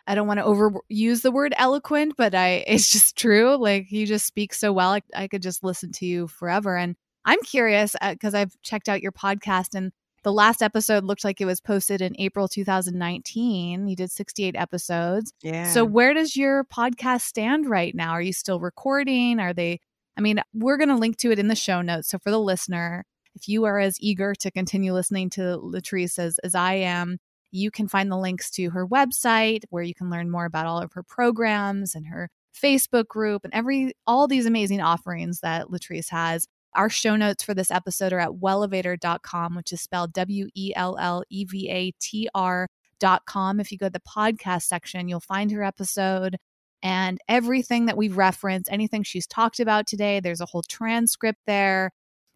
I 0.06 0.14
don't 0.14 0.27
want 0.27 0.39
to 0.39 0.45
overuse 0.45 1.23
the 1.23 1.31
word 1.31 1.56
eloquent, 1.57 2.14
but 2.19 2.35
I 2.35 2.64
it's 2.68 2.91
just 2.91 3.18
true. 3.18 3.57
Like 3.57 3.91
you 3.91 4.06
just 4.06 4.27
speak 4.27 4.53
so 4.53 4.72
well. 4.72 4.91
I, 4.91 5.01
I 5.15 5.27
could 5.27 5.41
just 5.41 5.64
listen 5.64 5.91
to 5.93 6.06
you 6.06 6.27
forever. 6.27 6.77
And 6.77 6.95
I'm 7.26 7.41
curious 7.41 7.95
because 7.99 8.35
uh, 8.35 8.41
I've 8.41 8.53
checked 8.61 8.89
out 8.89 9.01
your 9.01 9.11
podcast 9.11 9.73
and 9.73 9.91
the 10.23 10.33
last 10.33 10.61
episode 10.61 11.03
looked 11.03 11.23
like 11.23 11.41
it 11.41 11.45
was 11.45 11.61
posted 11.61 12.01
in 12.01 12.15
April 12.19 12.47
2019. 12.47 13.87
You 13.87 13.95
did 13.95 14.11
68 14.11 14.55
episodes. 14.55 15.33
Yeah. 15.41 15.71
So 15.71 15.85
where 15.85 16.13
does 16.13 16.35
your 16.35 16.63
podcast 16.65 17.21
stand 17.21 17.69
right 17.69 17.95
now? 17.95 18.11
Are 18.11 18.21
you 18.21 18.33
still 18.33 18.59
recording? 18.59 19.39
Are 19.39 19.53
they 19.53 19.79
I 20.19 20.21
mean, 20.21 20.41
we're 20.53 20.75
going 20.75 20.89
to 20.89 20.97
link 20.97 21.15
to 21.19 21.31
it 21.31 21.39
in 21.39 21.47
the 21.47 21.55
show 21.55 21.81
notes. 21.81 22.09
So 22.09 22.19
for 22.19 22.29
the 22.29 22.41
listener, 22.41 23.05
if 23.35 23.47
you 23.47 23.63
are 23.63 23.79
as 23.79 23.95
eager 24.01 24.35
to 24.35 24.51
continue 24.51 24.91
listening 24.91 25.29
to 25.31 25.39
Latrice 25.63 26.19
as, 26.19 26.39
as 26.39 26.55
I 26.55 26.73
am, 26.73 27.19
you 27.51 27.71
can 27.71 27.87
find 27.87 28.11
the 28.11 28.17
links 28.17 28.51
to 28.51 28.69
her 28.71 28.85
website 28.85 29.63
where 29.69 29.81
you 29.81 29.95
can 29.95 30.09
learn 30.09 30.29
more 30.29 30.43
about 30.43 30.67
all 30.67 30.81
of 30.81 30.91
her 30.91 31.03
programs 31.03 31.95
and 31.95 32.07
her 32.07 32.29
Facebook 32.53 33.07
group 33.07 33.45
and 33.45 33.53
every 33.53 33.93
all 34.05 34.27
these 34.27 34.45
amazing 34.45 34.81
offerings 34.81 35.39
that 35.39 35.67
Latrice 35.67 36.09
has. 36.09 36.47
Our 36.75 36.89
show 36.89 37.15
notes 37.15 37.43
for 37.43 37.53
this 37.53 37.71
episode 37.71 38.13
are 38.13 38.19
at 38.19 38.29
wellevatr.com, 38.29 39.55
which 39.55 39.71
is 39.73 39.81
spelled 39.81 40.13
W 40.13 40.47
E 40.55 40.71
L 40.75 40.97
L 40.99 41.23
E 41.29 41.45
V 41.45 41.69
A 41.69 41.91
T 41.99 42.29
R.com. 42.35 43.59
If 43.59 43.71
you 43.71 43.77
go 43.77 43.87
to 43.87 43.91
the 43.91 44.01
podcast 44.01 44.63
section, 44.63 45.07
you'll 45.07 45.19
find 45.19 45.51
her 45.51 45.63
episode 45.63 46.37
and 46.81 47.19
everything 47.27 47.87
that 47.87 47.97
we've 47.97 48.17
referenced, 48.17 48.71
anything 48.71 49.03
she's 49.03 49.27
talked 49.27 49.59
about 49.59 49.87
today. 49.87 50.19
There's 50.19 50.41
a 50.41 50.45
whole 50.45 50.63
transcript 50.63 51.39
there. 51.45 51.91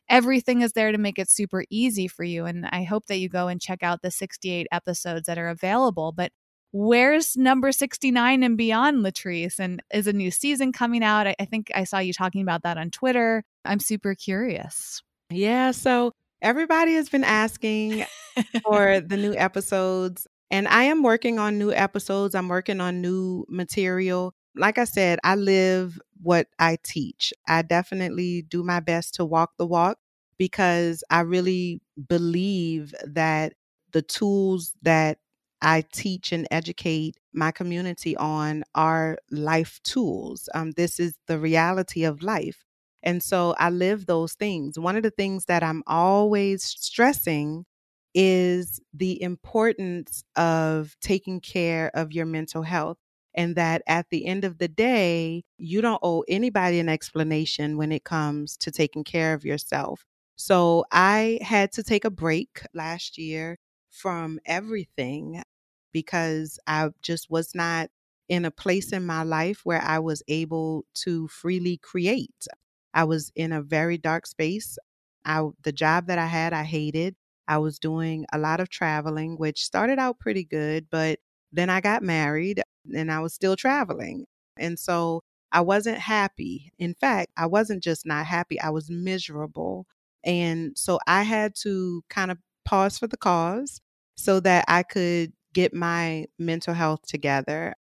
Everything 0.10 0.62
is 0.62 0.74
there 0.74 0.92
to 0.92 0.98
make 0.98 1.18
it 1.18 1.30
super 1.30 1.64
easy 1.70 2.08
for 2.08 2.24
you. 2.24 2.46
And 2.46 2.66
I 2.72 2.84
hope 2.84 3.06
that 3.08 3.20
you 3.20 3.30
go 3.30 3.48
and 3.48 3.62
check 3.62 3.84
out 3.84 4.02
the 4.02 4.12
68 4.12 4.68
episodes 4.72 5.28
that 5.28 5.38
are 5.38 5.50
available. 5.50 6.12
But 6.12 6.32
where's 6.74 7.38
number 7.38 7.72
69 7.72 8.44
and 8.44 8.58
beyond, 8.58 9.06
Latrice? 9.06 9.60
And 9.60 9.82
is 9.94 10.08
a 10.08 10.14
new 10.14 10.32
season 10.32 10.74
coming 10.74 11.04
out? 11.04 11.28
I, 11.28 11.36
I 11.40 11.46
think 11.46 11.72
I 11.74 11.86
saw 11.86 12.00
you 12.00 12.12
talking 12.12 12.42
about 12.42 12.64
that 12.64 12.78
on 12.78 12.90
Twitter. 12.90 13.46
I'm 13.64 13.80
super 13.80 14.16
curious. 14.16 15.02
Yeah. 15.30 15.72
So 15.72 16.12
everybody 16.42 16.96
has 16.96 17.08
been 17.08 17.24
asking 17.24 18.06
for 18.66 19.00
the 19.06 19.16
new 19.16 19.34
episodes, 19.34 20.28
and 20.52 20.68
I 20.68 20.84
am 20.84 21.04
working 21.04 21.40
on 21.40 21.58
new 21.58 21.72
episodes. 21.72 22.36
I'm 22.36 22.50
working 22.50 22.82
on 22.82 23.02
new 23.02 23.46
material. 23.48 24.34
Like 24.56 24.78
I 24.78 24.84
said, 24.84 25.20
I 25.24 25.36
live 25.36 26.00
what 26.22 26.48
I 26.60 26.78
teach. 26.84 27.34
I 27.48 27.62
definitely 27.62 28.44
do 28.44 28.64
my 28.64 28.80
best 28.80 29.16
to 29.16 29.26
walk 29.26 29.52
the 29.58 29.66
walk 29.66 29.98
because 30.38 31.04
I 31.10 31.22
really 31.22 31.82
believe 32.08 32.94
that 33.06 33.54
the 33.92 34.02
tools 34.02 34.74
that 34.82 35.20
I 35.64 35.84
teach 35.94 36.32
and 36.32 36.48
educate 36.52 37.18
my 37.34 37.52
community 37.52 38.16
on 38.18 38.64
are 38.76 39.18
life 39.32 39.80
tools. 39.84 40.50
Um, 40.54 40.72
this 40.72 41.00
is 41.00 41.16
the 41.28 41.40
reality 41.40 42.04
of 42.04 42.22
life. 42.22 42.64
And 43.02 43.24
so 43.24 43.56
I 43.58 43.70
live 43.70 44.06
those 44.06 44.34
things. 44.34 44.78
One 44.80 44.96
of 44.96 45.04
the 45.04 45.12
things 45.12 45.46
that 45.46 45.64
I'm 45.64 45.84
always 45.88 46.64
stressing 46.64 47.66
is 48.14 48.80
the 48.94 49.22
importance 49.22 50.24
of 50.36 50.96
taking 51.02 51.40
care 51.42 51.92
of 51.94 52.12
your 52.14 52.26
mental 52.26 52.64
health. 52.64 52.98
And 53.36 53.56
that 53.56 53.82
at 53.88 54.06
the 54.12 54.28
end 54.28 54.46
of 54.46 54.60
the 54.60 54.68
day, 54.68 55.44
you 55.58 55.82
don't 55.82 56.00
owe 56.04 56.24
anybody 56.28 56.80
an 56.80 56.88
explanation 56.88 57.78
when 57.78 57.92
it 57.92 58.04
comes 58.04 58.56
to 58.58 58.70
taking 58.72 59.04
care 59.04 59.34
of 59.34 59.44
yourself. 59.44 60.06
So 60.36 60.86
I 60.92 61.40
had 61.42 61.72
to 61.74 61.84
take 61.84 62.06
a 62.06 62.12
break 62.12 62.62
last 62.76 63.18
year 63.18 63.58
from 63.90 64.40
everything 64.46 65.42
because 65.94 66.60
I 66.68 66.90
just 67.02 67.30
was 67.30 67.56
not 67.56 67.90
in 68.30 68.46
a 68.46 68.52
place 68.52 68.92
in 68.94 69.06
my 69.06 69.24
life 69.24 69.62
where 69.64 69.82
I 69.82 70.00
was 70.00 70.24
able 70.28 70.86
to 70.96 71.28
freely 71.28 71.78
create. 71.78 72.48
I 72.94 73.04
was 73.06 73.32
in 73.36 73.52
a 73.52 73.62
very 73.62 73.98
dark 73.98 74.26
space. 74.28 74.78
I, 75.26 75.48
the 75.64 75.72
job 75.72 76.08
that 76.08 76.20
I 76.20 76.26
had, 76.26 76.54
I 76.54 76.64
hated. 76.64 77.16
I 77.48 77.58
was 77.58 77.80
doing 77.80 78.26
a 78.32 78.38
lot 78.38 78.60
of 78.60 78.70
traveling, 78.70 79.38
which 79.38 79.64
started 79.64 80.00
out 80.00 80.20
pretty 80.20 80.44
good, 80.46 80.88
but 80.90 81.20
then 81.52 81.70
I 81.70 81.82
got 81.82 82.04
married 82.04 82.62
and 82.94 83.12
I 83.12 83.20
was 83.20 83.34
still 83.34 83.56
traveling. 83.56 84.26
And 84.58 84.80
so 84.80 85.22
I 85.52 85.62
wasn't 85.62 86.00
happy. 86.00 86.72
In 86.80 86.94
fact, 86.94 87.32
I 87.38 87.46
wasn't 87.48 87.84
just 87.84 88.06
not 88.06 88.26
happy, 88.26 88.60
I 88.60 88.70
was 88.70 88.90
miserable. 88.90 89.86
And 90.24 90.78
so 90.78 91.00
I 91.08 91.24
had 91.24 91.54
to 91.64 92.04
kind 92.10 92.32
of 92.32 92.38
pause 92.66 92.98
for 92.98 93.08
the 93.08 93.18
cause 93.18 93.82
so 94.16 94.40
that 94.42 94.66
I 94.68 94.84
could 94.84 95.34
get 95.54 95.74
my 95.74 96.26
mental 96.40 96.74
health 96.74 97.02
together. 97.08 97.76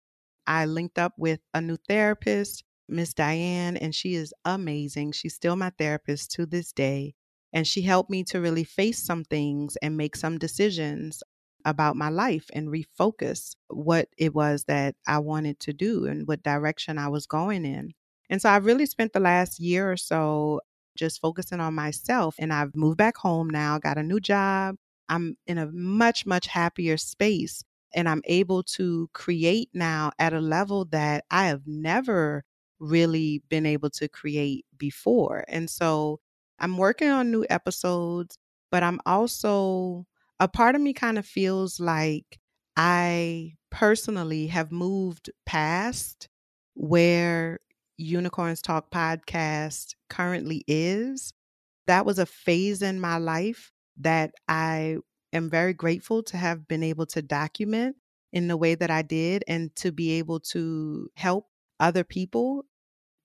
I 0.47 0.65
linked 0.65 0.99
up 0.99 1.13
with 1.17 1.39
a 1.53 1.61
new 1.61 1.77
therapist 1.87 2.63
Miss 2.91 3.13
Diane, 3.13 3.77
and 3.77 3.95
she 3.95 4.15
is 4.15 4.33
amazing. 4.45 5.13
She's 5.13 5.33
still 5.33 5.55
my 5.55 5.71
therapist 5.71 6.31
to 6.31 6.45
this 6.45 6.71
day. 6.73 7.15
And 7.53 7.65
she 7.65 7.81
helped 7.81 8.09
me 8.09 8.23
to 8.25 8.39
really 8.39 8.63
face 8.63 9.03
some 9.03 9.23
things 9.23 9.77
and 9.81 9.97
make 9.97 10.15
some 10.15 10.37
decisions 10.37 11.23
about 11.65 11.95
my 11.95 12.09
life 12.09 12.49
and 12.53 12.69
refocus 12.69 13.55
what 13.69 14.09
it 14.17 14.33
was 14.33 14.65
that 14.65 14.95
I 15.07 15.19
wanted 15.19 15.59
to 15.61 15.73
do 15.73 16.05
and 16.05 16.27
what 16.27 16.43
direction 16.43 16.97
I 16.97 17.07
was 17.07 17.25
going 17.27 17.65
in. 17.65 17.93
And 18.29 18.41
so 18.41 18.49
I've 18.49 18.65
really 18.65 18.85
spent 18.85 19.13
the 19.13 19.19
last 19.19 19.59
year 19.59 19.91
or 19.91 19.97
so 19.97 20.61
just 20.97 21.21
focusing 21.21 21.59
on 21.59 21.73
myself. 21.73 22.35
And 22.39 22.51
I've 22.53 22.75
moved 22.75 22.97
back 22.97 23.17
home 23.17 23.49
now, 23.49 23.79
got 23.79 23.97
a 23.97 24.03
new 24.03 24.19
job. 24.19 24.75
I'm 25.11 25.37
in 25.45 25.59
a 25.59 25.67
much, 25.71 26.25
much 26.25 26.47
happier 26.47 26.97
space. 26.97 27.63
And 27.93 28.07
I'm 28.07 28.21
able 28.25 28.63
to 28.63 29.09
create 29.13 29.69
now 29.73 30.13
at 30.17 30.33
a 30.33 30.39
level 30.39 30.85
that 30.85 31.25
I 31.29 31.47
have 31.47 31.63
never 31.67 32.45
really 32.79 33.43
been 33.49 33.65
able 33.65 33.89
to 33.91 34.07
create 34.07 34.65
before. 34.77 35.43
And 35.49 35.69
so 35.69 36.21
I'm 36.59 36.77
working 36.77 37.09
on 37.09 37.31
new 37.31 37.45
episodes, 37.49 38.37
but 38.71 38.81
I'm 38.81 39.01
also, 39.05 40.05
a 40.39 40.47
part 40.47 40.75
of 40.75 40.81
me 40.81 40.93
kind 40.93 41.19
of 41.19 41.25
feels 41.25 41.81
like 41.81 42.39
I 42.77 43.55
personally 43.71 44.47
have 44.47 44.71
moved 44.71 45.29
past 45.45 46.29
where 46.75 47.59
Unicorns 47.97 48.61
Talk 48.61 48.89
podcast 48.89 49.95
currently 50.09 50.63
is. 50.65 51.33
That 51.87 52.05
was 52.05 52.19
a 52.19 52.25
phase 52.25 52.81
in 52.81 53.01
my 53.01 53.17
life 53.17 53.71
that 54.03 54.31
I 54.47 54.97
am 55.33 55.49
very 55.49 55.73
grateful 55.73 56.23
to 56.23 56.37
have 56.37 56.67
been 56.67 56.83
able 56.83 57.05
to 57.07 57.21
document 57.21 57.95
in 58.33 58.47
the 58.47 58.57
way 58.57 58.75
that 58.75 58.91
I 58.91 59.01
did 59.01 59.43
and 59.47 59.75
to 59.77 59.91
be 59.91 60.11
able 60.13 60.39
to 60.51 61.09
help 61.15 61.47
other 61.79 62.03
people 62.03 62.65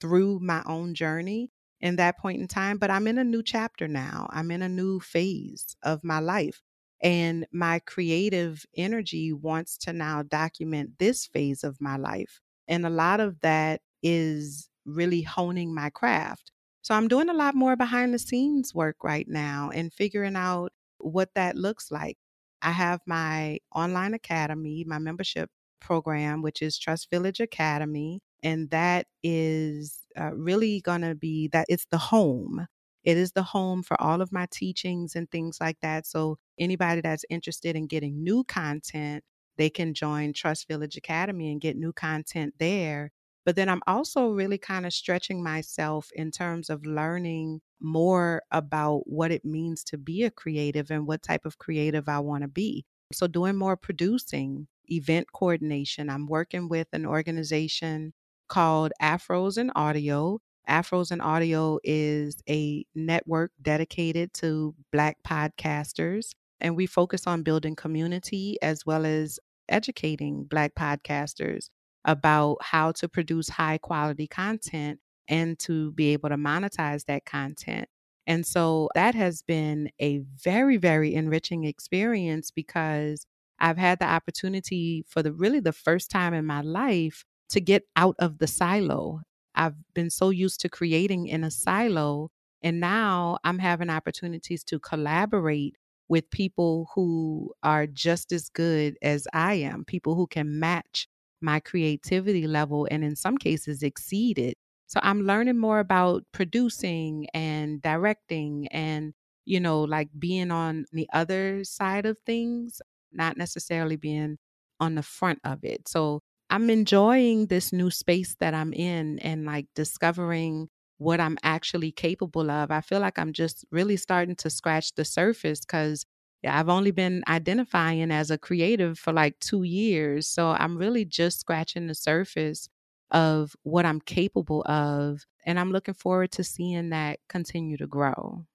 through 0.01 0.41
my 0.41 0.63
own 0.67 0.95
journey 0.95 1.51
in 1.81 1.97
that 1.97 2.19
point 2.19 2.41
in 2.41 2.49
time. 2.49 2.79
But 2.79 2.91
I'm 2.91 3.07
in 3.07 3.19
a 3.19 3.25
new 3.25 3.43
chapter 3.43 3.89
now. 3.89 4.29
I'm 4.31 4.51
in 4.51 4.63
a 4.63 4.69
new 4.69 5.01
phase 5.01 5.77
of 5.83 6.03
my 6.03 6.19
life. 6.19 6.63
And 7.03 7.47
my 7.53 7.81
creative 7.81 8.65
energy 8.77 9.33
wants 9.33 9.77
to 9.79 9.93
now 9.93 10.23
document 10.23 10.99
this 10.99 11.27
phase 11.27 11.63
of 11.63 11.81
my 11.81 11.97
life. 11.97 12.41
And 12.69 12.87
a 12.87 12.91
lot 12.91 13.21
of 13.21 13.41
that 13.43 13.83
is 14.03 14.69
really 14.87 15.23
honing 15.23 15.75
my 15.75 15.91
craft. 15.91 16.53
So 16.87 16.95
I'm 16.95 17.09
doing 17.09 17.29
a 17.29 17.35
lot 17.35 17.57
more 17.57 17.75
behind 17.75 18.15
the 18.15 18.19
scenes 18.21 18.73
work 18.73 19.03
right 19.03 19.27
now 19.29 19.71
and 19.75 19.93
figuring 19.93 20.37
out 20.37 20.71
what 20.99 21.31
that 21.35 21.57
looks 21.57 21.91
like. 21.91 22.17
I 22.63 22.71
have 22.71 23.01
my 23.07 23.59
online 23.75 24.15
academy, 24.15 24.85
my 24.87 25.01
membership 25.01 25.51
program, 25.81 26.43
which 26.43 26.63
is 26.63 26.79
Trust 26.79 27.11
Village 27.11 27.41
Academy. 27.41 28.21
And 28.45 28.71
that 28.71 29.09
is 29.25 29.99
uh, 30.17 30.31
really 30.37 30.81
going 30.81 31.01
to 31.01 31.17
be 31.17 31.49
that 31.49 31.67
it's 31.69 31.87
the 31.91 31.99
home. 31.99 32.69
It 33.03 33.17
is 33.17 33.33
the 33.33 33.43
home 33.43 33.83
for 33.83 34.01
all 34.01 34.23
of 34.23 34.31
my 34.31 34.47
teachings 34.53 35.17
and 35.17 35.29
things 35.29 35.59
like 35.61 35.79
that. 35.83 36.07
So, 36.07 36.39
anybody 36.57 37.01
that's 37.01 37.25
interested 37.29 37.75
in 37.75 37.89
getting 37.89 38.23
new 38.23 38.45
content, 38.45 39.25
they 39.59 39.71
can 39.71 39.93
join 39.93 40.35
Trust 40.35 40.69
Village 40.69 40.97
Academy 40.97 41.51
and 41.51 41.61
get 41.61 41.77
new 41.77 41.93
content 41.93 42.55
there. 42.61 43.11
But 43.47 43.55
then 43.55 43.69
I'm 43.69 43.83
also 43.87 44.31
really 44.31 44.59
kind 44.59 44.85
of 44.85 44.93
stretching 44.93 45.41
myself 45.41 46.11
in 46.13 46.33
terms 46.33 46.69
of 46.69 46.85
learning 46.85 47.61
more 47.81 48.43
about 48.51 49.07
what 49.07 49.31
it 49.31 49.45
means 49.45 49.85
to 49.85 49.97
be 49.97 50.25
a 50.25 50.33
creative 50.33 50.91
and 50.91 51.07
what 51.07 51.23
type 51.23 51.47
of 51.47 51.57
creative 51.57 52.09
I 52.09 52.19
want 52.19 52.43
to 52.43 52.49
be. 52.49 52.85
So, 53.13 53.29
doing 53.29 53.55
more 53.55 53.77
producing, 53.77 54.67
event 54.91 55.29
coordination. 55.33 56.11
I'm 56.11 56.27
working 56.27 56.69
with 56.69 56.89
an 56.93 57.07
organization 57.07 58.13
called 58.49 58.93
Afros 59.01 59.57
and 59.57 59.71
Audio. 59.77 60.41
Afros 60.69 61.13
and 61.13 61.23
Audio 61.23 61.79
is 61.85 62.43
a 62.49 62.85
network 62.97 63.53
dedicated 63.63 64.35
to 64.35 64.75
Black 64.93 65.19
podcasters, 65.25 66.31
and 66.61 66.77
we 66.77 66.87
focus 66.87 67.29
on 67.29 67.45
building 67.45 67.77
community 67.77 68.59
as 68.61 68.85
well 68.85 69.07
as 69.07 69.39
educating 69.69 70.45
Black 70.45 70.75
podcasters 70.75 71.69
about 72.07 72.59
how 72.63 72.93
to 72.93 73.09
produce 73.09 73.49
high 73.49 73.79
quality 73.79 74.27
content 74.27 75.01
and 75.29 75.59
to 75.59 75.93
be 75.93 76.13
able 76.13 76.29
to 76.29 76.37
monetize 76.37 77.05
that 77.07 77.27
content. 77.27 77.89
And 78.27 78.47
so 78.47 78.89
that 78.95 79.15
has 79.15 79.43
been 79.43 79.91
a 80.01 80.19
very, 80.43 80.79
very 80.79 81.15
enriching 81.15 81.65
experience 81.65 82.51
because 82.51 83.27
I've 83.59 83.79
had 83.79 83.99
the 83.99 84.07
opportunity 84.07 85.05
for 85.09 85.23
the 85.23 85.33
really 85.33 85.61
the 85.61 85.73
first 85.73 86.11
time 86.11 86.35
in 86.35 86.47
my 86.47 86.61
life 86.61 87.25
to 87.51 87.61
get 87.61 87.85
out 87.97 88.17
of 88.19 88.39
the 88.39 88.47
silo. 88.47 89.23
I've 89.55 89.77
been 89.95 90.11
so 90.11 90.31
used 90.31 90.61
to 90.61 90.69
creating 90.69 91.29
in 91.29 91.45
a 91.45 91.51
silo, 91.51 92.31
and 92.63 92.81
now 92.81 93.39
I'm 93.45 93.59
having 93.59 93.91
opportunities 93.91 94.63
to 94.65 94.79
collaborate 94.79 95.77
with 96.09 96.31
people 96.31 96.89
who 96.95 97.53
are 97.63 97.87
just 97.87 98.33
as 98.33 98.49
good 98.49 98.97
as 99.03 99.27
I 99.33 99.55
am, 99.55 99.85
people 99.85 100.15
who 100.15 100.27
can 100.27 100.61
match 100.61 101.09
my 101.41 101.61
creativity 101.61 102.47
level 102.47 102.87
and 102.91 103.05
in 103.05 103.17
some 103.17 103.37
cases 103.39 103.83
exceed 103.83 104.39
it. 104.39 104.57
So 104.87 105.01
I'm 105.03 105.23
learning 105.23 105.59
more 105.59 105.81
about 105.81 106.25
producing 106.33 107.27
and 107.35 107.83
directing 107.83 108.69
and, 108.69 109.15
you 109.45 109.61
know, 109.61 109.83
like 109.83 110.09
being 110.19 110.51
on 110.51 110.87
the 110.93 111.09
other 111.13 111.65
side 111.65 112.07
of 112.07 112.17
things, 112.25 112.81
not 113.13 113.37
necessarily 113.37 113.97
being 113.97 114.39
on 114.81 114.95
the 114.95 115.03
front 115.03 115.41
of 115.45 115.65
it. 115.65 115.89
So 115.89 116.21
I'm 116.51 116.71
enjoying 116.71 117.47
this 117.47 117.73
new 117.73 117.91
space 117.91 118.37
that 118.41 118.55
I'm 118.55 118.73
in 118.73 119.19
and 119.21 119.45
like 119.45 119.67
discovering 119.75 120.69
what 120.99 121.21
I'm 121.21 121.37
actually 121.43 121.93
capable 121.93 122.51
of. 122.51 122.71
I 122.71 122.81
feel 122.81 123.01
like 123.01 123.19
I'm 123.19 123.33
just 123.33 123.65
really 123.71 123.97
starting 123.97 124.37
to 124.37 124.51
scratch 124.51 124.95
the 124.95 125.05
surface 125.05 125.61
because 125.61 126.05
I've 126.45 126.69
only 126.69 126.91
been 126.91 127.23
identifying 127.29 128.11
as 128.11 128.31
a 128.31 128.39
creative 128.39 128.99
for 128.99 129.13
like 129.13 129.39
two 129.41 129.63
years. 129.63 130.27
So 130.27 130.51
I'm 130.51 130.77
really 130.77 131.05
just 131.05 131.41
scratching 131.41 131.87
the 131.87 131.95
surface 131.95 132.69
of 133.11 133.55
what 133.63 133.87
I'm 133.87 134.01
capable 134.01 134.63
of. 134.63 135.25
And 135.45 135.59
I'm 135.59 135.73
looking 135.73 135.95
forward 135.95 136.33
to 136.33 136.45
seeing 136.45 136.91
that 136.91 137.21
continue 137.29 137.77
to 137.79 137.87
grow. 137.87 138.47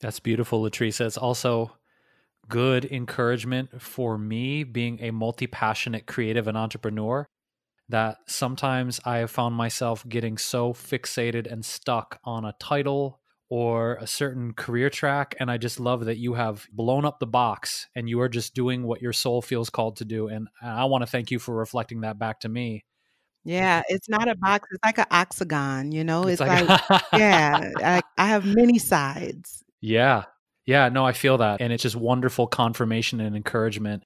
That's 0.00 0.20
beautiful, 0.20 0.62
Latrice. 0.62 1.00
It's 1.00 1.16
also 1.16 1.72
good 2.48 2.84
encouragement 2.84 3.80
for 3.80 4.18
me 4.18 4.62
being 4.64 5.00
a 5.00 5.10
multi 5.10 5.46
passionate 5.46 6.06
creative 6.06 6.46
and 6.46 6.56
entrepreneur 6.56 7.26
that 7.88 8.18
sometimes 8.26 9.00
I 9.04 9.18
have 9.18 9.30
found 9.30 9.54
myself 9.54 10.06
getting 10.08 10.38
so 10.38 10.72
fixated 10.72 11.50
and 11.50 11.64
stuck 11.64 12.18
on 12.24 12.44
a 12.44 12.54
title 12.58 13.20
or 13.48 13.94
a 13.96 14.06
certain 14.06 14.52
career 14.52 14.90
track. 14.90 15.34
And 15.38 15.50
I 15.50 15.56
just 15.56 15.78
love 15.78 16.06
that 16.06 16.16
you 16.16 16.34
have 16.34 16.66
blown 16.72 17.04
up 17.04 17.20
the 17.20 17.26
box 17.26 17.86
and 17.94 18.08
you 18.08 18.20
are 18.20 18.28
just 18.28 18.54
doing 18.54 18.82
what 18.82 19.00
your 19.00 19.12
soul 19.12 19.40
feels 19.40 19.70
called 19.70 19.96
to 19.96 20.04
do. 20.04 20.28
And 20.28 20.48
I 20.60 20.86
want 20.86 21.02
to 21.02 21.06
thank 21.06 21.30
you 21.30 21.38
for 21.38 21.54
reflecting 21.54 22.00
that 22.00 22.18
back 22.18 22.40
to 22.40 22.48
me. 22.48 22.84
Yeah, 23.44 23.82
it's 23.88 24.08
not 24.08 24.28
a 24.28 24.34
box. 24.34 24.68
It's 24.72 24.84
like 24.84 24.98
an 24.98 25.06
octagon, 25.12 25.92
you 25.92 26.02
know? 26.02 26.22
It's, 26.22 26.40
it's 26.40 26.48
like, 26.48 26.90
like 26.90 27.02
yeah, 27.12 27.70
I, 27.76 28.00
I 28.18 28.26
have 28.26 28.44
many 28.44 28.80
sides. 28.80 29.62
Yeah. 29.80 30.24
Yeah, 30.66 30.88
no, 30.88 31.06
I 31.06 31.12
feel 31.12 31.38
that. 31.38 31.60
And 31.60 31.72
it's 31.72 31.84
just 31.84 31.94
wonderful 31.94 32.48
confirmation 32.48 33.20
and 33.20 33.36
encouragement 33.36 34.02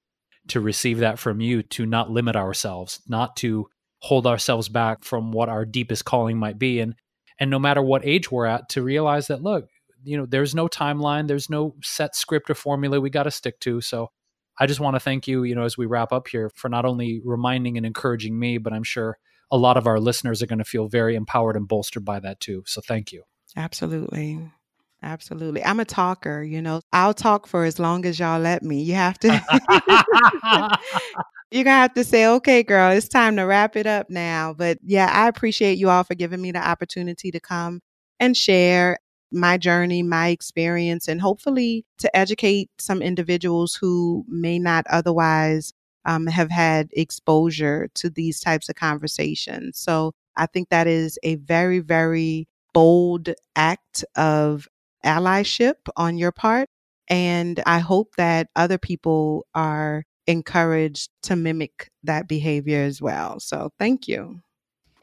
to 0.48 0.60
receive 0.60 0.98
that 0.98 1.18
from 1.18 1.40
you 1.40 1.62
to 1.62 1.86
not 1.86 2.10
limit 2.10 2.36
ourselves, 2.36 3.00
not 3.08 3.36
to 3.36 3.68
hold 4.00 4.26
ourselves 4.26 4.68
back 4.68 5.04
from 5.04 5.32
what 5.32 5.48
our 5.48 5.64
deepest 5.64 6.04
calling 6.04 6.36
might 6.36 6.58
be. 6.58 6.80
And 6.80 6.94
and 7.40 7.50
no 7.50 7.58
matter 7.58 7.82
what 7.82 8.04
age 8.04 8.30
we're 8.30 8.46
at, 8.46 8.68
to 8.70 8.82
realize 8.82 9.26
that 9.28 9.42
look, 9.42 9.68
you 10.04 10.16
know, 10.16 10.26
there's 10.26 10.54
no 10.54 10.68
timeline, 10.68 11.26
there's 11.26 11.50
no 11.50 11.74
set 11.82 12.14
script 12.14 12.48
or 12.50 12.54
formula 12.54 13.00
we 13.00 13.10
got 13.10 13.24
to 13.24 13.30
stick 13.30 13.58
to. 13.60 13.80
So 13.80 14.10
I 14.58 14.66
just 14.66 14.80
want 14.80 14.94
to 14.94 15.00
thank 15.00 15.26
you, 15.26 15.42
you 15.42 15.54
know, 15.54 15.64
as 15.64 15.76
we 15.78 15.86
wrap 15.86 16.12
up 16.12 16.28
here 16.28 16.50
for 16.54 16.68
not 16.68 16.84
only 16.84 17.20
reminding 17.24 17.76
and 17.76 17.86
encouraging 17.86 18.38
me, 18.38 18.58
but 18.58 18.72
I'm 18.72 18.84
sure 18.84 19.18
a 19.50 19.56
lot 19.56 19.76
of 19.76 19.86
our 19.86 19.98
listeners 19.98 20.42
are 20.42 20.46
going 20.46 20.58
to 20.58 20.64
feel 20.64 20.86
very 20.86 21.16
empowered 21.16 21.56
and 21.56 21.66
bolstered 21.66 22.04
by 22.04 22.20
that 22.20 22.40
too. 22.40 22.62
So 22.66 22.80
thank 22.80 23.10
you. 23.10 23.24
Absolutely. 23.56 24.38
Absolutely. 25.02 25.64
I'm 25.64 25.80
a 25.80 25.84
talker, 25.84 26.42
you 26.42 26.60
know. 26.60 26.82
I'll 26.92 27.14
talk 27.14 27.46
for 27.46 27.64
as 27.64 27.78
long 27.78 28.04
as 28.04 28.18
y'all 28.18 28.40
let 28.40 28.62
me. 28.62 28.82
You 28.82 28.94
have 28.94 29.18
to 29.20 29.28
You're 31.50 31.64
gonna 31.64 31.76
have 31.76 31.94
to 31.94 32.04
say, 32.04 32.26
okay, 32.26 32.62
girl, 32.62 32.92
it's 32.92 33.08
time 33.08 33.36
to 33.36 33.42
wrap 33.42 33.76
it 33.76 33.86
up 33.86 34.08
now. 34.10 34.52
But 34.52 34.78
yeah, 34.84 35.10
I 35.12 35.26
appreciate 35.26 35.78
you 35.78 35.88
all 35.88 36.04
for 36.04 36.14
giving 36.14 36.40
me 36.40 36.52
the 36.52 36.66
opportunity 36.66 37.30
to 37.30 37.40
come 37.40 37.80
and 38.20 38.36
share 38.36 38.98
my 39.32 39.56
journey, 39.56 40.02
my 40.02 40.28
experience, 40.28 41.08
and 41.08 41.20
hopefully 41.20 41.84
to 41.98 42.14
educate 42.16 42.70
some 42.78 43.02
individuals 43.02 43.74
who 43.74 44.24
may 44.28 44.58
not 44.58 44.86
otherwise 44.88 45.72
um, 46.04 46.26
have 46.26 46.50
had 46.50 46.88
exposure 46.92 47.88
to 47.94 48.10
these 48.10 48.40
types 48.40 48.68
of 48.68 48.76
conversations. 48.76 49.78
So 49.78 50.12
I 50.36 50.46
think 50.46 50.68
that 50.68 50.86
is 50.86 51.18
a 51.22 51.36
very, 51.36 51.80
very 51.80 52.48
bold 52.72 53.30
act 53.56 54.04
of 54.16 54.68
allyship 55.04 55.74
on 55.96 56.18
your 56.18 56.32
part. 56.32 56.68
And 57.08 57.60
I 57.66 57.80
hope 57.80 58.14
that 58.16 58.48
other 58.54 58.78
people 58.78 59.46
are 59.54 60.04
encouraged 60.26 61.10
to 61.24 61.36
mimic 61.36 61.90
that 62.04 62.28
behavior 62.28 62.82
as 62.82 63.02
well. 63.02 63.40
So 63.40 63.70
thank 63.78 64.06
you. 64.06 64.40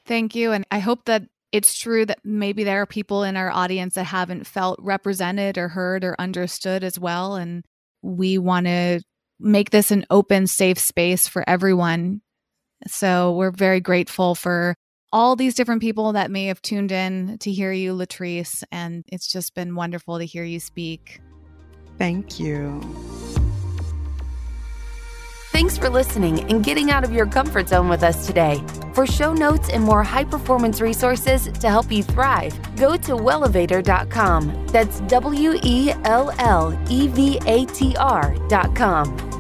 Thank 0.05 0.35
you. 0.35 0.53
And 0.53 0.65
I 0.71 0.79
hope 0.79 1.05
that 1.05 1.23
it's 1.51 1.77
true 1.77 2.05
that 2.05 2.19
maybe 2.23 2.63
there 2.63 2.81
are 2.81 2.85
people 2.85 3.23
in 3.23 3.35
our 3.35 3.49
audience 3.49 3.95
that 3.95 4.05
haven't 4.05 4.47
felt 4.47 4.79
represented 4.81 5.57
or 5.57 5.67
heard 5.67 6.03
or 6.03 6.15
understood 6.19 6.83
as 6.83 6.99
well. 6.99 7.35
And 7.35 7.65
we 8.01 8.37
want 8.37 8.67
to 8.67 9.01
make 9.39 9.69
this 9.69 9.91
an 9.91 10.05
open, 10.09 10.47
safe 10.47 10.79
space 10.79 11.27
for 11.27 11.43
everyone. 11.47 12.21
So 12.87 13.33
we're 13.33 13.51
very 13.51 13.81
grateful 13.81 14.35
for 14.35 14.75
all 15.11 15.35
these 15.35 15.55
different 15.55 15.81
people 15.81 16.13
that 16.13 16.31
may 16.31 16.45
have 16.45 16.61
tuned 16.61 16.91
in 16.91 17.37
to 17.39 17.51
hear 17.51 17.71
you, 17.71 17.93
Latrice. 17.95 18.63
And 18.71 19.03
it's 19.07 19.31
just 19.31 19.55
been 19.55 19.75
wonderful 19.75 20.19
to 20.19 20.25
hear 20.25 20.43
you 20.43 20.59
speak. 20.59 21.21
Thank 21.97 22.39
you. 22.39 22.81
Thanks 25.51 25.75
for 25.75 25.89
listening 25.89 26.51
and 26.51 26.63
getting 26.63 26.91
out 26.91 27.03
of 27.03 27.11
your 27.11 27.25
comfort 27.25 27.69
zone 27.69 27.89
with 27.89 28.03
us 28.03 28.27
today. 28.27 28.61
For 28.93 29.07
show 29.07 29.33
notes 29.33 29.69
and 29.69 29.83
more 29.83 30.03
high 30.03 30.25
performance 30.25 30.81
resources 30.81 31.45
to 31.45 31.69
help 31.69 31.91
you 31.91 32.03
thrive, 32.03 32.53
go 32.75 32.95
to 32.97 33.13
wellevatr.com. 33.13 34.67
That's 34.67 34.99
W 35.01 35.59
E 35.63 35.93
L 36.03 36.31
L 36.37 36.79
E 36.89 37.07
V 37.07 37.39
A 37.47 37.65
T 37.65 37.95
R.com. 37.97 39.36